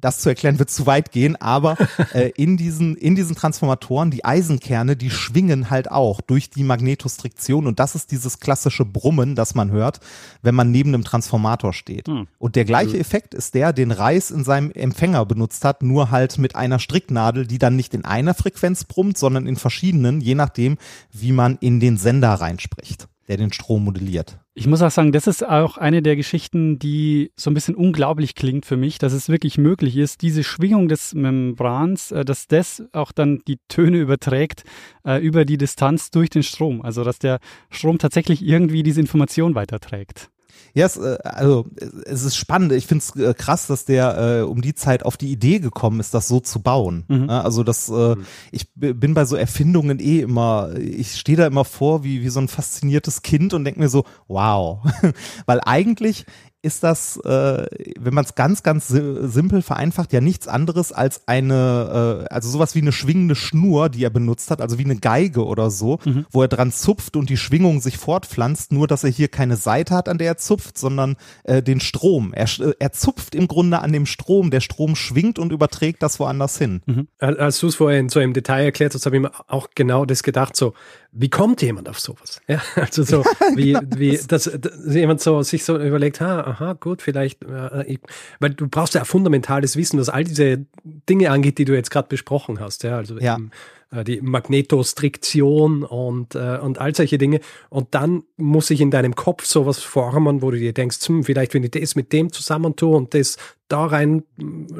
das 0.00 0.20
zu 0.20 0.28
erklären 0.28 0.58
wird 0.58 0.70
zu 0.70 0.86
weit 0.86 1.12
gehen, 1.12 1.36
aber 1.36 1.76
äh, 2.14 2.30
in 2.36 2.56
diesen 2.56 2.96
in 2.96 3.14
diesen 3.14 3.36
Transformatoren 3.36 4.10
die 4.10 4.24
Eisenkerne, 4.24 4.96
die 4.96 5.10
schwingen 5.10 5.70
halt 5.70 5.90
auch 5.90 6.20
durch 6.20 6.50
die 6.50 6.64
Magnetostriktion 6.64 7.66
und 7.66 7.78
das 7.78 7.94
ist 7.94 8.10
dieses 8.10 8.40
klassische 8.40 8.84
Brummen, 8.84 9.34
das 9.34 9.54
man 9.54 9.70
hört, 9.70 10.00
wenn 10.42 10.54
man 10.54 10.70
neben 10.70 10.94
einem 10.94 11.04
Transformator 11.04 11.72
steht. 11.72 12.08
Hm. 12.08 12.28
Und 12.38 12.56
der 12.56 12.64
gleiche 12.64 12.94
hm. 12.94 13.00
Effekt 13.00 13.34
ist 13.34 13.54
der, 13.54 13.72
den 13.72 13.90
Reis 13.90 14.30
in 14.30 14.44
seinem 14.44 14.70
Empfänger 14.70 15.24
benutzt 15.26 15.64
hat, 15.64 15.82
nur 15.82 16.10
halt 16.10 16.38
mit 16.38 16.56
einer 16.56 16.78
Stricknadel, 16.78 17.46
die 17.46 17.58
dann 17.58 17.76
nicht 17.76 17.94
in 17.94 18.04
einer 18.04 18.34
Frequenz 18.34 18.84
brummt, 18.84 19.18
sondern 19.18 19.46
in 19.46 19.56
verschiedenen, 19.56 20.20
je 20.20 20.34
nachdem, 20.34 20.78
wie 21.12 21.32
man 21.32 21.58
in 21.60 21.80
den 21.80 21.96
Sender 21.96 22.34
reinspricht 22.34 23.08
der 23.28 23.36
den 23.36 23.52
Strom 23.52 23.84
modelliert. 23.84 24.38
Ich 24.58 24.66
muss 24.66 24.80
auch 24.80 24.90
sagen, 24.90 25.12
das 25.12 25.26
ist 25.26 25.46
auch 25.46 25.76
eine 25.76 26.00
der 26.00 26.16
Geschichten, 26.16 26.78
die 26.78 27.30
so 27.36 27.50
ein 27.50 27.54
bisschen 27.54 27.74
unglaublich 27.74 28.34
klingt 28.34 28.64
für 28.64 28.78
mich, 28.78 28.96
dass 28.96 29.12
es 29.12 29.28
wirklich 29.28 29.58
möglich 29.58 29.98
ist, 29.98 30.22
diese 30.22 30.42
Schwingung 30.42 30.88
des 30.88 31.12
Membrans, 31.12 32.10
äh, 32.10 32.24
dass 32.24 32.48
das 32.48 32.82
auch 32.92 33.12
dann 33.12 33.42
die 33.46 33.58
Töne 33.68 33.98
überträgt 33.98 34.64
äh, 35.04 35.22
über 35.22 35.44
die 35.44 35.58
Distanz 35.58 36.10
durch 36.10 36.30
den 36.30 36.42
Strom. 36.42 36.80
Also 36.80 37.04
dass 37.04 37.18
der 37.18 37.38
Strom 37.68 37.98
tatsächlich 37.98 38.42
irgendwie 38.42 38.82
diese 38.82 38.98
Information 38.98 39.54
weiterträgt. 39.54 40.30
Ja, 40.74 40.86
es, 40.86 40.96
äh, 40.96 41.18
also 41.22 41.66
es 42.04 42.24
ist 42.24 42.36
spannend. 42.36 42.72
Ich 42.72 42.86
finde 42.86 43.04
es 43.04 43.16
äh, 43.16 43.34
krass, 43.34 43.66
dass 43.66 43.84
der 43.84 44.40
äh, 44.40 44.42
um 44.42 44.60
die 44.60 44.74
Zeit 44.74 45.04
auf 45.04 45.16
die 45.16 45.30
Idee 45.32 45.58
gekommen 45.58 46.00
ist, 46.00 46.14
das 46.14 46.28
so 46.28 46.40
zu 46.40 46.60
bauen. 46.60 47.04
Mhm. 47.08 47.30
Also 47.30 47.62
das, 47.62 47.88
äh, 47.88 48.16
mhm. 48.16 48.26
ich 48.52 48.68
bin 48.74 49.14
bei 49.14 49.24
so 49.24 49.36
Erfindungen 49.36 49.98
eh 50.00 50.20
immer, 50.20 50.74
ich 50.76 51.16
stehe 51.16 51.38
da 51.38 51.46
immer 51.46 51.64
vor 51.64 52.04
wie, 52.04 52.22
wie 52.22 52.28
so 52.28 52.40
ein 52.40 52.48
fasziniertes 52.48 53.22
Kind 53.22 53.54
und 53.54 53.64
denke 53.64 53.80
mir 53.80 53.88
so, 53.88 54.04
wow. 54.28 54.80
Weil 55.46 55.60
eigentlich 55.64 56.26
ist 56.66 56.82
das, 56.82 57.16
äh, 57.24 57.66
wenn 57.98 58.12
man 58.12 58.24
es 58.24 58.34
ganz, 58.34 58.62
ganz 58.62 58.88
simpel 58.88 59.62
vereinfacht, 59.62 60.12
ja 60.12 60.20
nichts 60.20 60.48
anderes 60.48 60.92
als 60.92 61.22
eine, 61.26 62.26
äh, 62.28 62.34
also 62.34 62.50
sowas 62.50 62.74
wie 62.74 62.80
eine 62.80 62.92
schwingende 62.92 63.36
Schnur, 63.36 63.88
die 63.88 64.04
er 64.04 64.10
benutzt 64.10 64.50
hat, 64.50 64.60
also 64.60 64.78
wie 64.78 64.84
eine 64.84 64.96
Geige 64.96 65.46
oder 65.46 65.70
so, 65.70 65.98
mhm. 66.04 66.26
wo 66.30 66.42
er 66.42 66.48
dran 66.48 66.72
zupft 66.72 67.16
und 67.16 67.30
die 67.30 67.36
Schwingung 67.36 67.80
sich 67.80 67.96
fortpflanzt, 67.96 68.72
nur 68.72 68.88
dass 68.88 69.04
er 69.04 69.10
hier 69.10 69.28
keine 69.28 69.56
Seite 69.56 69.94
hat, 69.94 70.08
an 70.08 70.18
der 70.18 70.26
er 70.26 70.36
zupft, 70.36 70.76
sondern 70.76 71.16
äh, 71.44 71.62
den 71.62 71.78
Strom. 71.80 72.34
Er, 72.34 72.48
er 72.78 72.92
zupft 72.92 73.36
im 73.36 73.46
Grunde 73.46 73.78
an 73.78 73.92
dem 73.92 74.04
Strom, 74.04 74.50
der 74.50 74.60
Strom 74.60 74.96
schwingt 74.96 75.38
und 75.38 75.52
überträgt 75.52 76.02
das 76.02 76.18
woanders 76.18 76.58
hin. 76.58 76.82
Mhm. 76.86 77.06
Als 77.18 77.60
du 77.60 77.68
es 77.68 77.76
vorhin 77.76 78.08
so 78.08 78.18
im 78.18 78.32
Detail 78.32 78.64
erklärt 78.64 78.94
hast, 78.94 79.06
habe 79.06 79.16
ich 79.16 79.22
mir 79.22 79.30
auch 79.46 79.68
genau 79.74 80.04
das 80.04 80.24
gedacht, 80.24 80.56
so, 80.56 80.74
wie 81.18 81.30
kommt 81.30 81.62
jemand 81.62 81.88
auf 81.88 81.98
sowas? 81.98 82.40
Ja, 82.46 82.60
also 82.76 83.02
so, 83.02 83.24
wie, 83.54 83.72
genau. 83.72 83.96
wie, 83.96 84.18
dass, 84.28 84.44
dass 84.44 84.94
jemand 84.94 85.20
so 85.20 85.42
sich 85.42 85.64
so 85.64 85.78
überlegt, 85.78 86.20
ha, 86.20 86.40
aha, 86.40 86.74
gut, 86.74 87.02
vielleicht, 87.02 87.44
äh, 87.44 87.84
ich, 87.86 88.00
weil 88.40 88.50
du 88.50 88.68
brauchst 88.68 88.94
ja 88.94 89.04
fundamentales 89.04 89.76
Wissen, 89.76 89.98
was 89.98 90.08
all 90.08 90.24
diese 90.24 90.66
Dinge 91.08 91.30
angeht, 91.30 91.58
die 91.58 91.64
du 91.64 91.74
jetzt 91.74 91.90
gerade 91.90 92.08
besprochen 92.08 92.60
hast, 92.60 92.82
ja, 92.82 92.96
also 92.96 93.18
ja. 93.18 93.36
Eben, 93.36 93.50
äh, 93.90 94.04
die 94.04 94.20
Magnetostriktion 94.20 95.84
und, 95.84 96.34
äh, 96.34 96.58
und 96.58 96.80
all 96.80 96.94
solche 96.94 97.18
Dinge. 97.18 97.40
Und 97.68 97.94
dann 97.94 98.24
muss 98.36 98.66
sich 98.66 98.80
in 98.80 98.90
deinem 98.90 99.14
Kopf 99.14 99.44
sowas 99.44 99.78
formen, 99.78 100.42
wo 100.42 100.50
du 100.50 100.58
dir 100.58 100.72
denkst, 100.72 100.98
hm, 101.06 101.24
vielleicht 101.24 101.54
wenn 101.54 101.62
ich 101.62 101.70
das 101.70 101.94
mit 101.94 102.12
dem 102.12 102.32
zusammentue 102.32 102.96
und 102.96 103.14
das 103.14 103.36
da 103.68 103.86
rein 103.86 104.24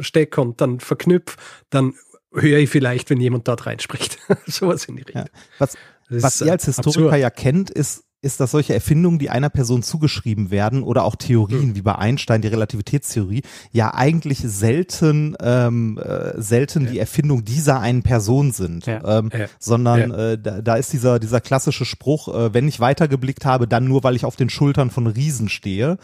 stecke 0.01 0.41
und 0.41 0.61
dann 0.61 0.81
verknüpfe, 0.81 1.37
dann 1.71 1.95
höre 2.33 2.59
ich 2.59 2.71
vielleicht, 2.71 3.09
wenn 3.11 3.21
jemand 3.21 3.49
dort 3.49 3.67
reinspricht. 3.67 4.19
sowas 4.47 4.85
in 4.87 4.97
die 4.97 5.03
Richtung. 5.03 5.23
Ja. 5.23 5.41
Was, 5.59 5.77
was 6.09 6.41
ihr 6.41 6.53
als 6.53 6.65
Historiker 6.65 7.07
absurd. 7.07 7.21
ja 7.21 7.31
kennt, 7.31 7.71
ist 7.71 8.07
ist, 8.23 8.41
dass 8.41 8.51
solche 8.51 8.75
Erfindungen, 8.75 9.19
die 9.19 9.31
einer 9.31 9.49
Person 9.51 9.83
zugeschrieben 9.83 10.51
werden 10.51 10.83
oder 10.83 11.05
auch 11.05 11.17
Theorien 11.17 11.69
mhm. 11.69 11.77
wie 11.77 11.83
bei 11.83 11.95
Einstein, 11.95 12.43
die 12.43 12.49
Relativitätstheorie, 12.49 13.43
ja 13.73 13.95
eigentlich 13.95 14.41
selten, 14.41 15.37
ähm, 15.41 15.99
äh, 15.99 16.41
selten 16.41 16.85
ja. 16.85 16.91
die 16.91 16.99
Erfindung 16.99 17.45
dieser 17.45 17.81
einen 17.81 18.03
Person 18.03 18.53
sind, 18.53 18.87
ja. 18.87 19.19
Ähm, 19.19 19.31
ja. 19.33 19.47
sondern 19.59 20.11
Äh, 20.11 20.39
da, 20.39 20.61
da, 20.61 20.77
ist 20.77 20.93
dieser, 20.93 21.19
dieser 21.19 21.41
klassische 21.41 21.85
Spruch, 21.85 22.29
äh, 22.29 22.53
wenn 22.53 22.69
ich 22.69 22.81
weitergeblickt 22.81 23.45
habe, 23.45 23.69
dann 23.69 23.85
nur, 23.85 24.03
weil 24.03 24.17
ich 24.17 24.25
auf 24.25 24.37
den 24.37 24.51
Schultern 24.51 24.91
von 24.91 25.07
Riesen 25.07 25.49
stehe. 25.49 25.99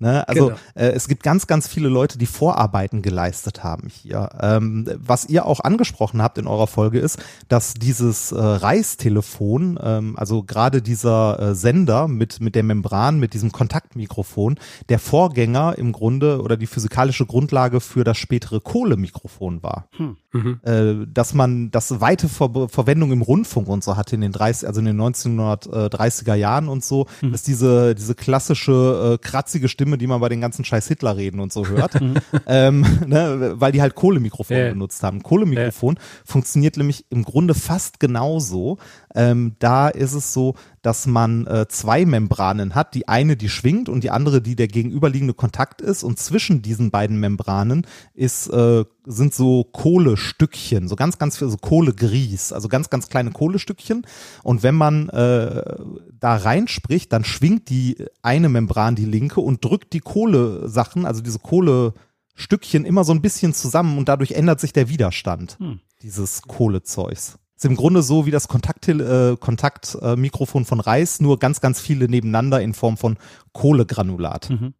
Ne? 0.00 0.26
Also 0.28 0.46
genau. 0.46 0.58
äh, 0.74 0.90
es 0.90 1.08
gibt 1.08 1.24
ganz, 1.24 1.46
ganz 1.48 1.66
viele 1.66 1.88
Leute, 1.88 2.18
die 2.18 2.26
Vorarbeiten 2.26 3.02
geleistet 3.02 3.64
haben 3.64 3.88
hier. 3.88 4.28
Ähm, 4.40 4.88
was 4.96 5.28
ihr 5.28 5.44
auch 5.44 5.60
angesprochen 5.60 6.22
habt 6.22 6.38
in 6.38 6.46
eurer 6.46 6.68
Folge 6.68 7.00
ist, 7.00 7.18
dass 7.48 7.74
dieses 7.74 8.30
äh, 8.30 8.38
Reistelefon, 8.38 9.78
ähm, 9.82 10.14
also 10.16 10.44
gerade 10.44 10.82
dieser 10.82 11.40
äh, 11.40 11.54
Sender 11.54 12.06
mit, 12.06 12.40
mit 12.40 12.54
der 12.54 12.62
Membran, 12.62 13.18
mit 13.18 13.34
diesem 13.34 13.50
Kontaktmikrofon, 13.50 14.58
der 14.88 15.00
Vorgänger 15.00 15.76
im 15.78 15.90
Grunde 15.92 16.42
oder 16.42 16.56
die 16.56 16.66
physikalische 16.66 17.26
Grundlage 17.26 17.80
für 17.80 18.04
das 18.04 18.18
spätere 18.18 18.60
Kohlemikrofon 18.60 19.64
war. 19.64 19.88
Hm. 19.96 20.16
Mhm. 20.32 20.60
Äh, 20.62 21.06
dass 21.12 21.32
man 21.32 21.70
das 21.70 22.00
weite 22.00 22.28
Ver 22.28 22.68
Verwendung 22.68 23.12
im 23.12 23.22
Rundfunk 23.22 23.66
und 23.68 23.82
so 23.82 23.96
hatte 23.96 24.14
in 24.14 24.20
den 24.20 24.32
30, 24.32 24.68
also 24.68 24.80
in 24.80 24.86
den 24.86 25.00
1930er 25.00 26.34
Jahren 26.34 26.68
und 26.68 26.84
so, 26.84 27.06
mhm. 27.22 27.32
dass 27.32 27.42
diese, 27.42 27.94
diese 27.94 28.14
klassische 28.14 29.14
äh, 29.14 29.18
kratzige 29.18 29.68
Stimme 29.68 29.87
Stimme, 29.88 29.96
die 29.98 30.06
man 30.06 30.20
bei 30.20 30.28
den 30.28 30.42
ganzen 30.42 30.66
scheiß 30.66 30.86
Hitler 30.88 31.16
reden 31.16 31.40
und 31.40 31.50
so 31.50 31.66
hört, 31.66 31.98
mhm. 32.00 32.16
ähm, 32.46 32.84
ne, 33.06 33.54
weil 33.54 33.72
die 33.72 33.80
halt 33.80 33.94
Kohlemikrofon 33.94 34.56
yeah. 34.56 34.70
benutzt 34.70 35.02
haben. 35.02 35.22
Kohlemikrofon 35.22 35.94
yeah. 35.94 36.04
funktioniert 36.26 36.76
nämlich 36.76 37.06
im 37.08 37.24
Grunde 37.24 37.54
fast 37.54 37.98
genauso. 37.98 38.76
Ähm, 39.18 39.56
da 39.58 39.88
ist 39.88 40.12
es 40.12 40.32
so, 40.32 40.54
dass 40.80 41.08
man 41.08 41.44
äh, 41.48 41.66
zwei 41.68 42.06
Membranen 42.06 42.76
hat, 42.76 42.94
die 42.94 43.08
eine, 43.08 43.36
die 43.36 43.48
schwingt 43.48 43.88
und 43.88 44.04
die 44.04 44.12
andere, 44.12 44.40
die 44.40 44.54
der 44.54 44.68
gegenüberliegende 44.68 45.34
Kontakt 45.34 45.80
ist 45.80 46.04
und 46.04 46.20
zwischen 46.20 46.62
diesen 46.62 46.92
beiden 46.92 47.18
Membranen 47.18 47.84
ist, 48.14 48.46
äh, 48.46 48.84
sind 49.06 49.34
so 49.34 49.64
Kohlestückchen, 49.64 50.86
so 50.86 50.94
ganz, 50.94 51.18
ganz 51.18 51.36
viel, 51.36 51.48
so 51.48 51.56
Kohlegrieß, 51.56 52.52
also 52.52 52.68
ganz, 52.68 52.90
ganz 52.90 53.08
kleine 53.08 53.32
Kohlestückchen 53.32 54.06
und 54.44 54.62
wenn 54.62 54.76
man 54.76 55.08
äh, 55.08 55.64
da 56.12 56.36
reinspricht, 56.36 57.12
dann 57.12 57.24
schwingt 57.24 57.70
die 57.70 57.96
eine 58.22 58.48
Membran, 58.48 58.94
die 58.94 59.04
linke 59.04 59.40
und 59.40 59.64
drückt 59.64 59.94
die 59.94 60.00
Kohlesachen, 60.00 61.06
also 61.06 61.22
diese 61.22 61.40
Kohlestückchen 61.40 62.84
immer 62.84 63.02
so 63.02 63.12
ein 63.12 63.22
bisschen 63.22 63.52
zusammen 63.52 63.98
und 63.98 64.08
dadurch 64.08 64.30
ändert 64.30 64.60
sich 64.60 64.72
der 64.72 64.88
Widerstand 64.88 65.58
hm. 65.58 65.80
dieses 66.02 66.42
Kohlezeugs. 66.42 67.36
Ist 67.58 67.64
im 67.64 67.74
Grunde 67.74 68.02
so 68.02 68.24
wie 68.24 68.30
das 68.30 68.46
Kontaktmikrofon 68.46 69.32
äh, 69.32 69.36
Kontakt, 69.36 69.96
äh, 70.00 70.64
von 70.64 70.78
Reis, 70.78 71.20
nur 71.20 71.40
ganz, 71.40 71.60
ganz 71.60 71.80
viele 71.80 72.08
nebeneinander 72.08 72.62
in 72.62 72.72
Form 72.72 72.96
von 72.96 73.16
Kohlegranulat. 73.52 74.50
Mhm. 74.50 74.74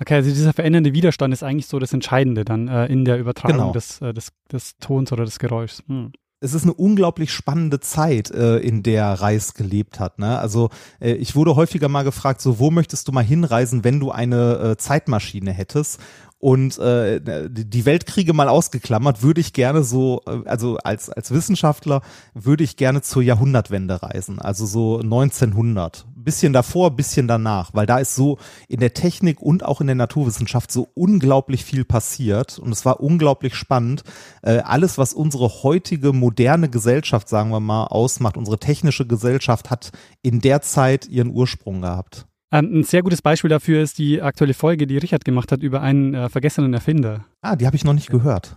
Okay, 0.00 0.14
also 0.14 0.28
dieser 0.28 0.52
verändernde 0.52 0.92
Widerstand 0.92 1.32
ist 1.32 1.44
eigentlich 1.44 1.68
so 1.68 1.78
das 1.78 1.92
Entscheidende 1.92 2.44
dann 2.44 2.66
äh, 2.66 2.86
in 2.86 3.04
der 3.04 3.20
Übertragung 3.20 3.58
genau. 3.58 3.72
des, 3.72 4.00
äh, 4.00 4.12
des, 4.12 4.32
des 4.50 4.76
Tons 4.78 5.12
oder 5.12 5.24
des 5.24 5.38
Geräuschs. 5.38 5.84
Hm 5.86 6.10
es 6.44 6.52
ist 6.52 6.64
eine 6.64 6.74
unglaublich 6.74 7.32
spannende 7.32 7.80
Zeit, 7.80 8.30
äh, 8.30 8.58
in 8.58 8.82
der 8.82 9.14
Reis 9.14 9.54
gelebt 9.54 9.98
hat. 9.98 10.18
Ne? 10.18 10.38
Also 10.38 10.68
äh, 11.00 11.12
ich 11.12 11.34
wurde 11.34 11.56
häufiger 11.56 11.88
mal 11.88 12.02
gefragt, 12.02 12.42
so 12.42 12.58
wo 12.58 12.70
möchtest 12.70 13.08
du 13.08 13.12
mal 13.12 13.24
hinreisen, 13.24 13.82
wenn 13.82 13.98
du 13.98 14.10
eine 14.10 14.58
äh, 14.58 14.76
Zeitmaschine 14.76 15.52
hättest? 15.52 16.00
Und 16.44 16.78
äh, 16.78 17.22
die 17.48 17.86
Weltkriege 17.86 18.34
mal 18.34 18.50
ausgeklammert, 18.50 19.22
würde 19.22 19.40
ich 19.40 19.54
gerne 19.54 19.82
so, 19.82 20.20
äh, 20.26 20.46
also 20.46 20.76
als, 20.76 21.08
als 21.08 21.30
Wissenschaftler 21.30 22.02
würde 22.34 22.64
ich 22.64 22.76
gerne 22.76 23.00
zur 23.00 23.22
Jahrhundertwende 23.22 24.02
reisen, 24.02 24.40
also 24.40 24.66
so 24.66 24.98
1900. 24.98 26.04
Bisschen 26.14 26.52
davor, 26.52 26.90
bisschen 26.90 27.28
danach, 27.28 27.72
weil 27.72 27.86
da 27.86 27.96
ist 27.96 28.14
so 28.14 28.36
in 28.68 28.80
der 28.80 28.92
Technik 28.92 29.40
und 29.40 29.64
auch 29.64 29.80
in 29.80 29.86
der 29.86 29.96
Naturwissenschaft 29.96 30.70
so 30.70 30.86
unglaublich 30.92 31.64
viel 31.64 31.86
passiert 31.86 32.58
und 32.58 32.72
es 32.72 32.84
war 32.84 33.00
unglaublich 33.00 33.54
spannend. 33.54 34.02
Äh, 34.42 34.58
alles, 34.58 34.98
was 34.98 35.14
unsere 35.14 35.62
heutige 35.62 36.12
moderne 36.12 36.68
Gesellschaft, 36.68 37.26
sagen 37.26 37.52
wir 37.52 37.60
mal, 37.60 37.86
ausmacht, 37.86 38.36
unsere 38.36 38.58
technische 38.58 39.06
Gesellschaft 39.06 39.70
hat 39.70 39.92
in 40.20 40.42
der 40.42 40.60
Zeit 40.60 41.08
ihren 41.08 41.30
Ursprung 41.30 41.80
gehabt. 41.80 42.26
Ähm, 42.54 42.70
ein 42.72 42.84
sehr 42.84 43.02
gutes 43.02 43.20
Beispiel 43.20 43.50
dafür 43.50 43.82
ist 43.82 43.98
die 43.98 44.22
aktuelle 44.22 44.54
Folge, 44.54 44.86
die 44.86 44.96
Richard 44.96 45.24
gemacht 45.24 45.50
hat 45.50 45.62
über 45.62 45.80
einen 45.82 46.14
äh, 46.14 46.28
vergessenen 46.28 46.72
Erfinder. 46.72 47.24
Ah, 47.40 47.56
die 47.56 47.66
habe 47.66 47.74
ich 47.74 47.84
noch 47.84 47.94
nicht 47.94 48.10
gehört. 48.10 48.56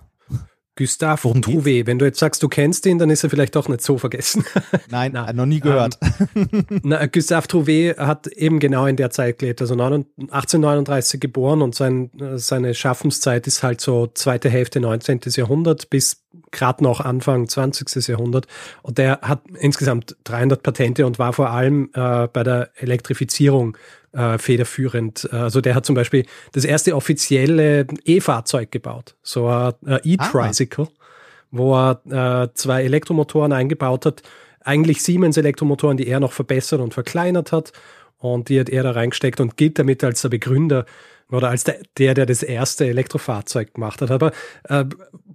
Gustave 0.77 1.29
Trouvé. 1.39 1.87
Wenn 1.87 1.97
du 1.97 2.05
jetzt 2.05 2.19
sagst, 2.19 2.43
du 2.43 2.47
kennst 2.47 2.85
ihn, 2.85 2.99
dann 2.99 3.09
ist 3.09 3.23
er 3.23 3.31
vielleicht 3.31 3.55
doch 3.55 3.67
nicht 3.67 3.81
so 3.81 3.97
vergessen. 3.97 4.45
Nein, 4.91 5.13
Nein. 5.13 5.35
noch 5.35 5.47
nie 5.47 5.59
gehört. 5.59 5.97
Ähm, 6.35 6.65
na, 6.83 7.07
Gustave 7.07 7.47
Trouvé 7.47 7.97
hat 7.97 8.27
eben 8.27 8.59
genau 8.59 8.85
in 8.85 8.95
der 8.95 9.09
Zeit 9.09 9.39
gelebt, 9.39 9.59
also 9.61 9.73
1839 9.73 11.19
geboren 11.19 11.63
und 11.63 11.73
sein, 11.73 12.11
seine 12.35 12.75
Schaffenszeit 12.75 13.47
ist 13.47 13.63
halt 13.63 13.81
so 13.81 14.05
zweite 14.13 14.51
Hälfte 14.51 14.79
19. 14.79 15.21
Jahrhundert 15.25 15.89
bis 15.89 16.26
gerade 16.51 16.83
noch 16.83 17.01
Anfang 17.01 17.47
20. 17.47 18.07
Jahrhundert. 18.07 18.47
Und 18.81 18.97
der 18.97 19.19
hat 19.21 19.41
insgesamt 19.59 20.15
300 20.23 20.63
Patente 20.63 21.05
und 21.05 21.19
war 21.19 21.33
vor 21.33 21.49
allem 21.51 21.89
äh, 21.93 22.27
bei 22.27 22.43
der 22.43 22.69
Elektrifizierung 22.75 23.77
äh, 24.13 24.37
federführend. 24.37 25.31
Also 25.31 25.61
der 25.61 25.75
hat 25.75 25.85
zum 25.85 25.95
Beispiel 25.95 26.25
das 26.53 26.65
erste 26.65 26.95
offizielle 26.95 27.87
E-Fahrzeug 28.05 28.71
gebaut, 28.71 29.15
so 29.21 29.47
ein 29.47 29.73
E-Tricycle, 30.03 30.87
ah. 30.89 31.03
wo 31.51 31.75
er 31.75 32.43
äh, 32.43 32.53
zwei 32.53 32.83
Elektromotoren 32.83 33.53
eingebaut 33.53 34.05
hat, 34.05 34.23
eigentlich 34.61 35.01
Siemens 35.01 35.37
Elektromotoren, 35.37 35.97
die 35.97 36.07
er 36.07 36.19
noch 36.19 36.33
verbessert 36.33 36.81
und 36.81 36.93
verkleinert 36.93 37.51
hat 37.51 37.71
und 38.17 38.49
die 38.49 38.59
hat 38.59 38.69
er 38.69 38.83
da 38.83 38.91
reingesteckt 38.91 39.39
und 39.39 39.57
gilt 39.57 39.79
damit 39.79 40.03
als 40.03 40.21
der 40.21 40.29
Begründer 40.29 40.85
oder 41.31 41.49
als 41.49 41.63
der, 41.63 41.77
der, 41.97 42.13
der 42.13 42.25
das 42.25 42.43
erste 42.43 42.87
Elektrofahrzeug 42.87 43.73
gemacht 43.73 44.01
hat. 44.01 44.11
Aber 44.11 44.31
äh, 44.69 44.85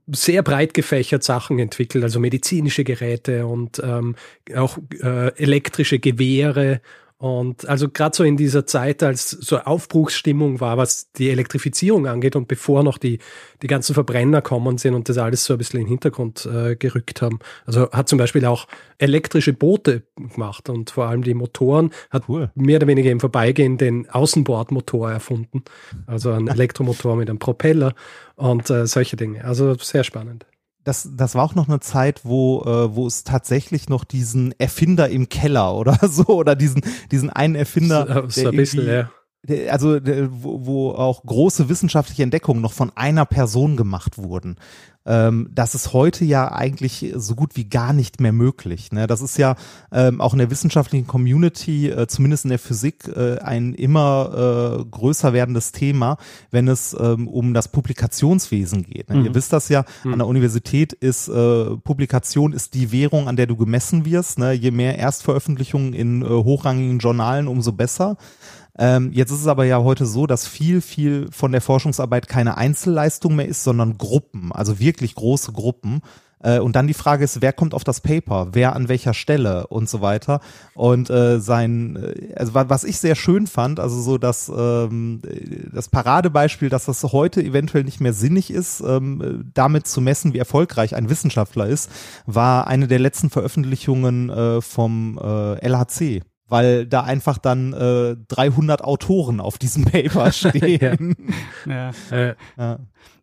sehr 0.09 0.43
breit 0.43 0.74
gefächert 0.74 1.22
Sachen 1.22 1.59
entwickelt, 1.59 2.05
also 2.05 2.18
medizinische 2.20 2.84
Geräte 2.84 3.47
und 3.47 3.80
ähm, 3.84 4.16
auch 4.55 4.78
äh, 5.01 5.34
elektrische 5.36 5.99
Gewehre 5.99 6.80
und 7.22 7.68
also 7.68 7.88
gerade 7.88 8.16
so 8.16 8.24
in 8.24 8.36
dieser 8.36 8.66
Zeit, 8.66 9.00
als 9.00 9.30
so 9.30 9.58
Aufbruchsstimmung 9.58 10.58
war, 10.58 10.76
was 10.76 11.12
die 11.12 11.30
Elektrifizierung 11.30 12.08
angeht 12.08 12.34
und 12.34 12.48
bevor 12.48 12.82
noch 12.82 12.98
die, 12.98 13.20
die 13.62 13.68
ganzen 13.68 13.94
Verbrenner 13.94 14.42
kommen 14.42 14.76
sind 14.76 14.94
und 14.94 15.08
das 15.08 15.18
alles 15.18 15.44
so 15.44 15.54
ein 15.54 15.58
bisschen 15.58 15.78
in 15.78 15.86
den 15.86 15.90
Hintergrund 15.90 16.46
äh, 16.46 16.74
gerückt 16.74 17.22
haben. 17.22 17.38
Also 17.64 17.88
hat 17.92 18.08
zum 18.08 18.18
Beispiel 18.18 18.44
auch 18.44 18.66
elektrische 18.98 19.52
Boote 19.52 20.02
gemacht 20.16 20.68
und 20.68 20.90
vor 20.90 21.06
allem 21.06 21.22
die 21.22 21.34
Motoren 21.34 21.92
hat 22.10 22.24
cool. 22.28 22.50
mehr 22.56 22.78
oder 22.78 22.88
weniger 22.88 23.12
im 23.12 23.20
Vorbeigehen 23.20 23.78
den 23.78 24.10
Außenbordmotor 24.10 25.12
erfunden. 25.12 25.62
Also 26.08 26.32
ein 26.32 26.48
Elektromotor 26.48 27.14
mit 27.14 27.30
einem 27.30 27.38
Propeller 27.38 27.94
und 28.34 28.68
äh, 28.68 28.84
solche 28.88 29.14
Dinge. 29.14 29.44
Also 29.44 29.74
sehr 29.74 30.02
spannend 30.02 30.44
das, 30.84 31.08
das 31.16 31.34
war 31.34 31.44
auch 31.44 31.54
noch 31.54 31.68
eine 31.68 31.80
Zeit, 31.80 32.24
wo, 32.24 32.62
äh, 32.62 32.94
wo 32.94 33.06
es 33.06 33.24
tatsächlich 33.24 33.88
noch 33.88 34.04
diesen 34.04 34.54
Erfinder 34.58 35.08
im 35.08 35.28
Keller 35.28 35.74
oder 35.74 35.98
so, 36.08 36.26
oder 36.26 36.56
diesen, 36.56 36.82
diesen 37.10 37.30
einen 37.30 37.54
Erfinder. 37.54 38.24
So, 38.28 38.42
so 38.42 38.48
ein 38.48 38.56
bisschen, 38.56 38.86
ja 38.86 39.10
also 39.70 39.99
wo, 40.30 40.66
wo 40.66 40.90
auch 40.93 41.24
große 41.24 41.68
wissenschaftliche 41.68 42.22
Entdeckungen 42.22 42.62
noch 42.62 42.72
von 42.72 42.93
einer 42.95 43.24
Person 43.24 43.76
gemacht 43.76 44.18
wurden. 44.18 44.57
Ähm, 45.05 45.49
das 45.53 45.74
ist 45.74 45.93
heute 45.93 46.24
ja 46.24 46.53
eigentlich 46.53 47.12
so 47.16 47.34
gut 47.34 47.57
wie 47.57 47.64
gar 47.64 47.93
nicht 47.93 48.20
mehr 48.20 48.32
möglich. 48.32 48.93
Ne? 48.93 49.07
Das 49.07 49.20
ist 49.20 49.36
ja 49.36 49.57
ähm, 49.90 50.20
auch 50.20 50.32
in 50.32 50.38
der 50.38 50.51
wissenschaftlichen 50.51 51.07
Community, 51.07 51.88
äh, 51.88 52.07
zumindest 52.07 52.45
in 52.45 52.51
der 52.51 52.59
Physik, 52.59 53.09
äh, 53.09 53.38
ein 53.38 53.74
immer 53.74 54.78
äh, 54.80 54.84
größer 54.84 55.32
werdendes 55.32 55.72
Thema, 55.72 56.18
wenn 56.51 56.68
es 56.68 56.97
ähm, 56.99 57.26
um 57.26 57.53
das 57.55 57.68
Publikationswesen 57.68 58.84
geht. 58.84 59.11
Ne? 59.11 59.16
Mhm. 59.16 59.24
Ihr 59.26 59.34
wisst 59.34 59.53
das 59.53 59.68
ja, 59.68 59.84
mhm. 60.05 60.12
an 60.12 60.18
der 60.20 60.28
Universität 60.28 60.93
ist 60.93 61.30
Publikation 61.84 62.53
ist 62.53 62.74
die 62.74 62.93
Währung, 62.93 63.28
an 63.28 63.36
der 63.36 63.47
du 63.47 63.57
gemessen 63.57 64.05
wirst. 64.05 64.38
Ne? 64.38 64.53
Je 64.53 64.70
mehr 64.70 64.99
Erstveröffentlichungen 64.99 65.95
in 65.95 66.24
hochrangigen 66.24 66.99
Journalen, 66.99 67.49
umso 67.49 67.72
besser. 67.72 68.16
Ähm, 68.78 69.12
jetzt 69.12 69.30
ist 69.30 69.40
es 69.40 69.46
aber 69.46 69.64
ja 69.64 69.82
heute 69.82 70.06
so, 70.06 70.26
dass 70.26 70.46
viel, 70.46 70.80
viel 70.80 71.28
von 71.30 71.52
der 71.52 71.60
Forschungsarbeit 71.60 72.28
keine 72.28 72.56
Einzelleistung 72.56 73.36
mehr 73.36 73.48
ist, 73.48 73.64
sondern 73.64 73.98
Gruppen, 73.98 74.51
also 74.52 74.78
wirklich 74.78 75.14
große 75.14 75.52
Gruppen. 75.52 76.01
Äh, 76.42 76.59
und 76.59 76.74
dann 76.74 76.86
die 76.86 76.94
Frage 76.94 77.24
ist, 77.24 77.42
wer 77.42 77.52
kommt 77.52 77.74
auf 77.74 77.84
das 77.84 78.01
Paper, 78.01 78.48
wer 78.52 78.74
an 78.74 78.88
welcher 78.88 79.14
Stelle 79.14 79.66
und 79.66 79.88
so 79.88 80.01
weiter. 80.01 80.40
Und 80.74 81.10
äh, 81.10 81.38
sein, 81.38 81.97
äh, 81.97 82.34
also 82.34 82.55
was 82.55 82.84
ich 82.84 82.98
sehr 82.98 83.14
schön 83.14 83.47
fand, 83.47 83.78
also 83.78 84.01
so 84.01 84.16
dass 84.18 84.51
ähm, 84.55 85.20
das 85.72 85.88
Paradebeispiel, 85.88 86.70
dass 86.70 86.86
das 86.86 87.02
heute 87.05 87.42
eventuell 87.42 87.84
nicht 87.84 88.01
mehr 88.01 88.14
sinnig 88.14 88.51
ist, 88.51 88.80
ähm, 88.80 89.51
damit 89.55 89.86
zu 89.86 90.01
messen, 90.01 90.32
wie 90.32 90.38
erfolgreich 90.38 90.94
ein 90.94 91.10
Wissenschaftler 91.10 91.66
ist, 91.66 91.90
war 92.26 92.66
eine 92.66 92.88
der 92.88 92.98
letzten 92.98 93.28
Veröffentlichungen 93.30 94.30
äh, 94.30 94.60
vom 94.60 95.18
äh, 95.22 95.66
LHC 95.66 96.22
weil 96.52 96.86
da 96.86 97.00
einfach 97.00 97.38
dann 97.38 97.72
äh, 97.72 98.14
300 98.28 98.84
Autoren 98.84 99.40
auf 99.40 99.56
diesem 99.56 99.86
Paper 99.86 100.30
stehen. 100.32 101.16
ja. 101.66 101.90
ja. 102.10 102.34
ja. 102.58 102.78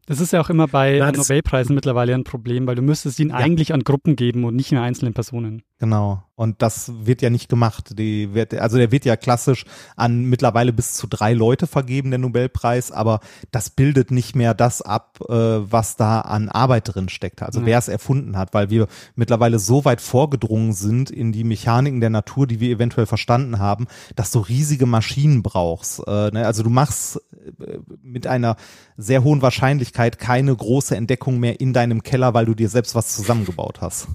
Das 0.07 0.19
ist 0.19 0.33
ja 0.33 0.41
auch 0.41 0.49
immer 0.49 0.67
bei 0.67 0.97
Na, 0.97 1.11
Nobelpreisen 1.11 1.75
mittlerweile 1.75 2.15
ein 2.15 2.23
Problem, 2.23 2.65
weil 2.65 2.73
du 2.73 2.81
müsstest 2.81 3.19
ihn 3.19 3.29
ja. 3.29 3.35
eigentlich 3.35 3.71
an 3.71 3.83
Gruppen 3.83 4.15
geben 4.15 4.43
und 4.43 4.55
nicht 4.55 4.71
mehr 4.71 4.81
einzelnen 4.81 5.13
Personen. 5.13 5.61
Genau. 5.79 6.23
Und 6.35 6.61
das 6.61 6.91
wird 7.05 7.21
ja 7.21 7.29
nicht 7.29 7.47
gemacht. 7.47 7.97
Die 7.97 8.33
wird, 8.33 8.53
also 8.53 8.77
der 8.77 8.91
wird 8.91 9.05
ja 9.05 9.15
klassisch 9.15 9.63
an 9.95 10.25
mittlerweile 10.25 10.73
bis 10.73 10.93
zu 10.93 11.07
drei 11.07 11.33
Leute 11.33 11.67
vergeben, 11.67 12.11
der 12.11 12.19
Nobelpreis, 12.19 12.91
aber 12.91 13.21
das 13.51 13.69
bildet 13.69 14.11
nicht 14.11 14.35
mehr 14.35 14.53
das 14.53 14.81
ab, 14.81 15.19
äh, 15.29 15.33
was 15.33 15.95
da 15.95 16.19
an 16.19 16.49
Arbeit 16.49 16.93
drin 16.93 17.07
steckt. 17.07 17.41
Also 17.41 17.61
ja. 17.61 17.65
wer 17.65 17.77
es 17.77 17.87
erfunden 17.87 18.37
hat, 18.37 18.53
weil 18.53 18.69
wir 18.69 18.87
mittlerweile 19.15 19.57
so 19.57 19.85
weit 19.85 20.01
vorgedrungen 20.01 20.73
sind 20.73 21.11
in 21.11 21.31
die 21.31 21.45
Mechaniken 21.45 22.01
der 22.01 22.09
Natur, 22.09 22.45
die 22.45 22.59
wir 22.59 22.71
eventuell 22.71 23.05
verstanden 23.05 23.59
haben, 23.59 23.87
dass 24.17 24.31
du 24.31 24.39
riesige 24.39 24.85
Maschinen 24.85 25.43
brauchst. 25.43 26.05
Äh, 26.07 26.31
ne? 26.31 26.45
Also 26.45 26.61
du 26.61 26.69
machst 26.69 27.21
äh, 27.61 27.79
mit 28.03 28.27
einer 28.27 28.57
sehr 28.97 29.23
hohen 29.23 29.41
Wahrscheinlichkeit 29.41 30.19
keine 30.19 30.53
große 30.53 30.95
Entdeckung 30.97 31.39
mehr 31.39 31.61
in 31.61 31.71
deinem 31.71 32.03
Keller, 32.03 32.33
weil 32.33 32.45
du 32.45 32.53
dir 32.53 32.67
selbst 32.67 32.95
was 32.95 33.15
zusammengebaut 33.15 33.79
hast 33.79 34.09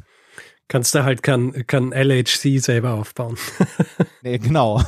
kannst 0.68 0.94
du 0.94 1.04
halt 1.04 1.22
kein, 1.22 1.66
kein 1.66 1.92
LHC 1.92 2.58
selber 2.58 2.94
aufbauen. 2.94 3.36
nee, 4.22 4.38
genau. 4.38 4.82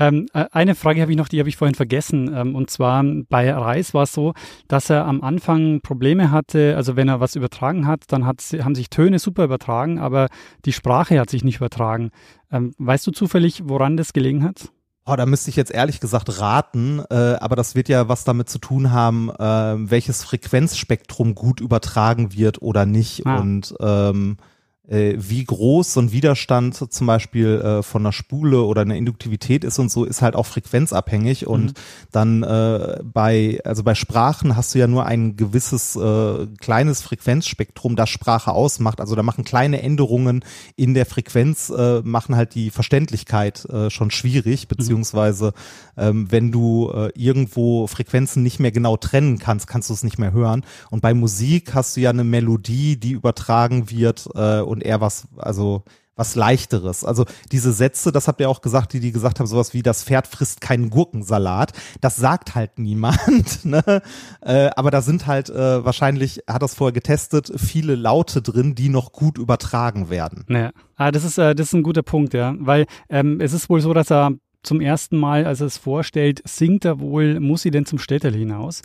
Ähm, 0.00 0.28
äh, 0.32 0.46
eine 0.52 0.74
Frage 0.74 1.02
habe 1.02 1.12
ich 1.12 1.18
noch, 1.18 1.28
die 1.28 1.38
habe 1.38 1.50
ich 1.50 1.58
vorhin 1.58 1.74
vergessen. 1.74 2.32
Ähm, 2.34 2.54
und 2.54 2.70
zwar 2.70 3.04
bei 3.28 3.52
Reis 3.52 3.92
war 3.92 4.04
es 4.04 4.14
so, 4.14 4.32
dass 4.66 4.88
er 4.88 5.04
am 5.04 5.20
Anfang 5.22 5.82
Probleme 5.82 6.30
hatte. 6.30 6.74
Also 6.76 6.96
wenn 6.96 7.08
er 7.08 7.20
was 7.20 7.36
übertragen 7.36 7.86
hat, 7.86 8.04
dann 8.08 8.24
hat, 8.24 8.40
haben 8.62 8.74
sich 8.74 8.88
Töne 8.88 9.18
super 9.18 9.44
übertragen, 9.44 9.98
aber 9.98 10.28
die 10.64 10.72
Sprache 10.72 11.20
hat 11.20 11.28
sich 11.28 11.44
nicht 11.44 11.56
übertragen. 11.56 12.10
Ähm, 12.50 12.72
weißt 12.78 13.06
du 13.06 13.10
zufällig, 13.10 13.62
woran 13.66 13.98
das 13.98 14.14
gelegen 14.14 14.42
hat? 14.42 14.72
Oh, 15.10 15.16
da 15.16 15.26
müsste 15.26 15.50
ich 15.50 15.56
jetzt 15.56 15.72
ehrlich 15.72 15.98
gesagt 15.98 16.40
raten, 16.40 17.02
äh, 17.10 17.14
aber 17.40 17.56
das 17.56 17.74
wird 17.74 17.88
ja 17.88 18.08
was 18.08 18.22
damit 18.22 18.48
zu 18.48 18.58
tun 18.58 18.92
haben, 18.92 19.28
äh, 19.30 19.90
welches 19.90 20.22
Frequenzspektrum 20.22 21.34
gut 21.34 21.60
übertragen 21.60 22.32
wird 22.32 22.62
oder 22.62 22.86
nicht. 22.86 23.26
Ah. 23.26 23.38
Und 23.38 23.74
ähm, 23.80 24.36
äh, 24.38 24.59
wie 24.88 25.44
groß 25.44 25.92
so 25.92 26.00
ein 26.00 26.10
Widerstand 26.10 26.92
zum 26.92 27.06
Beispiel 27.06 27.60
äh, 27.60 27.82
von 27.84 28.02
einer 28.02 28.12
Spule 28.12 28.62
oder 28.62 28.80
einer 28.80 28.96
Induktivität 28.96 29.62
ist 29.62 29.78
und 29.78 29.88
so, 29.88 30.04
ist 30.04 30.20
halt 30.20 30.34
auch 30.34 30.46
frequenzabhängig. 30.46 31.46
Und 31.46 31.66
mhm. 31.66 31.72
dann 32.10 32.42
äh, 32.42 32.98
bei, 33.04 33.60
also 33.64 33.84
bei 33.84 33.94
Sprachen 33.94 34.56
hast 34.56 34.74
du 34.74 34.80
ja 34.80 34.88
nur 34.88 35.06
ein 35.06 35.36
gewisses 35.36 35.94
äh, 35.94 36.46
kleines 36.58 37.02
Frequenzspektrum, 37.02 37.94
das 37.94 38.10
Sprache 38.10 38.50
ausmacht. 38.50 39.00
Also 39.00 39.14
da 39.14 39.22
machen 39.22 39.44
kleine 39.44 39.80
Änderungen 39.80 40.44
in 40.74 40.94
der 40.94 41.06
Frequenz, 41.06 41.70
äh, 41.70 42.00
machen 42.02 42.34
halt 42.34 42.54
die 42.56 42.70
Verständlichkeit 42.70 43.64
äh, 43.66 43.90
schon 43.90 44.10
schwierig, 44.10 44.64
mhm. 44.64 44.76
beziehungsweise 44.76 45.52
ähm, 45.96 46.32
wenn 46.32 46.50
du 46.50 46.90
äh, 46.90 47.10
irgendwo 47.14 47.86
Frequenzen 47.86 48.42
nicht 48.42 48.58
mehr 48.58 48.72
genau 48.72 48.96
trennen 48.96 49.38
kannst, 49.38 49.66
kannst 49.66 49.90
du 49.90 49.94
es 49.94 50.02
nicht 50.02 50.18
mehr 50.18 50.32
hören. 50.32 50.64
Und 50.90 51.00
bei 51.00 51.14
Musik 51.14 51.74
hast 51.74 51.96
du 51.96 52.00
ja 52.00 52.10
eine 52.10 52.24
Melodie, 52.24 52.96
die 52.96 53.12
übertragen 53.12 53.90
wird 53.90 54.28
äh, 54.34 54.60
und 54.70 54.82
eher 54.82 55.00
was, 55.00 55.28
also 55.36 55.84
was 56.20 56.34
leichteres. 56.34 57.02
Also 57.02 57.24
diese 57.50 57.72
Sätze, 57.72 58.12
das 58.12 58.28
habt 58.28 58.40
ihr 58.40 58.50
auch 58.50 58.60
gesagt, 58.60 58.92
die 58.92 59.00
die 59.00 59.10
gesagt 59.10 59.40
haben, 59.40 59.46
sowas 59.46 59.72
wie 59.72 59.82
das 59.82 60.04
Pferd 60.04 60.26
frisst 60.26 60.60
keinen 60.60 60.90
Gurkensalat. 60.90 61.72
Das 62.02 62.16
sagt 62.16 62.54
halt 62.54 62.78
niemand. 62.78 63.18
Ne? 63.64 64.02
Äh, 64.40 64.70
aber 64.76 64.90
da 64.90 65.00
sind 65.00 65.26
halt 65.26 65.48
äh, 65.48 65.84
wahrscheinlich, 65.84 66.42
hat 66.48 66.62
das 66.62 66.74
vorher 66.74 66.92
getestet, 66.92 67.52
viele 67.56 67.94
Laute 67.94 68.42
drin, 68.42 68.74
die 68.74 68.88
noch 68.88 69.12
gut 69.12 69.38
übertragen 69.38 70.10
werden. 70.10 70.44
Ja, 70.48 70.70
ah, 70.96 71.10
das 71.10 71.24
ist 71.24 71.38
äh, 71.38 71.54
das 71.54 71.68
ist 71.68 71.74
ein 71.74 71.82
guter 71.82 72.02
Punkt, 72.02 72.34
ja, 72.34 72.54
weil 72.58 72.86
ähm, 73.08 73.40
es 73.40 73.52
ist 73.52 73.70
wohl 73.70 73.80
so, 73.80 73.94
dass 73.94 74.10
er 74.10 74.32
zum 74.62 74.80
ersten 74.80 75.16
Mal, 75.16 75.46
als 75.46 75.60
er 75.60 75.66
es 75.66 75.78
vorstellt, 75.78 76.42
singt 76.44 76.84
er 76.84 77.00
wohl, 77.00 77.40
muss 77.40 77.62
sie 77.62 77.70
denn 77.70 77.86
zum 77.86 77.98
Städtel 77.98 78.34
hinaus? 78.34 78.82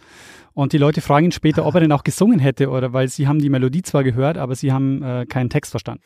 Und 0.56 0.72
die 0.72 0.78
Leute 0.78 1.02
fragen 1.02 1.26
ihn 1.26 1.32
später, 1.34 1.66
ob 1.66 1.76
er 1.76 1.82
denn 1.82 1.92
auch 1.92 2.06
gesungen 2.06 2.40
hätte 2.40 2.70
oder 2.70 2.94
weil 2.94 3.10
sie 3.10 3.28
haben 3.28 3.40
die 3.40 3.50
Melodie 3.50 3.82
zwar 3.82 4.06
gehört, 4.06 4.38
aber 4.38 4.56
sie 4.56 4.72
haben 4.72 5.04
äh, 5.04 5.26
keinen 5.26 5.50
Text 5.50 5.72
verstanden. 5.72 6.02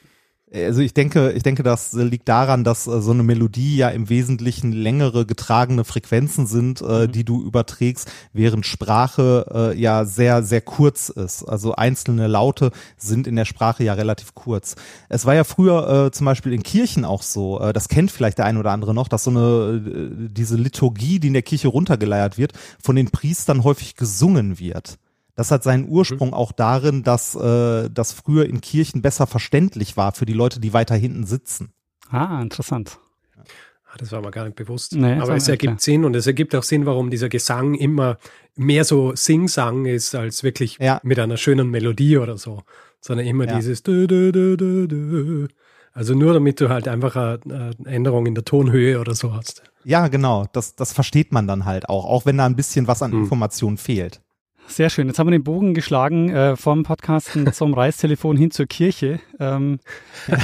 Also 0.51 0.81
ich 0.81 0.95
denke, 0.95 1.31
ich 1.33 1.43
denke, 1.43 1.61
das 1.61 1.93
liegt 1.93 2.27
daran, 2.27 2.63
dass 2.63 2.87
äh, 2.87 3.01
so 3.01 3.11
eine 3.11 3.21
Melodie 3.21 3.77
ja 3.77 3.89
im 3.89 4.09
Wesentlichen 4.09 4.71
längere 4.71 5.27
getragene 5.27 5.83
Frequenzen 5.83 6.47
sind, 6.47 6.81
äh, 6.81 7.07
mhm. 7.07 7.11
die 7.11 7.23
du 7.23 7.43
überträgst, 7.43 8.11
während 8.33 8.65
Sprache 8.65 9.73
äh, 9.75 9.79
ja 9.79 10.05
sehr, 10.05 10.41
sehr 10.41 10.61
kurz 10.61 11.09
ist. 11.09 11.43
Also 11.43 11.75
einzelne 11.75 12.25
Laute 12.25 12.71
sind 12.97 13.27
in 13.27 13.35
der 13.35 13.45
Sprache 13.45 13.83
ja 13.83 13.93
relativ 13.93 14.33
kurz. 14.33 14.75
Es 15.07 15.25
war 15.27 15.35
ja 15.35 15.43
früher 15.43 16.07
äh, 16.07 16.11
zum 16.11 16.25
Beispiel 16.25 16.53
in 16.53 16.63
Kirchen 16.63 17.05
auch 17.05 17.21
so, 17.21 17.59
äh, 17.59 17.71
das 17.71 17.87
kennt 17.87 18.09
vielleicht 18.09 18.39
der 18.39 18.45
ein 18.45 18.57
oder 18.57 18.71
andere 18.71 18.95
noch, 18.95 19.07
dass 19.07 19.25
so 19.25 19.29
eine, 19.29 19.83
äh, 19.85 20.29
diese 20.31 20.55
Liturgie, 20.55 21.19
die 21.19 21.27
in 21.27 21.33
der 21.33 21.43
Kirche 21.43 21.67
runtergeleiert 21.67 22.39
wird, 22.39 22.53
von 22.81 22.95
den 22.95 23.11
Priestern 23.11 23.63
häufig 23.63 23.95
gesungen 23.95 24.59
wird. 24.59 24.97
Das 25.39 25.51
hat 25.51 25.63
seinen 25.63 25.87
Ursprung 25.87 26.27
mhm. 26.27 26.33
auch 26.33 26.51
darin, 26.51 27.01
dass 27.03 27.33
äh, 27.33 27.89
das 27.89 28.11
früher 28.11 28.45
in 28.45 28.59
Kirchen 28.59 29.01
besser 29.01 29.25
verständlich 29.25 29.95
war 29.95 30.11
für 30.11 30.25
die 30.25 30.33
Leute, 30.33 30.59
die 30.59 30.73
weiter 30.73 30.95
hinten 30.95 31.25
sitzen. 31.25 31.71
Ah, 32.09 32.41
interessant. 32.41 32.99
Ah, 33.37 33.95
das 33.97 34.11
war 34.11 34.19
mir 34.21 34.31
gar 34.31 34.43
nicht 34.43 34.57
bewusst. 34.57 34.95
Nee, 34.95 35.13
Aber 35.13 35.37
es 35.37 35.47
ergibt 35.47 35.75
klar. 35.75 35.79
Sinn 35.79 36.03
und 36.03 36.13
es 36.17 36.27
ergibt 36.27 36.53
auch 36.55 36.63
Sinn, 36.63 36.85
warum 36.85 37.09
dieser 37.09 37.29
Gesang 37.29 37.73
immer 37.73 38.17
mehr 38.57 38.83
so 38.83 39.15
Sing-Sang 39.15 39.85
ist, 39.85 40.13
als 40.13 40.43
wirklich 40.43 40.77
ja. 40.77 40.99
mit 41.03 41.17
einer 41.17 41.37
schönen 41.37 41.69
Melodie 41.69 42.17
oder 42.17 42.37
so. 42.37 42.63
Sondern 42.99 43.25
immer 43.25 43.47
ja. 43.47 43.55
dieses 43.55 43.81
dö, 43.81 44.07
dö, 44.07 44.33
dö, 44.33 44.57
dö, 44.57 44.87
dö. 44.89 45.47
Also 45.93 46.15
nur 46.15 46.33
damit 46.33 46.59
du 46.59 46.67
halt 46.67 46.89
einfach 46.89 47.15
eine 47.15 47.75
Änderung 47.85 48.25
in 48.25 48.35
der 48.35 48.43
Tonhöhe 48.43 48.99
oder 48.99 49.15
so 49.15 49.33
hast. 49.33 49.63
Ja, 49.85 50.09
genau. 50.09 50.47
Das, 50.51 50.75
das 50.75 50.91
versteht 50.91 51.31
man 51.31 51.47
dann 51.47 51.63
halt 51.63 51.87
auch, 51.87 52.03
auch 52.03 52.25
wenn 52.25 52.37
da 52.37 52.45
ein 52.45 52.57
bisschen 52.57 52.87
was 52.87 53.01
an 53.01 53.13
hm. 53.13 53.23
Informationen 53.23 53.77
fehlt. 53.77 54.19
Sehr 54.69 54.91
schön. 54.91 55.07
Jetzt 55.07 55.17
haben 55.17 55.27
wir 55.27 55.31
den 55.31 55.43
Bogen 55.43 55.73
geschlagen 55.73 56.29
äh, 56.29 56.55
vom 56.55 56.83
Podcasten 56.83 57.51
zum 57.53 57.73
Reistelefon 57.73 58.37
hin 58.37 58.51
zur 58.51 58.67
Kirche. 58.67 59.19
Ähm, 59.39 59.79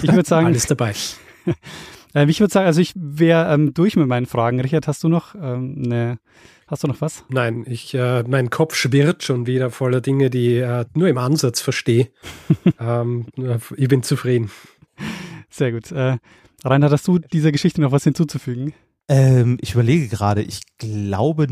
ich 0.02 0.12
würde 0.12 0.28
sagen. 0.28 0.48
Alles 0.48 0.66
dabei. 0.66 0.94
äh, 2.16 2.26
ich 2.26 2.40
würde 2.40 2.52
sagen, 2.52 2.66
also 2.66 2.82
ich 2.82 2.92
wäre 2.96 3.54
ähm, 3.54 3.74
durch 3.76 3.96
mit 3.96 4.08
meinen 4.08 4.26
Fragen. 4.26 4.60
Richard, 4.60 4.88
hast 4.88 5.04
du 5.04 5.10
noch 5.10 5.36
ähm, 5.36 5.84
eine, 5.86 6.20
hast 6.68 6.84
du 6.84 6.88
noch 6.88 7.02
was? 7.02 7.24
Nein, 7.30 7.66
ich, 7.68 7.94
äh, 7.94 8.24
mein 8.24 8.50
Kopf 8.50 8.76
schwirrt 8.76 9.24
schon 9.24 9.46
wieder 9.46 9.70
voller 9.70 10.02
Dinge, 10.02 10.32
die 10.32 10.58
ich 10.58 10.64
äh, 10.64 10.86
nur 10.96 11.08
im 11.08 11.20
Ansatz 11.20 11.62
verstehe. 11.62 12.10
ähm, 12.80 13.28
ich 13.78 13.88
bin 13.88 14.02
zufrieden. 14.02 14.50
Sehr 15.52 15.72
gut. 15.72 15.92
Äh, 15.92 16.18
Reinhard, 16.64 16.92
hast 16.92 17.08
du 17.08 17.20
dieser 17.20 17.52
Geschichte 17.52 17.80
noch 17.80 17.92
was 17.92 18.04
hinzuzufügen? 18.04 18.74
Ähm, 19.08 19.58
ich 19.62 19.74
überlege 19.74 20.08
gerade, 20.08 20.42
ich 20.42 20.62
glaube 20.78 21.48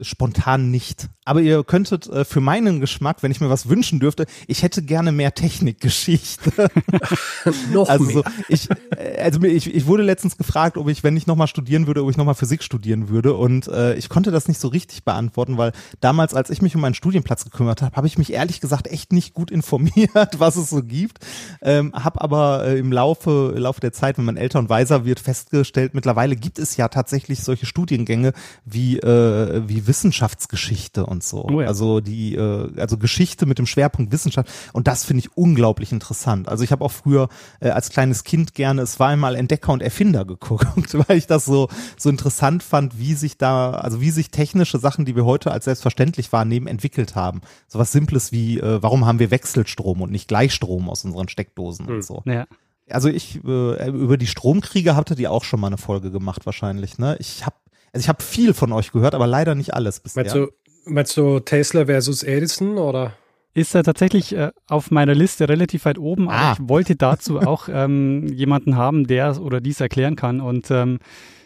spontan 0.00 0.70
nicht. 0.70 1.08
Aber 1.24 1.40
ihr 1.40 1.62
könntet 1.62 2.08
äh, 2.08 2.24
für 2.24 2.40
meinen 2.40 2.80
Geschmack, 2.80 3.22
wenn 3.22 3.30
ich 3.30 3.40
mir 3.40 3.48
was 3.48 3.68
wünschen 3.68 4.00
dürfte, 4.00 4.26
ich 4.48 4.62
hätte 4.62 4.82
gerne 4.82 5.12
mehr 5.12 5.34
Technikgeschichte. 5.34 6.68
Noch 7.72 7.88
also 7.88 8.04
mehr. 8.04 8.24
ich, 8.48 8.68
äh, 8.96 9.22
also 9.22 9.42
ich, 9.42 9.72
ich 9.72 9.86
wurde 9.86 10.02
letztens 10.02 10.36
gefragt, 10.36 10.76
ob 10.76 10.88
ich, 10.88 11.04
wenn 11.04 11.16
ich 11.16 11.28
nochmal 11.28 11.46
studieren 11.46 11.86
würde, 11.86 12.02
ob 12.02 12.10
ich 12.10 12.16
nochmal 12.16 12.34
Physik 12.34 12.64
studieren 12.64 13.08
würde. 13.08 13.34
Und 13.34 13.68
äh, 13.68 13.94
ich 13.94 14.08
konnte 14.08 14.32
das 14.32 14.48
nicht 14.48 14.60
so 14.60 14.68
richtig 14.68 15.04
beantworten, 15.04 15.58
weil 15.58 15.72
damals, 16.00 16.34
als 16.34 16.50
ich 16.50 16.62
mich 16.62 16.74
um 16.74 16.80
meinen 16.80 16.94
Studienplatz 16.94 17.44
gekümmert 17.44 17.80
habe, 17.80 17.94
habe 17.94 18.08
ich 18.08 18.18
mich 18.18 18.32
ehrlich 18.32 18.60
gesagt 18.60 18.88
echt 18.88 19.12
nicht 19.12 19.34
gut 19.34 19.52
informiert, 19.52 20.10
was 20.38 20.56
es 20.56 20.70
so 20.70 20.82
gibt. 20.82 21.24
Ähm, 21.62 21.92
habe 21.94 22.20
aber 22.20 22.66
äh, 22.66 22.78
im 22.78 22.92
Laufe, 22.92 23.54
Laufe 23.56 23.80
der 23.80 23.92
Zeit, 23.92 24.18
wenn 24.18 24.24
man 24.24 24.36
älter 24.36 24.58
und 24.58 24.68
weiser 24.68 25.04
wird, 25.04 25.20
festgestellt, 25.20 25.94
mittlerweile 25.94 26.34
gibt 26.34 26.55
gibt 26.56 26.68
es 26.68 26.76
ja 26.78 26.88
tatsächlich 26.88 27.40
solche 27.40 27.66
Studiengänge 27.66 28.32
wie, 28.64 28.98
äh, 28.98 29.62
wie 29.66 29.86
Wissenschaftsgeschichte 29.86 31.04
und 31.04 31.22
so. 31.22 31.44
Oh 31.44 31.60
ja. 31.60 31.68
Also 31.68 32.00
die, 32.00 32.34
äh, 32.34 32.80
also 32.80 32.96
Geschichte 32.96 33.44
mit 33.44 33.58
dem 33.58 33.66
Schwerpunkt 33.66 34.10
Wissenschaft. 34.10 34.48
Und 34.72 34.86
das 34.86 35.04
finde 35.04 35.20
ich 35.20 35.36
unglaublich 35.36 35.92
interessant. 35.92 36.48
Also 36.48 36.64
ich 36.64 36.72
habe 36.72 36.82
auch 36.82 36.92
früher 36.92 37.28
äh, 37.60 37.68
als 37.68 37.90
kleines 37.90 38.24
Kind 38.24 38.54
gerne 38.54 38.80
es 38.80 38.98
war 38.98 39.08
einmal 39.08 39.36
Entdecker 39.36 39.72
und 39.72 39.82
Erfinder 39.82 40.24
geguckt, 40.24 40.94
weil 41.08 41.18
ich 41.18 41.26
das 41.26 41.44
so, 41.44 41.68
so 41.98 42.08
interessant 42.08 42.62
fand, 42.62 42.98
wie 42.98 43.12
sich 43.12 43.36
da, 43.36 43.72
also 43.72 44.00
wie 44.00 44.10
sich 44.10 44.30
technische 44.30 44.78
Sachen, 44.78 45.04
die 45.04 45.14
wir 45.14 45.26
heute 45.26 45.50
als 45.50 45.66
selbstverständlich 45.66 46.32
wahrnehmen, 46.32 46.68
entwickelt 46.68 47.14
haben. 47.14 47.42
So 47.68 47.78
was 47.78 47.92
Simples 47.92 48.32
wie, 48.32 48.60
äh, 48.60 48.82
warum 48.82 49.04
haben 49.04 49.18
wir 49.18 49.30
Wechselstrom 49.30 50.00
und 50.00 50.10
nicht 50.10 50.28
Gleichstrom 50.28 50.88
aus 50.88 51.04
unseren 51.04 51.28
Steckdosen 51.28 51.84
mhm. 51.84 51.90
und 51.90 51.96
hm. 51.96 52.02
so. 52.02 52.22
Ja. 52.24 52.46
Also 52.88 53.08
ich 53.08 53.36
äh, 53.44 53.88
über 53.88 54.16
die 54.16 54.26
Stromkriege 54.26 54.94
hattet 54.94 55.18
ihr 55.18 55.32
auch 55.32 55.44
schon 55.44 55.60
mal 55.60 55.68
eine 55.68 55.78
Folge 55.78 56.10
gemacht 56.10 56.46
wahrscheinlich, 56.46 56.98
ne? 56.98 57.16
Ich 57.18 57.44
habe 57.44 57.56
also 57.92 58.04
ich 58.04 58.08
habe 58.08 58.22
viel 58.22 58.52
von 58.52 58.72
euch 58.72 58.92
gehört, 58.92 59.14
aber 59.14 59.26
leider 59.26 59.54
nicht 59.54 59.72
alles 59.72 60.00
bisher. 60.00 60.22
Meinst 60.22 60.34
du, 60.34 60.48
meinst 60.84 61.16
du 61.16 61.40
Tesla 61.40 61.86
versus 61.86 62.22
Edison 62.22 62.76
oder? 62.76 63.14
Ist 63.54 63.74
er 63.74 63.84
tatsächlich 63.84 64.36
äh, 64.36 64.50
auf 64.68 64.90
meiner 64.90 65.14
Liste 65.14 65.48
relativ 65.48 65.86
weit 65.86 65.96
oben, 65.96 66.28
aber 66.28 66.38
ah. 66.38 66.56
ich 66.58 66.68
wollte 66.68 66.94
dazu 66.94 67.40
auch 67.40 67.68
ähm, 67.72 68.26
jemanden 68.26 68.76
haben, 68.76 69.06
der 69.06 69.40
oder 69.40 69.62
dies 69.62 69.80
erklären 69.80 70.14
kann. 70.14 70.42
Und 70.42 70.70
ähm, 70.70 70.98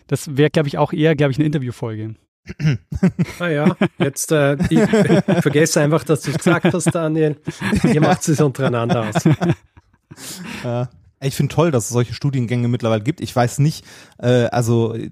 das 0.09 0.37
wäre, 0.37 0.51
glaube 0.51 0.67
ich, 0.67 0.77
auch 0.77 0.93
eher, 0.93 1.15
glaube 1.15 1.31
ich, 1.31 1.39
eine 1.39 1.47
Interviewfolge. 1.47 2.17
ah 3.39 3.49
ja, 3.49 3.77
jetzt 3.99 4.33
äh, 4.33 4.57
ich, 4.71 4.81
vergesse 5.41 5.81
einfach, 5.83 6.03
dass 6.03 6.23
du 6.23 6.33
es 6.33 6.39
gesagt 6.39 6.75
hast, 6.75 6.93
Daniel. 6.93 7.37
Ihr 7.85 8.01
macht 8.01 8.29
es 8.29 8.41
untereinander 8.41 9.09
aus. 9.09 9.23
Ja. 10.65 10.89
Ich 11.23 11.35
finde 11.35 11.55
toll, 11.55 11.71
dass 11.71 11.85
es 11.85 11.91
solche 11.91 12.15
Studiengänge 12.15 12.67
mittlerweile 12.67 13.03
gibt. 13.03 13.21
Ich 13.21 13.37
weiß 13.37 13.59
nicht, 13.59 13.85
äh, 14.19 14.47
also 14.47 14.95
äh, 14.95 15.11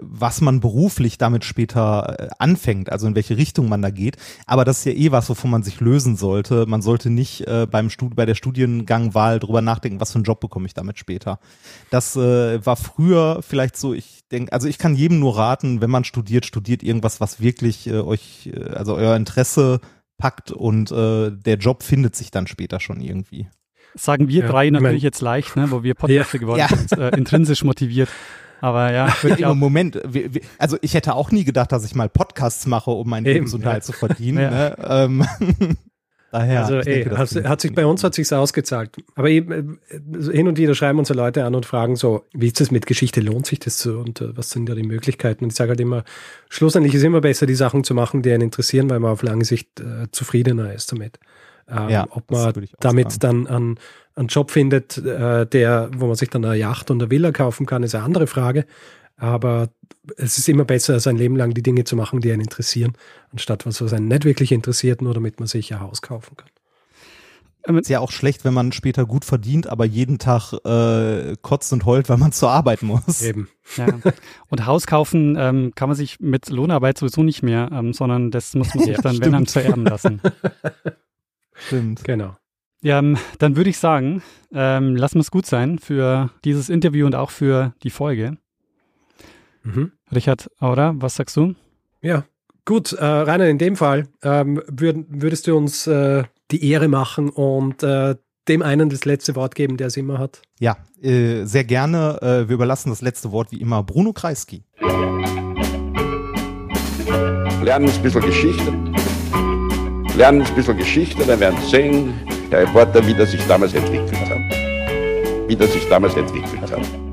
was 0.00 0.40
man 0.40 0.58
beruflich 0.58 1.16
damit 1.16 1.44
später 1.44 2.16
äh, 2.18 2.28
anfängt, 2.40 2.90
also 2.90 3.06
in 3.06 3.14
welche 3.14 3.36
Richtung 3.36 3.68
man 3.68 3.80
da 3.80 3.90
geht. 3.90 4.16
Aber 4.46 4.64
das 4.64 4.78
ist 4.78 4.86
ja 4.86 4.92
eh 4.92 5.12
was, 5.12 5.28
wovon 5.28 5.52
man 5.52 5.62
sich 5.62 5.78
lösen 5.78 6.16
sollte. 6.16 6.66
Man 6.66 6.82
sollte 6.82 7.08
nicht 7.08 7.46
äh, 7.46 7.68
beim 7.70 7.88
Stud 7.88 8.16
bei 8.16 8.26
der 8.26 8.34
Studiengangwahl 8.34 9.38
drüber 9.38 9.62
nachdenken, 9.62 10.00
was 10.00 10.10
für 10.10 10.16
einen 10.16 10.24
Job 10.24 10.40
bekomme 10.40 10.66
ich 10.66 10.74
damit 10.74 10.98
später. 10.98 11.38
Das 11.90 12.16
äh, 12.16 12.66
war 12.66 12.74
früher 12.74 13.40
vielleicht 13.40 13.76
so. 13.76 13.94
Ich 13.94 14.26
denke, 14.32 14.52
also 14.52 14.66
ich 14.66 14.78
kann 14.78 14.96
jedem 14.96 15.20
nur 15.20 15.36
raten, 15.36 15.80
wenn 15.80 15.90
man 15.90 16.02
studiert, 16.02 16.46
studiert 16.46 16.82
irgendwas, 16.82 17.20
was 17.20 17.40
wirklich 17.40 17.86
äh, 17.86 18.00
euch, 18.00 18.50
äh, 18.52 18.70
also 18.70 18.96
euer 18.96 19.14
Interesse 19.14 19.80
packt 20.18 20.50
und 20.50 20.90
äh, 20.90 21.30
der 21.30 21.58
Job 21.58 21.84
findet 21.84 22.16
sich 22.16 22.32
dann 22.32 22.48
später 22.48 22.80
schon 22.80 23.00
irgendwie. 23.00 23.48
Sagen 23.96 24.28
wir 24.28 24.42
ja, 24.42 24.48
drei 24.48 24.70
natürlich 24.70 24.92
mein, 24.92 25.00
jetzt 25.00 25.20
leicht, 25.20 25.56
ne, 25.56 25.70
wo 25.70 25.82
wir 25.82 25.94
Podcaster 25.94 26.34
ja, 26.34 26.40
geworden 26.40 26.58
ja. 26.58 26.68
sind, 26.68 26.92
äh, 26.92 27.16
intrinsisch 27.16 27.62
motiviert. 27.64 28.08
Aber 28.60 28.92
ja, 28.92 29.14
wirklich 29.22 29.44
auch. 29.46 29.54
Moment, 29.54 30.00
also 30.58 30.78
ich 30.80 30.94
hätte 30.94 31.14
auch 31.14 31.30
nie 31.30 31.44
gedacht, 31.44 31.70
dass 31.70 31.84
ich 31.84 31.94
mal 31.94 32.08
Podcasts 32.08 32.66
mache, 32.66 32.90
um 32.90 33.08
meinen 33.08 33.26
Eben, 33.26 33.34
Lebensunterhalt 33.34 33.82
ja. 33.82 33.86
zu 33.86 33.92
verdienen. 33.92 34.38
Ja. 34.38 34.50
Ne? 34.50 34.76
Ähm, 34.80 35.26
daher. 36.34 36.60
Also 36.60 36.78
ey, 36.78 37.04
denke, 37.04 37.16
hat, 37.16 37.30
hat 37.44 37.60
sich 37.60 37.74
bei 37.74 37.86
uns 37.86 38.04
hat 38.04 38.14
sich's 38.14 38.32
ausgezahlt. 38.32 38.90
Aber 39.14 39.30
eben, 39.30 39.78
äh, 39.88 40.32
hin 40.32 40.48
und 40.48 40.58
wieder 40.58 40.74
schreiben 40.74 40.98
unsere 40.98 41.16
Leute 41.16 41.44
an 41.44 41.54
und 41.54 41.64
fragen 41.64 41.96
so, 41.96 42.24
wie 42.32 42.48
ist 42.48 42.60
das 42.60 42.70
mit 42.70 42.86
Geschichte? 42.86 43.20
Lohnt 43.20 43.46
sich 43.46 43.60
das 43.60 43.78
so? 43.78 43.98
Und 43.98 44.20
uh, 44.20 44.36
was 44.36 44.50
sind 44.50 44.68
da 44.68 44.74
die 44.74 44.82
Möglichkeiten? 44.82 45.44
Und 45.44 45.52
ich 45.52 45.56
sage 45.56 45.70
halt 45.70 45.80
immer, 45.80 46.04
schlussendlich 46.48 46.94
ist 46.94 47.02
immer 47.02 47.20
besser, 47.20 47.46
die 47.46 47.54
Sachen 47.54 47.84
zu 47.84 47.94
machen, 47.94 48.22
die 48.22 48.32
einen 48.32 48.42
interessieren, 48.42 48.90
weil 48.90 49.00
man 49.00 49.12
auf 49.12 49.22
lange 49.22 49.44
Sicht 49.44 49.80
uh, 49.80 50.06
zufriedener 50.10 50.72
ist 50.74 50.92
damit. 50.92 51.18
Ähm, 51.68 51.88
ja, 51.88 52.06
ob 52.10 52.30
man 52.30 52.52
damit 52.80 53.12
sagen. 53.12 53.44
dann 53.44 53.46
an 53.46 53.78
einen 54.16 54.28
Job 54.28 54.50
findet, 54.50 54.98
äh, 54.98 55.46
der, 55.46 55.90
wo 55.96 56.06
man 56.06 56.16
sich 56.16 56.30
dann 56.30 56.44
eine 56.44 56.56
Yacht 56.56 56.90
und 56.90 57.02
eine 57.02 57.10
Villa 57.10 57.32
kaufen 57.32 57.66
kann, 57.66 57.82
ist 57.82 57.94
eine 57.94 58.04
andere 58.04 58.26
Frage. 58.26 58.66
Aber 59.16 59.68
es 60.16 60.38
ist 60.38 60.48
immer 60.48 60.64
besser, 60.64 60.98
sein 61.00 61.16
Leben 61.16 61.36
lang 61.36 61.54
die 61.54 61.62
Dinge 61.62 61.84
zu 61.84 61.96
machen, 61.96 62.20
die 62.20 62.32
einen 62.32 62.42
interessieren, 62.42 62.94
anstatt 63.32 63.64
was, 63.64 63.80
was 63.80 63.92
einen 63.92 64.08
nicht 64.08 64.24
wirklich 64.24 64.52
interessiert, 64.52 65.02
nur 65.02 65.14
damit 65.14 65.38
man 65.38 65.46
sich 65.46 65.72
ein 65.72 65.80
Haus 65.80 66.02
kaufen 66.02 66.36
kann. 66.36 66.48
Ähm, 67.66 67.78
ist 67.78 67.88
ja 67.88 68.00
auch 68.00 68.10
schlecht, 68.10 68.44
wenn 68.44 68.52
man 68.52 68.72
später 68.72 69.06
gut 69.06 69.24
verdient, 69.24 69.68
aber 69.68 69.84
jeden 69.84 70.18
Tag 70.18 70.52
äh, 70.64 71.36
kotzt 71.40 71.72
und 71.72 71.86
heult, 71.86 72.08
weil 72.08 72.18
man 72.18 72.32
zur 72.32 72.50
Arbeit 72.50 72.82
muss. 72.82 73.22
Eben. 73.22 73.48
Ja. 73.76 73.86
Und 74.48 74.66
Haus 74.66 74.86
kaufen 74.86 75.36
ähm, 75.38 75.72
kann 75.74 75.88
man 75.88 75.96
sich 75.96 76.20
mit 76.20 76.50
Lohnarbeit 76.50 76.98
sowieso 76.98 77.22
nicht 77.22 77.42
mehr, 77.42 77.70
ähm, 77.72 77.94
sondern 77.94 78.30
das 78.30 78.54
muss 78.54 78.74
man 78.74 78.84
sich 78.84 78.92
ja, 78.96 79.02
dann, 79.02 79.14
stimmt. 79.14 79.26
wenn 79.26 79.32
dann, 79.32 79.46
zu 79.46 79.62
erben 79.62 79.84
lassen. 79.84 80.20
Stimmt. 81.54 82.04
Genau. 82.04 82.36
Ja, 82.82 82.98
ähm, 82.98 83.16
dann 83.38 83.56
würde 83.56 83.70
ich 83.70 83.78
sagen, 83.78 84.22
ähm, 84.52 84.94
lassen 84.94 85.14
wir 85.14 85.22
es 85.22 85.30
gut 85.30 85.46
sein 85.46 85.78
für 85.78 86.30
dieses 86.44 86.68
Interview 86.68 87.06
und 87.06 87.14
auch 87.14 87.30
für 87.30 87.72
die 87.82 87.90
Folge. 87.90 88.36
Mhm. 89.62 89.92
Richard 90.14 90.50
Aura, 90.60 90.94
was 90.96 91.16
sagst 91.16 91.36
du? 91.36 91.54
Ja, 92.02 92.24
gut, 92.66 92.92
äh, 92.92 93.04
Rainer, 93.04 93.48
in 93.48 93.56
dem 93.56 93.76
Fall 93.76 94.08
ähm, 94.22 94.62
würd, 94.66 95.06
würdest 95.08 95.46
du 95.46 95.56
uns 95.56 95.86
äh, 95.86 96.24
die 96.50 96.70
Ehre 96.70 96.88
machen 96.88 97.30
und 97.30 97.82
äh, 97.82 98.16
dem 98.48 98.60
einen 98.60 98.90
das 98.90 99.06
letzte 99.06 99.34
Wort 99.34 99.54
geben, 99.54 99.78
der 99.78 99.86
es 99.86 99.96
immer 99.96 100.18
hat? 100.18 100.42
Ja, 100.60 100.76
äh, 101.02 101.44
sehr 101.44 101.64
gerne. 101.64 102.18
Äh, 102.20 102.48
wir 102.48 102.54
überlassen 102.54 102.90
das 102.90 103.00
letzte 103.00 103.32
Wort 103.32 103.50
wie 103.50 103.60
immer 103.60 103.82
Bruno 103.82 104.12
Kreisky. 104.12 104.62
Lernen 107.62 107.88
ein 107.88 108.02
bisschen 108.02 108.20
Geschichte. 108.20 108.72
Lernen 110.16 110.42
ein 110.42 110.54
bisschen 110.54 110.76
Geschichte, 110.76 111.24
dann 111.26 111.40
werden 111.40 111.58
Sie 111.62 111.70
sehen, 111.70 112.14
der 112.50 112.62
Reporter, 112.62 113.04
wie 113.06 113.14
das 113.14 113.32
sich 113.32 113.44
damals 113.48 113.74
entwickelt 113.74 114.16
hat. 114.30 115.48
Wie 115.48 115.56
das 115.56 115.72
sich 115.72 115.88
damals 115.88 116.16
entwickelt 116.16 116.60
hat. 116.70 117.03